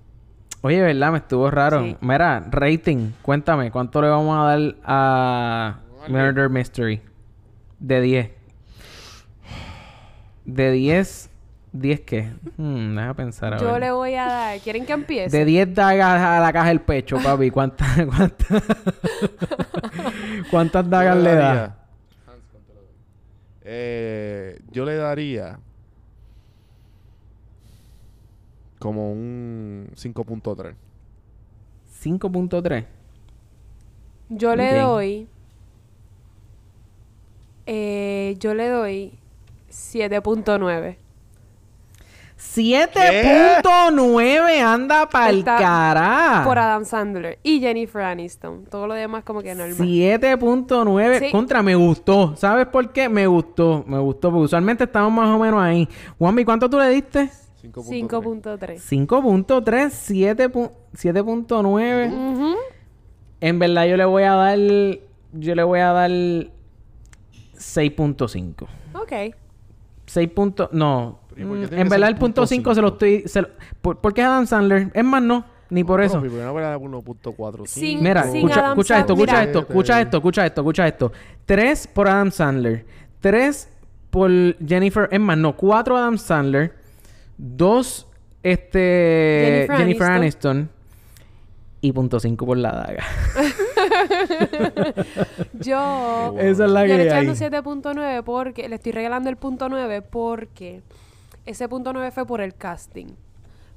Oye, 0.63 0.81
¿verdad? 0.81 1.11
Me 1.13 1.19
estuvo 1.19 1.51
raro. 1.51 1.83
Sí. 1.83 1.97
Mira, 2.01 2.47
rating. 2.51 3.11
Cuéntame, 3.21 3.71
¿cuánto 3.71 4.01
le 4.01 4.09
vamos 4.09 4.39
a 4.39 4.57
dar 4.57 4.75
a 4.85 5.81
Murder 6.09 6.49
Mystery? 6.49 7.03
De 7.81 8.01
10. 8.01 8.31
De 10.45 10.71
10... 10.71 11.32
¿10 11.73 12.05
qué? 12.05 12.31
Hmm, 12.59 12.95
deja 12.97 13.15
pensar 13.15 13.55
a 13.55 13.59
Yo 13.59 13.73
ver. 13.73 13.81
le 13.81 13.91
voy 13.93 14.15
a 14.15 14.25
dar. 14.27 14.61
¿Quieren 14.61 14.85
que 14.85 14.93
empiece? 14.93 15.37
De 15.37 15.45
10 15.45 15.75
dagas 15.75 16.21
a 16.21 16.41
la 16.41 16.53
caja 16.53 16.69
del 16.69 16.81
pecho, 16.83 17.17
papi. 17.23 17.51
¿Cuántas 17.53 17.89
cuántas, 18.07 18.63
¿Cuántas 20.51 20.91
dagas 20.91 21.17
le 21.17 21.35
daría- 21.35 21.55
da? 21.55 21.79
Eh, 23.65 24.61
yo 24.73 24.85
le 24.85 24.97
daría 24.97 25.59
como 28.81 29.13
un 29.13 29.89
5.3. 29.95 30.75
5.3. 32.03 32.85
Yo 34.31 34.57
le 34.57 34.83
Ok. 34.83 34.89
doy. 34.89 35.29
Eh, 37.67 38.37
yo 38.41 38.55
le 38.55 38.69
doy 38.69 39.19
7.9. 39.71 40.97
7.9 42.55 44.61
anda 44.63 45.09
pa'l 45.09 45.43
cara. 45.45 46.43
Por 46.45 46.59
Adam 46.59 46.85
Sandler 46.85 47.39
y 47.43 47.61
Jennifer 47.61 48.03
Aniston. 48.03 48.67
Todo 48.67 48.87
lo 48.87 48.93
demás 48.95 49.25
como 49.25 49.41
que 49.43 49.55
normal. 49.55 49.75
7.9 49.77 51.19
Sí. 51.19 51.31
contra 51.31 51.63
me 51.63 51.75
gustó. 51.75 52.37
¿Sabes 52.37 52.67
por 52.67 52.93
qué? 52.93 53.09
Me 53.09 53.27
gustó, 53.27 53.85
me 53.87 53.99
gustó 53.99 54.31
porque 54.31 54.45
usualmente 54.45 54.85
estamos 54.85 55.11
más 55.13 55.29
o 55.35 55.39
menos 55.39 55.63
ahí. 55.63 55.89
Juanmi, 56.19 56.45
¿cuánto 56.45 56.69
tú 56.69 56.79
le 56.79 56.89
diste? 56.91 57.31
5.3. 57.63 58.81
5.3, 58.81 59.91
7 59.93 60.53
pu- 60.53 60.71
7.9. 60.95 62.13
Ujú. 62.13 62.55
En 63.41 63.59
verdad 63.59 63.87
yo 63.87 63.97
le 63.97 64.05
voy 64.05 64.25
a 64.25 64.33
dar 64.33 64.59
yo 64.59 65.55
le 65.55 65.63
voy 65.63 65.81
a 65.81 65.93
dar 65.93 66.11
6.5. 66.11 68.67
Ok. 68.95 69.13
6 70.07 70.29
puntos, 70.31 70.69
no. 70.73 71.21
¿Y 71.37 71.45
por 71.45 71.57
qué 71.59 71.65
Mm, 71.65 71.69
tiene 71.69 71.83
En 71.83 71.89
que 71.89 71.91
verdad 71.91 72.07
ser 72.09 72.15
el 72.15 72.21
punto 72.21 72.47
5 72.47 72.75
se 72.75 72.83
lo 72.83 72.89
estoy 72.89 73.23
se 73.27 73.43
lo- 73.43 73.49
por, 73.81 73.99
porque 74.01 74.21
es 74.21 74.27
Adam 74.27 74.47
Sandler, 74.47 74.91
es 74.93 75.05
más 75.05 75.23
no, 75.23 75.45
ni 75.71 75.85
por 75.85 76.03
eso. 76.03 76.21
¿Por 76.21 76.29
qué 76.31 76.37
no 76.37 76.55
le 76.57 76.63
da 76.63 76.77
1.4? 76.79 77.67
Sin- 77.67 78.03
Mira, 78.03 78.25
sin 78.25 78.37
escucha, 78.37 78.55
Adam 78.61 78.71
escucha 78.73 78.99
esto, 78.99 79.09
Sandler. 79.09 79.29
escucha 79.29 79.33
Mira. 79.33 79.43
esto, 79.43 79.59
escucha 79.61 80.01
esto, 80.01 80.17
escucha 80.19 80.47
esto, 80.47 80.61
escucha 80.61 80.89
esto. 80.89 81.13
Tres 81.47 81.87
por 81.87 82.09
Adam 82.09 82.31
Sandler. 82.31 82.85
Tres 83.21 83.69
por 84.11 84.31
Jennifer. 84.67 85.09
Es 85.11 85.21
más, 85.21 85.39
no, 85.39 85.57
cuatro 85.57 85.97
Adam 85.97 86.19
Sandler. 86.19 86.75
Dos, 87.39 88.07
este. 88.43 89.67
Jennifer 89.69 89.77
Jennifer, 89.79 90.11
Aniston. 90.11 90.51
Aniston. 90.59 90.83
Y 91.85 91.91
punto 91.93 92.21
cinco 92.21 92.47
por 92.47 92.57
la 92.59 92.71
daga. 92.73 93.05
Yo. 95.61 96.35
Esa 96.39 96.65
es 96.65 96.71
la 96.71 96.87
Yo 96.87 96.95
le 96.97 96.97
que 96.97 97.03
estoy 97.09 97.19
hay. 97.19 97.27
dando 97.27 97.93
7.9 97.93 98.23
porque 98.23 98.69
le 98.69 98.77
estoy 98.77 98.93
regalando 98.93 99.29
el 99.31 99.37
punto 99.37 99.69
9 99.69 100.03
porque 100.03 100.83
ese 101.47 101.69
punto 101.69 101.93
9 101.93 102.11
fue 102.11 102.27
por 102.27 102.41
el 102.41 102.55
casting. 102.55 103.09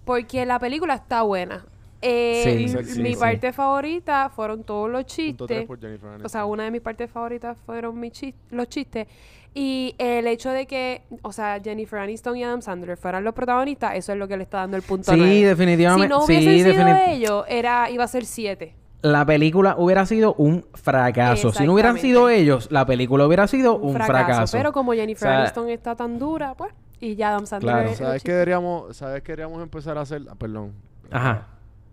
Porque 0.03 0.45
la 0.45 0.59
película 0.59 0.93
está 0.95 1.23
buena. 1.23 1.65
Eh, 2.01 2.67
Sí, 2.85 3.01
mi 3.01 3.13
sí. 3.13 3.19
parte 3.19 3.51
favorita 3.53 4.29
fueron 4.29 4.63
todos 4.63 4.89
los 4.89 5.05
chistes. 5.05 5.65
por 5.65 5.79
Jennifer 5.79 6.09
Aniston. 6.09 6.25
O 6.25 6.29
sea, 6.29 6.45
una 6.45 6.63
de 6.65 6.71
mis 6.71 6.81
partes 6.81 7.09
favoritas 7.09 7.57
fueron 7.65 7.99
mis 7.99 8.11
chis- 8.13 8.35
los 8.51 8.67
chistes. 8.69 9.07
Y 9.55 9.95
el 9.97 10.27
hecho 10.27 10.49
de 10.51 10.67
que, 10.67 11.01
o 11.21 11.31
sea, 11.31 11.59
Jennifer 11.63 11.97
Aniston 11.99 12.35
y 12.37 12.43
Adam 12.43 12.61
Sandler 12.61 12.97
fueran 12.97 13.23
los 13.23 13.33
protagonistas, 13.33 13.95
eso 13.95 14.11
es 14.11 14.19
lo 14.19 14.27
que 14.27 14.35
le 14.37 14.43
está 14.43 14.57
dando 14.59 14.75
el 14.77 14.83
punto 14.83 15.11
Sí, 15.13 15.17
9. 15.17 15.45
definitivamente. 15.47 16.07
Si 16.07 16.09
no 16.09 16.27
sí, 16.27 16.37
hubiesen 16.37 16.73
sido 16.75 16.87
ellos, 17.07 17.45
era, 17.47 17.89
iba 17.89 18.03
a 18.03 18.07
ser 18.07 18.25
7. 18.25 18.75
La 19.01 19.25
película 19.25 19.75
hubiera 19.77 20.05
sido 20.05 20.33
un 20.35 20.65
fracaso. 20.73 21.51
Si 21.53 21.63
no 21.65 21.73
hubieran 21.73 21.97
sido 21.97 22.29
ellos, 22.29 22.67
la 22.69 22.85
película 22.85 23.25
hubiera 23.25 23.47
sido 23.47 23.77
un, 23.77 23.95
fracaso. 23.95 24.57
Pero 24.57 24.73
como 24.73 24.93
Jennifer 24.93 25.27
O 25.27 25.31
sea, 25.31 25.39
Aniston 25.41 25.69
está 25.69 25.95
tan 25.95 26.19
dura, 26.19 26.53
pues. 26.55 26.73
Y 26.99 27.15
ya 27.15 27.29
Adam 27.29 27.45
Sandler. 27.45 27.73
Claro. 27.73 27.89
es- 27.89 27.97
¿Sabes 27.97 28.23
qué 28.23 28.31
deberíamos, 28.33 28.95
¿Sabes 28.97 29.21
qué 29.21 29.33
deberíamos 29.33 29.61
empezar 29.61 29.97
a 29.97 30.01
hacer? 30.01 30.21
Ah, 30.29 30.35
perdón. 30.35 30.71
Ajá. 31.11 31.47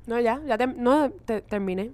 No, 0.07 0.19
ya, 0.21 0.41
ya 0.47 0.57
te- 0.59 0.67
no, 0.67 1.11
te- 1.11 1.43
terminé. 1.43 1.91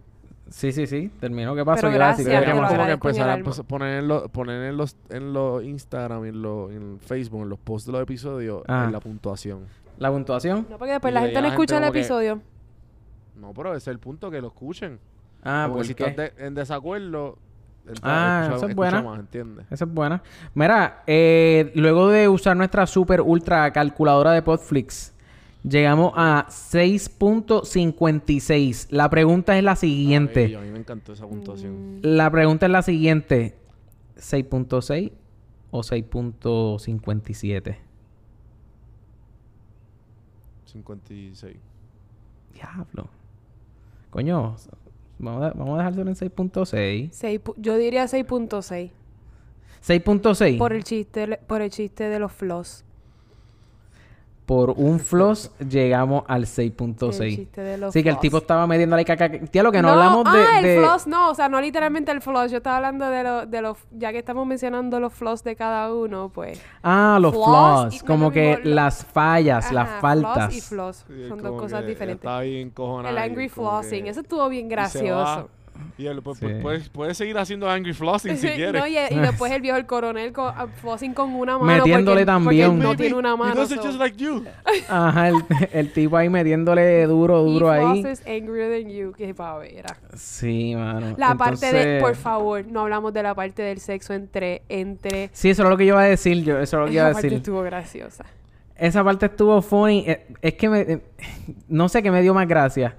Sí, 0.51 0.73
sí, 0.73 0.87
sí. 0.87 1.11
Terminó. 1.21 1.55
¿Qué 1.55 1.63
pasó? 1.65 1.83
Pero 1.83 1.93
gracias, 1.93 2.27
como 2.27 2.39
que 2.87 2.93
empezar 2.93 3.29
a 3.31 3.39
poner 3.65 3.99
en 3.99 4.09
los, 4.09 4.31
poner 4.31 4.63
en 4.71 4.77
los, 4.79 4.97
en 5.11 5.33
los 5.35 5.63
Instagram 5.63 6.25
y 6.25 6.29
en 6.31 6.41
los 6.43 6.71
en 6.71 6.99
Facebook, 7.01 7.43
en 7.43 7.49
los 7.51 7.59
posts 7.59 7.87
de 7.87 7.93
los 7.93 8.03
episodios, 8.03 8.63
Ah. 8.67 8.85
en 8.87 8.93
la 8.93 9.01
puntuación. 9.01 9.67
¿La 9.99 10.11
puntuación? 10.11 10.67
No, 10.71 10.79
porque 10.79 10.93
después 10.93 11.11
Y 11.11 11.15
la 11.15 11.21
gente 11.21 11.35
no 11.35 11.41
la 11.43 11.49
escucha 11.49 11.75
el 11.77 11.83
gente 11.85 11.87
como 11.89 11.93
que- 11.93 11.99
episodio. 12.01 12.41
No, 13.37 13.53
pero 13.53 13.71
ese 13.73 13.77
es 13.79 13.89
el 13.89 13.99
punto, 13.99 14.31
que 14.31 14.41
lo 14.41 14.49
escuchen. 14.49 14.99
Ah, 15.43 15.67
Porque 15.69 15.79
¿por 15.81 15.87
si 15.87 15.95
qué? 15.95 16.07
estás 16.07 16.37
de- 16.37 16.47
en 16.47 16.55
desacuerdo, 16.55 17.37
Ah, 18.03 18.41
escucha- 18.45 18.57
esa 18.57 18.67
es 18.71 18.75
buena. 18.77 19.03
más, 19.03 19.19
¿entiendes? 19.21 19.67
Esa 19.71 19.85
es 19.85 19.93
buena. 19.93 20.23
Mira, 20.55 21.03
eh, 21.07 21.71
luego 21.75 22.09
de 22.09 22.29
usar 22.29 22.57
nuestra 22.57 22.87
super 22.87 23.21
ultra 23.21 23.71
calculadora 23.73 24.33
de 24.33 24.41
Podflix, 24.43 25.13
llegamos 25.63 26.13
a 26.17 26.47
6.56. 26.49 28.89
La 28.91 29.11
pregunta 29.11 29.57
es 29.59 29.65
la 29.65 29.77
siguiente. 29.77 30.47
Ay, 30.47 30.55
a 30.55 30.61
mí 30.61 30.71
me 30.71 30.79
encantó 30.79 31.13
esa 31.13 31.27
puntuación. 31.27 31.97
Mm, 31.99 32.01
La 32.03 32.31
pregunta 32.31 32.65
es 32.67 32.73
la 32.73 32.81
siguiente. 32.83 33.59
¿6.6 34.17 35.13
o 35.71 35.83
6.57? 35.83 37.77
56. 40.67 41.57
Diablo. 42.55 43.09
Coño, 44.11 44.57
vamos 45.19 45.45
a, 45.45 45.51
vamos 45.51 45.75
a 45.75 45.79
dejárselo 45.79 46.11
en 46.11 46.17
6.6. 46.17 47.09
seis 47.13 47.41
pu- 47.43 47.55
yo 47.57 47.77
diría 47.77 48.05
6.6. 48.05 48.91
6.6. 49.87 50.59
Por 50.59 50.73
el 50.73 50.85
chiste, 50.85 51.39
por 51.47 51.63
el 51.63 51.71
chiste 51.71 52.09
de 52.09 52.19
los 52.19 52.33
floss. 52.33 52.85
Por 54.49 54.71
un 54.71 54.99
floss 54.99 55.51
llegamos 55.59 56.25
al 56.27 56.45
El 56.45 56.47
6.6. 56.49 57.37
chiste 57.37 57.61
de 57.61 57.77
los 57.77 57.93
Sí, 57.93 58.03
que 58.03 58.09
el 58.09 58.15
floss. 58.15 58.23
tipo 58.23 58.39
estaba 58.39 58.67
midiendo 58.67 58.97
la 58.97 59.05
caca. 59.05 59.29
Tío, 59.31 59.63
lo 59.63 59.71
que 59.71 59.83
no, 59.83 59.91
hablamos 59.91 60.25
de... 60.25 60.41
Ah, 60.41 60.59
el 60.61 60.65
de- 60.65 60.79
floss, 60.79 61.07
no, 61.07 61.29
o 61.31 61.35
sea, 61.35 61.51
no 61.51 61.61
literalmente 61.61 62.11
el 62.13 62.23
floss. 62.23 62.51
Yo 62.51 62.57
estaba 62.57 62.77
hablando 62.79 63.11
de 63.11 63.23
los, 63.23 63.51
de 63.51 63.61
los, 63.61 63.77
ya 63.91 64.11
que 64.11 64.17
estamos 64.19 64.47
mencionando 64.47 65.01
los 65.01 65.13
floss 65.13 65.45
de 65.45 65.55
cada 65.55 65.93
uno, 65.93 66.31
pues. 66.35 66.59
Ah, 66.83 67.19
los 67.21 67.35
Floss 67.35 67.47
flaws. 67.47 67.95
y- 67.97 68.01
como 68.07 68.25
no, 68.25 68.31
que 68.31 68.53
no, 68.53 68.69
lo- 68.71 68.75
las 68.75 69.05
fallas, 69.05 69.71
las 69.71 69.87
Ajá, 69.87 70.01
faltas. 70.01 70.35
Floss 70.47 70.57
y 70.57 70.61
floss. 70.63 71.05
Son 71.29 71.43
dos 71.43 71.61
cosas 71.61 71.83
que 71.83 71.89
diferentes. 71.89 72.23
Estaba 72.25 72.41
bien 72.41 72.71
cojonado. 72.71 73.15
El 73.15 73.23
angry 73.23 73.51
flossing, 73.51 74.07
eso 74.07 74.21
estuvo 74.21 74.49
bien 74.49 74.67
gracioso. 74.71 75.51
Y 75.97 76.07
él, 76.07 76.23
pues, 76.23 76.39
Sí. 76.39 76.45
pues, 76.47 76.63
puedes, 76.63 76.89
puedes 76.91 77.17
seguir 77.17 77.37
haciendo 77.39 77.69
angry 77.69 77.93
flossing 77.93 78.37
si 78.37 78.49
Sí, 78.49 78.55
quieres. 78.55 78.73
no, 78.81 78.87
y, 78.87 78.97
y 78.97 79.19
después 79.19 79.51
el 79.53 79.61
viejo 79.63 79.77
el 79.77 79.87
coronel 79.87 80.33
con, 80.33 80.53
flossing 80.81 81.13
con 81.13 81.35
una 81.35 81.59
mano. 81.59 81.85
Metiéndole 81.85 82.21
porque, 82.21 82.27
también. 82.27 82.67
porque 82.69 82.77
él 82.77 82.83
no 82.83 82.89
Baby, 82.91 82.97
tiene 82.99 83.15
una 83.17 83.33
He 83.35 83.37
mano. 83.37 83.55
does 83.57 83.73
it 83.73 83.79
so- 83.81 83.87
just 83.87 83.99
like 83.99 84.17
you. 84.17 84.45
Ajá, 84.89 85.29
el, 85.29 85.35
el 85.73 85.93
tipo 85.93 86.17
ahí 86.17 86.29
metiéndole 86.29 87.05
duro, 87.07 87.43
duro 87.43 87.73
He 87.75 87.79
ahí. 87.79 88.03
flosses 88.03 88.27
angrier 88.27 88.71
than 88.83 88.91
you. 88.93 89.13
Qué 89.17 89.35
pavera. 89.35 89.97
Sí, 90.15 90.75
mano. 90.77 91.15
La 91.19 91.35
parte 91.35 91.67
de, 91.67 91.79
Entonces- 91.79 92.03
por 92.03 92.15
favor, 92.17 92.65
no 92.67 92.81
hablamos 92.83 93.13
de 93.13 93.23
la 93.23 93.35
parte 93.35 93.63
del 93.63 93.81
sexo 93.81 94.15
entre, 94.15 94.63
entre. 94.69 95.31
Sí, 95.33 95.51
eso 95.51 95.63
es 95.65 95.69
lo 95.69 95.77
que 95.77 95.85
yo 95.87 95.95
iba 95.95 96.03
a 96.03 96.07
decir. 96.07 96.45
Yo, 96.45 96.59
eso 96.61 96.77
es 96.77 96.81
lo 96.81 96.87
que 96.87 96.93
iba 96.95 97.05
a 97.07 97.09
Esa 97.09 97.15
parte 97.15 97.27
decir. 97.27 97.37
estuvo 97.39 97.63
graciosa. 97.63 98.25
Esa 98.77 99.03
parte 99.03 99.27
estuvo 99.27 99.61
funny. 99.63 100.05
Eh, 100.07 100.27
Es 100.41 100.55
que 100.55 100.69
me... 100.69 100.81
eh, 100.83 101.01
No 101.67 101.89
sé 101.89 102.01
qué 102.03 102.11
me 102.13 102.23
dio 102.23 102.33
más 102.35 102.47
gracia. 102.47 102.95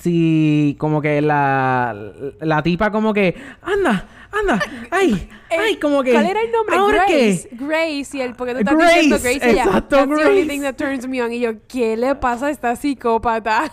Si 0.00 0.76
como 0.78 1.00
que 1.00 1.20
la... 1.20 1.94
La 2.40 2.62
tipa 2.62 2.90
como 2.90 3.12
que... 3.14 3.34
Anda, 3.62 4.06
anda. 4.32 4.60
Ay, 4.90 5.28
ay, 5.50 5.76
como 5.76 6.02
que... 6.02 6.12
¿Cuál 6.12 6.26
era 6.26 6.40
el 6.40 6.52
nombre? 6.52 6.76
¿Ahora 6.76 7.04
Grace. 7.08 7.48
qué? 7.48 7.56
Grace 7.56 8.16
y 8.16 8.20
el 8.20 8.34
porque 8.34 8.52
tú 8.54 8.60
estás 8.60 8.76
Grace, 8.76 8.94
diciendo 8.94 9.18
Grace 9.22 9.46
y 9.46 9.58
exacto, 9.58 9.96
That's 9.96 10.08
the 10.08 10.14
only 10.14 10.22
Grace. 10.24 10.48
thing 10.48 10.62
that 10.62 10.74
turns 10.76 11.06
me 11.08 11.22
on. 11.22 11.32
Y 11.32 11.40
yo, 11.40 11.52
¿qué 11.68 11.96
le 11.96 12.14
pasa 12.16 12.46
a 12.46 12.50
esta 12.50 12.76
psicópata? 12.76 13.70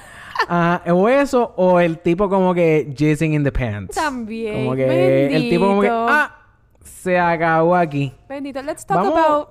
Ajá, 0.48 0.84
o 0.94 1.10
eso, 1.10 1.54
o 1.58 1.80
el 1.80 2.00
tipo 2.00 2.30
como 2.30 2.54
que 2.54 2.94
jizzing 2.96 3.34
in 3.34 3.44
the 3.44 3.52
pants. 3.52 3.96
También. 3.96 4.64
Como 4.64 4.76
que 4.76 5.26
el 5.36 5.50
tipo 5.50 5.68
como 5.68 5.82
que, 5.82 5.90
Bendito. 5.90 6.08
ah, 6.10 6.36
se 6.84 7.20
acabó 7.20 7.76
aquí. 7.76 8.14
Bendito. 8.30 8.62
Let's 8.62 8.86
talk 8.86 8.98
Vamos. 8.98 9.18
about... 9.18 9.50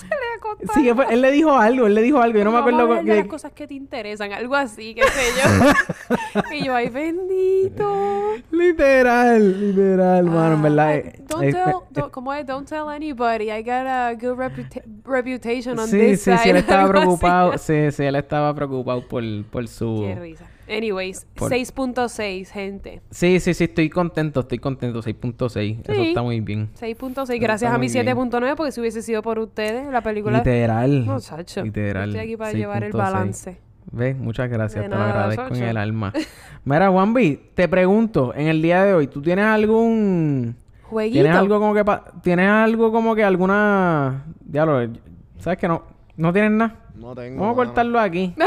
Se 0.74 0.80
le. 0.82 0.94
Sí, 0.94 1.00
él 1.10 1.20
le 1.20 1.30
dijo 1.30 1.56
algo, 1.56 1.86
él 1.86 1.94
le 1.94 2.02
dijo 2.02 2.20
algo, 2.20 2.38
yo 2.38 2.44
no 2.44 2.50
me 2.52 2.58
Vamos 2.60 2.72
a 2.72 2.82
acuerdo 2.82 3.02
de 3.04 3.10
qué- 3.10 3.16
las 3.18 3.26
cosas 3.26 3.52
que 3.52 3.66
te 3.66 3.74
interesan, 3.74 4.32
algo 4.32 4.54
así, 4.54 4.94
qué 4.94 5.02
sé 5.04 5.30
yo. 5.36 6.42
y 6.54 6.64
yo, 6.64 6.74
ay, 6.74 6.88
bendito. 6.88 8.34
Literal, 8.50 9.60
literal, 9.60 10.24
mano, 10.24 10.54
en 10.54 10.62
verdad. 10.62 10.88
Ah, 10.88 10.94
eh, 10.96 11.22
don't 11.28 11.44
eh, 11.44 11.52
tell, 11.52 11.68
eh, 11.68 11.74
don't- 11.92 12.10
¿Cómo 12.10 12.32
es? 12.32 12.46
Don't 12.46 12.68
tell 12.68 12.88
anybody. 12.88 13.50
I 13.50 13.62
got 13.62 13.86
a 13.86 14.14
good 14.14 14.36
reputa- 14.38 14.82
reputation 15.04 15.78
on 15.78 15.88
sí, 15.88 15.98
this 15.98 16.22
sí, 16.22 16.30
side. 16.30 16.38
sí, 16.42 16.48
él 16.50 16.56
estaba 16.56 16.82
así. 16.84 16.90
preocupado, 16.92 17.52
sí, 17.58 17.90
sí, 17.92 18.04
él 18.04 18.16
estaba 18.16 18.54
preocupado 18.54 19.06
por, 19.06 19.22
por 19.50 19.68
su... 19.68 20.02
Qué 20.06 20.14
risa. 20.20 20.44
Anyways, 20.70 21.26
Por- 21.34 21.50
6.6, 21.50 22.50
gente. 22.50 23.00
Sí, 23.10 23.40
sí, 23.40 23.54
sí, 23.54 23.64
estoy 23.64 23.88
contento, 23.90 24.40
estoy 24.40 24.58
contento, 24.58 25.00
6.6, 25.02 25.80
eso 25.82 25.92
Sí. 25.94 26.08
está 26.08 26.22
muy 26.22 26.40
bien. 26.40 26.68
6.6, 26.78 27.40
gracias 27.40 27.70
a 27.72 27.78
mi 27.78 27.86
muy 27.86 27.92
bien. 27.92 28.06
7.9, 28.06 28.54
porque 28.56 28.72
si 28.72 28.80
hubiese 28.80 29.02
sido 29.02 29.22
por 29.22 29.38
ustedes, 29.38 29.86
la 29.90 30.02
película... 30.02 30.38
Literal, 30.38 31.04
Muchacho. 31.04 31.62
literal. 31.64 32.10
Estoy 32.10 32.20
aquí 32.24 32.36
para 32.36 32.52
llevar 32.52 32.84
el 32.84 32.92
6.6. 32.92 32.96
balance. 32.98 33.58
¿Ves? 33.90 34.16
Muchas 34.18 34.50
gracias, 34.50 34.84
De 34.84 34.90
te 34.90 34.94
lo 34.96 35.02
agradezco 35.02 35.54
en 35.54 35.62
el 35.62 35.76
alma. 35.78 36.12
Mira, 36.64 36.90
Juanvi, 36.90 37.40
te 37.54 37.66
pregunto, 37.68 38.34
en 38.34 38.48
el 38.48 38.60
día 38.60 38.84
de 38.84 38.92
hoy, 38.94 39.06
¿tú 39.06 39.22
tienes 39.22 39.46
algún... 39.46 40.54
Jueguito. 40.82 41.14
¿Tienes 41.22 41.34
algo 41.36 41.58
como 41.58 41.72
que... 41.74 41.84
pa- 41.84 42.04
¿Tienes 42.22 42.48
algo 42.50 42.92
como 42.92 43.14
que 43.14 43.24
alguna... 43.24 44.24
Diablo, 44.40 44.92
¿sabes 45.38 45.58
que 45.58 45.68
no? 45.68 45.82
¿No 46.16 46.32
tienes 46.32 46.50
nada? 46.50 46.76
No 46.96 47.14
tengo. 47.14 47.40
Vamos 47.40 47.52
a 47.54 47.56
cortarlo 47.56 47.98
aquí. 48.00 48.34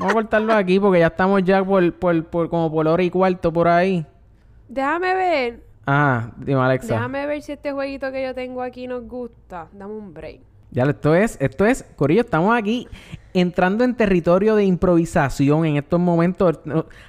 Vamos 0.00 0.12
a 0.12 0.14
cortarlo 0.14 0.54
aquí 0.54 0.80
porque 0.80 0.98
ya 0.98 1.08
estamos 1.08 1.44
ya 1.44 1.62
por, 1.62 1.92
por, 1.92 2.24
por 2.24 2.48
como 2.48 2.72
por 2.72 2.88
hora 2.88 3.02
y 3.02 3.10
cuarto 3.10 3.52
por 3.52 3.68
ahí. 3.68 4.06
Déjame 4.66 5.14
ver. 5.14 5.60
Ah, 5.86 6.30
dime 6.38 6.58
Alexa. 6.58 6.94
Déjame 6.94 7.26
ver 7.26 7.42
si 7.42 7.52
este 7.52 7.72
jueguito 7.72 8.10
que 8.10 8.22
yo 8.22 8.34
tengo 8.34 8.62
aquí 8.62 8.86
nos 8.86 9.06
gusta. 9.06 9.68
Dame 9.72 9.92
un 9.92 10.14
break. 10.14 10.40
Ya, 10.70 10.84
esto 10.84 11.14
es, 11.14 11.36
esto 11.40 11.66
es, 11.66 11.84
Corillo, 11.96 12.20
estamos 12.22 12.56
aquí 12.56 12.88
entrando 13.34 13.84
en 13.84 13.94
territorio 13.94 14.54
de 14.54 14.64
improvisación 14.64 15.66
en 15.66 15.76
estos 15.76 16.00
momentos. 16.00 16.60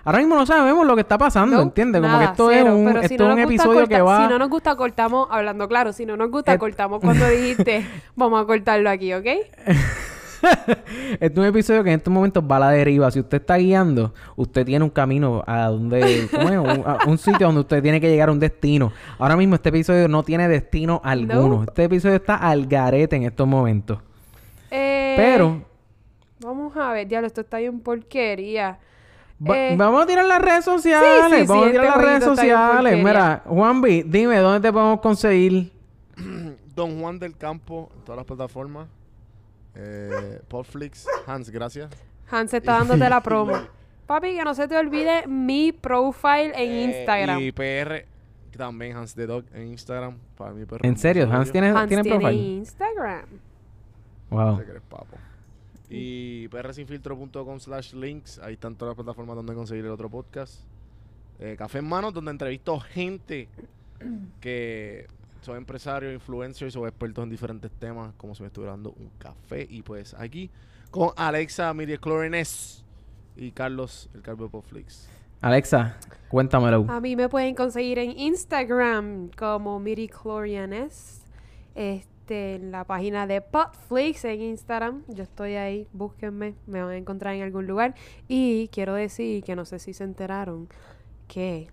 Ahora 0.03 0.17
mismo 0.19 0.35
no 0.35 0.45
sabemos 0.45 0.85
lo 0.85 0.95
que 0.95 1.01
está 1.01 1.17
pasando, 1.17 1.55
No, 1.57 1.61
¿entiendes? 1.61 2.01
Como 2.01 2.17
que 2.17 2.25
esto 2.25 2.49
cero, 2.49 2.69
es 2.69 2.73
un, 2.73 2.87
esto 2.89 3.07
si 3.07 3.15
es 3.15 3.21
un 3.21 3.39
episodio 3.39 3.87
que 3.87 4.01
va... 4.01 4.23
Si 4.23 4.33
no 4.33 4.39
nos 4.39 4.49
gusta, 4.49 4.75
cortamos, 4.75 5.27
hablando 5.31 5.67
claro, 5.69 5.93
si 5.93 6.05
no 6.05 6.17
nos 6.17 6.29
gusta, 6.29 6.57
cortamos 6.57 6.99
cuando 6.99 7.25
dijiste, 7.29 7.85
vamos 8.15 8.41
a 8.43 8.45
cortarlo 8.45 8.89
aquí, 8.89 9.13
¿ok? 9.13 9.27
Este 11.13 11.25
es 11.25 11.37
un 11.37 11.45
episodio 11.45 11.83
que 11.83 11.91
en 11.91 11.97
estos 11.97 12.11
momentos 12.13 12.43
va 12.49 12.57
a 12.57 12.59
la 12.59 12.69
deriva. 12.71 13.09
Si 13.11 13.19
usted 13.19 13.41
está 13.41 13.57
guiando, 13.57 14.13
usted 14.35 14.65
tiene 14.65 14.83
un 14.83 14.89
camino 14.89 15.43
a 15.45 15.67
donde... 15.67 16.27
¿Cómo 16.31 16.49
es? 16.49 16.57
Un, 16.57 16.83
a 16.85 16.97
un 17.07 17.17
sitio 17.17 17.47
donde 17.47 17.61
usted 17.61 17.81
tiene 17.81 17.99
que 18.01 18.09
llegar 18.09 18.29
a 18.29 18.31
un 18.31 18.39
destino. 18.39 18.91
Ahora 19.19 19.35
mismo 19.35 19.55
este 19.55 19.69
episodio 19.69 20.07
no 20.07 20.23
tiene 20.23 20.47
destino 20.47 21.01
alguno. 21.03 21.47
No. 21.57 21.63
Este 21.63 21.83
episodio 21.85 22.15
está 22.15 22.35
al 22.35 22.65
garete 22.67 23.15
en 23.15 23.23
estos 23.23 23.47
momentos. 23.47 23.99
Eh, 24.69 25.13
Pero... 25.17 25.63
Vamos 26.39 26.75
a 26.75 26.91
ver, 26.93 27.07
diablo, 27.07 27.27
esto 27.27 27.41
está 27.41 27.59
bien 27.59 27.79
porquería. 27.81 28.79
Va- 29.47 29.57
Eh, 29.57 29.75
vamos 29.77 30.03
a 30.03 30.07
tirar 30.07 30.25
las 30.25 30.41
redes 30.41 30.65
sociales. 30.65 31.09
sí, 31.29 31.41
sí, 31.41 31.45
vamos 31.47 31.65
a 31.65 31.67
este 31.67 31.79
tirar 31.79 31.97
las 31.97 32.05
redes 32.05 32.23
sociales. 32.23 33.03
Mira, 33.03 33.43
Juanvi, 33.45 34.03
dime, 34.03 34.37
¿dónde 34.37 34.59
te 34.67 34.73
podemos 34.73 34.99
conseguir? 35.01 35.71
Don 36.75 36.99
Juan 36.99 37.19
del 37.19 37.37
Campo 37.37 37.89
en 37.95 38.01
todas 38.05 38.17
las 38.17 38.25
plataformas. 38.25 38.87
Eh, 39.75 40.41
Podflix. 40.47 41.07
Hans, 41.25 41.49
gracias. 41.49 41.89
Hans 42.29 42.53
está 42.53 42.73
dándote 42.73 43.09
la 43.09 43.21
promo. 43.23 43.53
Papi, 44.07 44.35
que 44.35 44.43
no 44.43 44.53
se 44.53 44.67
te 44.67 44.75
olvide 44.77 45.25
mi 45.27 45.71
profile 45.71 46.51
en 46.55 46.71
Eh, 46.71 46.83
Instagram. 46.99 47.39
Y 47.39 47.51
PR, 47.51 48.05
también 48.57 48.97
Hans 48.97 49.13
the 49.15 49.25
Dog 49.25 49.45
en 49.53 49.67
Instagram. 49.67 50.17
Para 50.37 50.51
mi 50.51 50.65
perro. 50.65 50.81
¿En 50.83 50.97
serio? 50.97 51.29
¿Hans 51.31 51.51
tiene, 51.51 51.69
Hans 51.69 51.87
tiene 51.87 52.03
tiene 52.03 52.17
profile? 52.19 52.37
Instagram. 52.37 53.25
Wow. 54.29 54.57
Te 54.59 54.65
crees, 54.65 54.81
papo. 54.89 55.17
Y 55.89 56.47
prsinfiltro.com 56.49 57.59
slash 57.59 57.93
links. 57.93 58.39
Ahí 58.39 58.53
están 58.53 58.75
todas 58.75 58.91
las 58.95 59.03
plataformas 59.03 59.35
donde 59.35 59.53
conseguir 59.53 59.85
el 59.85 59.91
otro 59.91 60.09
podcast. 60.09 60.61
Eh, 61.39 61.55
Café 61.57 61.79
en 61.79 61.85
Manos, 61.89 62.13
donde 62.13 62.31
entrevisto 62.31 62.79
gente 62.79 63.47
que 64.39 65.07
son 65.41 65.57
empresarios, 65.57 66.13
influencers 66.13 66.75
o 66.75 66.87
expertos 66.87 67.23
en 67.23 67.29
diferentes 67.29 67.71
temas, 67.71 68.13
como 68.15 68.35
si 68.35 68.43
me 68.43 68.47
estuviera 68.47 68.71
dando 68.71 68.91
un 68.91 69.09
café. 69.17 69.67
Y 69.69 69.81
pues 69.81 70.13
aquí 70.13 70.49
con 70.89 71.11
Alexa 71.15 71.73
Clorines 71.99 72.83
y 73.35 73.51
Carlos, 73.51 74.09
el 74.13 74.21
Calvo 74.21 74.45
de 74.45 74.49
Podflix. 74.51 75.09
Alexa, 75.41 75.97
cuéntamelo. 76.29 76.85
A 76.89 76.99
mí 76.99 77.15
me 77.15 77.27
pueden 77.27 77.55
conseguir 77.55 77.97
en 77.97 78.17
Instagram 78.17 79.31
como 79.35 79.79
Miriclorianes. 79.79 81.21
Este, 81.73 82.55
en 82.55 82.71
la 82.71 82.85
página 82.85 83.27
de 83.27 83.41
Potflix 83.41 84.23
en 84.25 84.41
Instagram. 84.41 85.03
Yo 85.07 85.23
estoy 85.23 85.55
ahí, 85.55 85.87
búsquenme, 85.91 86.55
me 86.67 86.81
van 86.81 86.91
a 86.91 86.97
encontrar 86.97 87.35
en 87.35 87.43
algún 87.43 87.67
lugar. 87.67 87.95
Y 88.27 88.69
quiero 88.71 88.93
decir 88.93 89.43
que 89.43 89.55
no 89.55 89.65
sé 89.65 89.79
si 89.79 89.93
se 89.93 90.03
enteraron 90.03 90.69
que 91.27 91.69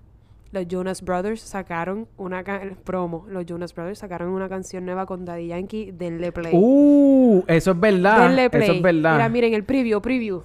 los 0.51 0.66
Jonas 0.66 1.03
Brothers 1.03 1.40
sacaron 1.40 2.09
una 2.16 2.42
promo. 2.84 3.26
Los 3.28 3.44
Jonas 3.46 3.74
Brothers 3.74 3.99
sacaron 3.99 4.30
una 4.30 4.49
canción 4.49 4.84
nueva 4.84 5.07
con 5.07 5.24
Daddy 5.24 5.49
Yankee. 5.49 5.92
Denle 5.92 6.32
play. 6.32 6.53
Uh, 6.55 7.42
eso 7.46 7.72
es 7.72 7.80
verdad. 7.80 8.28
Denle 8.28 8.51
play. 8.51 8.62
Eso 8.62 8.72
es 8.72 8.82
verdad. 8.82 9.14
Mira, 9.14 9.28
miren 9.28 9.55
el 9.55 9.64
preview, 9.64 10.01
preview. 10.01 10.42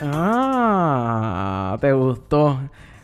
Ah, 0.00 1.76
te 1.80 1.92
gustó. 1.92 2.60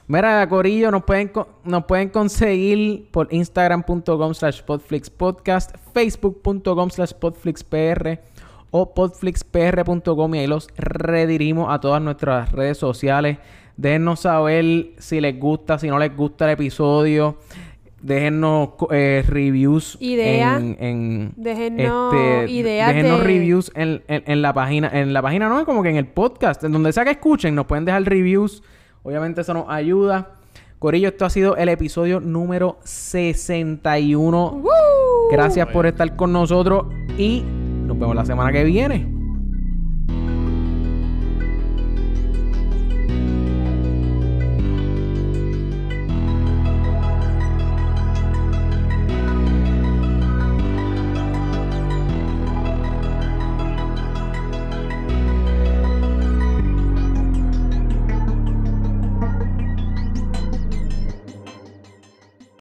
Mira, 0.07 0.46
Corillo, 0.48 0.90
nos 0.90 1.05
pueden, 1.05 1.32
nos 1.64 1.84
pueden 1.84 2.11
conseguir 2.11 3.09
por 3.11 3.26
instagram.com 3.32 4.34
slash 4.34 4.61
podflixpodcast, 4.62 5.76
facebook.com 5.94 6.90
slash 6.90 7.12
podflixpr 7.14 8.20
o 8.70 8.92
podflixpr.com 8.94 10.34
y 10.34 10.38
ahí 10.40 10.46
los 10.46 10.68
redirimos 10.76 11.72
a 11.72 11.80
todas 11.80 12.02
nuestras 12.02 12.52
redes 12.52 12.76
sociales. 12.76 13.38
Déjennos 13.76 14.20
saber 14.20 14.90
si 14.98 15.20
les 15.20 15.38
gusta, 15.40 15.78
si 15.78 15.88
no 15.88 15.98
les 15.98 16.14
gusta 16.14 16.44
el 16.44 16.50
episodio. 16.52 17.38
Déjennos 18.02 18.70
eh, 18.90 19.24
reviews 19.26 19.96
Idea. 20.00 20.59
en, 20.59 20.76
en 20.78 21.32
Déjennos 21.36 22.12
este, 22.14 22.52
ideas 22.52 22.94
déjennos 22.94 23.20
de- 23.20 23.24
reviews 23.26 23.72
en, 23.74 24.02
en- 24.09 24.22
en 24.26 24.42
la 24.42 24.52
página. 24.52 24.90
En 24.92 25.14
la 25.14 25.22
página 25.22 25.48
no, 25.48 25.64
como 25.64 25.82
que 25.82 25.88
en 25.88 25.96
el 25.96 26.07
podcast. 26.09 26.62
En 26.64 26.72
donde 26.72 26.92
sea 26.92 27.05
que 27.05 27.12
escuchen, 27.12 27.55
nos 27.55 27.64
pueden 27.64 27.86
dejar 27.86 28.02
reviews. 28.05 28.62
Obviamente 29.05 29.42
eso 29.42 29.55
nos 29.55 29.68
ayuda. 29.68 30.30
Corillo, 30.78 31.09
esto 31.09 31.26
ha 31.26 31.30
sido 31.30 31.57
el 31.57 31.68
episodio 31.68 32.20
número 32.20 32.78
61. 32.84 34.64
Gracias 35.30 35.68
por 35.68 35.86
estar 35.86 36.16
con 36.16 36.32
nosotros 36.32 36.86
y 37.16 37.42
nos 37.42 37.98
vemos 37.98 38.16
la 38.16 38.24
semana 38.24 38.50
que 38.50 38.64
viene. 38.64 39.13